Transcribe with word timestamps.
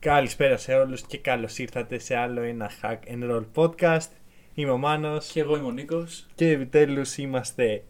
Καλησπέρα 0.00 0.56
σε 0.56 0.74
όλους 0.74 1.00
και 1.02 1.18
καλώς 1.18 1.58
ήρθατε 1.58 1.98
σε 1.98 2.16
άλλο 2.16 2.40
ένα 2.42 2.70
Hack 2.82 2.98
and 3.14 3.30
Roll 3.30 3.44
podcast. 3.54 4.08
Είμαι 4.54 4.70
ο 4.70 4.76
Μάνος 4.76 5.26
Και 5.26 5.40
εγώ 5.40 5.56
είμαι 5.56 5.66
ο 5.66 5.70
Νίκος. 5.70 6.26
και 6.34 6.48
επιτέλους 6.50 7.16
είμαστε 7.16 7.82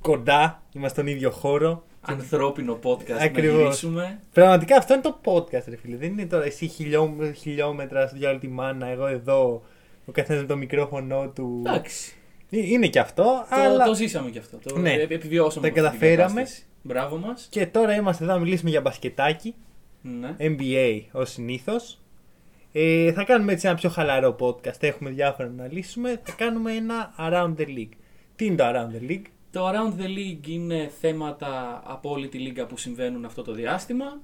κοντά, 0.00 0.62
είμαστε 0.72 1.00
στον 1.00 1.12
ίδιο 1.12 1.30
χώρο. 1.30 1.84
Ανθρώπινο 2.00 2.78
podcast 2.82 3.10
Ακριβώς. 3.20 3.56
να 3.56 3.62
γυρίσουμε. 3.62 4.20
Πραγματικά 4.32 4.76
αυτό 4.76 4.92
είναι 4.94 5.02
το 5.02 5.20
podcast 5.24 5.64
ρε 5.68 5.76
φίλε, 5.76 5.96
δεν 5.96 6.08
είναι 6.10 6.26
τώρα 6.26 6.44
εσύ 6.44 6.66
χιλιό, 6.66 7.16
χιλιόμετρα 7.36 8.10
για 8.14 8.30
όλη 8.30 8.38
τη 8.38 8.48
μάνα, 8.48 8.86
εγώ 8.86 9.06
εδώ, 9.06 9.62
ο 10.06 10.12
καθένας 10.12 10.42
με 10.42 10.48
το 10.48 10.56
μικρόφωνο 10.56 11.28
του. 11.34 11.62
Εντάξει. 11.66 12.14
Ε, 12.50 12.58
Είναι 12.58 12.86
και 12.88 12.98
αυτό, 12.98 13.22
Το, 13.22 13.46
αλλά... 13.56 13.84
το 13.84 13.94
ζήσαμε 13.94 14.30
κι 14.30 14.38
αυτό. 14.38 14.58
Το 14.64 14.78
Ναι. 14.78 14.92
ε, 14.92 15.02
επιβιώσαμε. 15.08 15.70
Τα 15.70 15.72
αυτή 15.72 15.80
την 15.80 15.82
καταφέραμε. 15.82 16.40
κατάσταση. 16.40 16.64
Μπράβο 16.82 17.16
μας. 17.16 17.46
Και 17.50 17.66
τώρα 17.66 17.94
είμαστε 17.94 18.24
εδώ 18.24 18.32
να 18.32 18.38
μιλήσουμε 18.38 18.70
για 18.70 18.80
μπασκετάκι, 18.80 19.54
Ναι. 20.06 20.36
NBA 20.38 21.02
ως 21.12 21.30
συνήθως. 21.30 21.98
Ε, 22.72 23.12
θα 23.12 23.24
κάνουμε 23.24 23.52
έτσι 23.52 23.66
ένα 23.66 23.76
πιο 23.76 23.90
χαλαρό 23.90 24.36
podcast. 24.40 24.82
Έχουμε 24.82 25.10
διάφορα 25.10 25.48
να 25.48 25.66
λύσουμε. 25.72 26.20
Θα 26.24 26.32
κάνουμε 26.32 26.72
ένα 26.72 27.14
Around 27.18 27.54
the 27.60 27.66
League. 27.66 27.96
Τι 28.36 28.44
είναι 28.44 28.56
το 28.56 28.64
Around 28.66 29.02
the 29.02 29.10
League? 29.10 29.24
Το 29.50 29.68
Around 29.68 30.00
the 30.00 30.06
League 30.06 30.46
είναι 30.46 30.90
θέματα 31.00 31.82
από 31.86 32.10
όλη 32.10 32.28
τη 32.28 32.38
λίγα 32.38 32.66
που 32.66 32.76
συμβαίνουν 32.76 33.24
αυτό 33.24 33.42
το 33.42 33.52
διάστημα. 33.52 34.20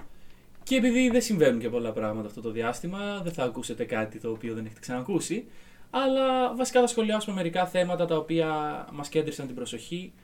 Και 0.62 0.77
επειδή 0.77 1.10
δεν 1.10 1.20
συμβαίνουν 1.20 1.60
και 1.60 1.68
πολλά 1.68 1.92
πράγματα 1.92 2.27
αυτό 2.27 2.41
το 2.41 2.50
διάστημα, 2.50 3.20
δεν 3.22 3.33
θα 3.33 3.44
ακούσετε 3.44 3.84
κάτι 3.84 4.19
το 4.20 4.30
οποίο 4.30 4.55
δεν 4.55 4.64
έχετε 4.64 4.80
ξανακούσει. 4.80 5.44
Αλλά 5.91 6.55
βασικά 6.55 6.80
θα 6.80 6.86
σχολιάσουμε 6.86 7.34
μερικά 7.34 7.66
θέματα 7.66 8.05
τα 8.06 8.16
οποία 8.16 8.48
μας 8.92 9.08
κέντρισαν 9.08 9.46
την 9.46 9.55
προσοχή 9.55 10.12
ε, 10.16 10.21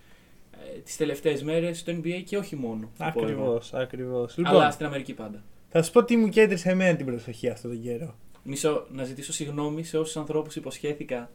τις 0.85 0.97
τελευταίες 0.97 1.43
μέρες 1.43 1.79
στο 1.79 1.93
NBA 1.93 2.23
και 2.25 2.37
όχι 2.37 2.57
μόνο. 2.57 2.91
θα 2.95 3.13
πω 3.13 3.21
εγώ. 3.21 3.27
Ακριβώς, 3.43 3.75
ακριβώς. 3.75 4.35
Αλλά 4.39 4.51
Λοιπόν, 4.53 4.73
στην 4.73 4.87
Αμερική 4.87 5.15
πάντα. 5.15 5.43
θα 5.69 5.83
σου 5.83 5.93
πω 5.93 6.05
τι 6.05 6.17
μου 6.17 6.29
κέντρισε 6.29 6.71
εμένα 6.71 6.97
την 6.97 7.07
προσοχή 7.07 7.49
αυτόν 7.49 7.71
τον 7.71 7.83
καιρό. 7.83 8.15
Μισό, 8.43 8.87
να 8.93 9.05
ζητήσω 9.05 9.33
συγγνώμη 9.33 9.85
σε 9.85 9.99
όσους 9.99 10.17
ανθρώπους 10.17 10.57
υποσχέθηκα 10.57 11.31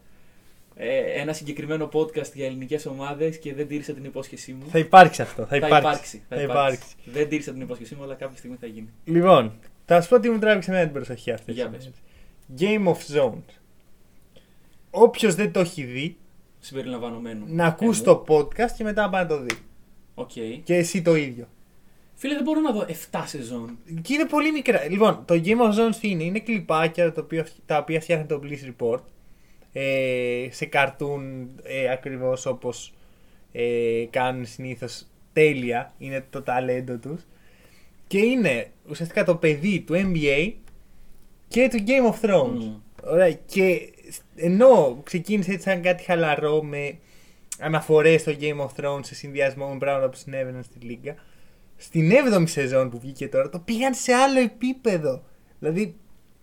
ε, 0.76 0.98
ένα 1.22 1.34
συγκεκριμένο 1.34 1.90
podcast 1.94 2.32
για 2.34 2.46
ελληνικές 2.46 2.86
ομάδες 2.86 3.38
και 3.40 3.54
δεν 3.54 3.68
τήρησα 3.68 3.94
την 3.94 4.04
υπόσχεσή 4.04 4.54
μου. 4.54 4.66
Θα 4.70 4.80
υπάρξει 4.80 5.22
αυτό. 5.22 5.42
Θα 5.42 5.48
Θα 5.48 5.56
υπάρξει. 5.58 5.78
υπάρξει. 5.80 6.24
Θα 6.30 6.36
Θα 6.36 6.42
υπάρξει. 6.42 6.74
υπάρξει. 6.76 6.96
Δεν 7.20 7.30
τήρησα 7.30 7.52
την 7.52 7.62
υπόσχεσή 7.62 7.96
μου, 7.96 8.04
αλλά 8.04 8.16
κάποια 8.16 8.38
στιγμή 8.38 8.58
θα 8.60 8.68
γίνει. 8.68 8.90
Λοιπόν, 9.04 9.54
θα 9.86 10.02
σου 10.02 10.10
πω 10.10 10.20
τι 10.20 10.30
μου 10.30 10.40
τράβηξε 10.40 10.70
εμένα 10.70 10.86
την 10.86 10.94
προσοχή 10.94 11.32
αυτή. 11.32 11.52
Για 11.52 11.70
πες. 11.70 11.92
Game 12.60 12.88
of 12.88 13.18
Zones. 13.18 13.54
Όποιος 14.92 15.36
δεν 15.36 15.52
το 15.52 15.60
έχει 15.60 15.84
δει, 15.84 16.18
Συμπεριλαμβανομένου. 16.64 17.46
να 17.48 17.66
ακούσει 17.66 18.02
Ε, 18.02 18.04
το 18.04 18.24
podcast 18.28 18.72
και 18.78 18.84
μετά 18.84 19.02
να 19.02 19.10
πάει 19.10 19.22
να 19.24 19.28
το 19.28 19.42
δεις. 19.42 19.62
Οκ. 20.14 20.32
Και 20.64 20.76
εσύ 20.76 21.02
το 21.02 21.16
ίδιο. 21.16 21.48
Φίλε, 22.14 22.34
δεν 22.34 22.44
μπορώ 22.44 22.60
να 22.60 22.72
δω 22.72 22.86
7 23.12 23.24
σεζόν. 23.26 23.78
Και 24.02 24.14
είναι 24.14 24.26
πολύ 24.26 24.52
μικρά. 24.52 24.90
Λοιπόν, 24.90 25.24
το 25.26 25.42
Game 25.46 25.60
of 25.60 25.70
Zones 25.70 25.96
τι 26.00 26.10
είναι, 26.10 26.24
είναι 26.24 26.40
κλιπάκια 26.40 27.12
τα 27.12 27.22
οποία, 27.22 27.48
τα 27.66 27.78
οποία 27.78 28.02
φτιάχνει 28.02 28.26
το 28.26 28.42
Bleacher 28.44 28.72
Report 28.74 29.00
ε, 29.74 30.48
σε 30.52 30.66
cartoon 30.66 31.50
ε, 31.64 31.92
ακριβώς 31.92 32.46
όπως 32.46 32.94
ε, 33.52 34.06
κάνουν 34.10 34.46
συνήθως 34.46 35.06
τέλεια, 35.34 35.94
είναι 35.98 36.26
το 36.30 36.42
ταλέντο 36.42 36.98
τους 36.98 37.22
και 38.08 38.18
είναι 38.18 38.72
ουσιαστικά 38.90 39.24
το 39.24 39.36
παιδί 39.36 39.80
του 39.80 39.94
NBA 39.94 40.52
και 41.48 41.70
του 41.72 41.84
Game 41.88 42.14
of 42.14 42.30
Thrones. 42.30 42.60
Μμμ. 42.60 42.76
Ωραία, 43.04 43.32
και 43.32 43.93
ενώ 44.36 45.02
ξεκίνησε 45.04 45.52
έτσι 45.52 45.70
σαν 45.70 45.82
κάτι 45.82 46.04
χαλαρό 46.04 46.64
με 46.64 46.98
αναφορές 47.60 48.22
στο 48.22 48.32
Game 48.40 48.60
of 48.66 48.70
Thrones 48.84 49.00
σε 49.06 49.16
συνδυασμό 49.16 49.68
με 49.68 49.78
πράγματα 49.78 50.10
που 50.10 50.18
συνέβαιναν 50.18 50.64
στη 50.64 50.80
Λίγκα, 50.86 51.16
στην 51.78 52.12
7η 52.12 52.44
σεζόν 52.48 52.90
που 52.90 53.00
βγήκε 53.00 53.28
τώρα 53.28 53.50
το 53.50 53.60
πήγαν 53.60 53.94
σε 53.94 54.14
άλλο 54.14 54.40
επίπεδο. 54.40 55.24
Δηλαδή, 55.60 55.96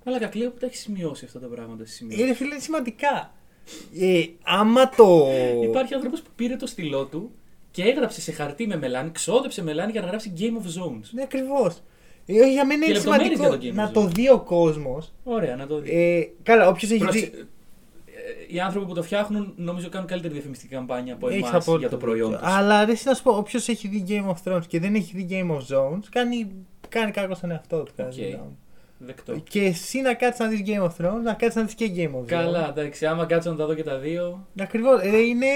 Αλλά 0.05 0.19
κακλέω 0.19 0.51
που 0.51 0.59
τα 0.59 0.67
έχει 0.67 0.77
σημειώσει 0.77 1.25
αυτά 1.25 1.39
τα 1.41 1.47
πράγματα 1.47 1.85
στη 1.85 1.95
σημεία. 1.95 2.25
είναι 2.25 2.35
φίλε 2.35 2.59
σημαντικά. 2.59 3.33
Ε, 4.01 4.23
άμα 4.43 4.89
το. 4.89 5.27
Υπάρχει 5.63 5.95
άνθρωπος 5.95 6.21
που 6.23 6.31
πήρε 6.37 6.57
το 6.57 6.67
στυλό 6.67 7.05
του 7.05 7.31
και 7.71 7.83
έγραψε 7.83 8.21
σε 8.21 8.33
χαρτί 8.33 8.67
με 8.67 8.77
μελάνι, 8.77 9.11
ξόδεψε 9.11 9.63
μελάνι 9.63 9.93
για 9.93 10.01
να 10.01 10.07
γράψει 10.07 10.33
Game 10.39 10.43
of 10.43 10.83
Zones. 10.83 11.03
Ναι, 11.11 11.23
ακριβώς. 11.23 11.83
Ε, 12.27 12.41
όχι, 12.41 12.53
για 12.53 12.67
μένα 12.67 12.85
Και 12.85 12.91
είναι 12.91 12.99
λεπτομέρειες 12.99 13.37
σημαντικό 13.39 13.57
για 13.57 13.59
το 13.59 13.67
Game 13.67 13.71
of 13.71 13.75
να 13.75 13.89
Zones. 13.89 13.93
το 13.93 14.07
δει 14.15 14.29
ο 14.31 14.41
κόσμος. 14.41 15.13
Ωραία, 15.25 15.57
να 15.57 15.67
το 15.67 15.79
δει. 15.79 15.91
Ε, 15.91 16.29
καλά, 16.43 16.69
όποιος 16.69 16.91
έχει 16.91 17.01
Πρόσεξε, 17.01 17.31
δει. 17.35 17.45
Ε, 18.49 18.55
Οι 18.55 18.61
άνθρωποι 18.61 18.87
που 18.87 18.95
το 18.95 19.03
φτιάχνουν 19.03 19.53
νομίζω 19.57 19.89
κάνουν 19.89 20.07
καλύτερη 20.07 20.33
διαφημιστική 20.35 20.75
καμπάνια 20.75 21.15
από 21.15 21.29
Έχεις 21.29 21.39
εμάς 21.49 21.55
απόλυτο 21.55 21.79
για 21.79 21.89
το 21.89 21.97
προϊόν 21.97 22.31
δίκιο. 22.31 22.45
τους. 22.47 22.55
Αλλά 22.57 22.85
δεν 22.87 22.97
να 23.05 23.15
σου 23.15 23.23
πω, 23.23 23.31
όποιος 23.33 23.69
έχει 23.69 23.89
δει 23.89 24.05
Game 24.09 24.31
of 24.35 24.37
Thrones 24.53 24.67
και 24.67 24.81
δεν 24.81 24.95
έχει 24.95 25.17
δει 25.17 25.27
Game 25.31 25.51
of 25.57 25.77
Zones, 25.77 26.03
κάνει, 26.11 26.51
κάνει 26.89 27.11
κακό 27.11 27.35
στον 27.35 27.51
εαυτό 27.51 27.83
του. 27.83 27.93
κατά 27.97 28.09
Οκ. 28.09 28.15
τη 28.15 28.21
γνώμη 28.23 28.37
μου. 28.37 28.59
Δεκτό. 28.99 29.35
Και 29.39 29.61
εσύ 29.65 30.01
να 30.01 30.15
κάτσεις 30.15 30.41
να 30.41 30.47
δεις 30.47 30.63
Game 30.67 30.83
of 30.83 30.89
Thrones, 31.07 31.21
να 31.23 31.33
κάτσεις 31.33 31.55
να 31.55 31.63
δεις 31.63 31.75
και 31.75 31.91
Game 31.97 32.15
of 32.17 32.21
Thrones. 32.23 32.27
Καλά, 32.27 32.69
εντάξει, 32.69 33.07
άμα 33.07 33.27
κάτσω 33.27 33.51
να 33.51 33.57
τα 33.57 33.67
δω 33.67 33.75
και 33.75 33.83
τα 33.83 33.99
δύο. 33.99 34.47
Ακριβώς. 34.61 35.01
Ε, 35.03 35.19
είναι 35.19 35.47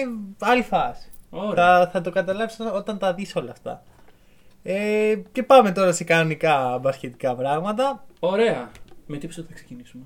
άλλη 0.41 0.62
φάση. 0.62 1.09
Ωραία. 1.31 1.55
Θα, 1.55 1.91
θα 1.93 2.01
το 2.01 2.11
καταλάβεις 2.11 2.61
όταν- 2.61 2.75
όταν 2.77 2.99
τα 2.99 3.15
δεις 3.15 3.37
όλα 3.37 3.51
αυτά. 3.51 3.83
Ε, 4.62 5.15
και 5.33 5.43
πάμε 5.43 5.73
τώρα 5.73 5.93
σε 5.93 6.05
κανονικά 6.05 6.79
μπασκετικά 6.83 7.35
πράγματα. 7.35 8.05
Ωραία. 8.21 8.71
Με 9.06 9.17
τι 9.17 9.25
επεισόδιο 9.25 9.49
θα 9.51 9.55
ξεκινήσουμε; 9.56 10.03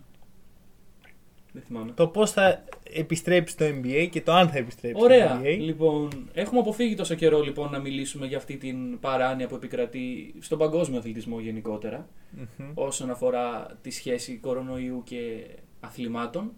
Δεν 1.59 1.67
θυμάμαι. 1.67 1.93
Το 1.93 2.07
πώς 2.09 2.31
θα 2.31 2.65
επιστρέψει 2.93 3.57
το 3.57 3.65
NBA 3.65 4.09
και 4.11 4.21
το 4.21 4.33
αν 4.33 4.49
θα 4.49 4.59
επιστρέψει 4.59 5.03
Ωραία. 5.03 5.29
το 5.37 5.41
NBA. 5.45 5.57
Λοιπόν, 5.61 6.29
έχουμε 6.33 6.61
αποφύγει 6.61 6.95
τόσο 6.95 7.15
καιρό 7.15 7.41
λοιπόν 7.41 7.71
να 7.71 7.79
μιλήσουμε 7.79 8.27
για 8.27 8.37
αυτή 8.37 8.57
την 8.57 8.99
παράνοια 9.01 9.47
που 9.47 9.55
επικρατεί 9.55 10.35
στον 10.41 10.59
παγκόσμιο 10.59 10.99
αθλητισμό 10.99 11.41
γενικότερα 11.41 12.09
Μμμ. 12.31 12.71
όσον 12.75 13.11
αφορά 13.11 13.79
τη 13.83 13.91
σχέση 13.91 14.37
κορονοϊού 14.37 15.03
και 15.05 15.47
αθλημάτων 15.81 16.53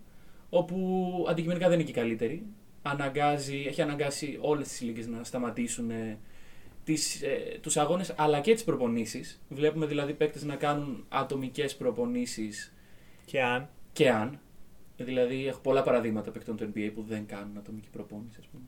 όπου 0.51 1.27
αντικειμενικά 1.29 1.69
δεν 1.69 1.75
είναι 1.75 1.85
και 1.91 1.99
η 1.99 2.03
καλύτερη. 2.03 2.43
Αναγκάζει, 2.83 3.65
έχει 3.69 3.83
αναγκάσει 3.83 4.39
όλες 4.41 4.69
τις 4.69 4.81
λίγες 4.81 5.07
να 5.07 5.25
σταματήσουν 5.25 5.91
ε, 5.91 6.19
τις, 6.85 7.23
ε, 7.23 7.59
τους 7.61 7.77
αγώνες 7.77 8.15
αλλά 8.17 8.41
και 8.41 8.53
τις 8.55 8.65
προπονήσεις. 8.65 9.41
Βλέπουμε 9.49 9.87
δηλαδή 9.87 10.13
παίκτες 10.13 10.45
να 10.45 10.55
κάνουν 10.55 11.05
ατομικές 11.09 11.77
προπονήσεις 11.77 12.75
Και 13.25 13.43
αν. 13.43 13.69
και 13.93 14.11
αν. 14.11 14.41
Δηλαδή 15.05 15.47
έχω 15.47 15.61
πολλά 15.61 15.83
παραδείγματα 15.83 16.31
παικτών 16.31 16.57
του 16.57 16.73
NBA 16.75 16.91
που 16.95 17.05
δεν 17.09 17.27
κάνουν 17.27 17.57
ατομική 17.59 17.89
προπόνηση 17.93 18.37
ας 18.41 18.47
πούμε. 18.47 18.65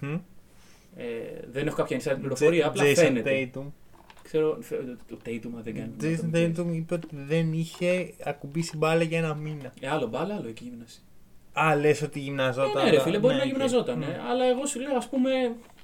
Μμμ. 0.00 0.20
Ε, 0.96 1.04
δεν 1.52 1.66
έχω 1.66 1.76
κάποια 1.76 2.00
inside 2.00 2.16
πληροφορία, 2.20 2.66
απλά 2.66 2.82
Jason 2.84 2.94
φαίνεται. 2.94 3.50
Tatum. 3.54 3.64
Ξέρω, 4.22 4.58
φε- 4.60 4.80
ο 5.08 5.18
Tatum 5.26 5.50
δεν 5.62 5.74
κάνει. 5.74 5.92
Jason 6.00 6.36
Tatum 6.36 6.66
είπε 6.74 6.94
ότι 6.94 7.08
δεν 7.12 7.52
είχε 7.52 8.14
ακουμπήσει 8.24 8.76
μπάλα 8.76 9.02
για 9.02 9.18
ένα 9.18 9.34
μήνα. 9.34 9.72
Ε, 9.80 9.88
άλλο 9.88 10.06
μπάλα, 10.06 10.34
άλλο 10.34 10.48
εκεί 10.48 10.64
γυμναστική. 10.64 11.00
Α, 11.52 11.76
λες 11.76 12.02
ότι 12.02 12.20
Ε, 12.20 12.22
γυμναζόταν. 12.22 12.84
ναι, 12.84 12.90
ρε 12.90 13.00
φίλε, 13.00 13.18
μπορεί 13.18 13.32
Ναι, 13.34 13.38
να 13.40 13.44
οκ. 13.46 13.50
γυμναζόταν. 13.52 13.98
Μμ. 13.98 14.02
ε, 14.02 14.20
αλλά 14.30 14.44
εγώ 14.44 14.66
σου 14.66 14.80
λέω, 14.80 14.96
ας 14.96 15.08
πούμε. 15.08 15.30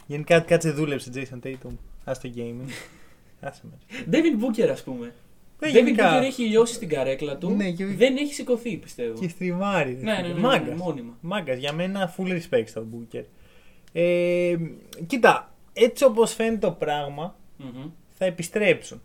Γενικά 0.07 0.41
κάτσε 0.41 0.71
δούλεψε 0.71 1.11
Jason 1.15 1.47
Tatum. 1.47 1.73
Ας 2.05 2.21
το 2.21 2.31
gaming. 2.37 2.71
Άσε 3.41 3.63
με. 3.63 3.79
Devin 4.11 4.43
Booker, 4.45 4.69
ας 4.69 4.83
πούμε. 4.83 5.13
Ναι, 5.61 5.69
Devin 5.69 5.73
γενικά. 5.73 6.21
Booker 6.21 6.25
έχει 6.25 6.43
λιώσει 6.43 6.75
στην 6.75 6.89
καρέκλα 6.89 7.37
του. 7.37 7.51
Ναι, 7.51 7.71
και- 7.71 7.87
Δεν 7.87 8.17
έχει 8.17 8.35
σηκωθεί, 8.35 8.77
πιστεύω. 8.77 9.21
Και 9.21 9.29
stream 9.29 9.63
άρει. 9.63 9.93
ρε 9.95 9.97
Ναι, 10.01 10.13
ναι, 10.13 10.17
φίλε. 10.17 10.29
ναι, 10.29 10.35
ναι, 10.35 10.41
Μάγκας. 10.41 10.69
ναι, 10.69 10.75
μόνιμα. 10.75 11.17
Μάγκας, 11.21 11.59
για 11.59 11.73
μένα 11.73 12.15
full 12.17 12.29
respect 12.41 12.65
στον 12.67 12.89
Booker. 12.95 13.25
Ε, 13.93 14.57
κοίτα, 15.07 15.55
έτσι 15.73 16.05
όπως 16.05 16.35
φαίνεται 16.35 16.67
το 16.67 16.73
πράγμα, 16.73 17.37
Μμμ. 17.57 17.91
θα 18.11 18.25
επιστρέψουν. 18.25 19.03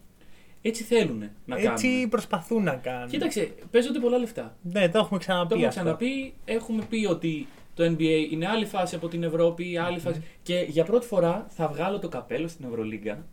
Έτσι 0.61 0.83
θέλουν 0.83 1.29
να 1.45 1.55
Έτσι 1.57 1.87
κάνουν. 1.87 2.09
προσπαθούν 2.09 2.63
να 2.63 2.73
κάνουν. 2.75 3.09
Κοίταξε, 3.09 3.49
παίζονται 3.71 3.99
πολλά 3.99 4.17
λεφτά. 4.17 4.57
Ναι, 4.61 4.89
το 4.89 4.97
έχουμε 4.97 5.19
ξαναπεί 5.19 5.47
Το 5.49 5.53
έχουμε 5.55 5.67
αυτό. 5.67 5.81
ξαναπεί. 5.81 6.33
Έχουμε 6.45 6.83
πει 6.89 7.05
ότι 7.05 7.47
το 7.73 7.83
NBA 7.85 8.27
είναι 8.31 8.47
άλλη 8.47 8.65
φάση 8.65 8.95
από 8.95 9.07
την 9.07 9.23
Ευρώπη, 9.23 9.77
άλλη 9.77 9.99
φάση. 9.99 10.21
Και 10.43 10.65
για 10.69 10.83
πρώτη 10.83 11.05
φορά 11.05 11.45
θα 11.49 11.67
βγάλω 11.67 11.99
το 11.99 12.07
καπέλο 12.09 12.47
στην 12.47 12.65
Ευρωλίγκα. 12.65 13.25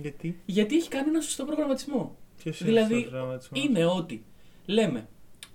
Γιατί, 0.00 0.40
Γιατί 0.44 0.76
έχει 0.76 0.88
κάνει 0.88 1.08
ένα 1.08 1.20
σωστό 1.20 1.44
προγραμματισμό. 1.44 2.16
Ποιος 2.42 2.60
είναι 2.60 2.70
Δηλαδή, 2.70 2.94
αυτός 2.94 3.12
ο 3.12 3.16
δραματισμός; 3.16 3.64
είναι 3.64 3.84
ότι 3.84 4.24
λέμε 4.66 5.08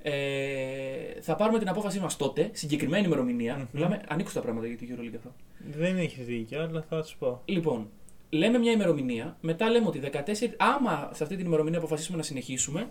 ε, 0.07 1.21
θα 1.21 1.35
πάρουμε 1.35 1.59
την 1.59 1.69
απόφασή 1.69 1.99
μας 1.99 2.17
τότε, 2.17 2.49
συγκεκριμένη 2.53 3.05
ημερομηνία. 3.05 3.55
Μμμ. 3.55 3.65
Μιλάμε, 3.71 4.01
ανοίξω 4.07 4.33
τα 4.33 4.41
πράγματα 4.41 4.67
για 4.67 4.77
τη 4.77 4.87
EuroLeague 4.89 5.15
αυτό. 5.15 5.33
Δεν 5.77 5.97
έχεις 5.97 6.25
δίκιο, 6.25 6.61
αλλά 6.61 6.85
θα 6.89 7.03
σου 7.03 7.17
πω. 7.17 7.41
Λοιπόν, 7.45 7.89
λέμε 8.29 8.57
μια 8.57 8.71
ημερομηνία, 8.71 9.37
μετά 9.41 9.69
λέμε 9.69 9.87
ότι 9.87 9.99
14, 9.99 10.09
άμα 10.57 11.09
σε 11.13 11.23
αυτή 11.23 11.35
την 11.35 11.45
ημερομηνία 11.45 11.77
αποφασίσουμε 11.77 12.17
να 12.17 12.23
συνεχίσουμε, 12.23 12.89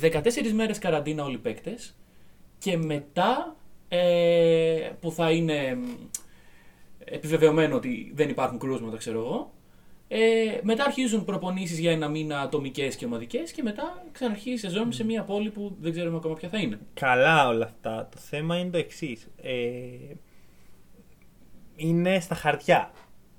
14 0.00 0.52
μέρες 0.54 0.78
καραντίνα 0.78 1.24
όλοι 1.24 1.34
οι 1.34 1.38
παίκτες 1.38 1.96
και 2.58 2.76
μετά 2.76 3.56
ε, 3.88 4.90
που 5.00 5.10
θα 5.10 5.30
είναι 5.30 5.74
μ, 5.74 5.84
επιβεβαιωμένο 7.04 7.76
ότι 7.76 8.12
δεν 8.14 8.28
υπάρχουν 8.28 8.58
κρούσματα, 8.58 8.96
ξέρω 8.96 9.18
εγώ. 9.18 9.54
Ε, 10.08 10.60
μετά 10.62 10.84
αρχίζουν 10.84 11.24
προπονήσεις 11.24 11.78
για 11.78 11.90
ένα 11.92 12.08
μήνα 12.08 12.40
ατομικές 12.40 12.96
και 12.96 13.04
ομαδικές 13.04 13.52
και 13.52 13.62
μετά 13.62 14.04
ξαναρχίζει 14.12 14.54
η 14.54 14.56
σεζόν 14.58 14.92
σε 14.92 15.04
μια 15.04 15.22
πόλη 15.22 15.50
που 15.50 15.76
δεν 15.80 15.92
ξέρουμε 15.92 16.16
ακόμα 16.16 16.34
ποια 16.34 16.48
θα 16.48 16.58
είναι. 16.58 16.78
Καλά 16.94 17.48
όλα 17.48 17.64
αυτά. 17.64 18.08
Το 18.12 18.18
θέμα 18.20 18.58
είναι 18.58 18.70
το 18.70 18.78
εξής. 18.78 19.28
Ε, 19.42 19.52
είναι 21.76 22.20
στα 22.20 22.34
χαρτιά. 22.34 22.90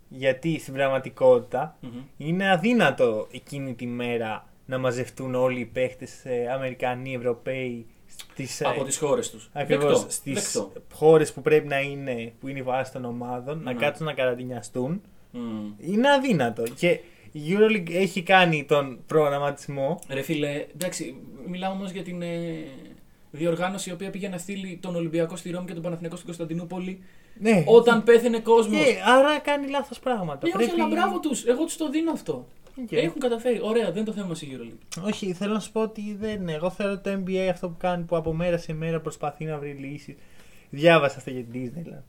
Γιατί 0.10 0.60
στην 0.60 0.74
πραγματικότητα 0.74 1.78
Μμμ. 1.82 1.90
είναι 2.18 2.50
αδύνατο 2.52 3.28
εκείνη 3.32 3.74
τη 3.76 3.86
μέρα 3.86 4.48
να 4.66 4.78
μαζευτούν 4.78 5.36
όλοι 5.36 5.60
οι 5.60 5.66
παίχτες 5.66 6.24
Αμερικανοί, 6.54 7.14
Ευρωπαίοι 7.14 7.86
στις, 8.06 8.66
Από 8.66 8.84
τις 8.84 8.98
χώρες 8.98 9.30
τους. 9.32 9.50
Ακριβώς 9.54 10.06
στις 10.10 10.64
χώρες 10.94 11.34
που 11.34 11.42
πρέπει 11.42 11.68
να 11.68 11.80
είναι, 11.80 12.34
που 12.40 12.48
είναι 12.48 12.60
η 12.60 12.64
βάση 12.64 12.92
των 12.92 13.06
ομάδων, 13.06 13.64
να 13.64 13.74
Ναι. 13.74 13.80
κάτσουν 13.80 14.06
να 14.06 14.14
καραντινιαστούν. 14.14 15.02
Είναι 15.80 16.12
αδύνατο. 16.12 16.64
Και 16.76 17.00
η 17.32 17.40
EuroLeague 17.50 17.92
έχει 17.92 18.22
κάνει 18.22 18.66
τον 18.66 19.00
προγραμματισμό. 19.08 20.00
Ρε 20.10 20.22
φίλε, 20.22 20.66
εντάξει, 20.74 21.16
μιλάω 21.48 21.72
όμως 21.72 21.92
για 21.92 22.04
την 22.04 22.22
ε, 22.22 22.28
διοργάνωση 23.32 23.90
η 23.90 23.94
οποία 23.94 24.10
πήγε 24.10 24.28
να 24.30 24.38
στείλει 24.38 24.80
τον 24.82 24.96
Ολυμπιακό 24.96 25.36
στη 25.36 25.52
Ρώμη 25.52 25.66
και 25.68 25.74
τον 25.74 25.82
Παναθηναϊκό 25.82 26.16
στην 26.16 26.28
Κωνσταντινούπολη 26.28 27.04
Ναι. 27.40 27.64
όταν 27.66 28.04
πέθαινε 28.04 28.40
κόσμος. 28.40 28.84
Και, 28.84 28.96
άρα 29.06 29.40
κάνει 29.40 29.68
λάθος 29.70 30.00
πράγματα. 30.00 30.48
Ναι, 30.48 30.64
όχι, 30.64 30.72
αλλά 30.72 30.88
μπράβο 30.88 31.20
τους. 31.20 31.46
Εγώ 31.46 31.64
τους 31.64 31.78
το 31.78 31.90
δίνω 31.90 32.12
αυτό. 32.12 32.48
Οκ. 32.82 32.92
Έχουν 32.92 33.20
καταφέρει. 33.20 33.60
Ωραία, 33.64 33.86
δεν 33.86 33.96
είναι 33.96 34.06
το 34.06 34.12
θέμα 34.12 34.36
στη 34.36 34.48
EuroLeague. 34.52 35.04
Όχι, 35.06 35.34
θέλω 35.34 35.54
να 35.54 35.60
σου 35.60 35.72
πω 35.72 35.82
ότι 35.82 36.16
δεν. 36.20 36.50
Εγώ 36.50 36.70
θεωρώ 36.70 36.94
ότι 36.94 37.02
το 37.12 37.24
NBA 37.26 37.48
αυτό 37.52 37.70
που 37.70 37.76
κάνει 37.78 38.04
που 38.04 38.16
από 38.16 38.34
μέρα 38.34 38.58
σε 38.58 38.74
μέρα 38.74 39.00
προσπαθεί 39.02 39.46
να 39.46 39.58
βρει 39.58 39.72
λύσεις. 39.72 40.16
Διάβασα 40.70 41.18
αυτό 41.18 41.30
για 41.30 41.44
την 41.44 41.62
Disneyland. 41.74 42.04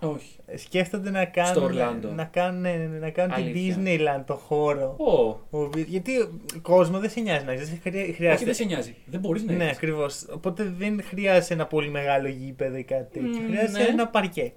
Όχι. 0.00 0.36
Ε, 0.46 0.56
Σκέφτονται 0.56 1.10
να 1.10 1.24
κάνουν, 1.24 1.52
Στο 1.54 1.62
Ορλάντο. 1.62 2.08
να 2.10 2.24
κάνουν, 2.24 2.60
ναι, 2.60 2.76
να 3.00 3.10
κάνουν 3.10 3.34
την 3.34 3.44
Αλήθεια. 3.44 3.76
Disneyland 3.78 4.22
το 4.26 4.34
χώρο. 4.34 4.94
Ω, 4.98 5.12
Ο 5.50 5.62
οποίος- 5.62 5.86
γιατί 5.88 6.20
ο 6.20 6.30
κόσμος 6.62 6.98
δεν 6.98 7.10
σε 7.10 7.20
νοιάζει 7.20 7.44
να 7.44 7.52
έχεις, 7.52 7.68
δεν 7.68 7.78
σε 7.82 7.88
χρεια- 7.90 8.02
όχι, 8.02 8.12
χρειάζεται. 8.12 8.44
δεν 8.44 8.54
σε 8.54 8.64
νοιάζει. 8.64 8.94
Δεν 9.06 9.20
μπορείς 9.20 9.42
να 9.44 9.52
ναι, 9.52 9.64
έχεις. 9.64 9.76
ακριβώς. 9.76 10.26
Οπότε 10.34 10.74
δεν 10.78 11.02
χρειάζεται 11.02 11.54
ένα 11.54 11.66
πολύ 11.66 11.90
μεγάλο 11.90 12.28
γήπεδο 12.28 12.76
ή 12.76 12.82
κάτι 12.84 13.12
τέτοιο. 13.20 13.38
Μμμ, 13.40 13.46
χρειάζεται 13.48 13.82
ναι. 13.82 13.88
ένα 13.88 14.08
παρκέ. 14.08 14.52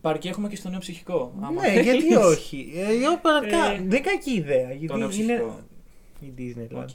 Παρκέ 0.00 0.28
έχουμε 0.28 0.48
και 0.48 0.56
στο 0.56 0.68
Νέο 0.68 0.78
Ψυχικό. 0.78 1.32
άμα 1.40 1.62
ναι, 1.62 1.68
θέλεις. 1.68 1.84
γιατί 1.84 2.14
όχι. 2.16 2.72
Ε, 2.76 3.04
εγώ 3.04 3.18
πραγματικά 3.22 3.64
Ε, 3.64 3.74
δεν 3.76 3.84
είναι 3.84 4.00
κακή 4.00 4.30
ιδέα. 4.32 4.72
Γιατί 4.72 4.86
Νέο 4.86 4.96
είναι. 4.96 5.08
Ψυχικό. 5.08 5.60
Η 6.20 6.32
Disneyland. 6.38 6.76
Οκ. 6.82 6.88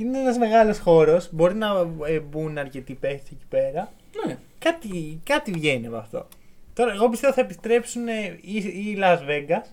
Είναι 0.00 0.18
ένας 0.18 0.38
μεγάλος 0.38 0.78
χώρος. 0.78 1.28
Μπορεί 1.32 1.54
να 1.54 1.68
ε, 2.06 2.20
μπουν 2.20 2.58
αρκετοί 2.58 2.94
παίχτες 2.94 3.30
εκεί 3.30 3.44
πέρα. 3.48 3.92
Ναι. 4.26 4.38
Κάτι, 4.58 5.20
κάτι 5.24 5.50
βγαίνει 5.52 5.86
από 5.86 5.96
αυτό. 5.96 6.26
Τώρα, 6.72 6.92
εγώ 6.92 7.08
πιστεύω 7.08 7.32
θα 7.32 7.40
επιστρέψουν 7.40 8.08
ε, 8.08 8.38
ή, 8.40 8.54
ή 8.56 8.98
Las 9.00 9.18
Vegas 9.18 9.64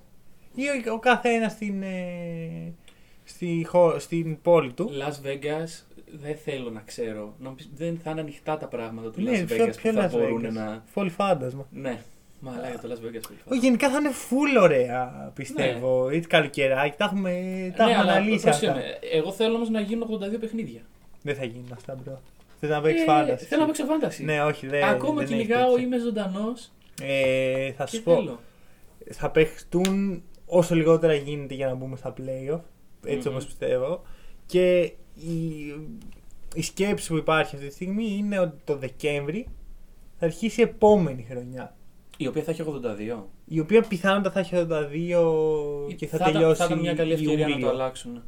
ή 0.56 0.64
ο, 0.90 0.94
ο 0.94 1.00
καθένας 1.00 1.52
στην, 1.52 1.82
ε, 1.84 2.74
στη, 3.24 3.66
χω- 3.70 4.00
στην 4.00 4.42
πόλη 4.42 4.74
του. 4.74 4.90
Las 4.92 5.28
Vegas 5.28 5.84
δεν 6.22 6.36
θέλω 6.44 6.70
να 6.70 6.82
ξέρω. 6.82 7.34
Νομίζω 7.40 7.70
δεν 7.76 8.00
θα 8.04 8.12
είναι 8.12 8.20
ανοιχτά 8.22 8.58
τα 8.58 8.68
πράγματα 8.68 9.12
του 9.12 9.22
Ναι, 9.22 9.32
Las 9.42 9.46
ποιο- 9.48 9.66
Vegas 9.66 9.76
ποιο 9.82 9.92
που 9.92 9.98
θα 9.98 10.08
Las 10.08 10.12
μπορούν 10.12 10.46
Vegas? 10.48 10.52
να. 10.54 10.84
Πολύ 10.94 11.10
fantasy 11.10 11.50
μα. 11.50 11.68
Ναι, 11.72 12.02
μπαλά 12.40 12.70
για 12.70 12.80
το 12.80 12.88
Las 12.92 12.96
Vegas 12.98 13.22
πολύ 13.28 13.40
Όχι, 13.48 13.60
γενικά 13.60 13.90
θα 13.90 13.98
είναι 13.98 14.10
full 14.10 14.62
ωραία, 14.64 15.32
πιστεύω. 15.36 16.10
Ή 16.12 16.20
καλοκαιράκι, 16.20 16.98
τα 16.98 17.06
έχουμε, 17.06 17.30
τα 17.78 17.86
ναι, 17.86 17.92
έχουμε 17.92 18.04
αλλά 18.04 18.12
αναλύσει 18.12 18.44
πρόσεχε 18.44 18.68
αυτά. 18.68 18.80
με, 18.80 18.98
Εγώ 19.12 19.32
θέλω 19.32 19.56
όμως 19.56 19.70
να 19.70 19.80
γίνουν 19.80 20.20
82 20.36 20.40
παιχνίδια. 20.40 20.82
Δεν 21.22 21.36
θα 21.36 21.46
γίνουν 21.46 21.72
αυτά, 21.74 21.96
bro. 22.04 22.22
Θες 22.60 22.70
να 22.70 22.82
παίξεις 22.82 23.02
Ε, 23.02 23.06
fantasy. 23.06 23.46
Θέλω 23.46 23.62
να 23.62 23.68
παίξω 23.68 23.86
fantasy. 23.86 24.24
Ναι, 24.24 24.44
όχι, 24.44 24.68
δεν 24.68 24.84
Ακόμα 24.84 25.14
δεν 25.14 25.24
έχει 25.24 25.32
κυνηγάω, 25.34 25.70
τέτοια. 25.70 25.86
είμαι 25.86 25.98
ζωντανός 25.98 26.72
Ε, 27.02 27.72
θα 27.72 27.84
και 27.84 27.96
σου 27.96 28.04
πω, 28.04 28.14
θέλω. 28.14 28.40
θα 29.12 29.32
παιχτούν 29.32 30.24
όσο 30.46 30.76
λιγότερα 30.76 31.14
γίνεται 31.14 31.54
για 31.54 31.68
να 31.68 31.74
μπούμε 31.76 31.96
στα 31.96 32.14
playoff. 32.18 32.60
Έτσι 33.06 33.28
Μμμ. 33.28 33.34
όπως 33.34 33.46
πιστεύω. 33.46 34.02
Και 34.46 34.80
η, 35.14 35.68
η 36.56 36.62
σκέψη 36.62 37.08
που 37.08 37.18
υπάρχει 37.18 37.56
αυτή 37.56 37.68
τη 37.68 37.74
στιγμή 37.74 38.16
είναι 38.18 38.40
ότι 38.40 38.58
το 38.64 38.76
Δεκέμβρη 38.78 39.48
θα 40.20 40.26
αρχίσει 40.26 40.60
η 40.62 40.64
επόμενη 40.64 41.26
χρονιά. 41.30 41.76
Η 42.18 42.28
οποία 42.28 42.44
θα 42.44 42.52
έχει 42.52 42.62
82. 42.62 43.24
Η 43.46 43.60
οποία 43.60 43.82
πιθανότατα 43.82 44.32
θα 44.32 44.40
έχει 44.40 44.56
82 45.90 45.96
και 45.96 46.08
θα, 46.08 46.16
ήταν- 46.18 46.32
τελειώσει 46.32 46.60
Θα 46.60 46.66
ήταν 46.66 46.80
μια 46.80 46.94
καλή 46.94 47.14
ευκαιρία 47.14 47.46
να 47.48 47.52
Ιούλιο. 47.52 47.68
το 47.68 47.74
αλλάξουν. 47.74 48.22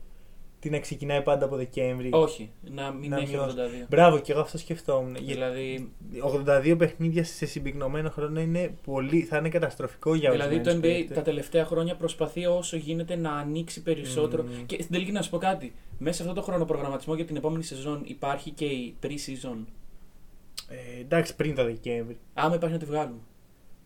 Τι 0.59 0.69
να 0.69 0.79
ξεκινάει 0.79 1.21
πάντα 1.21 1.45
από 1.45 1.55
Δεκέμβρη. 1.55 2.09
Όχι, 2.11 2.49
να 2.71 2.91
μην 2.91 3.09
Να 3.09 3.17
έχει 3.17 3.31
μειώσει. 3.31 3.55
82. 3.83 3.85
Μπράβο, 3.89 4.19
και 4.19 4.31
εγώ 4.31 4.41
αυτό 4.41 4.57
σκεφτόμουν. 4.57 5.15
Γιατί 5.15 5.33
Δηλαδή, 5.33 5.91
82 6.71 6.75
παιχνίδια 6.77 7.23
σε 7.23 7.45
συμπυκνωμένο 7.45 8.09
χρόνο 8.09 8.39
είναι 8.39 8.73
πολύ, 8.85 9.21
θα 9.21 9.37
είναι 9.37 9.49
καταστροφικό 9.49 10.15
για 10.15 10.31
δηλαδή 10.31 10.49
το 10.49 10.69
ορισμένους 10.69 10.95
NBA 10.95 10.99
παίκτες. 10.99 11.17
τα 11.17 11.23
τελευταία 11.23 11.65
χρόνια 11.65 11.95
προσπαθεί 11.95 12.45
όσο 12.45 12.77
γίνεται 12.77 13.15
να 13.15 13.31
ανοίξει 13.31 13.81
περισσότερο. 13.83 14.43
Μμμ. 14.43 14.65
Και 14.65 14.75
στην 14.81 14.91
τελική 14.91 15.11
να 15.11 15.21
σου 15.21 15.29
πω 15.29 15.37
κάτι. 15.37 15.73
Μέσα 15.97 16.15
σε 16.15 16.21
αυτό 16.29 16.33
το 16.33 16.41
χρονοπρογραμματισμό 16.41 17.15
για 17.15 17.25
την 17.25 17.35
επόμενη 17.35 17.63
σεζόν 17.63 18.01
υπάρχει 18.05 18.49
και 18.49 18.65
η 18.65 18.95
pre-season. 19.03 19.57
Ε, 20.69 20.99
εντάξει, 21.01 21.35
πριν 21.35 21.55
το 21.55 21.63
Δεκέμβρη. 21.63 22.17
Άμα 22.33 22.55
υπάρχει 22.55 22.75
να 22.75 22.81
τη 22.81 22.85
βγάλουμε. 22.89 23.19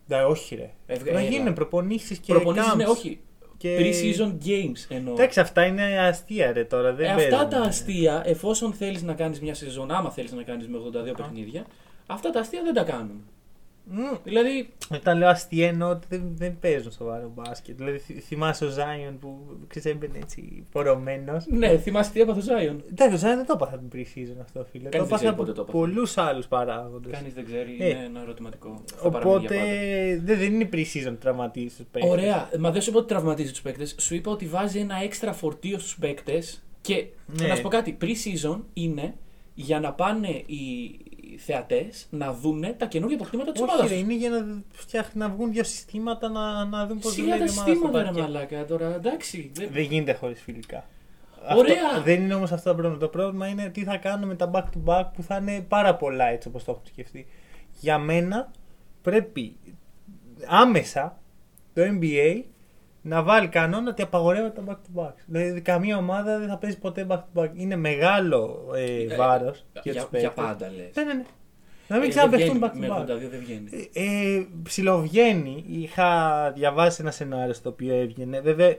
Ναι, 0.06 0.22
όχι 0.24 0.54
ρε. 0.54 0.70
Ε, 0.86 0.98
να 1.04 1.10
έλα. 1.10 1.20
γίνουν 1.22 1.52
προπονήσεις 1.54 2.18
και 2.18 2.32
Προπονήσεις, 2.32 2.72
camps. 2.72 2.76
ναι, 2.76 2.84
όχι. 2.84 3.20
Και... 3.56 3.76
Pre-season 3.78 4.46
games 4.46 4.84
εννοώ. 4.88 5.12
Εντάξει, 5.14 5.40
αυτά 5.40 5.64
είναι 5.66 5.98
αστεία 6.00 6.52
ρε 6.52 6.64
τώρα. 6.64 6.92
Δεν 6.92 7.06
Ε, 7.06 7.10
αυτά 7.10 7.28
παίζουν. 7.28 7.48
τα 7.48 7.60
αστεία, 7.60 8.22
εφόσον 8.26 8.72
θέλεις 8.72 9.02
να 9.02 9.14
κάνεις 9.14 9.40
μια 9.40 9.54
σεζόν, 9.54 9.90
άμα 9.90 10.10
θέλεις 10.10 10.32
να 10.32 10.42
κάνεις 10.42 10.68
με 10.68 10.78
82 10.78 11.12
παιχνίδια, 11.16 11.66
αυτά 12.06 12.30
τα 12.30 12.40
αστεία 12.40 12.62
δεν 12.62 12.74
τα 12.74 12.82
κάνουν. 12.82 13.24
Μμ. 13.90 14.16
Δηλαδή, 14.24 14.68
Όταν 14.94 15.18
λέω 15.18 15.28
αστεία 15.28 15.68
εννοώ 15.68 15.90
ότι 15.90 16.06
δεν, 16.08 16.22
δεν 16.34 16.58
παίζουν 16.58 16.92
σοβαρό 16.92 17.32
μπάσκετ. 17.34 17.76
Δηλαδή 17.76 17.98
θυ- 17.98 18.22
θυμάσαι 18.22 18.64
ο 18.64 18.68
Ζάιον 18.68 19.18
που 19.18 19.38
ξέρεις 19.66 19.90
έμπαινε 19.92 20.18
έτσι 20.18 20.64
πορωμένος. 20.70 21.46
ναι, 21.48 21.78
θυμάσαι 21.78 22.10
τι 22.12 22.20
έπαθε 22.20 22.38
ο 22.38 22.42
Ζάιον. 22.42 22.82
Εντάξει, 22.90 23.14
ο 23.14 23.18
Ζάιον 23.18 23.36
δεν 23.36 23.46
το 23.46 23.52
έπαθε 23.56 23.74
από 23.74 23.88
την 23.88 24.00
pre-season 24.00 24.36
αυτό 24.42 24.66
φίλε. 24.70 24.88
Κανείς 24.88 24.90
το 24.90 24.90
δεν 24.90 25.00
έπαθε 25.00 25.14
ξέρει 25.14 25.28
από 25.28 25.36
πότε 25.42 25.52
το 25.52 25.60
έπαθε. 25.60 25.78
πολλούς 25.78 26.16
άλλους 26.18 26.46
παράγοντες. 26.46 27.12
Κανείς 27.12 27.34
δεν 27.34 27.44
ξέρει, 27.44 27.76
Ε, 27.80 27.88
είναι 27.88 28.04
ένα 28.04 28.20
ερωτηματικό. 28.20 28.82
Θα 28.96 29.10
παραμείνει 29.10 29.36
Οπότε 29.36 29.54
για 29.54 29.64
πάντα. 29.64 30.24
δεν, 30.24 30.38
δεν 30.38 30.52
είναι 30.54 30.68
pre-season 30.72 31.16
τραυματίσει 31.20 31.76
τους 31.76 31.86
παίκτες. 31.90 32.10
Ωραία, 32.10 32.48
μα 32.58 32.70
δεν 32.70 32.82
σου 32.82 32.90
είπα 32.90 32.98
ότι 32.98 33.08
τραυματίζεις 33.08 33.52
τους 33.52 33.62
παίκτες. 33.62 33.94
Σου 33.98 34.14
είπα 34.14 34.30
ότι 34.30 34.46
βάζει 34.46 34.78
ένα 34.78 34.96
έξτρα 35.02 35.32
φορτίο 35.32 35.78
στους 35.78 35.96
παίκτες. 35.98 36.62
Και 36.80 37.06
Ναι. 37.26 37.46
να 37.46 37.54
σου 37.54 37.62
πω 37.62 37.68
κάτι, 37.68 37.96
pre-season 38.00 38.58
είναι 38.72 39.14
για 39.54 39.80
να 39.80 39.92
πάνε 39.92 40.28
οι 40.28 41.00
θεατές 41.38 42.06
να 42.10 42.32
δούνε 42.32 42.72
τα 42.78 42.86
καινούργια 42.86 43.16
αποκτήματα 43.18 43.52
της 43.52 43.60
ομάδας. 43.60 43.84
Όχι, 43.84 43.94
ρε, 43.94 44.00
είναι 44.00 44.14
για 44.14 44.30
να, 44.30 44.62
φτιάχνει, 44.72 45.20
να 45.20 45.28
βγουν 45.28 45.52
δύο 45.52 45.64
συστήματα 45.64 46.28
να, 46.28 46.64
να 46.64 46.86
δουν 46.86 46.98
πώς 46.98 47.12
Σιγά 47.12 47.38
τα 47.38 47.46
συστήματα, 47.46 48.02
ρε 48.02 48.10
μαλάκα 48.20 48.64
τώρα, 48.64 48.94
εντάξει. 48.94 49.50
δεν- 49.54 49.68
Δεν 49.72 49.82
γίνεται 49.82 50.12
χωρίς 50.12 50.40
φιλικά. 50.40 50.84
Ωραία. 51.56 51.74
Αυτό, 51.90 52.02
δεν 52.02 52.22
είναι 52.22 52.34
όμως 52.34 52.52
αυτό 52.52 52.68
το 52.70 52.74
πρόβλημα. 52.76 53.00
Το 53.00 53.08
πρόβλημα 53.08 53.46
είναι 53.46 53.68
τι 53.68 53.84
θα 53.84 53.96
κάνουμε 53.96 54.26
με 54.26 54.34
τα 54.34 54.50
back 54.54 54.64
to 54.64 54.84
back 54.84 55.04
που 55.14 55.22
θα 55.22 55.36
είναι 55.36 55.60
πάρα 55.68 55.94
πολλά 55.96 56.24
έτσι 56.26 56.48
όπως 56.48 56.64
το 56.64 56.70
έχω 56.70 56.80
σκεφτεί. 56.84 57.26
Για 57.80 57.98
μένα 57.98 58.50
πρέπει 59.02 59.56
άμεσα 60.46 61.18
το 61.74 61.82
NBA 62.00 62.42
να 63.06 63.22
βάλει 63.22 63.48
κανόνα 63.48 63.90
ότι 63.90 64.02
απαγορεύεται 64.02 64.60
τα 64.60 64.72
back 64.72 64.74
to 65.00 65.02
back. 65.04 65.12
Δηλαδή 65.26 65.60
καμία 65.60 65.96
ομάδα 65.96 66.38
δεν 66.38 66.48
θα 66.48 66.56
παίζει 66.58 66.78
ποτέ 66.78 67.06
back 67.08 67.16
to 67.18 67.40
back. 67.42 67.48
Είναι 67.54 67.76
μεγάλο 67.76 68.70
ε, 68.74 69.02
Ε, 69.12 69.16
βάρος 69.16 69.64
για, 69.82 69.92
για 69.92 70.04
τους 70.06 70.20
για 70.20 70.30
πάντα 70.32 70.70
λες. 70.76 70.90
Ναι, 70.94 71.02
ναι, 71.02 71.12
ναι. 71.14 71.24
Να 71.88 71.98
μην 71.98 72.08
ξαναπαιχτούν 72.10 72.62
back 72.64 72.70
Με 72.74 72.86
to 72.88 72.90
82 72.90 73.00
back. 73.02 73.06
δεν 73.30 73.40
βγαίνει. 73.40 73.68
Ε, 73.92 74.02
ε, 74.36 74.46
ψιλοβγαίνει. 74.62 75.64
Είχα 75.68 76.50
διαβάσει 76.56 76.98
ένα 77.00 77.10
σενάριο 77.10 77.54
στο 77.54 77.68
οποίο 77.70 77.94
έβγαινε. 77.94 78.40
Βέβαια, 78.40 78.74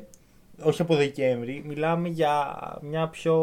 όχι 0.64 0.82
από 0.82 0.96
Δεκέμβρη. 0.96 1.64
Μιλάμε 1.68 2.08
για 2.08 2.58
μια 2.82 3.08
πιο. 3.08 3.36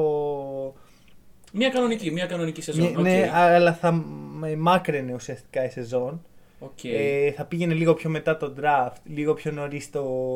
Μια 1.52 1.68
κανονική, 1.68 2.10
μια 2.10 2.26
κανονική 2.26 2.62
σεζόν. 2.62 2.92
Ναι, 2.92 3.10
ναι, 3.10 3.30
αλλά 3.32 3.72
θα 3.74 3.92
μ- 3.92 4.56
μάκραινε 4.58 5.14
ουσιαστικά 5.14 5.64
η 5.64 5.68
σεζόν. 5.70 6.22
Οκ. 6.64 6.84
Ε, 6.84 7.30
θα 7.32 7.44
πήγαινε 7.44 7.74
λίγο 7.74 7.94
πιο 7.94 8.10
μετά 8.10 8.36
το 8.36 8.54
draft, 8.60 8.96
λίγο 9.04 9.34
πιο 9.34 9.52
νωρίς 9.52 9.90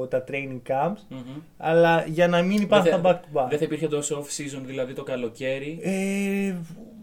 τα 0.08 0.24
training 0.28 0.60
camps. 0.70 0.98
Μμμ. 1.08 1.18
Αλλά 1.56 2.04
για 2.06 2.28
να 2.28 2.42
μην 2.42 2.62
υπάρχουν 2.62 2.90
Δεν 2.90 3.02
τα 3.02 3.08
θα- 3.10 3.20
back 3.20 3.36
to 3.36 3.40
back. 3.44 3.48
Δεν 3.48 3.58
θα 3.58 3.64
υπήρχε 3.64 3.88
τόσο 3.88 4.20
off 4.22 4.24
season, 4.24 4.62
δηλαδή 4.64 4.92
το 4.92 5.02
καλοκαίρι; 5.02 5.78
Ε, 5.82 5.90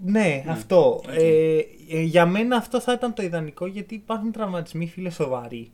ναι, 0.03 0.19
Ναι. 0.21 0.43
αυτό. 0.47 0.79
Οκ. 0.95 1.03
Ε, 1.15 1.57
ε, 1.89 2.01
για 2.01 2.25
μένα 2.25 2.55
αυτό 2.55 2.79
θα 2.81 2.93
ήταν 2.93 3.13
το 3.13 3.23
ιδανικό 3.23 3.65
γιατί 3.65 3.95
υπάρχουν 3.95 4.31
τραυματισμοί 4.31 4.87
φίλε 4.87 5.09
σοβαροί. 5.09 5.71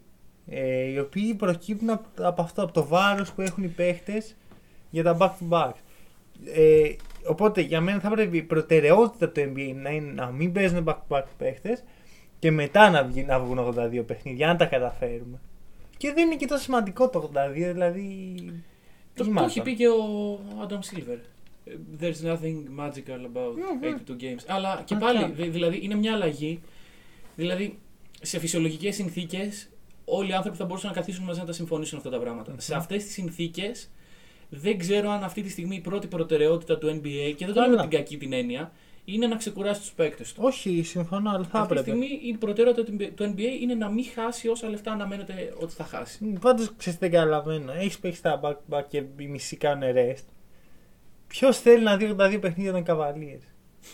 Ε, 0.51 0.83
οι 0.91 0.99
οποίοι 0.99 1.33
προκύπτουν 1.33 1.89
από, 1.89 2.07
από 2.21 2.41
αυτό, 2.41 2.63
από 2.63 2.71
το 2.71 2.85
βάρος 2.87 3.31
που 3.31 3.41
έχουν 3.41 3.63
οι 3.63 3.67
παίχτες 3.67 4.35
για 4.89 5.03
τα 5.03 5.17
back 5.19 5.29
to 5.29 5.49
back. 5.49 5.71
Ε, 6.53 6.89
οπότε 7.27 7.61
για 7.61 7.81
μένα 7.81 7.99
θα 7.99 8.09
πρέπει 8.09 8.37
η 8.37 8.41
προτεραιότητα 8.43 9.29
του 9.29 9.41
NBA 9.41 9.73
να 9.75 9.89
είναι 9.89 10.11
να 10.11 10.25
μην 10.31 10.51
παίζουν 10.51 10.83
back 10.87 10.93
to 10.93 11.17
back 11.17 11.23
παίχτες 11.37 11.83
και 12.39 12.51
μετά 12.51 12.89
να, 12.89 13.03
βγει, 13.03 13.23
να 13.23 13.39
βγουν 13.39 13.59
82 13.59 14.03
παιχνίδια, 14.05 14.49
αν 14.49 14.57
τα 14.57 14.65
καταφέρουμε. 14.65 15.39
Και 15.97 16.13
δεν 16.13 16.25
είναι 16.25 16.35
και 16.35 16.45
τόσο 16.45 16.63
σημαντικό 16.63 17.09
το 17.09 17.31
82, 17.33 17.51
δηλαδή. 17.53 18.33
Το, 18.45 18.53
το 19.15 19.23
γυμάτων. 19.23 19.49
έχει 19.49 19.61
πει 19.61 19.75
και 19.75 19.87
ο 19.87 20.39
Adam 20.67 20.73
Silver. 20.97 21.17
Ε, 21.65 21.71
There's 22.01 22.25
nothing 22.31 22.79
magical 22.79 23.25
about 23.25 23.53
Μμμ. 23.55 23.95
82 24.07 24.23
games. 24.23 24.43
Αλλά 24.47 24.81
και 24.85 24.93
Α, 24.93 24.97
πάλι, 24.97 25.19
καλά. 25.19 25.29
δη- 25.33 25.49
δηλαδή 25.49 25.79
είναι 25.81 25.95
μια 25.95 26.13
αλλαγή. 26.13 26.61
Δηλαδή, 27.35 27.79
σε 28.21 28.39
φυσιολογικές 28.39 28.95
συνθήκες, 28.95 29.69
όλοι 30.05 30.29
οι 30.29 30.33
άνθρωποι 30.33 30.57
θα 30.57 30.65
μπορούσαν 30.65 30.89
να 30.89 30.95
καθίσουν 30.95 31.23
μαζί 31.25 31.39
να 31.39 31.45
τα 31.45 31.51
συμφωνήσουν 31.51 31.97
αυτά 31.97 32.09
τα 32.09 32.19
πράγματα. 32.19 32.53
Σε 32.57 32.75
αυτές 32.75 33.03
τις 33.03 33.13
συνθήκες, 33.13 33.89
δεν 34.49 34.77
ξέρω 34.77 35.09
αν 35.09 35.23
αυτή 35.23 35.41
τη 35.41 35.49
στιγμή 35.49 35.75
η 35.75 35.79
πρώτη 35.81 36.07
προτεραιότητα 36.07 36.77
του 36.77 36.87
NBA, 36.87 37.33
και 37.35 37.45
δεν 37.45 37.53
το 37.53 37.59
λέω 37.61 37.69
με 37.69 37.75
Καλά. 37.75 37.87
την 37.87 37.97
κακή 37.97 38.17
την 38.17 38.33
έννοια, 38.33 38.71
είναι 39.13 39.27
να 39.27 39.35
ξεκουράσει 39.35 39.79
τους 39.81 39.91
παίκτες 39.91 40.33
του. 40.33 40.41
Όχι, 40.43 40.83
συμφωνώ, 40.83 41.29
αλλά 41.29 41.43
θα 41.43 41.59
Αυτή 41.59 41.73
τη 41.73 41.79
έπρεπε. 41.79 41.97
στιγμή 41.97 42.19
η 42.29 42.37
προτεραιότητα 42.37 42.91
του 43.15 43.33
NBA 43.35 43.61
είναι 43.61 43.73
να 43.75 43.89
μην 43.89 44.05
χάσει 44.15 44.47
όσα 44.47 44.69
λεφτά 44.69 44.91
αναμένεται 44.91 45.53
ότι 45.59 45.73
θα 45.73 45.83
χάσει. 45.83 46.25
Πάντως 46.41 46.73
ξέρεις 46.77 46.99
δεν 46.99 47.11
καταλαβαίνω. 47.11 47.71
Έχεις 47.71 47.99
παίξει 47.99 48.21
τα 48.21 48.39
back 48.43 48.59
to 48.59 48.67
back 48.67 48.83
και 48.87 48.97
οι 49.17 49.27
μισοί 49.27 49.57
κάνουν 49.57 49.89
rest. 49.95 50.25
Ποιος 51.27 51.59
θέλει 51.59 51.83
να 51.83 51.97
δει 51.97 52.15
τα 52.15 52.27
δύο 52.29 52.39
παιχνίδια 52.39 52.71
των 52.71 52.83
Cavaliers; 52.87 53.43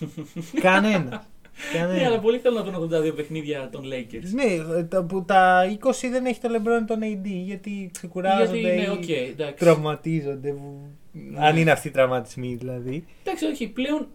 Κανένας. 0.61 1.27
Ναι, 1.73 1.79
αλλά 1.81 1.93
Κανένα. 1.93 2.19
πολύ 2.19 2.39
θέλω 2.39 2.63
να 2.63 2.63
δουν 2.79 2.89
82 3.09 3.15
παιχνίδια 3.15 3.69
των 3.71 3.83
Lakers. 3.85 4.29
Ναι, 4.33 4.83
τα, 4.83 5.03
που 5.03 5.23
τα 5.25 5.63
20 5.83 5.91
δεν 6.11 6.25
έχει 6.25 6.39
τον 6.39 6.49
LeBron 6.55 6.83
τον 6.87 6.99
AD 7.03 7.25
γιατί 7.25 7.89
ξεκουράζονται 7.93 8.57
Γιατί, 8.57 8.75
ναι, 8.75 8.83
ή 8.83 8.87
οκ, 8.89 9.09
εντάξει. 9.09 9.55
τραυματίζονται. 9.65 10.49
που- 10.51 10.87
Ναι. 11.11 11.45
Αν 11.47 11.57
είναι 11.57 11.71
αυτοί 11.71 11.87
οι 11.87 11.91
τραυματισμοί 11.91 12.55
δηλαδή. 12.55 13.05
Εντάξει, 13.23 13.45
όχι, 13.45 13.67
πλέον. 13.67 14.07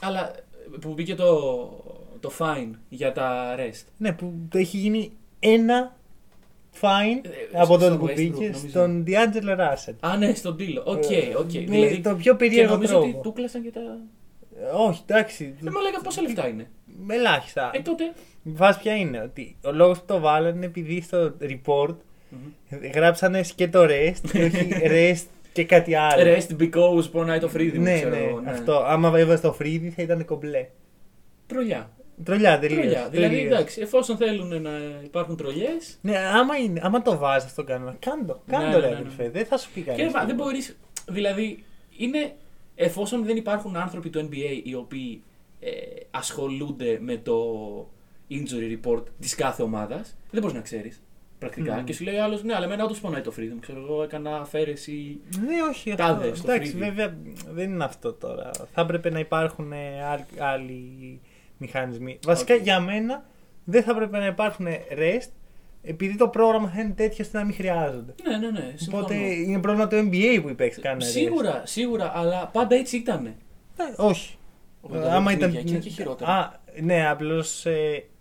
Αλλά 0.00 0.34
που 0.80 0.92
μπήκε 0.92 1.14
το, 1.14 1.34
το 2.20 2.30
fine 2.38 2.70
για 2.88 3.12
τα 3.12 3.54
rest. 3.58 3.84
Ναι, 3.96 4.12
που 4.12 4.32
το 4.48 4.58
έχει 4.58 4.76
γίνει 4.76 5.12
ένα 5.38 5.96
fine 6.80 7.26
Ε, 7.52 7.58
από 7.58 7.64
στον 7.64 7.78
τότε 7.80 7.96
που 7.96 8.04
Westbrook, 8.06 8.14
πήγε 8.14 8.30
νομίζω. 8.30 8.68
στον 8.68 9.04
D'Angelo 9.06 9.58
Russell. 9.58 9.94
Α, 10.00 10.16
ναι, 10.16 10.34
στον 10.34 10.56
τίλο. 10.56 10.82
Οκ, 10.86 11.10
Ε, 11.10 11.34
οκ. 11.36 11.52
με 11.52 11.60
Δηλαδή, 11.60 12.00
το 12.00 12.14
πιο 12.14 12.32
και 12.32 12.38
περίεργο 12.38 12.74
νομίζω 12.74 12.96
ότι 12.98 13.06
τρόπο. 13.10 13.22
του 13.22 13.32
κλάσαν 13.32 13.62
και 13.62 13.70
τα. 13.70 13.80
Ε, 13.80 14.64
Όχι, 14.88 15.02
εντάξει. 15.06 15.54
Δεν 15.60 15.72
μου 15.76 15.82
λέγα 15.82 16.00
πόσα 16.00 16.22
λεφτά 16.22 16.48
είναι. 16.48 16.70
Με 17.06 17.14
ελάχιστα. 17.14 17.70
Ε, 17.74 17.80
τότε. 17.80 18.12
Η 18.42 18.52
φάση 18.56 18.80
ποια 18.80 18.96
είναι, 18.96 19.20
ότι 19.20 19.56
ο 19.64 19.72
λόγος 19.72 19.98
που 19.98 20.04
το 20.06 20.18
βάλανε 20.20 20.56
είναι 20.56 20.66
επειδή 20.66 21.00
στο 21.00 21.34
report 21.40 21.94
γράψανε 22.94 23.40
και 23.54 23.68
το 23.68 23.82
rest 23.88 24.30
και 24.32 24.42
όχι 24.44 24.68
rest 24.96 25.24
και 25.54 25.64
κάτι 25.64 25.94
άλλο. 25.94 26.22
Rest 26.36 26.62
because 26.62 27.10
πονάει 27.10 27.38
το 27.38 27.48
φρύδι 27.48 27.78
μου, 27.78 27.84
ναι, 27.84 27.94
ξέρω 27.94 28.10
ναι, 28.10 28.20
εγώ, 28.20 28.40
ναι. 28.40 28.50
αυτό. 28.50 28.84
Άμα 28.86 29.18
έβαζε 29.18 29.42
το 29.42 29.52
φρύδι 29.52 29.90
θα 29.90 30.02
ήταν 30.02 30.24
κομπλέ. 30.24 30.68
Τρολιά. 31.46 31.90
Τρολιά, 32.24 32.58
τελείως. 32.58 32.80
Τρολιά. 32.80 33.08
Δηλαδή, 33.08 33.38
εντάξει, 33.38 33.80
εφόσον 33.80 34.16
θέλουν 34.16 34.62
να 34.62 34.70
υπάρχουν 35.04 35.36
τρολιές. 35.36 35.98
Ναι, 36.00 36.18
άμα, 36.18 36.56
είναι, 36.56 36.80
άμα 36.82 37.02
το 37.02 37.18
βάζεις 37.18 37.48
αυτό 37.48 37.64
κανόνα, 37.64 37.96
κάντο. 37.98 38.42
Κάντο, 38.46 38.66
Ναι, 38.66 38.74
ρε 38.74 38.80
ναι, 38.80 38.88
ναι. 38.88 38.94
αδελφέ. 38.94 39.30
Δεν 39.30 39.46
θα 39.46 39.56
σου 39.56 39.70
πει 39.74 39.80
κανείς. 39.80 40.04
Και 40.04 40.10
μα, 40.18 40.24
δεν 40.24 40.34
μπορείς. 40.34 40.76
Δηλαδή, 41.08 41.64
είναι. 41.96 42.32
Εφόσον 42.74 43.24
δεν 43.24 43.36
υπάρχουν 43.36 43.76
άνθρωποι 43.76 44.10
του 44.10 44.28
NBA 44.30 44.60
οι 44.62 44.74
οποίοι 44.74 45.22
ε, 45.60 45.70
ασχολούνται 46.10 46.98
με 47.00 47.16
το 47.16 47.36
injury 48.30 48.76
report 48.78 49.02
της 49.20 49.34
κάθε 49.34 49.62
ομάδας, 49.62 50.16
δεν 50.30 50.40
μπορείς 50.40 50.56
να 50.56 50.62
ξέρεις. 50.62 51.02
Πρακτικά. 51.44 51.74
Μμμ. 51.76 51.84
Και 51.84 51.92
σου 51.92 52.04
λέει 52.04 52.14
ο 52.16 52.22
άλλος, 52.22 52.42
ναι, 52.42 52.54
αλλά 52.54 52.64
εμένα 52.64 52.84
όντως 52.84 53.00
πονάει 53.00 53.20
το 53.20 53.32
freedom. 53.38 53.56
Ξέρω 53.60 53.80
εγώ, 53.80 54.02
έκανα 54.02 54.36
αφαίρεση. 54.36 55.20
Ναι, 55.46 55.54
όχι. 55.70 55.94
Τάδες 55.94 56.24
αυτό. 56.30 56.36
στο 56.36 56.50
Εντάξει, 56.52 56.70
φρύδι. 56.70 56.84
βέβαια 56.90 57.16
δεν 57.50 57.70
είναι 57.70 57.84
αυτό 57.84 58.12
τώρα. 58.12 58.50
Θα 58.72 58.80
έπρεπε 58.80 59.10
να 59.10 59.18
υπάρχουν 59.18 59.72
ε, 59.72 60.04
άλλοι- 60.04 60.24
άλλοι 60.40 61.20
μηχανισμοί. 61.56 62.18
Βασικά 62.24 62.54
Οκ. 62.54 62.60
για 62.62 62.80
μένα 62.80 63.24
δεν 63.64 63.82
θα 63.82 63.90
έπρεπε 63.90 64.18
να 64.18 64.26
υπάρχουν 64.26 64.66
REST 64.98 65.30
επειδή 65.82 66.16
το 66.16 66.28
πρόγραμμα 66.28 66.68
θα 66.68 66.80
είναι 66.80 66.92
τέτοιο 66.96 67.24
ώστε 67.24 67.38
να 67.38 67.44
μην 67.44 67.54
χρειάζονται. 67.54 68.14
Ναι, 68.28 68.36
ναι, 68.36 68.50
ναι. 68.50 68.72
Συμφωνώ. 68.76 69.02
Οπότε 69.02 69.14
είναι 69.16 69.60
πρόβλημα 69.60 69.88
του 69.88 69.96
NBA 70.10 70.38
που 70.42 70.48
οι 70.48 70.54
παίξει 70.54 70.80
κάνουν 70.80 71.00
REST. 71.00 71.04
Σίγουρα, 71.04 71.62
σίγουρα, 71.64 72.12
αλλά 72.14 72.46
πάντα 72.52 72.76
έτσι 72.76 72.96
ήταν. 72.96 73.26
Ε, 73.26 73.34
όχι. 73.96 74.36
82 74.82 74.96
Άμα 75.10 75.32
ήταν. 75.32 75.38
παιχνίδια, 75.38 75.62
και 75.62 75.70
είναι 75.70 75.78
και 75.78 75.88
χειρότερα. 75.88 76.30
Α, 76.32 76.52
ναι, 76.82 77.08
απλώς. 77.08 77.66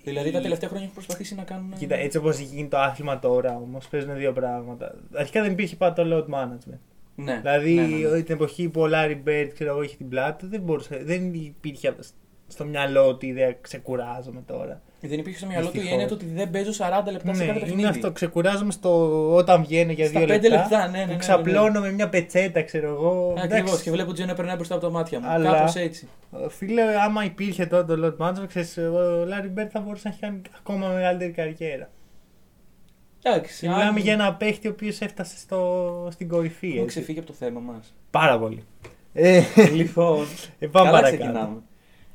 Δηλαδή 0.04 0.32
τα 0.32 0.42
τελευταία 0.42 0.70
χρόνια 0.70 0.88
έχουν 0.88 1.04
προσπαθήσει 1.04 1.36
να 1.36 1.44
κάνουν. 1.44 1.74
Κοίτα, 1.78 1.96
έτσι 1.96 2.18
όπως 2.18 2.40
γίνει 2.40 2.68
το 2.68 2.78
άθλημα 2.78 3.20
τώρα 3.20 3.56
όμως, 3.56 3.88
παίζουν 3.88 4.16
δύο 4.16 4.34
πράγματα. 4.34 4.96
Αρχικά 5.14 5.42
δεν 5.42 5.52
υπήρχε 5.52 5.76
πάντα 5.76 6.04
το 6.04 6.16
load 6.16 6.34
management. 6.36 6.80
Ναι. 7.16 7.38
Δηλαδή 7.38 7.74
ναι, 7.74 7.82
ναι, 7.82 8.08
ναι. 8.08 8.22
την 8.22 8.36
εποχή 8.36 8.70
που 8.70 8.82
ο 8.82 8.88
Larry 8.94 9.18
Bird 9.28 9.50
ξέρω 9.54 9.70
εγώ, 9.70 9.82
είχε 9.82 9.96
την 9.96 10.10
πλάτη 10.10 10.44
του, 10.44 10.50
δεν, 10.50 10.62
μπορούσε, 10.62 11.02
δεν 11.04 11.34
υπήρχε 11.34 11.96
στο 12.48 12.66
μυαλό 12.66 13.16
του 13.16 13.26
η 13.26 13.30
ιδέα 13.30 13.54
ξεκουράζομαι 13.62 14.42
τώρα. 14.46 14.82
Δεν 15.08 15.20
υπήρχε 15.20 15.38
στο 15.38 15.48
μυαλό 15.48 15.64
του 15.66 15.70
η 15.70 15.80
Δυστυχώς. 15.80 15.92
έννοια 16.02 16.08
του 16.16 16.20
ότι 16.22 16.34
δεν 16.36 16.50
παίζω 16.50 16.72
40 16.72 17.12
λεπτά 17.12 17.34
σε 17.34 17.40
Ναι, 17.42 17.48
κάθε 17.48 17.60
παιχνίδι. 17.60 17.80
είναι 17.82 17.90
αυτό. 17.90 18.12
Ξεκουράζομαι 18.12 18.72
στο 18.72 18.90
όταν 19.36 19.62
βγαίνω 19.64 19.92
για 19.92 20.08
Στα 20.08 20.18
δύο 20.20 20.28
πέντε 20.28 20.50
λεπτά. 20.50 20.62
λεπτά, 20.64 20.88
ναι, 20.88 20.92
ναι, 20.92 20.98
ναι, 20.98 21.06
που 21.06 21.12
ναι, 21.12 21.18
ξαπλώνω 21.18 21.80
με 21.80 21.92
μια 21.92 22.10
πετσέτα, 22.10 22.64
ξέρω 22.64 22.88
εγώ. 22.90 23.34
Ακριβώς. 23.38 23.60
Εντάξει, 23.70 23.84
Και 23.84 23.92
βλέπω 23.92 24.08
ότι 24.10 24.18
Τζένα 24.18 24.34
περνάει 24.36 24.56
μπροστά 24.56 24.76
από 24.76 24.86
τα 24.86 24.92
μάτια 24.92 25.20
μου. 25.20 25.26
Αλλά- 25.30 25.52
Κάπως 25.54 25.76
έτσι. 25.76 26.08
Φίλε, 26.50 26.82
άμα 27.06 27.24
υπήρχε 27.24 27.66
τότε 27.66 27.96
το 27.96 28.16
load 28.20 28.26
management, 28.28 28.48
ξέρεις, 28.48 28.78
ο 28.78 29.24
Larry 29.24 29.60
Bird 29.60 29.68
θα 29.72 29.80
μπορούσε 29.80 30.02
να 30.08 30.10
έχει 30.14 30.20
κάνει 30.20 30.42
ακόμα 30.58 30.88
μεγαλύτερη 30.88 31.32
καριέρα. 31.32 31.90
Εντάξει. 33.22 33.68
Μιλάμε 33.68 33.84
αν- 33.84 33.98
για 33.98 34.14
ένα 34.14 34.34
παίχτη 34.34 34.68
ο 34.68 34.72
οποίος 34.72 35.00
έφτασε 35.02 35.38
στο, 35.38 36.08
στην 36.12 36.28
κορυφή. 36.28 36.68
Έχουμε 36.68 36.82
έτσι. 36.82 36.96
ξεφύγει 36.98 37.20
από 37.20 37.28
το 37.28 37.34
θέμα 37.34 37.60
μας. 37.60 37.94
Πάρα 38.12 38.40
πολύ. 38.40 38.64
Ε, 39.14 39.42
λοιπόν. 39.74 40.26
ε, 40.60 40.68
πάμε 40.68 40.86
Καλά 40.90 41.02
παρακάτω. 41.02 41.24
ξεκινάμε. 41.24 41.58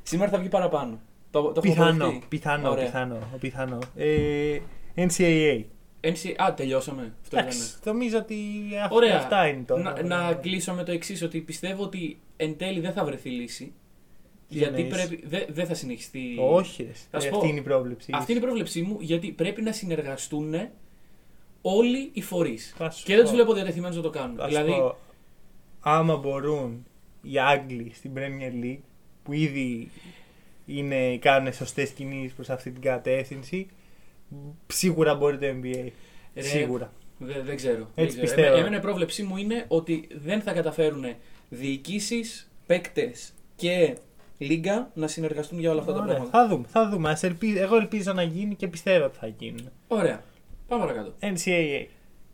Σήμερα 0.03 0.31
θα 0.31 0.37
βγει 0.37 0.47
παραπάνω. 0.49 0.99
Το, 1.31 1.41
το 1.41 1.53
έχουμε 1.55 1.73
Πιθανό, 1.73 2.03
αποδεχτεί. 2.03 2.25
πιθανό, 2.29 2.69
Ωραία. 2.69 2.85
πιθανό, 2.85 3.19
πιθανό. 3.39 3.79
Ε, 3.95 4.59
NCAA. 4.95 5.63
NC... 6.01 6.33
Α, 6.43 6.53
τελειώσαμε. 6.53 7.01
Αυτό 7.01 7.35
ήταν. 7.37 7.39
Εντάξει, 7.39 7.75
νομίζω 7.83 8.17
ότι 8.17 8.37
αυ- 8.83 8.93
Ωραία. 8.93 9.17
αυτά 9.17 9.47
είναι 9.47 9.63
τώρα. 9.63 9.81
Να, 9.81 10.03
να 10.03 10.33
κλείσω 10.33 10.73
με 10.73 10.83
το 10.83 10.91
εξής, 10.91 11.21
ότι 11.23 11.39
πιστεύω 11.39 11.83
ότι 11.83 12.19
εν 12.37 12.57
τέλει 12.57 12.79
δεν 12.79 12.93
θα 12.93 13.05
βρεθεί 13.05 13.29
λύση. 13.29 13.73
Τι 14.49 14.57
γιατί 14.57 14.81
εννοείς; 14.81 14.95
πρέπει. 15.07 15.23
Δεν 15.27 15.45
δεν 15.49 15.65
θα 15.65 15.73
συνεχιστεί. 15.73 16.37
Όχι, 16.39 16.83
ρε, 16.83 16.89
Θα 17.11 17.19
σου 17.19 17.27
αυτή 17.27 17.39
πω, 17.39 17.47
είναι 17.47 17.59
η 17.59 17.61
πρόβλεψη. 17.61 18.11
Αυτή 18.15 18.31
είναι 18.31 18.41
η 18.41 18.43
πρόβλεψή 18.43 18.81
μου, 18.81 18.97
γιατί 18.99 19.31
πρέπει 19.31 19.61
να 19.61 19.71
συνεργαστούν 19.71 20.55
όλοι 21.61 22.09
οι 22.13 22.21
φορείς. 22.21 22.73
Θα 22.77 22.89
σου 22.89 23.05
Και 23.05 23.13
δεν 23.15 23.23
πω. 23.23 23.29
του 23.29 23.35
βλέπω 23.35 23.53
διατεθειμένους 23.53 23.95
να 23.95 24.01
το 24.01 24.09
κάνουν. 24.09 24.35
Θα 24.37 24.43
σου 24.43 24.49
Δηλαδή, 24.49 24.71
πω, 24.71 24.97
άμα 25.79 26.15
μπορούν 26.17 26.85
οι 27.21 27.39
Άγγλοι 27.39 27.91
στην 27.93 28.11
Premier 28.15 28.63
League 28.65 28.79
που 29.23 29.33
ήδη 29.33 29.89
είναι, 30.77 31.17
κάνουν 31.17 31.53
σωστές 31.53 31.89
κινήσεις 31.89 32.33
προς 32.33 32.49
αυτή 32.49 32.71
την 32.71 32.81
κατεύθυνση, 32.81 33.67
σίγουρα 34.67 35.15
μπορεί 35.15 35.37
το 35.37 35.45
NBA. 35.47 35.89
Ρε, 36.35 36.41
Σίγουρα. 36.41 36.93
δεν, 37.17 37.45
δεν 37.45 37.55
ξέρω. 37.55 37.73
Έτσι 37.95 37.95
δεν 37.95 38.07
ξέρω. 38.07 38.21
πιστεύω. 38.21 38.47
Εμέ- 38.47 38.59
Εμένα 38.59 38.77
η 38.77 38.79
πρόβλεψή 38.81 39.23
μου 39.23 39.37
είναι 39.37 39.65
ότι 39.67 40.07
δεν 40.21 40.41
θα 40.41 40.53
καταφέρουν 40.53 41.05
διοικήσεις, 41.49 42.51
παίκτες 42.65 43.33
και 43.55 43.97
λίγα 44.37 44.91
να 44.93 45.07
συνεργαστούν 45.07 45.59
για 45.59 45.71
όλα 45.71 45.79
αυτά 45.79 45.93
τα 45.93 45.99
Ωραία, 46.01 46.13
πράγματα. 46.15 46.39
θα 46.39 46.47
δούμε. 46.47 46.65
Θα 46.67 46.89
δούμε. 46.89 47.09
Ας 47.09 47.23
ελπι- 47.23 47.57
Εγώ 47.57 47.75
ελπίζω 47.75 48.13
να 48.13 48.23
γίνει 48.23 48.55
και 48.55 48.67
πιστεύω 48.67 49.05
ότι 49.05 49.17
θα 49.17 49.27
γίνουν. 49.27 49.69
Ωραία. 49.87 50.23
Πάμε 50.67 50.85
παρακάτω. 50.85 51.13
NCAA. 51.19 51.85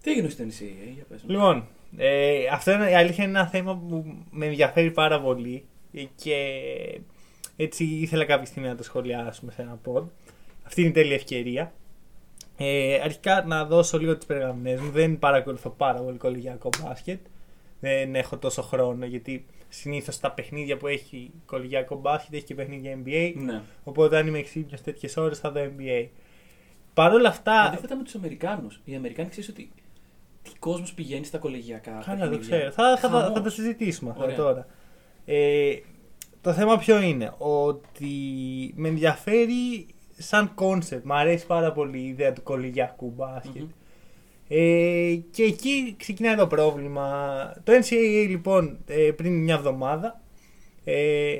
Τι 0.01 0.11
έγινε 0.11 0.29
στο 0.29 0.43
NCAA, 0.43 0.91
για 0.95 1.03
πες 1.09 1.21
μου. 1.21 1.29
Λοιπόν, 1.29 1.67
ε, 1.97 2.47
αυτό 2.51 2.71
είναι, 2.71 2.89
η 2.89 2.95
αλήθεια 2.95 3.23
είναι 3.23 3.39
ένα 3.39 3.47
θέμα 3.47 3.77
που 3.77 4.15
με 4.31 4.45
ενδιαφέρει 4.45 4.91
πάρα 4.91 5.21
πολύ 5.21 5.65
ε, 5.93 6.03
και 6.15 6.35
έτσι 7.55 7.83
ήθελα 7.83 8.25
κάποια 8.25 8.45
στιγμή 8.45 8.67
να 8.67 8.75
το 8.75 8.83
σχολιάσουμε 8.83 9.51
σε 9.51 9.61
ένα 9.61 9.79
pod. 9.85 10.03
Αυτή 10.63 10.81
είναι 10.81 10.89
η 10.89 10.93
τέλεια 10.93 11.15
ευκαιρία. 11.15 11.73
Ε, 12.57 12.99
αρχικά 13.03 13.43
να 13.47 13.65
δώσω 13.65 13.97
λίγο 13.99 14.17
τις 14.17 14.25
περιγραμμές 14.25 14.79
μου. 14.79 14.91
Δεν 14.91 15.19
παρακολουθώ 15.19 15.69
πάρα 15.69 15.99
πολύ 15.99 16.17
κολυγιακό 16.17 16.69
μπάσκετ. 16.81 17.19
Δεν 17.79 18.15
έχω 18.15 18.37
τόσο 18.37 18.61
χρόνο 18.61 19.05
γιατί 19.05 19.45
συνήθως 19.69 20.19
τα 20.19 20.31
παιχνίδια 20.31 20.77
που 20.77 20.87
έχει 20.87 21.31
κολυγιακό 21.45 21.95
μπάσκετ 21.95 22.33
έχει 22.33 22.43
και 22.43 22.55
παιχνίδια 22.55 22.97
NBA. 23.05 23.33
Ναι. 23.35 23.61
Οπότε 23.83 24.17
αν 24.17 24.27
είμαι 24.27 24.37
εξύπνιος 24.37 24.81
τέτοιες 24.81 25.17
ώρες 25.17 25.39
θα 25.39 25.51
δω 25.51 25.61
NBA. 25.77 26.07
Παρ' 26.93 27.13
όλα 27.13 27.29
αυτά. 27.29 27.61
Αντίθετα 27.61 27.95
με 27.95 28.03
τους 28.03 28.15
Αμερικάνους. 28.15 28.81
Οι 28.85 28.95
Αμερικάνοι 28.95 29.29
ξέρεις 29.29 29.49
ότι 29.49 29.71
τι 30.43 30.51
κόσμος 30.59 30.93
πηγαίνει 30.93 31.25
στα 31.25 31.37
κολεγιακά. 31.37 32.01
Καλά, 32.05 32.23
το 32.23 32.29
παιχνίδια. 32.29 32.57
ξέρω. 32.57 32.71
Θα, 32.71 32.97
θα, 32.97 33.09
θα, 33.09 33.17
Χαμός. 33.17 33.33
θα 33.33 33.41
το 33.41 33.49
συζητήσουμε 33.49 34.09
αυτό 34.11 34.23
Ωραία. 34.23 34.35
τώρα. 34.35 34.67
Ε, 35.25 35.75
το 36.45 36.53
θέμα 36.53 36.77
ποιο 36.77 37.01
είναι, 37.01 37.33
ότι 37.37 38.07
με 38.75 38.87
ενδιαφέρει 38.87 39.87
σαν 40.17 40.53
concept. 40.55 41.05
Μ' 41.05 41.11
αρέσει 41.13 41.45
πάρα 41.45 41.71
πολύ 41.71 41.99
η 41.99 42.07
ιδέα 42.07 42.33
του 42.33 42.43
κολεγιακού 42.43 43.13
μπάσκετ. 43.15 43.61
Μμμ. 43.61 43.69
Ε, 44.47 45.15
και 45.31 45.43
εκεί 45.43 45.95
ξεκινάει 45.97 46.35
το 46.35 46.47
πρόβλημα. 46.47 47.07
Το 47.63 47.73
NCAA 47.73 48.25
λοιπόν 48.29 48.77
ε, 48.87 49.11
πριν 49.15 49.43
μια 49.43 49.55
εβδομάδα 49.55 50.21
ε, 50.83 51.35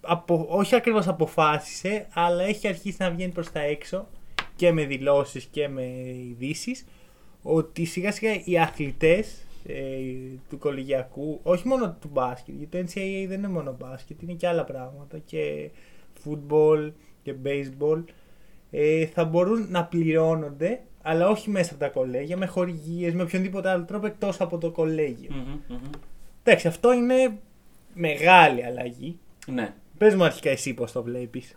απο, 0.00 0.46
όχι 0.48 0.74
ακριβώς 0.74 1.08
αποφάσισε 1.08 2.06
αλλά 2.12 2.42
έχει 2.44 2.68
αρχίσει 2.68 2.96
να 2.98 3.10
βγαίνει 3.10 3.32
προς 3.32 3.52
τα 3.52 3.60
έξω 3.60 4.08
και 4.56 4.72
με 4.72 4.84
δηλώσεις 4.84 5.44
και 5.44 5.68
με 5.68 5.84
ειδήσεις 6.30 6.84
ότι 7.42 7.84
σιγά 7.84 8.12
σιγά 8.12 8.40
οι 8.44 8.58
αθλητές 8.58 9.26
ε, 9.28 9.51
του 10.48 10.58
κολυγιακού, 10.58 11.40
όχι 11.42 11.68
μόνο 11.68 11.96
του 12.00 12.08
μπάσκετ, 12.12 12.54
γιατί 12.58 12.78
το 12.78 12.78
NCAA 12.78 13.28
δεν 13.28 13.38
είναι 13.38 13.48
μόνο 13.48 13.76
μπάσκετ, 13.78 14.22
είναι 14.22 14.32
και 14.32 14.48
άλλα 14.48 14.64
πράγματα 14.64 15.18
και 15.18 15.70
football 16.24 16.92
και 17.22 17.34
baseball 17.44 18.04
ε, 18.70 19.06
θα 19.06 19.24
μπορούν 19.24 19.66
να 19.70 19.84
πληρώνονται 19.84 20.80
αλλά 21.02 21.28
όχι 21.28 21.50
μέσα 21.50 21.70
από 21.70 21.80
τα 21.80 21.88
κολέγια, 21.88 22.36
με 22.36 22.46
χορηγίες, 22.46 23.14
με 23.14 23.22
οποιονδήποτε 23.22 23.68
άλλο 23.68 23.84
τρόπο 23.84 24.06
εκτός 24.06 24.40
από 24.40 24.58
το 24.58 24.70
κολέγιο. 24.70 25.30
Μμμ, 25.30 25.60
μμμ. 25.68 25.90
Εντάξει, 26.42 26.68
αυτό 26.68 26.92
είναι 26.92 27.38
μεγάλη 27.94 28.64
αλλαγή. 28.64 29.18
Ναι. 29.46 29.74
Πες 29.98 30.14
μου 30.14 30.24
αρχικά 30.24 30.50
εσύ 30.50 30.74
πώς 30.74 30.92
το 30.92 31.02
βλέπεις. 31.02 31.56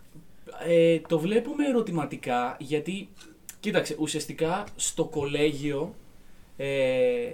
Ε, 0.66 0.98
το 1.08 1.18
βλέπουμε 1.18 1.66
ερωτηματικά 1.66 2.56
γιατί, 2.60 3.08
κοίταξε, 3.60 3.96
ουσιαστικά 3.98 4.64
στο 4.76 5.04
κολέγιο 5.04 5.94
ε, 6.56 7.30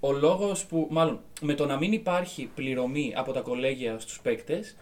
ο 0.00 0.12
λόγος 0.12 0.64
που, 0.66 0.86
μάλλον, 0.90 1.20
με 1.40 1.54
το 1.54 1.66
να 1.66 1.76
μην 1.76 1.92
υπάρχει 1.92 2.50
πληρωμή 2.54 3.12
από 3.16 3.32
τα 3.32 3.40
κολέγια 3.40 3.98
στους 3.98 4.20
παίκτες 4.20 4.76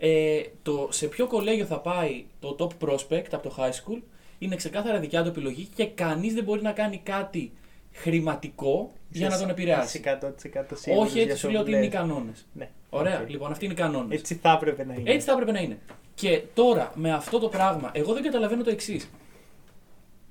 Ε, 0.00 0.40
το 0.62 0.88
σε 0.90 1.06
ποιο 1.06 1.26
κολέγιο 1.26 1.64
θα 1.64 1.80
πάει 1.80 2.24
το 2.40 2.56
top 2.58 2.86
prospect 2.88 3.26
από 3.32 3.48
το 3.48 3.54
high 3.58 3.70
school 3.70 4.00
είναι 4.38 4.56
ξεκάθαρα 4.56 4.98
δικιά 4.98 5.22
του 5.22 5.28
επιλογή 5.28 5.68
και 5.74 5.86
κανείς 5.86 6.34
δεν 6.34 6.44
μπορεί 6.44 6.62
να 6.62 6.72
κάνει 6.72 6.98
κάτι 7.02 7.52
χρηματικό 7.92 8.92
για 9.10 9.28
να 9.28 9.38
τον 9.38 9.48
επηρεάσει. 9.48 9.98
Είσαι 9.98 10.18
100% 10.22 10.64
σίγουρος 10.74 11.04
Όχι, 11.04 11.12
για 11.12 11.22
έτσι 11.22 11.34
αυτό 11.34 11.46
σου 11.46 11.48
λέω 11.52 11.62
που 11.62 11.66
ότι 11.68 11.70
είναι 11.70 11.80
οι 11.86 11.88
λες. 11.88 11.92
κανόνες. 11.98 12.46
Ναι. 12.52 12.68
Ωραία, 12.90 13.20
οκ. 13.20 13.30
λοιπόν, 13.30 13.50
αυτοί 13.50 13.64
είναι 13.64 13.74
οι 13.74 13.76
κανόνες. 13.76 14.18
Έτσι 14.18 14.34
θα 14.34 14.52
έπρεπε 14.52 14.84
να 14.84 14.94
είναι. 14.94 15.10
Έτσι 15.10 15.26
θα 15.26 15.32
έπρεπε 15.32 15.52
να 15.52 15.60
είναι. 15.60 15.78
Και 16.14 16.42
τώρα 16.54 16.92
με 16.94 17.12
αυτό 17.12 17.38
το 17.38 17.48
πράγμα, 17.48 17.90
εγώ 17.94 18.12
δεν 18.12 18.22
καταλαβαίνω 18.22 18.62
το 18.64 18.70
εξής. 18.70 19.10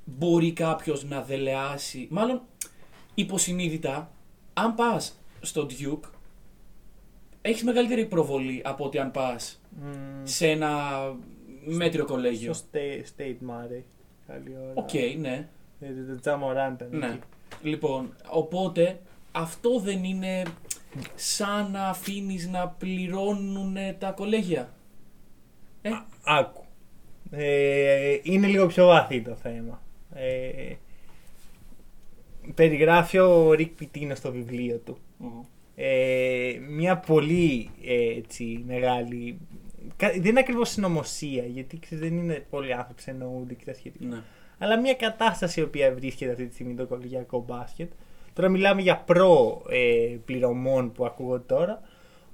Μπορεί 0.03 0.51
κάποιος 0.51 1.03
να 1.03 1.21
δελεάσει, 1.21 2.07
μάλλον 2.11 2.41
υποσυνείδητα, 3.15 4.11
αν 4.57 4.75
πας 4.75 5.19
στο 5.41 5.67
Duke, 5.69 6.09
έχεις 7.41 7.63
μεγαλύτερη 7.63 8.05
προβολή 8.05 8.61
από 8.65 8.85
ότι 8.85 8.99
αν 8.99 9.11
πας 9.11 9.61
Μμμ. 9.81 9.91
σε 10.23 10.47
ένα 10.49 10.71
μέτριο 11.65 12.05
κολέγιο. 12.05 12.53
Στο 12.53 12.67
state, 12.71 13.21
state 13.21 13.49
Murray. 13.49 13.83
Καλή 14.27 14.57
ώρα. 14.61 14.73
Οκ, 14.73 14.91
ναι. 15.17 15.49
Ε, 15.79 15.87
Το 16.07 16.19
Ja 16.19 16.33
Morant 16.33 16.73
ήταν 16.73 16.89
ναι. 16.91 17.05
εκεί. 17.05 17.19
Λοιπόν, 17.61 18.15
οπότε 18.29 18.99
αυτό 19.31 19.79
δεν 19.79 20.03
είναι 20.03 20.43
σαν 21.15 21.71
να 21.71 21.89
αφήνεις 21.89 22.47
να 22.47 22.67
πληρώνουν 22.67 23.77
τα 23.97 24.11
κολέγια. 24.11 24.73
Ε, 25.81 25.89
Άκου. 26.23 26.65
Ε, 27.31 28.17
είναι 28.23 28.47
λίγο 28.47 28.67
πιο 28.67 28.85
βαθύ 28.85 29.21
το 29.21 29.35
θέμα. 29.35 29.81
Ε, 30.13 30.73
περιγράφει 32.55 33.17
ο 33.19 33.51
Ρικ 33.53 33.71
Πιτίνο 33.75 34.15
στο 34.15 34.31
βιβλίο 34.31 34.77
του. 34.77 34.97
μμμ. 35.17 35.29
Ε, 35.75 36.59
μια 36.69 36.97
πολύ 36.97 37.69
ε, 37.85 38.17
έτσι, 38.17 38.63
μεγάλη. 38.67 39.37
κα- 39.95 40.11
Δεν 40.11 40.25
είναι 40.25 40.39
ακριβώς 40.39 40.69
συνωμοσία, 40.69 41.43
γιατί 41.45 41.79
ξέρεις, 41.79 42.03
δεν 42.09 42.17
είναι 42.17 42.45
πολλοί 42.49 42.73
άνθρωποι 42.73 43.03
που 43.03 43.09
εννοούνται 43.09 43.53
και 43.53 43.65
τα 43.65 43.73
σχετικά. 43.73 44.05
ναι. 44.05 44.21
Αλλά 44.57 44.79
μια 44.79 44.93
κατάσταση 44.93 45.59
η 45.59 45.63
οποία 45.63 45.93
βρίσκεται 45.93 46.31
αυτή 46.31 46.45
τη 46.47 46.53
στιγμή 46.53 46.73
το 46.75 46.85
κολεγιακό 46.85 47.43
μπάσκετ. 47.47 47.91
Τώρα 48.33 48.49
μιλάμε 48.49 48.81
για 48.81 48.97
προ 48.97 49.61
ε, 49.69 50.15
πληρωμών 50.25 50.91
που 50.91 51.05
ακούγονται 51.05 51.43
τώρα. 51.53 51.81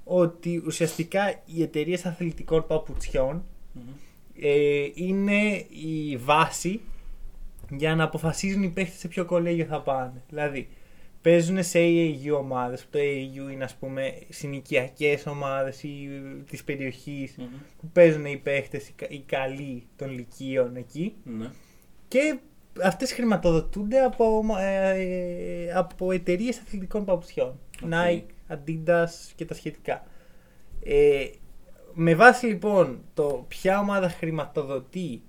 Ότι 0.04 0.62
ουσιαστικά 0.66 1.42
οι 1.46 1.62
εταιρείες 1.62 2.06
αθλητικών 2.06 2.64
παπουτσιών 2.66 3.44
Μμμ. 3.72 3.82
ε, 4.40 4.86
είναι 4.94 5.66
η 5.68 6.16
βάση 6.16 6.80
για 7.78 7.94
να 7.94 8.04
αποφασίζουν 8.04 8.62
οι 8.62 8.68
παίχτες 8.70 8.98
σε 8.98 9.08
ποιο 9.08 9.24
κολέγιο 9.24 9.64
θα 9.64 9.80
πάνε. 9.82 10.22
Δηλαδή, 10.28 10.68
παίζουν 11.22 11.62
σε 11.62 11.78
AAU 11.82 12.36
ομάδες, 12.38 12.82
που 12.82 12.88
το 12.90 12.98
AAU 12.98 13.52
είναι 13.52 13.64
ας 13.64 13.74
πούμε 13.74 14.14
συνοικιακές 14.28 15.26
ομάδες 15.26 15.82
ή 15.82 16.08
της 16.50 16.64
περιοχής, 16.64 17.34
Μμμ. 17.38 17.46
που 17.80 17.88
παίζουν 17.92 18.24
οι 18.24 18.36
παίχτες, 18.36 18.88
οι, 18.88 18.92
κα- 18.96 19.08
οι 19.10 19.18
καλοί 19.26 19.86
των 19.96 20.10
λυκείων 20.10 20.76
εκεί 20.76 21.14
Ναι. 21.24 21.50
και 22.08 22.38
αυτές 22.82 23.12
χρηματοδοτούνται 23.12 24.00
από, 24.00 24.42
ε, 24.60 25.72
από 25.74 26.12
εταιρείες 26.12 26.58
αθλητικών 26.58 27.04
παπουτσιών. 27.04 27.58
Ok. 27.84 27.90
Nike, 27.90 28.54
Adidas 28.54 29.08
και 29.36 29.44
τα 29.44 29.54
σχετικά. 29.54 30.06
Ε, 30.84 31.24
με 31.94 32.14
βάση 32.14 32.46
λοιπόν 32.46 33.00
το 33.14 33.44
ποια 33.48 33.78
ομάδα 33.78 34.08
χρηματοδοτεί 34.08 35.22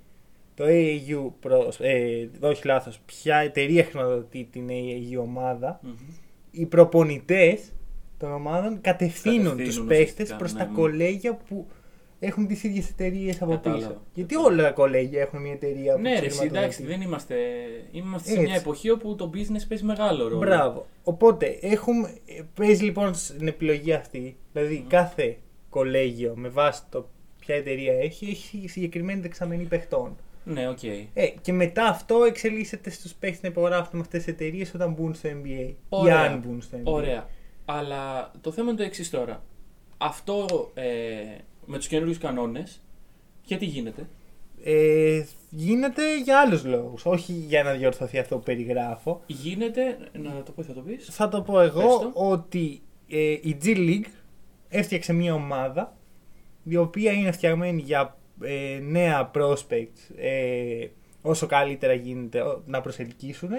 το 0.56 0.64
AAU, 0.68 1.32
προς, 1.40 1.80
ε, 1.80 2.30
όχι 2.40 2.68
λάθος, 2.68 3.00
ποια 3.06 3.38
εταιρεία 3.38 3.84
χρηματοδοτεί 3.84 4.48
την 4.52 4.68
AAU 4.70 5.20
ομάδα, 5.22 5.80
Μμμ. 5.84 5.92
οι 6.52 6.66
προπονητές 6.66 7.72
των 8.18 8.32
ομάδων 8.34 8.82
κατευθύνουν 8.82 9.44
Κατευθύνουν 9.44 9.66
τους 9.68 9.84
παίχτες 9.88 10.12
ουσιαστικά, 10.12 10.38
προς 10.38 10.54
ναι, 10.54 10.60
τα 10.60 10.66
ναι. 10.66 10.72
κολέγια 10.76 11.36
που 11.36 11.68
έχουν 12.20 12.48
τις 12.48 12.64
ίδιες 12.64 12.90
εταιρείες 12.90 13.42
από 13.42 13.52
Κατάλαβα. 13.52 13.88
πίσω. 13.88 14.02
Γιατί 14.14 14.36
όλα 14.36 14.64
τα 14.64 14.72
κολέγια 14.72 15.22
έχουν 15.22 15.42
μια 15.42 15.52
εταιρεία 15.52 15.96
που 15.96 16.02
Ναι, 16.02 16.12
τους 16.12 16.20
ρε, 16.20 16.26
εσύ, 16.26 16.38
χρηματοδοτεί. 16.38 16.58
εντάξει, 16.66 16.84
δεν 16.86 17.02
είμαστε. 17.02 17.36
Είμαστε 17.92 18.28
σε 18.30 18.34
Έτσι. 18.36 18.46
μια 18.48 18.56
εποχή 18.56 18.90
όπου 18.90 19.16
το 19.16 19.30
business 19.34 19.66
παίζει 19.70 19.84
μεγάλο 19.84 20.24
ρόλο. 20.28 20.38
Μπράβο. 20.40 20.86
Οπότε 21.04 21.58
έχουμε, 21.62 22.14
ε, 22.26 22.42
παίζει 22.54 22.84
λοιπόν 22.84 23.14
στην 23.14 23.48
επιλογή 23.48 23.94
αυτή, 23.94 24.36
δηλαδή 24.54 24.78
Μμμ. 24.80 24.88
κάθε 24.88 25.38
κολέγιο 25.70 26.34
με 26.36 26.48
βάση 26.48 26.82
το 26.90 27.10
ποια 27.40 27.56
εταιρεία 27.56 27.94
έχει, 27.94 28.26
έχει 28.26 28.68
συγκεκριμένη 28.68 29.22
δεξαμενή 29.22 29.64
παιχτών. 29.64 30.16
Ναι, 30.46 30.70
οκ. 30.70 30.84
Ε, 30.84 31.28
και 31.42 31.54
μετά 31.54 31.86
αυτό 31.86 32.24
εξελίσσεται 32.24 32.90
στους 32.90 33.14
παίχτες 33.14 33.42
να 33.42 33.50
υπογράφουν 33.50 33.90
με 33.94 34.00
αυτές 34.00 34.24
τις 34.24 34.34
εταιρείες 34.34 34.74
όταν 34.74 34.94
μπουν 34.94 35.14
στο 35.14 35.30
NBA. 35.30 35.74
Ωραία. 35.90 36.24
Ή 36.24 36.28
αν 36.28 36.40
μπουν 36.40 36.62
στο 36.62 36.78
NBA. 36.78 36.82
Ωραία. 36.84 37.30
Αλλά 37.66 38.32
το 38.42 38.52
θέμα 38.52 38.70
είναι 38.70 38.78
το 38.78 38.84
εξής 38.84 39.10
τώρα. 39.10 39.44
Αυτό 39.98 40.72
ε, 40.74 40.84
με 41.66 41.78
τους 41.78 41.88
καινούριους 41.88 42.18
κανόνες, 42.18 42.82
γιατί 43.44 43.66
γίνεται; 43.66 44.08
Ε, 44.64 45.24
γίνεται 45.50 46.02
για 46.24 46.40
άλλους 46.40 46.66
λόγους. 46.66 47.06
Όχι 47.06 47.34
για 47.34 47.64
να 47.64 47.74
διορθωθεί 47.74 48.20
αυτό 48.20 48.38
που 48.38 48.44
περιγράφω. 48.44 49.22
Γίνεται. 49.26 49.98
Να 50.14 50.44
το 50.44 50.52
πω, 50.52 50.64
θα 50.64 50.74
το 50.74 50.82
πεις. 50.82 51.08
Θα 51.12 51.30
το 51.30 51.42
πω 51.42 51.54
Πες 51.54 51.68
εγώ 51.68 52.00
το. 52.00 52.12
ότι 52.14 52.82
ε, 53.10 53.32
η 53.32 53.58
G 53.64 53.66
League 53.78 54.10
έφτιαξε 54.70 55.14
μια 55.14 55.34
ομάδα 55.34 55.98
η 56.64 56.76
οποία 56.76 57.12
είναι 57.12 57.32
φτιαγμένη 57.32 57.82
για 57.82 58.18
ε, 58.42 58.80
νέα 58.82 59.32
prospects 59.36 60.16
ε, 60.18 60.88
όσο 61.22 61.46
καλύτερα 61.48 61.94
γίνεται 61.94 62.42
ο- 62.42 62.64
να 62.66 62.82
προσελκύσουν 62.82 63.50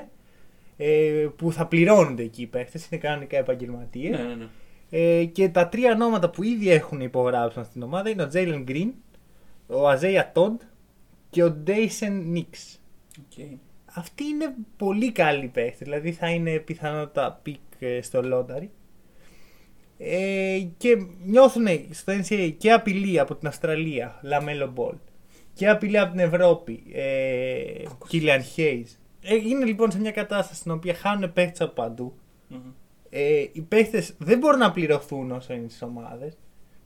ε, 0.76 1.26
που 1.36 1.52
θα 1.52 1.66
πληρώνονται 1.66 2.22
εκεί 2.22 2.42
οι 2.42 2.46
παίχτες, 2.46 2.86
είναι 2.90 3.00
κανονικά 3.00 3.36
επαγγελματίες 3.36 4.18
Ναι, 4.18 4.24
ναι, 4.24 4.34
ναι. 4.34 4.46
ε, 4.90 5.24
και 5.24 5.48
τα 5.48 5.68
τρία 5.68 5.92
ονόματα 5.92 6.30
που 6.30 6.42
ήδη 6.42 6.70
έχουν 6.70 7.00
υπογράψει 7.00 7.64
στην 7.64 7.82
ομάδα 7.82 8.10
είναι 8.10 8.22
ο 8.22 8.28
Jalen 8.32 8.64
Green, 8.68 8.90
ο 9.66 9.88
Isaiah 9.88 10.32
Todd 10.34 10.56
και 11.30 11.42
ο 11.42 11.50
Daishen 11.50 12.22
Nix. 12.26 12.80
Ok. 13.20 13.44
Αυτοί 13.94 14.24
είναι 14.24 14.54
πολύ 14.76 15.12
καλοί 15.12 15.46
παίχτες, 15.46 15.78
δηλαδή 15.78 16.12
θα 16.12 16.30
είναι 16.30 16.58
πιθανότατα 16.58 17.40
pick 17.42 17.56
ε, 17.78 18.02
στο 18.02 18.22
lottery. 18.22 18.70
Ε, 19.98 20.66
και 20.76 20.96
νιώθουν 21.24 21.66
στο 21.90 22.12
NCAA 22.12 22.54
και 22.58 22.72
απειλή 22.72 23.18
από 23.18 23.34
την 23.34 23.48
Αυστραλία, 23.48 24.18
LaMelo 24.22 24.70
Ball, 24.70 24.94
και 25.52 25.68
απειλή 25.68 25.98
από 25.98 26.10
την 26.10 26.20
Ευρώπη, 26.20 26.82
ε, 26.92 27.82
Killian 28.08 28.42
Hayes. 28.42 29.00
Ε, 29.22 29.34
είναι 29.34 29.64
λοιπόν 29.64 29.90
σε 29.90 30.00
μια 30.00 30.10
κατάσταση 30.10 30.60
στην 30.60 30.70
οποία 30.70 30.94
χάνουν 30.94 31.32
παίχτες 31.32 31.60
από 31.60 31.72
παντού. 31.72 32.14
Μμμ. 32.48 32.58
Ε, 33.10 33.46
οι 33.52 33.60
παίχτες 33.60 34.14
δεν 34.18 34.38
μπορούν 34.38 34.58
να 34.58 34.70
πληρωθούν 34.70 35.30
όσο 35.30 35.52
είναι 35.52 35.68
στις 35.68 35.82
ομάδες. 35.82 36.36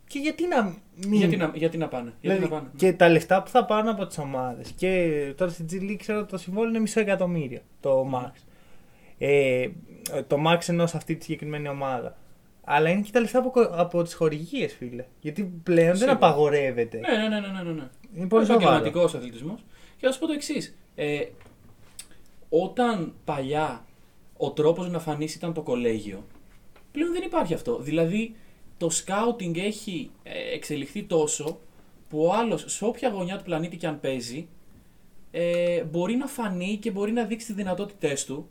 Και 0.06 0.18
γιατί 0.18 0.46
να 0.46 0.76
μην... 1.06 1.18
Γιατί, 1.18 1.36
να, 1.36 1.52
γιατί 1.54 1.76
να 1.76 1.88
πάνε. 1.88 2.12
Γιατί 2.20 2.38
Δηλαδή, 2.38 2.42
να 2.42 2.48
πάνε. 2.48 2.70
Και 2.76 2.92
τα 2.92 3.08
λεφτά 3.08 3.42
που 3.42 3.50
θα 3.50 3.64
πάρουν 3.64 3.88
από 3.88 4.06
τις 4.06 4.18
ομάδες. 4.18 4.70
Και 4.76 5.32
τώρα 5.36 5.50
στην 5.50 5.66
G 5.70 5.74
League 5.74 5.96
ξέρω 5.98 6.18
ότι 6.18 6.30
το 6.30 6.38
συμβόλαιο 6.38 6.70
είναι 6.70 6.78
μισό 6.78 7.00
εκατομμύριο 7.00 7.60
το 7.80 8.10
Max. 8.14 8.32
Ε, 9.18 9.68
το 10.26 10.36
Max 10.46 10.68
ενός 10.68 10.90
σε 10.90 10.96
αυτή 10.96 11.16
τη 11.16 11.24
συγκεκριμένη 11.24 11.68
ομάδα. 11.68 12.16
Αλλά 12.72 12.90
είναι 12.90 13.00
και 13.00 13.10
τα 13.10 13.20
λεφτά 13.20 13.38
από, 13.38 13.60
από 13.70 14.02
τις 14.02 14.14
χορηγίες, 14.14 14.74
φίλε. 14.74 15.04
Γιατί 15.20 15.44
πλέον 15.62 15.86
δεν 15.86 15.96
Σίγουρα. 15.96 16.12
απαγορεύεται. 16.16 16.98
Ναι, 16.98 17.16
ναι, 17.16 17.28
ναι, 17.40 17.46
ναι, 17.46 17.62
ναι, 17.62 17.72
ναι. 17.72 17.88
Είναι 18.16 18.26
πολύ 18.26 18.42
Ο 18.42 18.46
σοβαρό. 18.46 18.64
επαγγελματικό 18.64 19.04
αθλητισμός. 19.18 19.64
Και 19.96 20.06
θα 20.06 20.12
σου 20.12 20.18
πω 20.18 20.26
το 20.26 20.32
εξής. 20.32 20.76
Ε, 20.94 21.20
όταν 22.48 23.14
παλιά 23.24 23.84
ο 24.36 24.50
τρόπος 24.50 24.88
να 24.90 24.98
φανείς 24.98 25.34
ήταν 25.34 25.52
το 25.52 25.62
κολέγιο, 25.62 26.24
πλέον 26.92 27.12
δεν 27.12 27.22
υπάρχει 27.22 27.54
αυτό. 27.54 27.78
Δηλαδή, 27.78 28.34
το 28.76 28.90
scouting 28.90 29.56
έχει 29.56 30.10
ε, 30.22 30.54
εξελιχθεί 30.54 31.02
τόσο 31.02 31.60
που 32.08 32.24
ο 32.24 32.32
άλλος 32.32 32.64
σε 32.68 32.84
όποια 32.84 33.08
γωνιά 33.08 33.36
του 33.36 33.44
πλανήτη 33.44 33.76
και 33.76 33.86
αν 33.86 34.00
παίζει, 34.00 34.48
ε, 35.30 35.82
μπορεί 35.84 36.14
να 36.16 36.26
φανεί 36.26 36.76
και 36.76 36.90
μπορεί 36.90 37.12
να 37.12 37.24
δείξει 37.24 37.46
τις 37.46 37.54
δυνατότητές 37.54 38.24
του. 38.24 38.48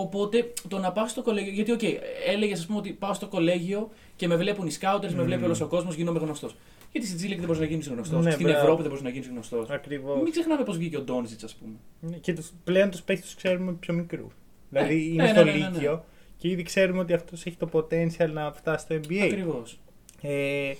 Οπότε 0.00 0.52
το 0.68 0.78
να 0.78 0.92
πας 0.92 1.08
στο 1.08 1.22
κολέγιο. 1.22 1.52
Γιατί, 1.52 1.72
ok, 1.72 1.78
okay, 1.82 1.94
έλεγες 2.26 2.58
ας 2.58 2.66
πούμε 2.66 2.78
ότι 2.78 2.90
πάω 2.92 3.14
στο 3.14 3.26
κολέγιο 3.26 3.90
και 4.16 4.28
με 4.28 4.36
βλέπουν 4.36 4.66
οι 4.66 4.70
scouter, 4.70 5.14
με 5.14 5.22
βλέπει 5.22 5.44
όλος 5.44 5.60
ο 5.60 5.66
κόσμος, 5.66 5.94
γίνομαι 5.94 6.18
γνωστός. 6.18 6.56
Γιατί 6.92 7.06
στην 7.06 7.18
G 7.18 7.21
League 7.21 7.36
δεν 7.36 7.46
μπορείς 7.46 7.60
να 7.60 7.66
γίνεις 7.66 7.88
γνωστός. 7.88 8.24
Ναι, 8.24 8.30
στην 8.30 8.44
μπράβο. 8.44 8.60
Ευρώπη 8.60 8.80
δεν 8.80 8.90
μπορείς 8.90 9.04
να 9.04 9.10
γίνεις 9.10 9.28
γνωστός. 9.28 9.70
Ακριβώς. 9.70 10.22
Μην 10.22 10.30
ξεχνάμε 10.30 10.64
πώς 10.64 10.76
βγήκε 10.76 10.96
ο 10.96 11.00
Ντόντσιτς, 11.00 11.44
ας 11.44 11.54
πούμε. 11.54 12.18
Και 12.20 12.32
τους, 12.32 12.52
πλέον 12.64 12.90
τους 12.90 13.02
παίχτες 13.02 13.26
τους 13.26 13.36
ξέρουμε 13.36 13.72
πιο 13.72 13.94
μικρούς. 13.94 14.32
Δηλαδή 14.70 14.94
Ναι, 14.94 15.02
είναι 15.02 15.22
ναι, 15.22 15.28
στο 15.28 15.44
ναι, 15.44 15.52
ναι, 15.52 15.58
ναι. 15.58 15.68
Λύκειο 15.68 16.04
και 16.36 16.48
ήδη 16.48 16.62
ξέρουμε 16.62 17.00
ότι 17.00 17.12
αυτός 17.12 17.46
έχει 17.46 17.56
το 17.56 17.68
potential 17.72 18.30
να 18.32 18.52
φτάσει 18.52 18.84
στο 18.84 18.94
NBA. 18.94 19.22
Ακριβώς. 19.24 19.78
Ε, 20.20 20.72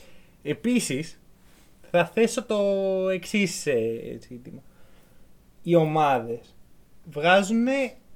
επίσης, 0.42 1.20
θα 1.90 2.06
θέσω 2.06 2.44
το 2.44 2.58
εξής 3.08 3.66
ζήτημα. 4.28 4.62
Οι 5.62 5.74
ομάδες 5.74 6.56
βγάζουν 7.10 7.66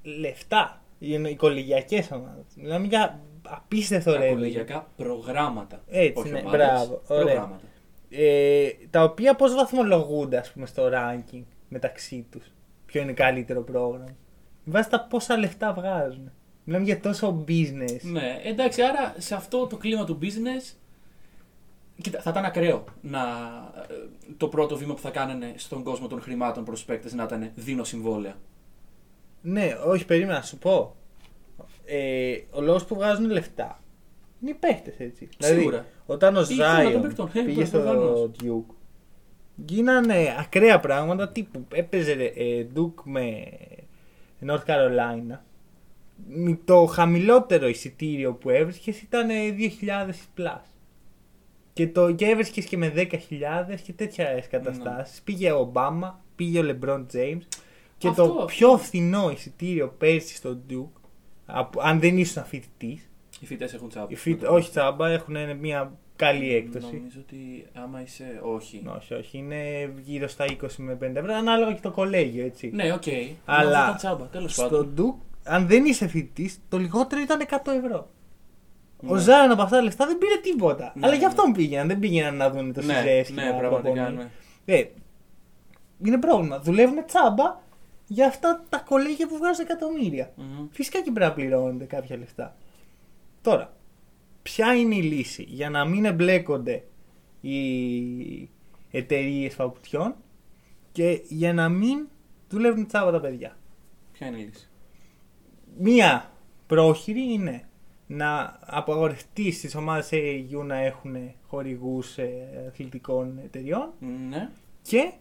λεφτά. 0.03 0.82
Οι, 1.05 1.21
οι 1.29 1.35
κολεγιακές 1.35 2.11
ομάδες. 2.11 2.45
Μιλάμε 2.55 2.87
για 2.87 3.19
απίστευτο 3.47 4.11
Τα 4.11 4.19
revenue. 4.19 4.29
κολεγιακά 4.29 4.87
προγράμματα. 4.95 5.81
Έτσι, 5.87 6.19
Όχι 6.21 6.31
ναι, 6.31 6.39
ομάδες, 6.39 6.59
μπράβο, 6.59 7.01
ωραία. 7.07 7.23
Προγράμματα. 7.23 7.61
Ε, 8.09 8.69
τα 8.89 9.03
οποία 9.03 9.35
πώς 9.35 9.53
βαθμολογούνται 9.53 10.37
ας 10.37 10.51
πούμε 10.51 10.65
στο 10.65 10.89
ranking 10.93 11.43
μεταξύ 11.67 12.25
τους; 12.31 12.51
Ποιο 12.85 13.01
είναι 13.01 13.13
καλύτερο 13.13 13.61
πρόγραμμα; 13.61 14.15
Βάσει 14.65 14.89
τα 14.89 15.01
πόσα 15.01 15.37
λεφτά 15.37 15.73
βγάζουν. 15.73 16.31
Μιλάμε 16.63 16.85
για 16.85 16.99
τόσο 16.99 17.43
business. 17.47 17.99
Ναι, 18.01 18.39
εντάξει, 18.43 18.81
άρα 18.81 19.15
σε 19.17 19.35
αυτό 19.35 19.67
το 19.67 19.77
κλίμα 19.77 20.05
του 20.05 20.19
business 20.21 20.75
Κοίτα, 22.01 22.21
θα 22.21 22.29
ήταν 22.29 22.45
ακραίο 22.45 22.83
να, 23.01 23.19
ε, 23.89 23.93
το 24.37 24.47
πρώτο 24.47 24.77
βήμα 24.77 24.93
που 24.93 25.01
θα 25.01 25.09
κάνανε 25.09 25.53
στον 25.55 25.83
κόσμο 25.83 26.07
των 26.07 26.21
χρημάτων 26.21 26.63
προς 26.63 26.79
του 26.79 26.85
παίκτες 26.85 27.13
να 27.13 27.23
ήταν 27.23 27.51
δίνω 27.55 27.83
συμβόλαια. 27.83 28.35
Ναι, 29.43 29.77
όχι, 29.85 30.05
περίμενα 30.05 30.37
να 30.37 30.43
σου 30.43 30.57
πω. 30.57 30.95
Ε, 31.85 32.35
ο 32.51 32.61
λόγος 32.61 32.85
που 32.85 32.95
βγάζουν 32.95 33.29
λεφτά 33.29 33.83
είναι 34.41 34.51
οι 34.51 34.53
παίχτες, 34.53 34.99
έτσι. 34.99 35.29
Σίγουρα. 35.37 35.61
Δηλαδή, 35.61 35.85
όταν 36.05 36.35
ο 36.35 36.39
Η 36.39 36.53
εικόνα 36.53 36.75
των 36.75 36.83
Ζάιον 36.83 37.01
παικτών, 37.01 37.29
ε, 37.33 37.41
πήγε 37.41 37.65
στο 37.65 37.79
προφανώς. 37.79 38.31
Duke, 38.43 38.73
γίνανε 39.55 40.35
ακραία 40.39 40.79
πράγματα 40.79 41.29
τύπου 41.29 41.65
έπαιζε 41.73 42.11
ε, 42.35 42.65
Duke 42.75 43.03
με 43.03 43.43
North 44.47 44.65
Carolina. 44.65 45.37
Με 46.27 46.59
Το 46.65 46.85
χαμηλότερο 46.85 47.67
εισιτήριο 47.67 48.33
που 48.33 48.49
έβρισκες 48.49 49.01
ήταν 49.01 49.29
ε, 49.29 49.55
2.000 49.57 50.09
plus. 50.37 50.61
Και, 51.73 51.87
το, 51.87 52.11
και 52.11 52.25
έβρισκες 52.25 52.65
και 52.65 52.77
με 52.77 52.93
10.000 52.95 53.09
και 53.83 53.93
τέτοια 53.93 54.43
καταστάσεις. 54.49 55.21
Πήγε 55.21 55.51
ο 55.51 55.59
Ομπάμα, 55.59 56.21
πήγε 56.35 56.59
ο 56.59 56.63
LeBron 56.67 57.05
James. 57.13 57.41
Και 58.03 58.09
Αυτό. 58.21 58.27
το 58.27 58.45
πιο 58.45 58.77
φθηνό 58.77 59.31
εισιτήριο 59.31 59.87
πέρσι 59.97 60.35
στο 60.35 60.57
Duke, 60.69 60.99
από- 61.45 61.81
αν 61.81 61.99
δεν 61.99 62.17
ήσουν 62.17 62.43
φοιτητής, 62.45 63.09
Οι 63.39 63.45
φοιτητές 63.45 63.69
έχουν 63.73 63.89
τσάμπα. 63.89 64.07
οι 64.09 64.15
φοιτ- 64.15 64.43
όχι 64.49 64.69
τσάμπα, 64.69 65.09
έχουν 65.09 65.35
μια 65.59 65.91
καλή 66.15 66.55
έκπτωση. 66.55 66.85
Νομίζω 66.95 67.17
ότι 67.19 67.65
άμα 67.73 68.01
είσαι. 68.01 68.39
Όχι. 68.43 68.83
Όχι, 68.97 69.13
όχι, 69.13 69.37
είναι 69.37 69.93
γύρω 70.03 70.27
στα 70.27 70.45
20 70.45 70.83
με 70.83 70.93
50 70.95 71.15
ευρώ, 71.19 71.33
ανάλογα 71.33 71.73
και 71.73 71.81
το 71.81 71.91
κολέγιο, 71.91 72.45
έτσι. 72.45 72.69
Ναι, 72.73 72.93
οκ. 72.93 73.03
Αλλά 73.45 73.63
Νόμιζα 73.63 73.83
ήταν 73.83 73.95
τσάμπα. 73.97 74.25
Τέλος 74.25 74.53
Στο 74.53 74.61
πάντων. 74.63 74.93
Duke, 74.97 75.25
αν 75.43 75.67
δεν 75.67 75.85
είσαι 75.85 76.07
φοιτητής, 76.07 76.59
το 76.69 76.77
λιγότερο 76.77 77.21
ήταν 77.21 77.39
100 77.41 77.71
ευρώ. 77.71 78.07
Ο 79.07 79.13
Ναι. 79.13 79.21
Ζάιον 79.21 79.51
από 79.51 79.61
αυτά 79.61 79.75
τα 79.77 79.83
λεφτά 79.83 80.05
δεν 80.05 80.17
πήρε 80.17 80.35
τίποτα. 80.43 80.91
Ναι, 80.95 81.05
Αλλά 81.05 81.13
γι' 81.15 81.19
ναι. 81.19 81.25
αυτόν 81.27 81.51
πήγαιναν, 81.51 81.87
δεν 81.87 81.99
πήγαιναν 81.99 82.35
να 82.35 82.49
δουν 82.49 82.73
το 82.73 82.81
Ναι, 82.81 82.93
Σιζέσκι. 82.93 83.33
ναι, 83.33 83.43
να 83.43 83.53
πραγματικά. 83.57 83.93
προπονεί. 84.03 84.15
Ναι. 84.65 84.75
Ε, 84.75 84.85
είναι 86.05 86.17
πρόβλημα. 86.17 86.59
Δουλεύουν 86.59 87.05
τσάμπα 87.05 87.61
για 88.07 88.27
αυτά 88.27 88.65
τα 88.69 88.77
κολέγια 88.79 89.27
που 89.27 89.37
βγάζουν 89.37 89.65
εκατομμύρια. 89.65 90.33
Μμμ. 90.35 90.67
Φυσικά 90.71 91.01
και 91.01 91.11
πρέπει 91.11 91.29
να 91.29 91.33
πληρώνονται 91.33 91.85
κάποια 91.85 92.17
λεφτά. 92.17 92.55
Τώρα, 93.41 93.73
ποια 94.43 94.73
είναι 94.75 94.95
η 94.95 95.01
λύση 95.01 95.43
για 95.47 95.69
να 95.69 95.85
μην 95.85 96.05
εμπλέκονται 96.05 96.83
οι 97.41 98.49
εταιρείες 98.91 99.55
παπουτιών 99.55 100.15
και 100.91 101.21
για 101.27 101.53
να 101.53 101.69
μην 101.69 102.07
δουλεύουν 102.49 102.87
τσάμπα 102.87 103.11
τα 103.11 103.19
παιδιά; 103.19 103.57
Ποια 104.11 104.27
είναι 104.27 104.37
η 104.37 104.43
λύση; 104.43 104.67
Μία 105.77 106.31
πρόχειρη 106.67 107.33
είναι 107.33 107.67
να 108.07 108.59
απαγορευτεί 108.65 109.51
στις 109.51 109.75
ομάδες 109.75 110.09
AAU 110.11 110.63
να 110.65 110.75
έχουν 110.77 111.15
χορηγούς 111.47 112.17
αθλητικών 112.67 113.39
εταιριών 113.43 113.89
Ναι. 114.29 114.49
και 114.81 115.11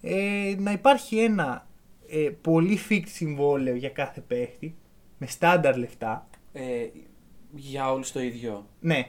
ε, 0.00 0.54
να 0.58 0.72
υπάρχει 0.72 1.18
ένα 1.18 1.66
ε, 2.10 2.30
πολύ 2.40 2.78
fixed 2.88 3.06
συμβόλαιο 3.06 3.74
για 3.74 3.88
κάθε 3.88 4.20
παίχτη 4.20 4.74
με 5.18 5.26
στάνταρ 5.26 5.76
λεφτά. 5.76 6.28
Ε, 6.52 6.86
για 7.54 7.92
όλους 7.92 8.12
το 8.12 8.20
ίδιο. 8.20 8.66
Ναι. 8.80 9.08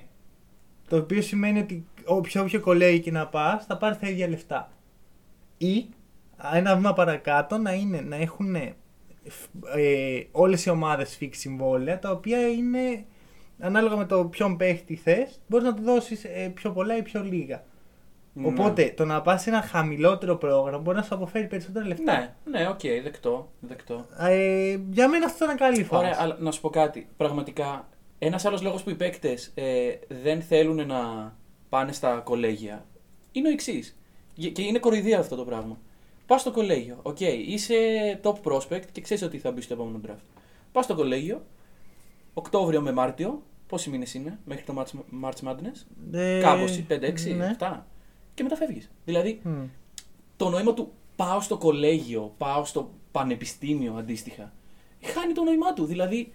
Το 0.88 0.98
οποίο 0.98 1.22
σημαίνει 1.22 1.60
ότι 1.60 1.86
όποιο, 2.06 2.42
όποιο 2.42 2.60
κολέγιο 2.60 3.00
και 3.00 3.12
να 3.12 3.28
πας 3.28 3.66
θα 3.66 3.78
πάρει 3.78 3.98
τα 3.98 4.10
ίδια 4.10 4.28
λεφτά. 4.28 4.72
Ή 5.58 5.86
ένα 6.54 6.76
βήμα 6.76 6.94
παρακάτω 6.94 7.58
να 7.58 7.74
είναι 7.74 8.02
να 8.02 8.16
έχουν 8.16 8.56
ε, 8.56 8.74
όλες 10.32 10.66
οι 10.66 10.70
ομάδες 10.70 11.18
fixed 11.22 11.30
συμβόλαια 11.36 12.00
τα 12.00 12.12
οποία 12.12 12.48
είναι 12.48 13.06
ανάλογα 13.60 13.96
με 13.96 14.06
το 14.06 14.26
ποιον 14.26 14.58
παίχτη 14.58 14.96
θες 14.96 15.40
μπορείς 15.48 15.66
να 15.68 15.74
του 15.74 15.84
δώσεις 15.84 16.24
ε, 16.24 16.52
πιο 16.54 16.72
πολλά 16.72 16.98
ή 16.98 17.02
πιο 17.02 17.24
λίγα. 17.24 17.64
Ναι. 18.34 18.48
Οπότε 18.48 18.94
το 18.98 19.06
να 19.06 19.22
πας 19.22 19.41
σε 19.41 19.50
ένα 19.50 19.62
χαμηλότερο 19.62 20.36
πρόγραμμα 20.36 20.78
μπορεί 20.78 20.98
να 20.98 21.04
σου 21.04 21.15
αποφέρει 21.15 21.48
περισσότερα 21.48 21.86
λεφτά. 21.88 22.13
Ναι, 22.13 22.34
ναι, 22.60 22.67
οκ, 22.67 22.80
δεκτό. 23.04 23.52
δεκτό. 23.60 24.06
Ε, 24.20 24.80
για 24.91 25.08
μένα 25.10 25.26
αυτό 25.26 25.46
είναι 25.46 25.56
καλή 25.56 25.84
φάση. 25.84 26.06
Ωραία, 26.06 26.17
αλλά 26.20 26.38
να 26.39 26.52
σου 26.52 26.62
πω 26.62 26.70
κάτι. 26.70 27.08
Πραγματικά, 27.17 27.88
ένας 28.20 28.46
άλλος 28.46 28.62
λόγος 28.62 28.84
που 28.84 28.89
οι 28.89 28.96
παίκτες 28.96 29.52
ε, 29.56 29.89
δεν 30.24 30.41
θέλουν 30.41 30.88
να 30.88 31.34
πάνε 31.70 31.91
στα 31.91 32.15
κολέγια 32.24 32.86
είναι 33.32 33.48
ο 33.48 33.52
εξής. 33.52 33.96
Και 34.54 34.62
είναι 34.62 34.80
κοροϊδία 34.80 35.20
αυτό 35.20 35.36
το 35.36 35.46
πράγμα. 35.46 35.80
Πας 36.26 36.41
στο 36.41 36.52
κολέγιο, 36.52 37.00
οκ, 37.02 37.20
είσαι 37.20 37.76
top 38.24 38.34
prospect 38.44 38.84
και 38.91 39.02
ξέρεις 39.02 39.24
ότι 39.24 39.38
θα 39.38 39.52
μπει 39.52 39.62
στο 39.62 39.74
επόμενο 39.74 40.00
draft. 40.08 40.24
Πας 40.72 40.86
στο 40.86 40.96
κολέγιο, 40.96 41.46
Οκτώβριο 42.34 42.82
με 42.82 42.91
Μάρτιο, 42.91 43.44
πόσοι 43.67 43.89
μήνες 43.89 44.13
είναι 44.13 44.39
μέχρι 44.46 44.63
το 44.63 44.74
March, 44.78 45.24
March 45.24 45.50
Madness, 45.50 45.86
Ε, 46.12 46.39
κάπως 46.41 46.82
5-6, 46.88 47.36
ναι. 47.36 47.56
7. 47.60 47.86
Και 48.34 48.44
μετά 48.44 48.56
φεύγεις. 48.56 48.91
Δηλαδή, 49.06 49.39
Μμ. 49.44 49.63
το 50.38 50.50
νόημα 50.50 50.74
του 50.74 50.91
πάω 51.15 51.41
στο 51.41 51.58
κολέγιο, 51.58 52.34
πάω 52.38 52.65
στο 52.65 52.91
πανεπιστήμιο 53.12 53.94
αντίστοιχα, 53.94 54.54
χάνει 55.04 55.34
το 55.34 55.44
νόημά 55.44 55.74
του. 55.74 55.86
Δηλαδή, 55.86 56.32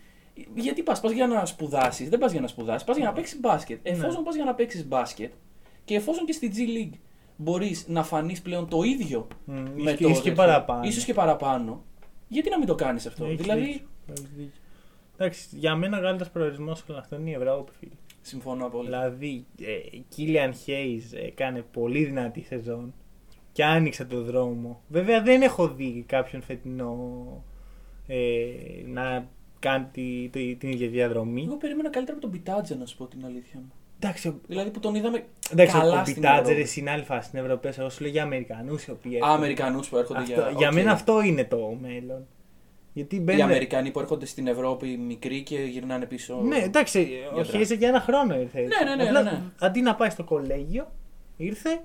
γιατί 0.54 0.82
πας, 0.82 1.00
πας 1.00 1.12
για 1.12 1.26
να 1.26 1.46
σπουδάσεις, 1.46 2.08
δεν 2.08 2.18
πας 2.18 2.32
για 2.32 2.40
να 2.40 2.46
σπουδάσεις, 2.46 2.84
πας 2.86 2.96
για 2.96 3.04
να 3.06 3.12
παίξεις 3.12 3.40
μπάσκετ. 3.40 3.80
Εφόσον 3.82 4.24
πας 4.24 4.34
για 4.34 4.44
να 4.44 4.54
παίξεις 4.54 4.86
μπάσκετ 4.86 5.32
και 5.84 5.94
εφόσον 5.94 6.24
και 6.24 6.32
στη 6.32 6.52
G 6.54 6.58
League 6.58 6.98
μπορείς 7.36 7.84
να 7.88 8.02
φανείς 8.02 8.42
πλέον 8.42 8.68
το 8.68 8.82
ίδιο 8.82 9.26
Μμ, 9.44 9.54
με 9.54 9.90
ίσως 9.90 9.96
και- 9.96 10.02
το. 10.04 10.08
ίσως 10.08 10.22
και 10.22 10.28
τέτοιο, 10.28 10.34
παραπάνω. 10.44 10.86
ίσως 10.88 11.04
και 11.04 11.14
παραπάνω, 11.14 11.84
γιατί 12.28 12.50
να 12.50 12.58
μην 12.58 12.66
το 12.66 12.74
κάνεις 12.74 13.06
αυτό; 13.06 13.24
Έχεις 13.24 13.40
δηλαδή, 13.40 13.60
δίκιο, 13.62 13.86
έχεις 14.08 14.30
δίκιο. 14.36 14.60
Εντάξει, 15.16 15.46
για 15.52 15.74
μένα 15.74 15.98
ο 15.98 16.00
καλύτερο 16.00 16.30
προορισμός 16.32 16.84
όλων 16.88 17.00
αυτών 17.00 17.20
είναι 17.20 17.30
η 17.30 17.32
Ευρώπη, 17.32 17.72
φίλε. 17.78 17.92
Συμφωνώ 18.26 18.66
απόλυτα. 18.66 19.08
Δηλαδή, 19.10 19.46
ε, 19.60 19.98
Κίλιαν 20.08 20.54
Χέις 20.54 21.12
έκανε 21.12 21.64
πολύ 21.72 22.04
δυνατή 22.04 22.40
σεζόν 22.42 22.94
και 23.52 23.64
άνοιξε 23.64 24.04
το 24.04 24.22
δρόμο. 24.22 24.80
Βέβαια 24.88 25.22
δεν 25.22 25.42
έχω 25.42 25.68
δει 25.68 26.04
κάποιον 26.08 26.42
φετινό 26.42 26.96
ε, 28.06 28.16
να 28.86 29.28
κάνει 29.58 29.86
τη, 29.92 30.28
τη- 30.32 30.54
την 30.54 30.70
ίδια 30.70 30.88
διαδρομή. 30.88 31.42
Εγώ 31.44 31.56
περίμενα 31.56 31.90
καλύτερα 31.90 32.16
από 32.18 32.26
τον 32.26 32.34
Μπιτάτζε, 32.36 32.76
να 32.76 32.86
σου 32.86 32.96
πω 32.96 33.06
την 33.06 33.24
αλήθεια 33.24 33.60
μου. 33.60 33.72
Εντάξει, 34.00 34.28
ο- 34.28 34.40
Δηλαδή 34.46 34.70
που 34.70 34.80
τον 34.80 34.94
είδαμε 34.94 35.24
εντάξει, 35.52 35.76
καλά 35.78 36.00
ο 36.00 36.04
στην 36.04 36.14
Μπιτάτζε 36.14 36.56
Ευρώπη. 36.58 36.80
είναι 36.80 36.90
άλλη 36.90 37.02
φάση 37.04 37.28
στην 37.28 37.38
Ευρωπαϊκή. 37.38 37.80
Εγώ 37.80 37.88
σου 37.90 38.02
λέω 38.02 38.10
για 38.10 38.22
Αμερικανούς 38.22 38.84
οι 38.84 38.90
οποίοι. 38.90 39.14
Α, 39.14 39.16
έχουν- 39.16 39.30
Αμερικανούς 39.30 39.88
που 39.88 39.96
έρχονται 39.96 40.18
Αυτό- 40.20 40.32
για. 40.32 40.52
για 40.58 40.68
οκ. 40.68 40.74
μένα 40.74 40.90
αυτό 40.92 41.22
είναι 41.22 41.44
το 41.44 41.76
μέλλον. 41.80 42.26
Γιατί 42.96 43.16
Οι 43.16 43.20
μπαίνουν. 43.22 43.42
Αμερικανοί 43.42 43.90
που 43.90 44.00
έρχονται 44.00 44.26
στην 44.26 44.46
Ευρώπη 44.46 44.86
μικροί 44.96 45.42
και 45.42 45.56
γυρνάνε 45.58 46.06
πίσω. 46.06 46.40
Ναι, 46.42 46.56
εντάξει, 46.58 47.08
ο 47.30 47.34
Για 47.34 47.44
Hayes 47.44 47.74
για 47.74 47.88
ένα 47.88 48.00
χρόνο 48.00 48.40
ήρθε. 48.40 48.58
έτσι. 48.60 48.84
Ναι, 48.84 48.90
ναι, 48.90 48.96
ναι, 49.02 49.08
Απλά, 49.08 49.22
ναι, 49.22 49.30
ναι. 49.30 49.42
Αντί 49.58 49.80
να 49.80 49.94
πάει 49.94 50.10
στο 50.10 50.24
κολέγιο, 50.24 50.90
ήρθε, 51.36 51.82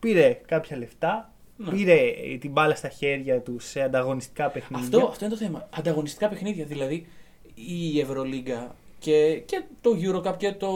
πήρε 0.00 0.40
κάποια 0.46 0.76
λεφτά, 0.78 1.32
Ναι. 1.56 1.70
πήρε 1.70 1.92
ε, 2.32 2.36
την 2.38 2.50
μπάλα 2.50 2.74
στα 2.74 2.88
χέρια 2.88 3.40
του 3.40 3.58
σε 3.58 3.80
ανταγωνιστικά 3.82 4.48
παιχνίδια. 4.48 4.84
Αυτό, 4.98 5.06
αυτό 5.08 5.24
είναι 5.24 5.34
το 5.34 5.40
θέμα. 5.40 5.68
Ανταγωνιστικά 5.76 6.28
παιχνίδια. 6.28 6.64
Δηλαδή 6.64 7.06
η 7.54 8.00
Ευρωλίγκα 8.00 8.74
και, 8.98 9.42
και 9.46 9.62
το 9.80 9.90
Eurocup 10.02 10.36
και 10.36 10.52
το 10.52 10.70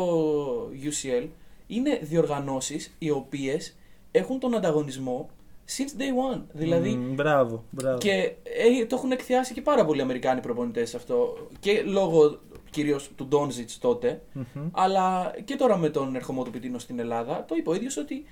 UCL 0.85 1.27
είναι 1.67 1.99
διοργανώσεις 2.03 2.95
οι 2.99 3.11
οποίες 3.11 3.77
έχουν 4.11 4.39
τον 4.39 4.55
ανταγωνισμό 4.55 5.31
since 5.77 6.01
day 6.01 6.35
one. 6.35 6.41
Δηλαδή 6.53 6.91
Μμ, 6.91 7.15
μπράβο, 7.15 7.65
μπράβο. 7.71 7.99
και 7.99 8.33
ε, 8.43 8.87
το 8.87 8.97
έχουν 8.97 9.11
εκθιάσει 9.13 9.53
και 9.55 9.63
πάρα 9.63 9.85
πολλοί 9.85 10.01
Αμερικάνοι 10.01 10.41
προπονητές 10.41 10.95
αυτό 10.95 11.49
και 11.61 11.83
λόγω 11.87 12.39
κυρίως 12.71 13.11
του 13.17 13.27
Ντόνζιτς 13.27 13.79
τότε 13.79 14.23
Μμμ. 14.33 14.69
αλλά 14.73 15.35
και 15.45 15.57
τώρα 15.57 15.77
με 15.77 15.89
τον 15.89 16.15
ερχομό 16.17 16.43
του 16.45 16.51
Πιτίνο 16.51 16.79
στην 16.79 16.99
Ελλάδα, 16.99 17.45
το 17.49 17.55
είπε 17.55 17.71
ο 17.71 17.75
ίδιος 17.75 17.97
ότι 17.97 18.25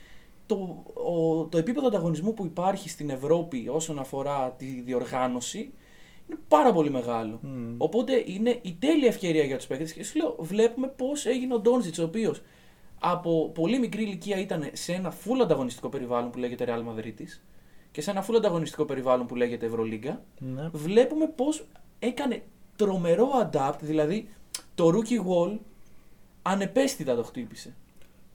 το, 0.47 0.85
ο, 0.95 1.45
το 1.45 1.59
επίπεδο 1.59 1.87
ανταγωνισμού 1.87 2.35
που 2.35 2.45
υπάρχει 2.45 2.89
στην 2.89 3.11
Ευρώπη 3.11 3.69
όσον 3.69 3.99
αφορά 3.99 4.55
τη 4.59 4.65
διοργάνωση 4.67 5.73
είναι 6.29 6.39
πάρα 6.49 6.73
πολύ 6.73 6.91
μεγάλο. 6.91 7.39
Μμ. 7.43 7.75
Οπότε 7.79 8.23
είναι 8.27 8.59
η 8.63 8.77
τέλεια 8.79 9.09
ευκαιρία 9.09 9.45
για 9.45 9.57
τους 9.57 9.67
παίκτες 9.67 9.93
και 9.93 10.05
σου 10.05 10.19
λέω, 10.19 10.37
βλέπουμε 10.39 10.87
πώς 10.97 11.27
έγινε 11.27 11.55
ο 11.55 11.59
Ντόνζιτς 11.59 11.99
ο 11.99 12.05
οποίος 12.05 12.43
από 12.99 13.51
πολύ 13.55 13.79
μικρή 13.79 14.03
ηλικία 14.03 14.39
ήταν 14.39 14.69
σε 14.73 14.93
ένα 14.93 15.13
full 15.13 15.41
ανταγωνιστικό 15.43 15.89
περιβάλλον 15.89 16.31
που 16.31 16.39
λέγεται 16.39 16.65
Real 16.69 16.85
Madrid 16.95 17.25
και 17.91 18.01
σε 18.01 18.11
ένα 18.11 18.27
full 18.27 18.35
ανταγωνιστικό 18.37 18.85
περιβάλλον 18.85 19.27
που 19.27 19.35
λέγεται 19.35 19.67
Ευρωλίγκα 19.67 20.23
Ναι. 20.39 20.69
βλέπουμε 20.73 21.27
πώς 21.27 21.67
έκανε 21.99 22.43
τρομερό 22.77 23.29
adapt, 23.51 23.79
δηλαδή 23.81 24.29
το 24.75 24.89
rookie 24.95 25.27
wall 25.27 25.59
ανεπαίσθητα 26.43 27.15
το 27.17 27.23
χτύπησε. 27.23 27.75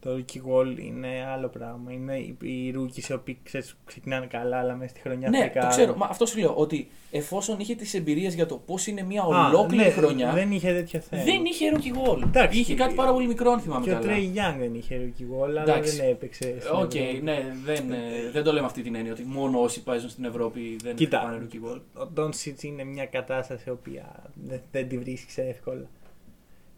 Το 0.03 0.09
rookie 0.15 0.37
wall 0.51 0.75
είναι 0.79 1.07
άλλο 1.33 1.47
πράγμα. 1.47 1.91
Είναι 1.91 2.17
οι, 2.17 2.37
οι 2.41 2.73
rookies 2.77 3.09
οι 3.09 3.13
οποίοι 3.13 3.37
ξέρεις, 3.43 3.77
ξεκινάνε 3.85 4.25
καλά, 4.25 4.57
αλλά 4.57 4.75
μέσα 4.75 4.89
στη 4.89 4.99
χρονιά 4.99 5.29
ναι, 5.29 5.37
το 5.37 5.43
φρικάρουν. 5.43 5.69
ξέρω. 5.69 5.95
Μα 5.95 6.05
αυτό 6.09 6.25
σου 6.25 6.39
λέω 6.39 6.53
ότι 6.55 6.87
εφόσον 7.11 7.59
είχε 7.59 7.75
τις 7.75 7.93
εμπειρίες 7.93 8.33
για 8.33 8.45
το 8.45 8.57
πώς 8.57 8.87
είναι 8.87 9.03
μια 9.03 9.21
Α, 9.21 9.47
ολόκληρη 9.47 9.83
ναι, 9.83 9.89
χρονιά, 9.89 10.31
Δεν 10.31 10.51
είχε 10.51 10.73
τέτοιο 10.73 10.99
θέμα. 10.99 11.23
δεν 11.23 11.45
είχε 11.45 11.71
rookie 11.75 12.07
wall. 12.07 12.21
Εντάξει, 12.23 12.59
είχε 12.59 12.75
κάτι 12.75 12.93
πάρα 12.93 13.11
πολύ 13.13 13.27
μικρό 13.27 13.51
αν 13.51 13.59
θυμάμαι 13.59 13.85
Και 13.85 13.91
ο 13.91 13.93
καλά. 13.93 14.05
Trey 14.13 14.19
Young 14.37 14.55
δεν 14.59 14.73
είχε 14.75 15.01
rookie 15.13 15.21
wall, 15.21 15.45
αλλά 15.47 15.61
Εντάξει. 15.61 15.95
δεν 15.97 16.09
έπαιξε. 16.09 16.55
στην 16.59 16.75
Οκ, 16.75 16.93
Ευρώπη. 16.95 17.19
ναι, 17.23 17.55
δεν, 17.65 17.91
ε, 17.91 17.97
δεν 18.31 18.43
το 18.43 18.51
λέμε 18.53 18.65
αυτή 18.65 18.81
την 18.81 18.95
έννοια 18.95 19.11
ότι 19.11 19.23
μόνο 19.23 19.61
όσοι 19.61 19.83
παίζουν 19.83 20.09
στην 20.09 20.25
Ευρώπη 20.25 20.75
δεν 20.83 20.95
Κοίτα. 20.95 21.19
πάνε 21.21 21.47
rookie 21.47 21.71
wall. 21.73 21.81
Ο 22.03 22.09
Doncic 22.17 22.63
είναι 22.63 22.83
μια 22.83 23.05
κατάσταση 23.05 23.63
η 23.67 23.71
οποία 23.71 24.23
δεν, 24.47 24.61
δεν 24.71 24.87
τη 24.87 24.97
βρίσκεις 24.97 25.37
εύκολα. 25.37 25.89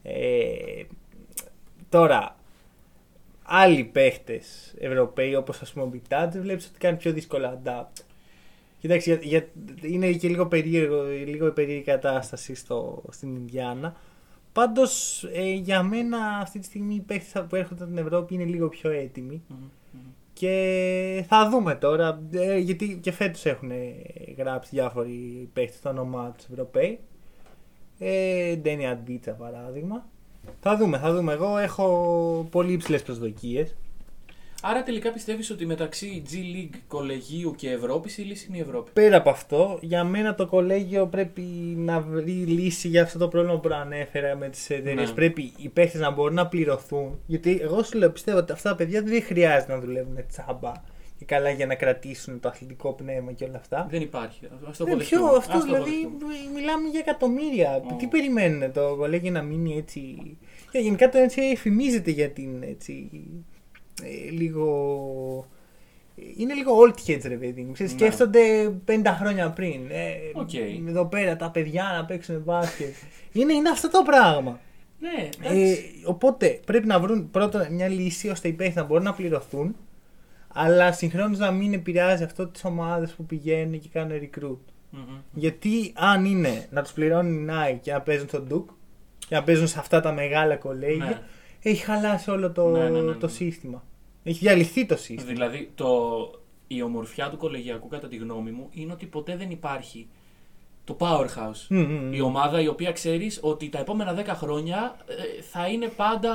Ε, 0.03 0.83
τώρα, 1.89 2.35
άλλοι 3.45 3.83
παίχτες 3.83 4.73
Ευρωπαίοι, 4.77 5.35
όπως 5.35 5.61
ας 5.61 5.73
πούμε 5.73 5.85
ο 5.85 5.87
Μπιτάτζε, 5.87 6.39
βλέπεις 6.39 6.67
ότι 6.67 6.77
κάνει 6.79 6.97
πιο 6.97 7.11
δύσκολα 7.13 7.61
adapt. 7.63 8.03
Κοιτάξτε, 8.79 9.11
για, 9.13 9.19
για, 9.23 9.47
είναι 9.81 10.11
και 10.11 10.27
λίγο 10.27 10.47
περίεργο, 10.47 11.03
λίγο 11.03 11.51
περίεργη 11.51 11.83
κατάσταση 11.83 12.55
στο, 12.55 13.03
στην 13.09 13.35
Ινδιάνα. 13.35 13.95
Πάντως 14.53 15.23
ε, 15.33 15.51
για 15.53 15.83
μένα 15.83 16.17
αυτή 16.41 16.59
τη 16.59 16.65
στιγμή 16.65 16.95
οι 16.95 16.99
παίχτες 16.99 17.43
που 17.49 17.55
έρχονται 17.55 17.83
από 17.83 17.93
την 17.93 18.05
Ευρώπη 18.05 18.33
είναι 18.33 18.43
λίγο 18.43 18.69
πιο 18.69 18.89
έτοιμοι. 18.89 19.41
Και 20.33 21.25
θα 21.27 21.49
δούμε 21.49 21.75
τώρα, 21.75 22.21
ε, 22.31 22.57
γιατί 22.57 22.99
και 23.01 23.11
φέτος 23.11 23.45
έχουν 23.45 23.71
γράψει 24.37 24.69
διάφοροι 24.73 25.49
παίχτες 25.53 25.77
στο 25.77 25.89
όνομά 25.89 26.33
τους 26.37 26.45
Ευρωπαίοι. 26.51 26.99
Ε, 27.99 28.55
Ντένι 28.55 28.87
Αντίτσα 28.87 29.31
παράδειγμα. 29.31 30.05
Θα 30.59 30.77
δούμε, 30.77 30.97
θα 30.97 31.13
δούμε. 31.13 31.33
Εγώ 31.33 31.57
έχω 31.57 32.47
πολύ 32.51 32.71
υψηλές 32.71 33.03
προσδοκίες. 33.03 33.75
Άρα 34.61 34.83
τελικά 34.83 35.11
πιστεύεις 35.11 35.49
ότι 35.49 35.65
μεταξύ 35.65 36.23
G 36.29 36.33
League, 36.33 36.79
κολεγίου 36.87 37.55
και 37.57 37.69
Ευρώπης 37.69 38.17
η 38.17 38.21
λύση 38.21 38.45
είναι 38.49 38.57
η 38.57 38.61
Ευρώπη; 38.61 38.91
Πέρα 38.93 39.17
από 39.17 39.29
αυτό, 39.29 39.77
για 39.81 40.03
μένα 40.03 40.35
το 40.35 40.47
κολέγιο 40.47 41.07
πρέπει 41.07 41.41
να 41.75 41.99
βρει 41.99 42.31
λύση 42.31 42.87
για 42.87 43.03
αυτό 43.03 43.17
το 43.17 43.27
πρόβλημα 43.27 43.55
που 43.55 43.61
προανέφερα 43.67 44.35
με 44.35 44.49
τις 44.49 44.69
εταιρείες. 44.69 45.09
Ναι. 45.09 45.15
Πρέπει 45.15 45.53
οι 45.57 45.69
παίχτες 45.69 46.01
να 46.01 46.11
μπορούν 46.11 46.33
να 46.33 46.47
πληρωθούν. 46.47 47.19
Γιατί 47.25 47.59
εγώ 47.61 47.83
σου 47.83 47.97
λέω, 47.97 48.09
πιστεύω 48.09 48.37
ότι 48.37 48.51
αυτά 48.51 48.69
τα 48.69 48.75
παιδιά 48.75 49.01
δεν 49.01 49.23
χρειάζεται 49.23 49.73
να 49.73 49.79
δουλεύουν 49.79 50.17
τσάμπα 50.27 50.71
και 51.17 51.25
καλά 51.25 51.49
για 51.49 51.65
να 51.65 51.75
κρατήσουν 51.75 52.39
το 52.39 52.47
αθλητικό 52.49 52.93
πνεύμα 52.93 53.31
και 53.31 53.43
όλα 53.43 53.57
αυτά. 53.57 53.87
Δεν 53.89 54.01
υπάρχει. 54.01 54.39
Ας 54.69 54.77
το 54.77 54.83
Δεν 54.83 54.93
αποδεχτούμε. 54.93 55.27
ποιο, 55.29 55.37
αυτό 55.37 55.53
Ας 55.53 55.59
το 55.59 55.65
δηλαδή 55.65 55.91
αποδεχτούμε. 56.05 56.33
μιλάμε 56.55 56.87
για 56.89 56.99
εκατομμύρια. 56.99 57.81
Ω. 57.91 57.95
Τι 57.95 58.07
περιμένουν 58.07 58.71
το 58.71 58.95
κολέγιο 58.97 59.31
να 59.31 59.41
μείνει 59.41 59.77
έτσι; 59.77 60.37
Και 60.71 60.79
γενικά 60.79 61.09
το 61.09 61.17
NCAA 61.19 61.55
φημίζεται 61.57 62.11
για 62.11 62.29
την 62.29 62.63
έτσι. 62.63 63.09
ε, 64.03 64.29
λίγο. 64.31 65.47
Είναι 66.37 66.53
λίγο 66.53 66.71
old 66.85 67.09
heads 67.09 67.21
ρε 67.27 67.35
παιδί 67.35 67.61
μου. 67.61 67.71
Ξέρεις, 67.71 67.91
Ναι. 67.93 67.97
Σκέφτονται 67.99 68.73
50 68.85 69.15
χρόνια 69.19 69.49
πριν. 69.51 69.81
Ε, 69.89 70.13
Οκ. 70.33 70.53
Εδώ 70.87 71.05
πέρα 71.05 71.35
τα 71.35 71.51
παιδιά 71.51 71.83
να 71.97 72.05
παίξουν 72.05 72.41
μπάσκετ. 72.45 72.93
είναι, 73.31 73.53
είναι 73.53 73.69
αυτό 73.69 73.89
το 73.89 74.01
πράγμα. 74.05 74.59
Ναι, 74.99 75.29
Ε, 75.43 75.49
εντάξει. 75.53 76.01
οπότε 76.05 76.59
πρέπει 76.65 76.87
να 76.87 76.99
βρουν 76.99 77.31
πρώτα 77.31 77.67
μια 77.71 77.87
λύση 77.87 78.29
ώστε 78.29 78.47
οι 78.47 78.53
παίχτες 78.53 78.75
να 78.75 78.83
μπορούν 78.83 79.03
να 79.03 79.13
πληρωθούν. 79.13 79.75
Αλλά 80.57 80.91
συγχρόνως 80.91 81.37
να 81.37 81.51
μην 81.51 81.73
επηρεάζει 81.73 82.23
αυτό 82.23 82.47
τις 82.47 82.63
ομάδες 82.65 83.11
που 83.11 83.25
πηγαίνουν 83.25 83.79
και 83.79 83.89
κάνουν 83.93 84.11
recruit. 84.21 84.57
Μμμ. 84.89 85.01
Γιατί 85.33 85.91
αν 85.95 86.25
είναι 86.25 86.67
να 86.71 86.81
τους 86.81 86.91
πληρώνει 86.91 87.35
η 87.41 87.47
Nike 87.49 87.77
και 87.81 87.91
να 87.91 88.01
παίζουν 88.01 88.27
στον 88.27 88.47
Duke 88.51 88.73
και 89.27 89.35
να 89.35 89.43
παίζουν 89.43 89.67
σε 89.67 89.79
αυτά 89.79 89.99
τα 89.99 90.11
μεγάλα 90.11 90.55
κολέγια, 90.55 91.05
Ναι. 91.05 91.21
έχει 91.61 91.83
χαλάσει 91.83 92.29
όλο 92.31 92.51
το, 92.51 92.69
Ναι, 92.69 92.79
ναι, 92.79 92.89
ναι, 92.89 93.01
ναι. 93.01 93.13
το 93.13 93.27
σύστημα. 93.27 93.83
Έχει 94.23 94.37
διαλυθεί 94.39 94.85
το 94.85 94.95
σύστημα. 94.97 95.31
Δηλαδή, 95.31 95.71
το, 95.75 95.87
η 96.67 96.81
ομορφιά 96.81 97.29
του 97.29 97.37
κολεγιακού, 97.37 97.87
κατά 97.87 98.07
τη 98.07 98.15
γνώμη 98.15 98.51
μου, 98.51 98.67
είναι 98.71 98.91
ότι 98.93 99.05
ποτέ 99.05 99.35
δεν 99.37 99.49
υπάρχει 99.51 100.07
το 100.83 100.97
powerhouse. 100.99 101.65
Μμ, 101.69 101.77
μμ, 101.79 102.05
μμ. 102.07 102.13
Η 102.13 102.21
ομάδα 102.21 102.61
η 102.61 102.67
οποία 102.67 102.91
ξέρεις 102.91 103.39
ότι 103.41 103.69
τα 103.69 103.79
επόμενα 103.79 104.15
10 104.25 104.25
χρόνια 104.35 104.95
ε, 105.07 105.41
θα 105.41 105.67
είναι 105.67 105.87
πάντα 105.87 106.31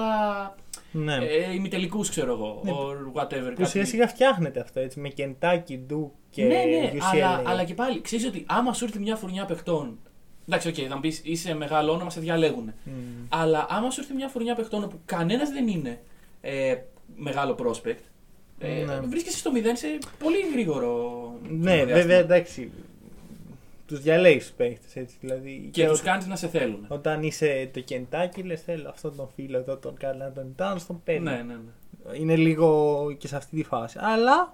Ναι. 0.93 1.15
ε, 1.15 1.55
ημιτελικούς, 1.55 2.11
ξέρω 2.11 2.33
εγώ, 2.33 2.61
Ναι. 2.65 2.71
or 2.75 3.21
whatever. 3.23 3.53
Που 3.55 3.65
σιγά 3.65 3.85
σιγά 3.85 4.09
φτιάχνεται 4.09 4.61
αυτό 4.61 4.81
έτσι 4.81 5.01
με 5.01 5.11
Kentucky, 5.17 5.79
Duke 5.91 6.11
και 6.31 6.45
ναι, 6.45 6.55
ναι, 6.65 6.91
UCLA. 6.95 7.01
αλλά, 7.13 7.43
αλλά 7.47 7.65
και 7.65 7.75
πάλι 7.75 8.01
ξέρεις 8.01 8.27
ότι 8.27 8.45
άμα 8.49 8.73
σου 8.73 8.85
έρθει 8.85 8.99
μια 8.99 9.17
φουρνιά 9.17 9.45
παιχτών. 9.45 9.99
Εντάξει, 10.49 10.69
οκ, 10.69 10.75
θα 10.89 10.95
μου 10.95 11.01
πεις 11.01 11.21
είσαι 11.25 11.55
μεγάλο 11.55 11.93
όνομα, 11.93 12.11
σε 12.11 12.21
διαλέγουν. 12.21 12.73
Μμ. 12.85 12.91
Αλλά 13.29 13.67
άμα 13.71 13.91
σου 13.91 14.01
έρθει 14.01 14.15
μια 14.15 14.29
φουρνιά 14.29 14.55
παιχτών 14.55 14.85
όπου 14.85 15.01
κανένας 15.05 15.51
δεν 15.51 15.69
είναι 15.69 16.01
ε, 16.41 16.77
μεγάλο 17.17 17.57
prospect, 17.63 17.97
ε, 18.59 18.85
Ναι. 18.85 19.01
βρίσκεσαι 19.09 19.37
στο 19.39 19.53
μηδέν 19.53 19.77
σε 19.77 19.87
πολύ 20.19 20.37
γρήγορο. 20.53 21.13
Ναι, 21.49 21.73
διάστημα. 21.75 21.95
βέβαια 21.97 22.19
εντάξει. 22.19 22.71
Τους 23.91 24.01
διαλέγει 24.01 24.39
τους 24.39 24.51
παίχτες 24.51 24.97
έτσι. 24.97 25.17
Δηλαδή, 25.21 25.69
Και 25.73 25.87
τους 25.89 26.01
ό- 26.01 26.05
κάνεις 26.05 26.27
να 26.27 26.37
σε 26.37 26.49
θέλουν. 26.49 26.85
Όταν 26.89 27.23
είσαι 27.23 27.71
το 27.73 27.83
Kentucky, 27.89 28.45
λες 28.45 28.63
θέλω 28.63 28.89
αυτόν 28.89 29.17
τον 29.17 29.29
φίλο 29.35 29.59
εδώ, 29.59 29.77
τον 29.77 29.95
Karl 29.97 30.19
τον 30.35 30.55
Towns, 30.57 30.87
τον 30.87 31.01
παίρνει. 31.05 31.25
Ναι, 31.25 31.31
ναι, 31.47 31.55
ναι. 31.55 32.17
Είναι 32.19 32.37
λίγο 32.37 33.15
και 33.19 33.27
σε 33.29 33.37
αυτή 33.37 33.57
τη 33.57 33.63
φάση. 33.65 33.99
Αλλά 34.01 34.53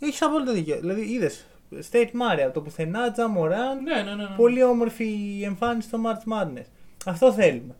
έχεις 0.00 0.22
απόλυτο 0.22 0.52
δίκιο. 0.52 0.80
Δηλαδή, 0.80 1.00
είδες. 1.12 1.44
State 1.90 2.06
Maria 2.10 2.40
από 2.44 2.52
το 2.54 2.60
πουθενά, 2.60 3.10
Τζαμοράν. 3.12 3.82
Ναι, 3.82 3.94
ναι, 3.94 4.14
ναι, 4.14 4.14
ναι. 4.22 4.34
Πολύ 4.36 4.62
όμορφη 4.62 5.40
εμφάνιση 5.44 5.88
στο 5.88 5.98
March 6.04 6.32
Madness. 6.32 6.66
Αυτό 7.06 7.32
θέλουμε. 7.32 7.74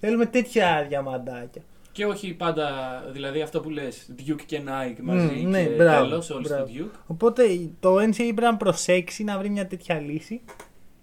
Θέλουμε 0.00 0.26
τέτοια 0.26 0.84
διαμαντάκια. 0.88 1.62
Και 1.96 2.06
όχι 2.06 2.34
πάντα, 2.34 2.68
δηλαδή 3.12 3.40
αυτό 3.40 3.60
που 3.60 3.70
λες, 3.70 4.08
Duke 4.18 4.40
και 4.46 4.60
Nike 4.66 4.98
μαζί 5.02 5.34
Μμ, 5.34 5.48
ναι, 5.48 5.62
και 5.64 5.68
μπράβο, 5.74 6.08
τέλος 6.08 6.30
όλοι 6.30 6.48
μπράβο. 6.48 6.66
στο 6.66 6.84
Duke. 6.84 6.98
Οπότε 7.06 7.42
το 7.80 7.94
NCAA 7.96 8.12
πρέπει 8.16 8.40
να 8.40 8.56
προσέξει 8.56 9.24
να 9.24 9.38
βρει 9.38 9.48
μια 9.50 9.66
τέτοια 9.66 9.98
λύση. 10.00 10.40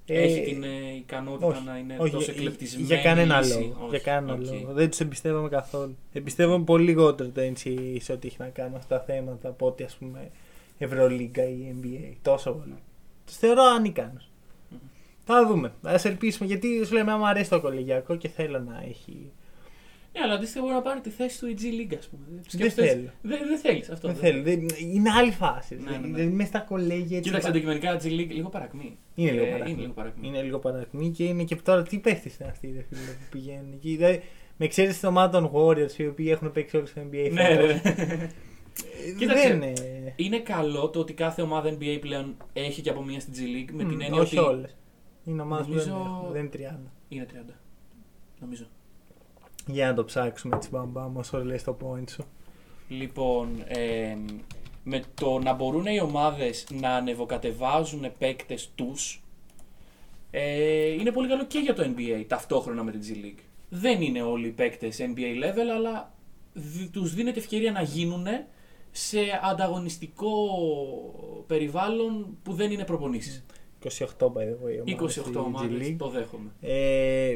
Έχει 0.06 0.40
Ε, 0.40 0.44
την 0.44 0.64
ε, 0.64 0.68
ικανότητα 0.96 1.48
όχι, 1.48 1.64
να 1.66 1.78
είναι 1.78 1.96
όχι, 2.00 2.12
τόσο 2.12 2.32
για- 2.32 2.34
εκλεπτισμένη 2.42 2.86
Για 2.86 2.98
κανένα 3.02 3.40
λύση. 3.42 3.54
λόγο. 3.60 3.76
Όχι, 3.80 3.90
Για 3.90 4.00
κανένα 4.00 4.34
οκ. 4.34 4.40
λόγο. 4.40 4.74
Δεν 4.74 4.90
τους 4.90 5.00
εμπιστεύομαι 5.00 5.50
καθόλου. 5.50 5.98
Εμπιστεύομαι 6.14 6.64
πολύ 6.64 6.84
λιγότερο 6.84 7.30
το 7.30 7.42
NCAA 7.42 7.96
σε 8.00 8.12
ό,τι 8.12 8.28
έχει 8.28 8.36
να 8.40 8.48
κάνει 8.48 8.70
με 8.70 8.78
αυτά 8.78 8.98
τα 8.98 9.04
θέματα 9.04 9.50
από 9.50 9.66
ότι 9.68 9.84
ας 9.84 9.96
πούμε 9.96 10.30
Ευρωλίγκα 10.78 11.44
ή 11.44 11.76
NBA. 11.82 12.14
Τόσο 12.22 12.52
πολύ. 12.52 12.76
Τους 13.26 13.36
θεωρώ 13.38 13.64
ανίκανους. 13.64 14.30
Μμμ. 14.70 14.78
Θα 15.26 15.48
δούμε. 15.48 15.72
Α 15.82 15.96
ελπίσουμε 16.04 16.48
γιατί 16.48 16.86
σου 16.86 16.94
λέμε, 16.94 17.12
άμα 17.12 17.28
αρέσει 17.30 17.50
το 17.50 17.62
κολεγιακό 17.62 18.16
και 18.16 18.28
θέλω 18.28 18.60
να 18.60 18.84
έχει. 18.90 19.32
Ναι, 20.16 20.22
αλλά 20.24 20.34
αντίστοιχα 20.34 20.62
μπορεί 20.62 20.74
να 20.74 20.82
πάρει 20.82 21.00
τη 21.02 21.10
θέση 21.10 21.40
του 21.40 21.48
η 21.48 21.56
G 21.60 21.62
League, 21.64 21.96
ας 22.00 22.08
πούμε. 22.08 22.24
Δεν 22.30 22.44
Σκέφτεσαι- 22.48 22.92
θέλω. 22.94 23.10
Δεν, 23.22 23.40
δεν 23.48 23.58
θέλεις 23.58 23.90
αυτό. 23.90 24.08
Δεν 24.08 24.18
θέλω. 24.18 24.44
Δεν- 24.44 24.68
Είναι 24.94 25.10
άλλη 25.10 25.32
φάση. 25.32 25.76
Ναι, 25.76 25.92
ναι, 25.92 25.98
ναι. 25.98 26.08
Δηλαδή 26.08 26.28
μέσα 26.36 26.48
στα 26.50 26.60
κολέγια 26.60 27.18
έτσι. 27.18 27.20
Κοίταξε 27.22 27.42
πα- 27.42 27.50
αντικειμενικά 27.50 27.98
G 28.00 28.04
League 28.06 28.34
λίγο 28.34 28.50
παρακμή. 28.50 28.98
Είναι 29.16 29.32
λίγο 29.32 29.46
Ε, 29.46 29.50
παρακμή. 29.50 29.72
Είναι 29.72 29.82
λίγο 29.82 29.94
παρακμή. 29.94 30.28
Είναι 30.28 30.42
λίγο 30.42 30.60
παρακμή 30.60 31.10
και 31.12 31.24
είναι 31.24 31.44
και 31.44 31.56
τώρα 31.56 31.84
τι 31.84 32.00
παίχτες 32.00 32.38
είναι 32.38 32.50
αυτοί 32.50 32.68
ρε 32.68 32.82
φίλε, 32.90 33.02
που 33.12 33.26
πηγαίνουν 33.32 33.72
εκεί. 33.74 33.96
Δηλαδή, 33.96 34.22
με 34.58 34.68
ξέρεις 34.68 35.00
την 35.00 35.08
ομάδα 35.08 35.40
των 35.40 35.52
Warriors 35.54 35.98
οι 35.98 36.08
οποίοι 36.08 36.28
έχουν 36.30 36.52
παίξει 36.52 36.78
όλου 36.78 36.88
στο 36.88 37.02
NBA. 37.02 37.30
Ναι, 37.32 37.44
φέτος; 37.46 37.82
ναι. 37.84 37.94
Ε, 39.08 39.12
Κοίταξε, 39.18 39.48
δεν 39.48 39.62
είναι. 39.62 40.14
Είναι 40.16 40.40
καλό 40.40 40.90
το 40.90 41.00
ότι 41.00 41.14
κάθε 41.14 41.42
ομάδα 41.42 41.78
NBA 41.80 41.98
πλέον 42.02 42.36
έχει 42.54 42.82
και 42.82 42.90
από 42.90 43.04
μία 43.04 43.20
στην 43.20 43.34
G 43.34 43.38
League 43.38 43.72
με 43.74 43.84
την 43.84 43.94
Μμ, 43.96 44.02
έννοια 44.02 44.22
όχι 44.22 44.38
ότι. 44.38 44.48
όλες. 44.50 44.76
Είναι 45.26 45.42
ομάδες 45.42 45.66
που 45.68 45.74
δεν, 45.74 45.88
Νομίζω- 45.90 46.12
έχουν, 46.22 46.32
δεν 46.32 46.42
είναι 46.42 46.50
30. 46.50 46.92
Είναι 47.10 47.26
30. 47.34 47.54
Νομίζω. 48.40 48.66
Για 49.68 49.88
να 49.88 49.94
το 49.94 50.04
ψάξουμε 50.06 50.56
έτσι 50.56 50.70
μπαμπάμ 50.72 51.18
όσο 51.18 51.44
λες 51.46 51.64
το 51.64 51.78
point 51.84 52.10
σου. 52.10 52.24
Λοιπόν, 52.88 53.64
ε, 53.68 54.18
με 54.84 55.02
το 55.14 55.40
να 55.40 55.54
μπορούν 55.54 55.86
οι 55.86 56.02
ομάδες 56.02 56.68
να 56.72 56.90
ανεβοκατεβάζουν 56.90 58.06
παίκτες 58.18 58.72
τους 58.76 59.24
ε, 60.32 60.88
είναι 60.92 61.12
πολύ 61.12 61.28
καλό 61.28 61.46
και 61.46 61.60
για 61.60 61.74
το 61.76 61.84
NBA 61.96 62.26
ταυτόχρονα 62.28 62.84
με 62.84 62.92
την 62.92 63.02
G 63.02 63.26
League. 63.26 63.44
Δεν 63.70 64.02
είναι 64.02 64.22
όλοι 64.22 64.48
οι 64.48 64.52
παίκτες 64.52 65.00
NBA 65.00 65.44
level, 65.44 65.68
αλλά 65.76 66.14
δι- 66.54 66.92
τους 66.92 67.14
δίνεται 67.14 67.40
ευκαιρία 67.40 67.72
να 67.72 67.82
γίνουν 67.82 68.26
σε 68.92 69.20
ανταγωνιστικό 69.52 70.30
περιβάλλον 71.48 72.38
που 72.44 72.54
δεν 72.54 72.72
είναι 72.72 72.86
προπονήσεις. 72.86 73.46
28 73.84 73.88
by 74.28 74.30
the 74.30 74.66
way. 74.66 74.86
ομάδες 74.86 74.94
28 74.94 75.10
στη 75.10 75.32
G 75.32 75.36
ομάδες, 75.36 75.88
League. 75.88 75.96
το 75.98 76.10
δέχομαι. 76.10 76.50
Ε, 76.62 77.36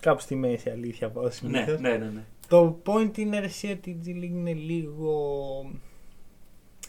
κάπου 0.00 0.20
στη 0.20 0.34
μέση 0.34 0.70
αλήθεια 0.70 1.10
πάω 1.10 1.24
Ναι, 1.24 1.30
συνήθως. 1.30 1.80
ναι, 1.80 1.90
ναι, 1.96 2.10
ναι. 2.14 2.24
Το 2.48 2.82
point 2.86 3.18
είναι 3.18 3.38
ρε, 3.38 3.46
εσύ, 3.46 3.70
ότι 3.70 3.90
η 3.90 4.00
G 4.04 4.08
League 4.08 4.22
είναι 4.36 4.52
λίγο... 4.52 5.12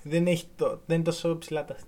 Δεν, 0.04 0.28
έχει 0.28 0.46
το, 0.56 0.82
δεν 0.86 0.96
είναι 0.96 1.06
τόσο 1.06 1.38
ψηλά 1.38 1.66
τα 1.66 1.76
stakes. 1.76 1.84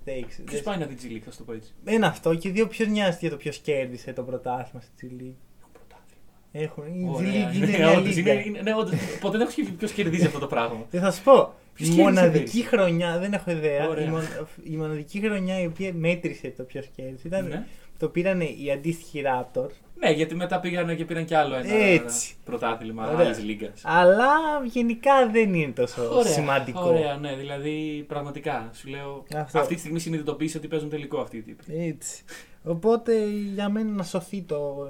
Ποιος 0.45 0.51
Δεν- 0.51 0.63
πάει 0.63 0.77
να 0.77 0.85
δει 0.85 0.95
G 1.01 1.05
League, 1.11 1.21
θα 1.25 1.31
σου 1.31 1.37
το 1.37 1.43
πω 1.43 1.53
έτσι. 1.53 1.71
Ένα 1.83 2.07
αυτό 2.07 2.35
και 2.35 2.49
δύο 2.49 2.67
ποιος 2.67 2.87
νοιάζεται 2.87 3.17
για 3.19 3.29
το 3.29 3.35
ποιος 3.37 3.57
κέρδισε 3.57 4.13
το 4.13 4.23
πρωτάθλημα 4.23 4.81
στη 4.81 4.91
G 5.01 5.21
League. 5.21 5.35
Έχω 5.61 5.69
πρωτάθλημα. 5.73 6.23
Έχουν. 6.51 6.85
Η 6.85 7.09
G 7.11 7.15
Ωραία. 7.15 7.51
League 7.51 7.55
είναι 7.55 7.65
Ναι, 7.65 7.77
μια 7.77 7.91
όντως, 7.91 8.15
λίγα. 8.15 8.33
είναι- 8.33 8.43
είναι- 8.45 8.61
ναι, 8.61 8.73
όντως, 8.75 8.93
Ποτέ 9.19 9.31
δεν 9.37 9.41
έχω 9.41 9.51
σκεφτεί 9.51 9.71
ποιος 9.71 9.91
κερδίζει 9.91 10.25
αυτό 10.25 10.39
το 10.39 10.47
πράγμα. 10.47 10.85
Δεν 10.89 11.01
θα 11.01 11.11
σου 11.11 11.23
πω. 11.23 11.53
Ποιος 11.73 11.87
Η 11.89 11.91
κέρδισε 11.91 12.01
μοναδική 12.21 12.43
πέρυσι; 12.43 12.63
χρονιά, 12.67 13.19
δεν 13.19 13.33
έχω 13.33 13.51
ιδέα. 13.51 13.87
Ωραία. 13.89 14.05
Η, 14.05 14.09
μον- 14.09 14.47
η 14.63 14.75
μοναδική 14.77 15.19
χρονιά 15.19 15.61
η 15.61 15.65
οποία 15.65 15.93
μέτρησε 15.93 16.53
το 16.57 16.63
ποιος 16.63 16.87
κέρδισε 16.95 17.27
ήταν. 17.27 17.47
Ναι. 17.47 17.65
Το 17.97 18.09
πήραν 18.09 18.41
οι 18.41 18.71
αντίστοιχοι 18.71 19.23
Raptors. 19.25 19.71
Ναι, 20.03 20.11
γιατί 20.11 20.35
μετά 20.35 20.59
πήγαν 20.59 20.95
και 20.95 21.05
πήραν 21.05 21.25
κι 21.25 21.33
άλλο 21.35 21.55
ένα 21.55 21.73
Έτσι. 21.73 22.35
πρωτάθλημα 22.43 23.11
Ωραία. 23.11 23.27
άλλη 23.27 23.35
λίγα. 23.35 23.73
Αλλά 23.83 24.33
γενικά 24.63 25.27
δεν 25.29 25.53
είναι 25.53 25.71
τόσο 25.71 26.23
σημαντικό. 26.23 26.87
Ωραία, 26.87 27.15
ναι, 27.15 27.35
δηλαδή 27.35 28.05
πραγματικά 28.07 28.69
σου 28.73 28.89
λέω. 28.89 29.23
Αυτό. 29.35 29.59
Αυτή 29.59 29.73
τη 29.73 29.79
στιγμή 29.79 29.99
συνειδητοποίησε 29.99 30.57
ότι 30.57 30.67
παίζουν 30.67 30.89
τελικό 30.89 31.19
αυτοί 31.19 31.37
οι 31.37 31.41
τύποι. 31.41 31.63
Έτσι. 31.77 32.23
Οπότε 32.63 33.25
για 33.53 33.69
μένα 33.69 33.89
να 33.89 34.03
σωθεί 34.03 34.41
το. 34.41 34.87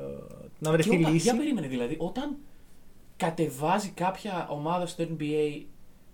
να 0.59 0.71
βρεθεί 0.71 0.89
Και 0.89 0.97
όταν, 0.97 1.11
λύση. 1.13 1.23
για 1.23 1.37
περίμενε 1.37 1.67
δηλαδή, 1.67 1.95
όταν 1.99 2.37
κατεβάζει 3.17 3.89
κάποια 3.89 4.47
ομάδα 4.49 4.85
στο 4.85 5.03
NBA, 5.17 5.61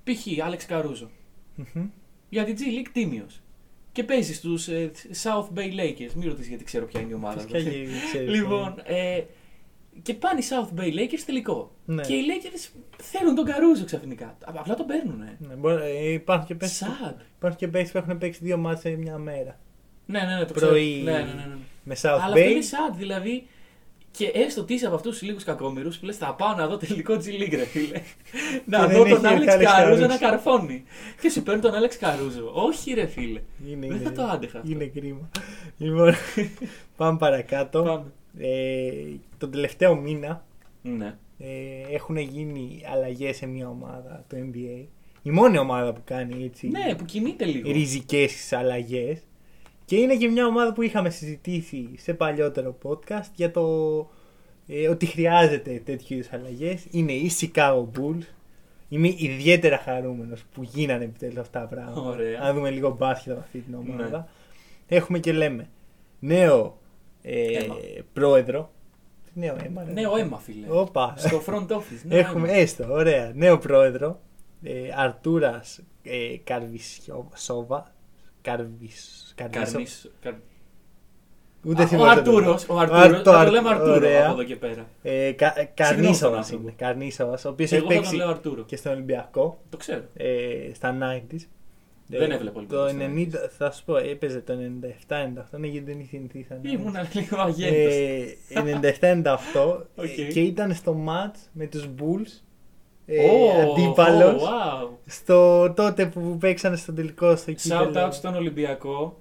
π.χ. 0.03 0.45
Άλεξ 0.45 0.65
Καρούζο, 0.65 1.10
Μμμ. 1.55 1.86
για 2.29 2.43
την 2.43 2.55
G 2.55 2.60
League 2.60 2.89
τίμιος. 2.93 3.41
Και 3.97 4.03
παίζεις 4.03 4.38
στου 4.38 4.60
South 5.23 5.47
Bay 5.57 5.79
Lakers. 5.79 6.12
Μην 6.15 6.27
ρωτήσεις 6.29 6.47
γιατί 6.47 6.63
ξέρω 6.63 6.86
ποια 6.86 6.99
είναι 7.01 7.10
η 7.12 7.13
ομάδα. 7.13 7.41
Φυσικά 7.41 7.69
και 7.69 7.86
ξέρεις, 8.07 8.29
Λοιπόν, 8.39 8.81
ε, 8.83 9.21
Και 10.01 10.13
πάνε 10.13 10.39
οι 10.39 10.43
South 10.49 10.79
Bay 10.79 10.86
Lakers 10.93 11.21
τελικό. 11.25 11.71
Ναι. 11.86 12.01
Και 12.01 12.13
οι 12.13 12.23
Lakers 12.27 12.79
θέλουν 12.97 13.36
τον 13.36 13.45
Καρούζο 13.45 13.86
ξαφνικά. 13.86 14.25
Α- 14.25 14.36
Απλά 14.45 14.75
τον 14.75 14.86
παίρνουν. 14.86 15.17
Ναι, 15.39 15.53
μπορεί- 15.53 15.81
ε, 15.83 16.12
υπάρχουν 16.12 16.47
και 16.47 16.55
παίκτες 16.55 16.83
Sad. 16.83 17.15
υπάρχουν 17.38 17.60
και 17.60 17.67
παίκτες 17.67 17.91
που 17.91 17.97
έχουν 17.97 18.17
παίξει 18.17 18.39
δύο 18.43 18.57
μάτς 18.57 18.81
σε 18.81 18.89
μια 18.89 19.17
μέρα. 19.17 19.60
Ναι, 20.05 20.19
ναι, 20.19 20.36
ναι, 20.36 20.45
το 20.45 20.53
Πρωί 20.53 21.01
ξέρω. 21.03 21.17
Ναι, 21.17 21.23
ναι, 21.23 21.33
ναι, 21.33 21.45
ναι. 21.47 21.55
Με 21.83 21.95
South 22.01 22.19
Αλλά 22.21 22.36
Bay. 22.36 22.38
αυτό 22.39 22.49
είναι 22.49 22.60
sad, 22.63 22.95
δηλαδή. 22.97 23.47
Και 24.17 24.32
έστω 24.34 24.63
τι 24.63 24.73
είσαι 24.73 24.86
από 24.86 24.95
αυτούς 24.95 25.12
τους 25.17 25.21
λίγους 25.27 25.43
κακόμοιρους 25.43 25.97
που 25.97 26.06
λες: 26.06 26.17
Θα 26.17 26.34
πάω 26.34 26.56
να 26.56 26.67
δω 26.67 26.77
τελικό 26.77 27.13
G 27.13 27.25
League, 27.25 27.51
ρε 27.56 27.65
φίλε. 27.65 28.01
να 28.65 28.88
δεν 28.88 28.97
δω 28.97 29.06
έχει 29.06 29.13
τον 29.15 29.25
Άλεξ 29.25 29.53
Άλεξ 29.53 29.71
Καρούζο 29.71 29.86
Καρούζο. 29.86 30.08
να 30.08 30.17
καρφώνει. 30.17 30.84
και 31.21 31.30
σου 31.30 31.43
παίρνει 31.43 31.62
τον 31.62 31.73
Άλεξ 31.73 31.97
Καρούζο. 31.97 32.51
Όχι, 32.53 32.93
ρε 32.93 33.06
φίλε. 33.06 33.41
Είναι, 33.67 33.88
Δεν 33.88 33.95
είναι, 33.97 34.03
θα 34.03 34.12
το 34.12 34.23
άντεχα 34.23 34.60
αυτό. 34.60 34.71
Είναι 34.71 34.86
κρίμα. 34.86 35.30
Λοιπόν, 35.77 36.13
πάμε 36.97 37.17
παρακάτω. 37.17 37.82
Πάμε. 37.84 38.12
Ε, 38.39 38.91
τον 39.38 39.51
τελευταίο 39.51 39.95
μήνα 39.95 40.45
Ναι. 40.82 41.15
ε, 41.39 41.47
έχουν 41.95 42.17
γίνει 42.17 42.82
αλλαγές 42.93 43.36
σε 43.38 43.45
μια 43.45 43.67
ομάδα 43.69 44.25
του 44.30 44.51
NBA. 44.53 44.86
Η 45.21 45.30
μόνη 45.32 45.58
ομάδα 45.58 45.93
που 45.93 46.01
κάνει 46.06 46.43
έτσι 46.43 46.67
Ναι, 46.67 46.95
που 46.95 47.06
κινείται 47.06 47.45
λίγο. 47.45 47.71
ριζικές 47.71 48.53
αλλαγές. 48.53 49.19
Και 49.88 49.95
είναι 49.95 50.15
και 50.15 50.28
μια 50.28 50.45
ομάδα 50.45 50.73
που 50.73 50.82
είχαμε 50.82 51.10
συζητήσει 51.10 51.89
σε 51.97 52.13
παλιότερο 52.13 52.78
podcast 52.84 53.30
για 53.36 53.52
το 53.52 53.63
ε, 54.67 54.89
ότι 54.89 55.06
χρειάζεται 55.06 55.82
τέτοιου 55.86 56.15
είδους 56.17 56.34
αλλαγές. 56.34 56.86
Είναι 56.91 57.12
οι 57.12 57.32
Chicago 57.39 57.86
Bulls. 57.97 58.23
Είμαι 58.89 59.08
ιδιαίτερα 59.17 59.78
χαρούμενος 59.78 60.43
που 60.54 60.63
γίνανε 60.63 61.04
επιτέλους 61.04 61.38
αυτά 61.38 61.60
τα 61.60 61.65
πράγματα. 61.65 62.02
Ωραία. 62.02 62.39
Αν 62.41 62.56
δούμε 62.56 62.69
λίγο 62.69 62.95
μπάσκετ 63.00 63.32
από 63.32 63.41
αυτή 63.41 63.60
την 63.60 63.73
ομάδα. 63.76 64.17
Ναι. 64.88 64.97
Έχουμε 64.97 65.19
και 65.19 65.32
λέμε 65.34 65.69
νέο 66.19 66.78
ε, 67.21 67.58
Αίμα. 67.58 67.76
πρόεδρο. 68.13 68.71
Νέο 69.34 69.56
αίμα. 69.65 69.84
ρε. 69.84 69.91
Νέο 69.91 70.15
αίμα, 70.17 70.38
φίλε. 70.38 70.65
Όπα. 70.69 71.13
Στο 71.17 71.41
front 71.45 71.67
office. 71.67 72.02
νέο 72.04 72.17
Έχουμε 72.19 72.47
αίμα. 72.47 72.58
έστω, 72.58 72.86
ωραία. 72.91 73.32
Νέο 73.36 73.58
πρόεδρο. 73.58 74.19
Ε, 74.63 74.73
Αρτούρας 74.95 75.80
ε, 76.04 76.38
Καρβισόβα. 76.43 77.95
Καρβις, 78.51 79.33
Καρβισό- 79.36 79.71
Καρνής. 79.71 80.12
Καρ- 80.21 80.36
Ούτε 81.63 81.81
Α, 81.81 81.86
Ο 81.86 81.88
θυμάμαι 81.88 82.13
το 82.13 82.19
Αρτούρο. 82.19 82.38
όνομα. 82.38 82.60
Ο 82.67 82.77
Αρτούρο. 82.79 83.21
το 83.21 83.31
Θα 83.31 83.38
Αρ- 83.39 83.45
το 83.45 83.51
λέμε 83.53 83.69
Αρτούρο 83.69 83.93
ωραία. 83.93 84.23
από 84.23 84.31
εδώ 84.33 84.43
και 84.43 84.55
πέρα. 84.55 84.88
Ε, 85.01 85.31
Κα- 85.31 85.47
Συγγνώμη 85.47 85.71
Καρνίσοβας 85.75 86.17
στον 86.17 86.29
είναι. 86.31 86.38
άνθρωπο. 86.38 86.73
Καρνίσοβας, 86.77 87.45
ο 87.45 87.49
οποίος 87.49 87.71
έχει 87.71 87.79
Εγώ 87.81 87.88
θα 87.89 87.93
τον 87.93 88.01
παίξει 88.03 88.17
λέω 88.17 88.29
Αρτούρο. 88.29 88.63
και 88.63 88.75
στον 88.75 88.91
Ολυμπιακό 88.91 89.62
Το 89.69 89.77
ξέρω. 89.77 90.03
ε, 90.13 90.73
στα 90.73 90.91
90s. 90.91 91.47
Δεν 92.10 92.21
Ε, 92.21 92.23
έβλεπα, 92.23 92.43
λοιπόν, 92.43 92.67
Το 92.67 92.88
στα 92.88 92.97
90, 92.97 93.49
θα 93.57 93.71
σου 93.71 93.83
πω, 93.86 93.95
έπαιζε 93.97 94.39
το 94.41 94.53
97-98, 94.53 95.57
ναι, 95.57 95.67
γιατί 95.67 95.91
δεν 95.93 96.05
συνηθίσαν. 96.10 96.60
Ήμουνα 96.63 97.07
λίγο 97.13 97.38
αγέντος. 97.41 97.93
Ε, 97.93 98.36
97-98 98.49 99.86
Οκ. 99.95 100.03
ε, 100.17 100.23
και 100.23 100.39
ήταν 100.41 100.73
στο 100.73 101.05
match 101.07 101.39
με 101.51 101.65
τους 101.65 101.88
Bulls 101.99 102.41
ε, 103.09 103.29
Ω, 103.29 103.71
αντίπαλος 103.71 104.41
ω, 104.43 104.45
wow. 104.45 104.87
στο 105.05 105.73
τότε 105.73 106.05
που 106.05 106.37
παίξανε 106.39 106.75
στο 106.75 106.93
τελικό 106.93 107.35
στο 107.35 107.51
Shout 107.51 107.55
κύπελλο. 107.55 108.05
out 108.07 108.13
στον 108.13 108.35
Ολυμπιακό 108.35 109.19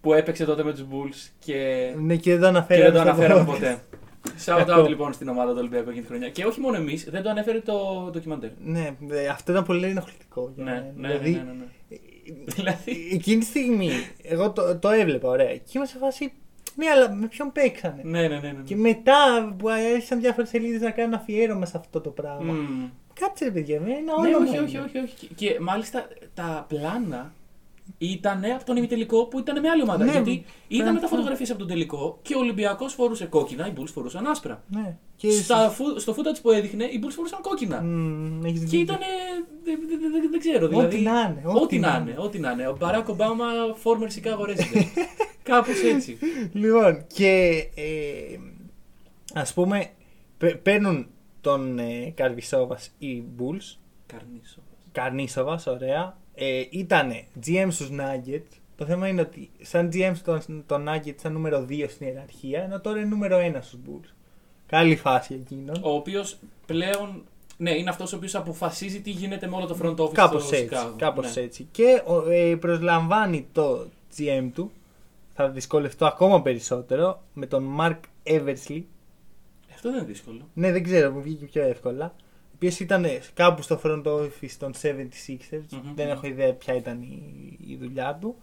που 0.00 0.12
έπαιξε 0.12 0.44
τότε 0.44 0.62
με 0.62 0.72
τους 0.72 0.82
Bulls 0.90 1.28
και, 1.38 1.90
Ναι 1.98 2.16
και 2.16 2.30
δεν 2.30 2.40
το 2.40 2.44
και 2.44 2.48
αναφέραμε 2.56 2.90
δεν 2.90 2.92
το 2.92 2.98
στο 3.00 3.08
αναφέραμε 3.10 3.42
podcast. 3.42 3.46
ποτέ. 3.52 3.80
Shout 4.46 4.64
Κακό. 4.66 4.82
out 4.82 4.88
λοιπόν 4.88 5.12
στην 5.12 5.28
ομάδα 5.28 5.50
του 5.52 5.58
Ολυμπιακού 5.60 5.88
εκείνη 5.88 6.02
τη 6.02 6.08
χρονιά. 6.08 6.28
Και 6.28 6.44
όχι 6.44 6.60
μόνο 6.60 6.76
εμείς, 6.76 7.04
δεν 7.10 7.22
το 7.22 7.30
ανέφερε 7.30 7.60
το 7.60 8.08
ντοκιμαντέρ. 8.10 8.50
Ναι, 8.64 8.90
ε, 9.10 9.26
αυτό 9.28 9.52
ήταν 9.52 9.64
πολύ 9.64 9.86
ενοχλητικό. 9.86 10.52
για 10.54 10.64
Ναι, 10.64 10.70
μένα. 10.70 10.92
ναι, 10.96 11.18
δηλαδή, 11.18 11.30
ναι, 11.30 11.38
ναι, 11.38 11.52
ναι. 11.58 11.96
Δηλαδή; 12.46 13.08
ε, 13.10 13.14
εκείνη 13.14 13.38
τη 13.38 13.44
στιγμή, 13.46 13.90
εγώ 14.22 14.50
το, 14.50 14.76
το 14.78 14.88
έβλεπα, 14.88 15.28
ωραία. 15.28 15.54
Και 15.56 15.72
είμαι 15.74 15.86
σε 15.86 15.98
φάση, 15.98 16.32
ναι, 16.74 16.86
αλλά 16.86 17.12
με 17.14 17.26
ποιον 17.26 17.52
παίξανε; 17.52 18.00
Ναι, 18.04 18.20
ναι, 18.20 18.28
ναι. 18.28 18.34
ναι. 18.40 18.62
Και 18.64 18.76
μετά 18.76 19.14
που 19.58 19.68
άρχισαν 19.68 20.20
διάφορες 20.20 20.48
σελίδες 20.48 20.80
να 20.80 20.90
κάνουν 20.90 21.14
αφιέρωμα 21.14 21.66
σε 21.66 21.76
αυτό 21.76 22.00
το 22.00 22.10
πράγμα. 22.10 22.52
Μμμ. 22.52 22.88
Κάτσε 23.20 23.44
ρε 23.44 23.50
παιδιά, 23.50 23.80
με 23.80 23.90
ένα 23.90 24.20
Ναι, 24.20 24.28
όνομα. 24.36 24.44
όχι, 24.44 24.56
είναι. 24.56 24.64
όχι, 24.64 24.78
όχι, 24.78 24.98
όχι. 24.98 25.14
Και- 25.26 25.34
Και 25.34 25.60
μάλιστα 25.60 26.08
τα 26.34 26.64
πλάνα 26.68 27.32
ήταν 27.98 28.44
από 28.44 28.64
τον 28.64 28.76
ημιτελικό 28.76 29.26
που 29.26 29.38
ήταν 29.38 29.60
με 29.60 29.68
άλλη 29.68 29.82
ομάδα. 29.82 30.04
Ναι, 30.04 30.10
γιατί 30.10 30.30
είδαμε 30.30 30.44
πραγματικά. 30.68 31.00
τα 31.00 31.08
φωτογραφίες 31.08 31.50
από 31.50 31.58
τον 31.58 31.68
τελικό 31.68 32.18
και 32.22 32.34
ο 32.34 32.38
Ολυμπιακός 32.38 32.92
φορούσε 32.94 33.26
κόκκινα, 33.26 33.66
οι 33.68 33.72
Bulls 33.76 33.88
φορούσαν 33.92 34.26
άσπρα. 34.26 34.62
Ναι. 34.68 34.96
Και 35.16 35.30
Στα, 35.30 35.70
φου- 35.70 35.98
στο 36.00 36.14
footage 36.16 36.38
που 36.42 36.50
έδειχνε, 36.50 36.84
οι 36.84 37.00
Bulls 37.04 37.10
φορούσαν 37.14 37.40
κόκκινα. 37.40 37.80
Μμμ, 37.82 38.44
έχεις 38.44 38.60
Και 38.60 38.66
δίκιο. 38.66 38.80
ήταν. 38.80 38.98
Δεν 39.64 39.78
δε, 39.88 39.96
δε, 40.20 40.28
δεν 40.30 40.40
ξέρω. 40.40 40.68
Δηλαδή, 40.68 40.86
Ό,τι 40.86 41.00
να 41.00 41.20
είναι, 41.20 41.42
Ό,τι 41.60 41.78
να 41.78 41.96
είναι. 42.02 42.14
Ό,τι 42.18 42.38
να 42.38 42.50
είναι. 42.50 42.66
Ο 42.68 42.76
Μπαράκ 42.76 43.08
Ομπάμα, 43.08 43.44
former 43.82 44.06
Chicago 44.06 44.48
resident. 44.50 44.86
Κάπως 45.42 45.82
έτσι. 45.82 46.18
Λοιπόν, 46.52 47.04
και 47.14 47.64
ε, 47.74 48.38
ας 49.34 49.52
πούμε, 49.54 49.90
πε- 50.38 50.56
παίρνουν 50.56 51.06
τον 51.40 51.78
ε, 51.78 52.12
Καρβισόβας 52.14 52.90
οι 52.98 53.22
Bulls, 53.38 53.76
Καρνίσο. 54.06 54.58
Καρνίσοβας, 54.92 55.66
ωραία, 55.66 56.16
ε, 56.34 56.62
ήτανε 56.70 57.24
GM 57.46 57.66
στους 57.70 57.88
Nuggets, 57.90 58.58
το 58.76 58.84
θέμα 58.84 59.08
είναι 59.08 59.20
ότι 59.20 59.50
σαν 59.60 59.90
GM 59.92 60.12
των, 60.24 60.40
των 60.66 60.86
Nuggets 60.88 61.06
ήταν 61.06 61.32
νούμερο 61.32 61.66
2 61.68 61.84
στην 61.88 62.06
ιεραρχία, 62.06 62.62
ενώ 62.62 62.80
τώρα 62.80 62.98
είναι 62.98 63.08
νούμερο 63.08 63.38
1 63.38 63.58
στους 63.60 63.78
Bulls. 63.86 64.08
Καλή 64.66 64.96
φάση 64.96 65.34
εκείνον. 65.34 65.76
Ο 65.82 65.90
οποίος 65.90 66.36
πλέον. 66.66 67.22
Ναι, 67.56 67.70
είναι 67.70 67.90
αυτός 67.90 68.12
ο 68.12 68.16
οποίος 68.16 68.34
αποφασίζει 68.34 69.00
τι 69.00 69.10
γίνεται 69.10 69.46
με 69.48 69.56
όλο 69.56 69.66
το 69.66 69.76
front 69.82 69.96
office 69.96 70.12
Κάπως 70.12 70.44
στο 70.46 70.56
έτσι, 70.56 70.68
Chicago. 70.76 70.94
κάπως 70.96 71.34
Ναι. 71.36 71.42
έτσι. 71.42 71.68
Και 71.70 72.02
ο- 72.06 72.30
ε, 72.30 72.56
προσλαμβάνει 72.56 73.46
το 73.52 73.86
GM 74.18 74.50
του, 74.54 74.70
θα 75.34 75.48
δυσκολευτώ 75.48 76.06
ακόμα 76.06 76.42
περισσότερο, 76.42 77.22
με 77.34 77.46
τον 77.46 77.76
Mark 77.80 77.98
Eversley, 78.24 78.82
Αυτό 79.80 79.92
δεν 79.92 80.02
είναι 80.02 80.12
δύσκολο. 80.12 80.48
Ναι, 80.54 80.72
δεν 80.72 80.82
ξέρω, 80.82 81.10
μου 81.10 81.22
βγήκε 81.22 81.44
πιο 81.44 81.62
εύκολα. 81.62 82.14
Ο 82.16 82.52
οποίος 82.54 82.80
ήταν 82.80 83.06
κάπου 83.34 83.62
στο 83.62 83.80
front 83.84 84.02
office 84.04 84.50
των 84.58 84.72
76ers. 84.82 85.64
Μμμ. 85.70 85.94
Δεν 85.94 86.08
έχω 86.08 86.26
ιδέα 86.26 86.52
ποια 86.52 86.74
ήταν 86.74 87.02
η, 87.02 87.58
η 87.66 87.76
δουλειά 87.76 88.18
του. 88.20 88.36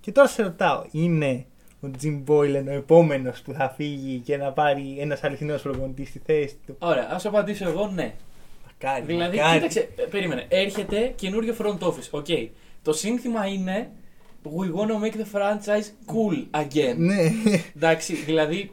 Και 0.00 0.12
τώρα 0.12 0.28
σε 0.28 0.42
ρωτάω, 0.42 0.84
είναι 0.90 1.46
ο 1.80 1.88
Jim 2.02 2.22
Boylan 2.26 2.64
ο 2.66 2.70
επόμενος 2.70 3.40
που 3.42 3.52
θα 3.52 3.68
φύγει 3.68 4.18
και 4.18 4.36
να 4.36 4.52
πάρει 4.52 4.96
ένας 4.98 5.24
αληθινός 5.24 5.62
προπονητής 5.62 6.08
στη 6.08 6.20
θέση 6.24 6.56
του; 6.66 6.76
Ωραία, 6.78 7.08
ας 7.10 7.26
απαντήσω 7.26 7.68
εγώ 7.68 7.86
ναι. 7.86 8.14
Μακάρι. 8.66 9.04
Δηλαδή, 9.04 9.36
μακάρι. 9.36 9.56
κοίταξε, 9.56 9.88
ε, 9.96 10.02
περίμενε. 10.02 10.46
Έρχεται 10.48 11.12
καινούριο 11.16 11.54
front 11.58 11.78
office. 11.78 12.08
OK. 12.10 12.26
Το 12.82 12.92
σύνθημα 12.92 13.46
είναι 13.46 13.90
We 14.44 14.70
wanna 14.72 14.98
make 14.98 15.16
the 15.16 15.26
franchise 15.26 15.92
cool 16.06 16.46
again. 16.50 16.96
Ναι. 16.96 17.30
Εντάξει, 17.76 18.14
δηλαδή. 18.14 18.70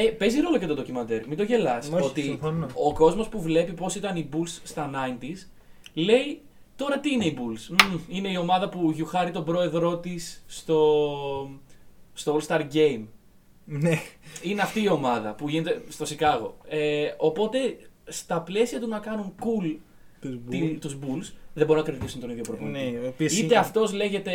Ε, 0.00 0.10
παίζει 0.10 0.40
ρόλο 0.40 0.58
και 0.58 0.66
το 0.66 0.74
ντοκιμαντέρ. 0.74 1.26
Μην 1.28 1.36
το 1.36 1.42
γελάς. 1.42 1.88
Όχι, 1.92 2.02
Ότι 2.04 2.22
συμφωνώ. 2.22 2.66
ο 2.74 2.92
κόσμος 2.92 3.28
που 3.28 3.40
βλέπει 3.42 3.72
πώς 3.72 3.94
ήταν 3.94 4.16
οι 4.16 4.28
Bulls 4.32 4.58
στα 4.62 4.90
90s 4.94 5.46
λέει 5.94 6.40
τώρα 6.76 6.98
τι 6.98 7.12
είναι 7.12 7.24
οι 7.24 7.36
Bulls; 7.38 7.76
Μμμ, 7.90 7.98
είναι 8.08 8.28
η 8.30 8.36
ομάδα 8.36 8.68
που 8.68 8.90
γιουχάρει 8.90 9.30
τον 9.30 9.44
πρόεδρό 9.44 9.98
της 9.98 10.44
στο, 10.46 11.50
στο 12.12 12.38
All 12.40 12.46
Star 12.46 12.60
Game. 12.72 13.02
ναι. 13.64 13.98
Είναι 14.42 14.62
αυτή 14.62 14.82
η 14.82 14.88
ομάδα 14.88 15.34
που 15.34 15.48
γίνεται 15.48 15.82
στο 15.88 16.04
Σικάγο. 16.06 16.56
Ε, 16.68 17.06
οπότε 17.16 17.58
στα 18.06 18.40
πλαίσια 18.40 18.80
του 18.80 18.88
να 18.88 18.98
κάνουν 18.98 19.34
cool 19.40 19.76
Τους 20.20 20.30
τι- 20.50 20.70
Bulls. 20.74 20.76
τους 20.80 20.98
Bulls 21.02 21.32
δεν 21.54 21.66
μπορούν 21.66 21.82
να 21.84 21.88
κρατήσουν 21.90 22.20
τον 22.20 22.30
ίδιο 22.30 22.42
προπονητή. 22.42 22.78
Ναι, 22.90 22.98
ο 22.98 23.08
οποίος 23.08 23.32
Είτε 23.32 23.44
είναι- 23.44 23.56
αυτός 23.56 23.92
λέγεται. 23.92 24.32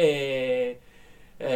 Ε, 1.38 1.48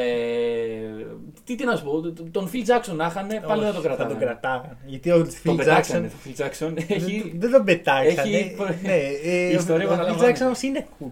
τι, 1.44 1.56
τι 1.56 1.66
να 1.66 1.76
σου 1.76 1.84
πω, 1.84 2.02
τον 2.32 2.50
Phil 2.54 2.58
Jackson 2.70 2.96
να 2.96 3.06
είχαν, 3.06 3.28
πάλι 3.48 3.64
Όχι, 3.64 3.64
δεν 3.64 3.74
τον 3.74 3.82
κρατάγανε. 3.84 3.96
Θα 3.98 4.08
τον 4.08 4.18
κρατάγανε. 4.20 4.78
Γιατί 4.86 5.12
ο 5.12 5.18
Τον 5.18 5.54
Phil 5.54 5.58
πετάξανε 5.58 6.08
Jackson. 6.08 6.12
τον 6.24 6.34
Phil 6.34 6.68
Jackson. 6.68 6.74
δεν- 6.76 6.86
Έχει... 6.98 7.34
Δεν 7.36 7.52
τον 7.52 7.64
πετάξανε. 7.64 8.38
έχει 8.38 8.54
προ- 8.56 8.76
Ναι, 8.84 8.94
ε, 9.24 9.50
η 9.50 9.54
ιστορία 9.54 9.88
ο 9.88 9.90
Phil 9.90 9.94
επαναλαμβάνεται. 9.94 10.40
Jackson 10.40 10.46
όμως 10.46 10.62
είναι 10.62 10.88
cool. 11.00 11.12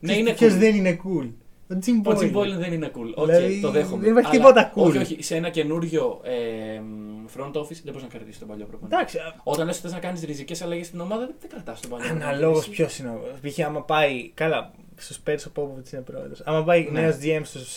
ναι, 0.00 0.12
είναι 0.12 0.32
Ποιος 0.32 0.52
cool. 0.54 0.56
δεν 0.58 0.74
είναι 0.74 0.98
cool; 1.04 1.28
Ο 1.72 1.74
Jim 1.86 2.06
Ο 2.06 2.10
Jim 2.10 2.32
Boylan. 2.32 2.36
Boylan 2.36 2.58
δεν 2.58 2.72
είναι 2.72 2.90
cool. 2.94 3.12
OK, 3.14 3.26
Δηλαδή, 3.26 3.60
το 3.60 3.70
δέχομαι. 3.70 4.02
δεν 4.02 4.10
υπάρχει 4.10 4.36
Αλλά- 4.36 4.46
τίποτα 4.52 4.72
cool. 4.74 4.88
Όχι, 4.88 4.98
όχι. 4.98 5.22
Σε 5.22 5.36
ένα 5.36 5.48
καινούριο 5.48 6.20
ε, 6.22 6.80
front 7.36 7.52
office 7.60 7.80
δεν 7.84 7.92
μπορείς 7.92 8.02
να 8.02 8.08
κρατήσεις 8.08 8.38
τον 8.38 8.48
παλιό 8.48 8.64
προπονητή. 8.66 8.96
Εντάξει, 8.96 9.18
Όταν 9.42 9.66
λες 9.66 9.74
ότι 9.74 9.84
θες 9.84 9.92
να 9.92 9.98
κάνεις 9.98 10.22
ριζικές 10.22 10.62
αλλαγές 10.62 10.86
στην 10.86 11.00
ομάδα, 11.00 11.26
δεν, 11.26 11.34
δεν 11.40 11.50
κρατάς 11.50 11.80
τον 11.80 11.90
παλιό 11.90 12.04
προπονητή. 12.06 12.28
Αναλόγω 12.34 12.62
ποιος 12.70 12.98
είναι 12.98 13.08
ο. 13.08 13.20
Π.χ. 13.48 13.58
άμα 13.66 13.82
πάει. 13.82 14.30
Καλά, 14.34 14.70
στου 15.02 15.22
Πέρσι 15.22 15.48
ο 15.48 15.50
Πόποβιτ 15.50 15.88
είναι 15.92 16.02
πρόεδρος. 16.02 16.40
Άμα 16.44 16.64
πάει 16.64 16.88
Ναι. 16.90 17.00
νέος 17.00 17.16
GM 17.22 17.40
στους 17.44 17.76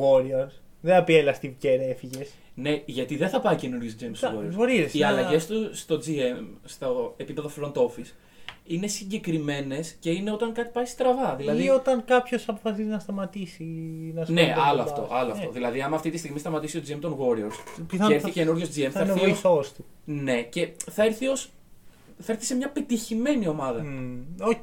Warriors, 0.00 0.52
δεν 0.80 0.94
θα 0.94 1.04
πει 1.04 1.16
έλα 1.16 1.34
Steve 1.42 1.52
Kerr 1.62 1.78
έφυγες. 1.90 2.30
Ναι, 2.54 2.82
γιατί 2.84 3.16
δεν 3.16 3.28
θα 3.28 3.40
πάει 3.40 3.56
καινούριο 3.56 3.90
James 4.00 4.10
Θα- 4.14 4.34
Warriors. 4.34 4.54
μπορείς, 4.54 4.78
ρε, 4.78 4.88
Οι 4.92 5.00
να- 5.00 5.08
αλλαγές 5.08 5.46
του 5.46 5.70
στο 5.76 5.96
GM, 6.06 6.44
στο 6.64 7.14
επίπεδο 7.16 7.50
front 7.60 7.72
office, 7.72 8.12
είναι 8.66 8.86
συγκεκριμένες 8.86 9.96
και 10.00 10.10
είναι 10.10 10.32
όταν 10.32 10.52
κάτι 10.52 10.70
πάει 10.72 10.84
στραβά. 10.84 11.34
Δηλαδή, 11.36 11.64
Ή 11.64 11.68
όταν 11.68 12.04
κάποιος 12.04 12.48
αποφασίζει 12.48 12.88
να 12.88 12.98
σταματήσει 12.98 13.62
να 13.64 14.12
ναι, 14.14 14.20
ασχολείται 14.20 14.46
με 14.46 14.54
άλλο 14.62 14.76
τον 14.76 14.86
αυτό. 14.86 15.00
μπάσκετ. 15.00 15.16
Άλλο 15.18 15.32
Ναι. 15.32 15.38
αυτό. 15.38 15.50
Δηλαδή, 15.52 15.82
άμα 15.82 15.96
αυτή 15.96 16.10
τη 16.10 16.18
στιγμή 16.18 16.38
σταματήσει 16.38 16.76
ο 16.78 16.82
GM 16.88 16.98
των 17.00 17.16
Warriors 17.20 17.84
Πιθανόν 17.86 18.08
και 18.08 18.14
έρθει 18.14 18.26
θα- 18.26 18.32
καινούριο 18.32 18.66
GM, 18.66 18.82
Θα 18.82 18.90
θα 18.90 19.00
είναι 19.00 19.10
ο 19.10 19.14
έρθει, 19.14 19.30
ως- 19.30 19.40
βοηθό 19.40 19.64
του. 19.76 19.84
ναι, 20.04 20.42
και 20.42 20.68
θα 20.90 21.04
έρθει, 21.04 21.26
ως, 21.26 21.50
θα 22.20 22.32
έρθει 22.32 22.44
σε 22.44 22.54
μια 22.54 22.70
πετυχημένη 22.70 23.48
ομάδα. 23.48 23.82
Μμμ, 23.82 24.18
OK, 24.40 24.62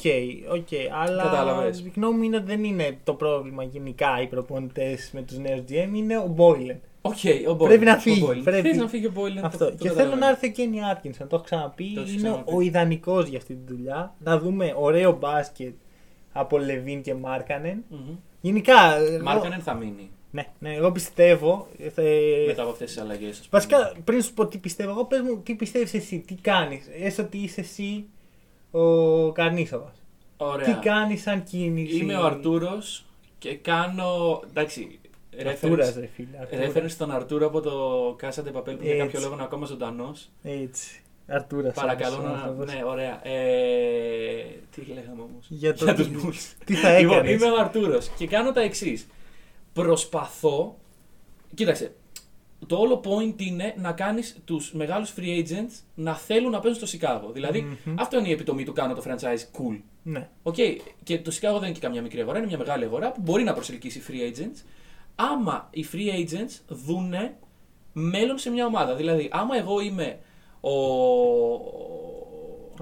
OK. 0.51 0.67
Αλλά 1.03 1.23
Κατάλαβες. 1.23 1.79
η 1.79 1.91
γνώμη 1.95 2.17
μου 2.17 2.23
είναι 2.23 2.35
ότι 2.35 2.45
δεν 2.45 2.63
είναι 2.63 2.97
το 3.03 3.13
πρόβλημα 3.13 3.63
γενικά 3.63 4.21
οι 4.21 4.27
προπονητές 4.27 5.09
με 5.13 5.21
τους 5.21 5.37
νέους 5.37 5.59
GM, 5.69 5.89
είναι 5.95 6.17
ο 6.17 6.35
Boylan. 6.37 6.75
OK, 7.01 7.13
ο 7.49 7.51
Boylan. 7.59 7.67
Πρέπει 7.67 7.85
να 7.85 7.93
Ο 7.93 7.97
φύγει, 7.99 8.25
Boylan. 8.29 8.43
πρέπει. 8.43 8.67
Θες 8.67 8.77
να 8.77 8.87
φύγει 8.87 9.05
ο 9.05 9.11
Boylan. 9.15 9.41
Αυτό. 9.43 9.65
το- 9.65 9.71
το 9.71 9.77
και 9.77 9.77
θέλω 9.77 9.89
καταλαβαίνω. 9.89 10.19
να 10.19 10.29
έρθει 10.29 10.47
ο 10.47 10.51
Kenny 10.51 10.83
Atkinson, 10.83 11.27
το 11.27 11.35
έχω 11.35 11.45
ξαναπεί. 11.45 11.91
Το 11.95 12.01
έχεις 12.01 12.13
είναι 12.13 12.21
ξαναπεί. 12.21 12.53
ο 12.55 12.59
ιδανικός 12.61 13.27
για 13.27 13.37
αυτή 13.37 13.53
τη 13.55 13.73
δουλειά. 13.73 14.15
Να 14.19 14.39
δούμε 14.39 14.73
ωραίο 14.77 15.11
μπάσκετ 15.17 15.73
από 16.31 16.57
Λεβίν 16.57 17.01
και 17.01 17.13
Μάρκανεν. 17.13 17.83
Μμμ. 17.89 18.15
Γενικά. 18.41 18.95
εγώ- 18.97 19.23
Μάρκανεν 19.23 19.59
θα 19.59 19.73
μείνει 19.73 20.09
Ναι, 20.31 20.45
ναι, 20.59 20.73
εγώ 20.73 20.91
πιστεύω. 20.91 21.67
ε, 21.79 21.89
θα- 21.89 22.01
μετά 22.47 22.61
από 22.61 22.71
αυτές 22.71 22.87
τις 22.87 22.97
αλλαγές. 23.01 23.47
Βασικά, 23.49 23.93
πριν 24.03 24.21
σου 24.21 24.33
πω 24.33 24.45
τι 24.47 24.57
πιστεύω, 24.57 24.89
εγώ 24.89 25.05
πες 25.05 25.21
μου 25.21 25.41
τι 25.43 25.53
πιστεύεις 25.55 25.93
εσύ, 25.93 26.19
τι 26.27 26.33
κάνεις. 26.35 26.85
Έστω 27.01 27.23
ότι 27.23 27.37
είσαι 27.37 27.61
εσύ 27.61 28.05
ο 28.71 29.31
Καρνίσοβα. 29.31 29.91
Ωραία. 30.37 30.65
Τι 30.65 30.87
κάνεις 30.87 31.21
σαν 31.21 31.43
κίνηση; 31.43 31.97
Είμαι 31.97 32.15
ο 32.15 32.25
Αρτούρος 32.25 33.05
και 33.39 33.55
κάνω. 33.55 34.41
Εντάξει. 34.49 34.99
Αρτούρας, 35.47 35.89
reference- 35.89 35.99
ρε 35.99 36.09
φίλε. 36.15 36.27
Αρτούρας. 36.39 36.71
Reference 36.73 36.89
στον 36.89 37.11
Αρτούρο 37.11 37.45
από 37.47 37.61
το 37.61 37.71
Κάσατε 38.17 38.49
Παπέλ 38.51 38.75
που 38.75 38.83
για 38.83 38.91
Έτσι. 38.93 39.05
κάποιο 39.05 39.19
λόγο 39.21 39.33
είναι 39.33 39.43
ακόμα 39.43 39.65
ζωντανός. 39.65 40.29
Έτσι. 40.43 41.01
Αρτούρα. 41.27 41.71
Παρακαλώ 41.71 42.17
να. 42.17 42.65
Ναι, 42.65 42.81
ωραία. 42.85 43.27
Ε, 43.27 44.43
τι 44.75 44.81
λέγαμε 44.81 45.21
όμως; 45.21 45.45
Για 45.49 45.73
το 45.73 45.85
τους 45.93 46.07
τι- 46.07 46.13
Bulls. 46.23 46.55
τι 46.65 46.73
θα 46.73 46.99
Λοιπόν, 46.99 47.13
έκανες; 47.17 47.31
είμαι 47.41 47.51
ο 47.51 47.59
Αρτούρος 47.59 48.07
και 48.17 48.27
κάνω 48.27 48.51
τα 48.51 48.61
εξής. 48.61 49.07
Προσπαθώ. 49.83 50.77
Κοίταξε. 51.53 51.95
Το 52.67 52.77
όλο 52.77 53.01
point 53.05 53.41
είναι 53.41 53.73
να 53.77 53.91
κάνεις 53.91 54.37
τους 54.45 54.73
μεγάλους 54.73 55.13
free 55.17 55.43
agents 55.43 55.81
να 55.95 56.15
θέλουν 56.15 56.51
να 56.51 56.59
παίζουν 56.59 56.77
στο 56.77 56.85
Σικάγο. 56.85 57.31
Δηλαδή, 57.31 57.61
Μμμ. 57.61 57.95
αυτό 57.99 58.17
είναι 58.17 58.27
η 58.27 58.31
επιτομή 58.31 58.63
του 58.63 58.73
κάνω 58.73 58.93
το 58.93 59.03
franchise 59.05 59.59
cool. 59.59 59.79
Ναι. 60.03 60.29
Οκ, 60.43 60.55
και 61.03 61.19
το 61.19 61.31
Σικάγο 61.31 61.59
δεν 61.59 61.67
είναι 61.67 61.77
και 61.77 61.85
καμιά 61.85 62.01
μικρή 62.01 62.21
αγορά, 62.21 62.37
είναι 62.37 62.47
μια 62.47 62.57
μεγάλη 62.57 62.83
αγορά 62.83 63.11
που 63.11 63.21
μπορεί 63.21 63.43
να 63.43 63.53
προσελκύσει 63.53 64.01
free 64.07 64.37
agents. 64.37 64.63
Άμα 65.15 65.67
οι 65.71 65.85
free 65.91 66.19
agents 66.19 66.59
δούνε 66.67 67.35
μέλλον 67.93 68.37
σε 68.37 68.49
μια 68.49 68.65
ομάδα. 68.65 68.95
Δηλαδή, 68.95 69.29
άμα 69.31 69.57
εγώ 69.57 69.79
είμαι 69.79 70.19
ο. 70.61 70.71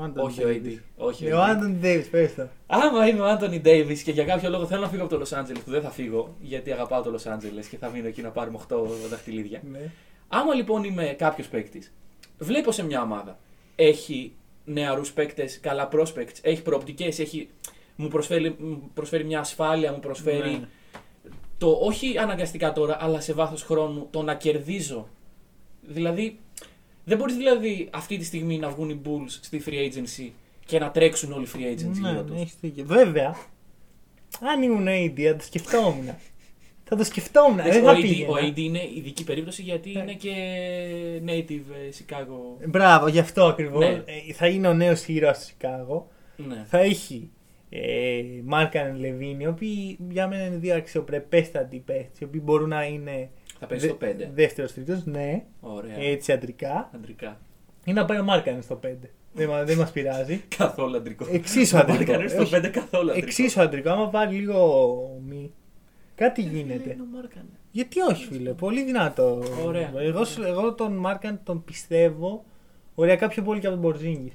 Άντων 0.03 0.25
όχι 0.25 0.43
ο 0.43 0.47
Davis. 0.49 0.65
AD. 0.67 0.79
Όχι 0.95 1.25
Ε, 1.25 1.33
ο 1.33 1.37
Ο 1.37 1.43
AD. 1.43 1.49
Άντων 1.49 1.79
Ντέιβι, 1.79 2.09
πες 2.09 2.35
το. 2.35 2.47
Άμα 2.67 3.07
είμαι 3.07 3.19
ο 3.21 3.25
Άντωνι 3.25 3.59
Ντέιβι 3.59 4.03
και 4.03 4.11
για 4.11 4.23
κάποιο 4.23 4.49
λόγο 4.49 4.65
θέλω 4.65 4.81
να 4.81 4.89
φύγω 4.89 5.01
από 5.03 5.11
το 5.11 5.17
Λο 5.17 5.27
Άντζελε, 5.39 5.59
που 5.59 5.71
δεν 5.71 5.81
θα 5.81 5.89
φύγω 5.89 6.35
γιατί 6.41 6.71
αγαπάω 6.71 7.01
το 7.01 7.11
Λο 7.11 7.19
Άντζελε 7.27 7.61
και 7.61 7.77
θα 7.77 7.89
μείνω 7.89 8.07
εκεί 8.07 8.21
να 8.21 8.29
πάρουμε 8.29 8.59
8 8.69 8.75
δαχτυλίδια. 9.09 9.61
Ναι. 9.71 9.91
Άμα 10.27 10.53
λοιπόν 10.53 10.83
είμαι 10.83 11.05
κάποιος 11.17 11.47
παίκτης, 11.47 11.93
βλέπω 12.37 12.71
σε 12.71 12.83
μια 12.85 13.01
ομάδα, 13.01 13.39
έχει 13.75 14.33
νεαρούς 14.65 15.11
παίκτες, 15.13 15.59
καλά 15.59 15.89
prospects, 15.91 16.37
έχει 16.41 16.61
προοπτικές, 16.61 17.19
έχει... 17.19 17.49
μου, 17.95 18.07
προσφέρει, 18.07 18.55
μου 18.59 18.91
προσφέρει 18.93 19.23
μια 19.23 19.39
ασφάλεια, 19.39 19.91
μου 19.91 19.99
προσφέρει 19.99 20.51
Ναι. 20.51 20.67
το 21.57 21.69
όχι 21.81 22.17
αναγκαστικά 22.17 22.71
τώρα, 22.71 22.97
αλλά 23.01 23.19
σε 23.19 23.33
βάθος 23.33 23.63
χρόνου 23.63 24.07
το 24.11 24.21
να 24.21 24.35
κερδίζω. 24.35 25.07
Δηλαδή, 25.81 26.39
δεν 27.05 27.17
μπορείς 27.17 27.35
δηλαδή 27.35 27.87
αυτή 27.91 28.17
τη 28.17 28.23
στιγμή 28.23 28.57
να 28.57 28.69
βγουν 28.69 28.89
οι 28.89 29.01
Bulls 29.05 29.27
στη 29.41 29.63
free 29.65 29.71
agency 29.93 30.29
και 30.65 30.79
να 30.79 30.91
τρέξουν 30.91 31.31
όλοι 31.31 31.43
οι 31.45 31.47
free 31.55 31.59
agents 31.73 31.91
γύρω 31.93 32.11
Ναι, 32.11 32.21
τους. 32.21 32.31
ναι, 32.35 32.41
έχεις 32.41 32.55
δίκιο. 32.61 32.85
Βέβαια, 32.85 33.35
αν 34.41 34.61
ήμουν 34.63 34.85
AD, 34.87 35.21
θα 35.21 35.35
το 35.35 35.43
σκεφτόμουν. 35.43 36.05
θα 36.83 36.95
το 36.95 37.03
σκεφτόμουν. 37.03 37.59
Εντάξει, 37.59 37.79
Δεν 37.79 37.87
ο, 37.89 37.91
θα 37.93 37.97
AD, 37.97 38.01
πήγαινα. 38.01 38.29
ο 38.31 38.35
AD 38.35 38.57
είναι 38.57 38.81
ειδική 38.95 39.23
περίπτωση 39.23 39.61
γιατί 39.61 39.89
Ναι. 39.91 39.99
είναι 39.99 40.13
και 40.13 40.33
native 41.25 41.73
ε, 41.73 41.89
Chicago. 41.99 42.65
Μπράβο, 42.67 43.07
γι' 43.07 43.19
αυτό 43.19 43.45
ακριβώς. 43.45 43.85
Ναι. 43.85 44.03
θα 44.33 44.47
είναι 44.47 44.67
ο 44.67 44.73
νέος 44.73 45.07
ήρωας 45.07 45.39
του 45.39 45.45
Σικάγο. 45.45 46.07
Ναι. 46.47 46.63
Θα 46.67 46.77
έχει 46.79 47.29
ε, 47.69 48.21
Μάρκαν 48.43 48.99
Λεβίνη, 48.99 49.43
οι 49.43 49.47
οποίοι 49.47 49.97
για 50.09 50.27
μένα 50.27 50.45
είναι 50.45 50.55
δύο 50.57 50.75
αξιοπρεπέστατοι 50.75 51.77
παίχτε, 51.85 52.09
οι 52.19 52.23
οποίοι 52.23 52.41
μπορούν 52.43 52.69
να 52.69 52.83
είναι. 52.85 53.29
Θα 53.67 53.71
παίζει 53.75 53.87
στο 53.87 53.97
5. 54.01 54.29
Δεύτερος 54.33 54.73
τρίτος, 54.73 55.05
ναι, 55.05 55.43
Ωραία. 55.59 55.97
έτσι 55.99 56.31
αντρικά. 56.31 56.89
Αντρικά. 56.95 57.37
Ή 57.85 57.93
να 57.93 58.05
πάει 58.05 58.19
ο 58.19 58.23
Μάρκαν 58.23 58.61
στο 58.61 58.75
5. 58.75 59.09
Δεν, 59.33 59.47
μα- 59.49 59.63
δεν 59.63 59.77
μας 59.77 59.91
πειράζει. 59.91 60.41
Καθόλου 60.57 60.95
αντρικό. 60.97 61.25
Εξίσου 61.31 61.75
Ο 61.75 61.79
αντρικό. 61.79 61.97
Μάρκανεν 62.11 62.29
στο 62.29 62.41
Όχι, 62.41 62.55
5 62.55 62.69
καθόλου 62.69 63.09
αντρικό. 63.09 63.27
Εξίσου 63.27 63.61
αντρικό. 63.61 63.89
Άμα 63.89 64.09
βάλει 64.09 64.35
λίγο 64.37 65.21
μη. 65.27 65.51
Κάτι 66.15 66.41
γίνεται. 66.41 66.91
Είναι 66.91 67.01
ο 67.01 67.05
Μάρκανεν. 67.15 67.49
Γιατί 67.71 67.99
όχι, 68.01 68.25
φίλε, 68.25 68.51
πολύ 68.53 68.83
δυνατό. 68.83 69.43
Ωραία. 69.65 69.91
Εγώ, 69.97 70.25
σου- 70.25 70.43
εγώ 70.43 70.73
τον 70.73 70.93
Μάρκαν 70.93 71.39
τον 71.43 71.63
πιστεύω 71.63 72.45
οριακά 72.95 73.27
πιο 73.27 73.43
πολύ 73.43 73.59
και 73.59 73.67
από 73.67 73.75
τον 73.75 73.85
Μπορζίνγκη. 73.85 74.31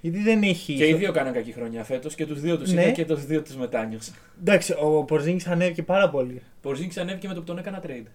Γιατί 0.00 0.18
δεν 0.18 0.42
έχει. 0.42 0.74
Και 0.74 0.88
οι 0.88 0.94
δύο 0.94 1.12
κάναν 1.12 1.32
κακή 1.32 1.52
χρονιά 1.52 1.84
φέτος 1.84 2.14
και 2.14 2.26
τους 2.26 2.40
δύο 2.40 2.58
τους 2.58 2.72
Ναι. 2.72 2.80
είχα 2.82 2.90
και 2.90 3.04
τους 3.04 3.26
δύο 3.26 3.42
τους 3.42 3.56
μετάνιωσα. 3.56 4.12
Εντάξει, 4.40 4.72
ο 4.72 5.04
Μπορζίνγκη 5.08 5.44
ανέβηκε 5.48 5.82
πάρα 5.82 6.10
πολύ. 6.10 6.42
Πορζίνγκης 6.60 6.96
ανέβηκε 6.96 7.28
με 7.28 7.34
το 7.34 7.40
που 7.40 7.46
τον 7.46 7.58
έκανα 7.58 7.82
trade. 7.86 8.06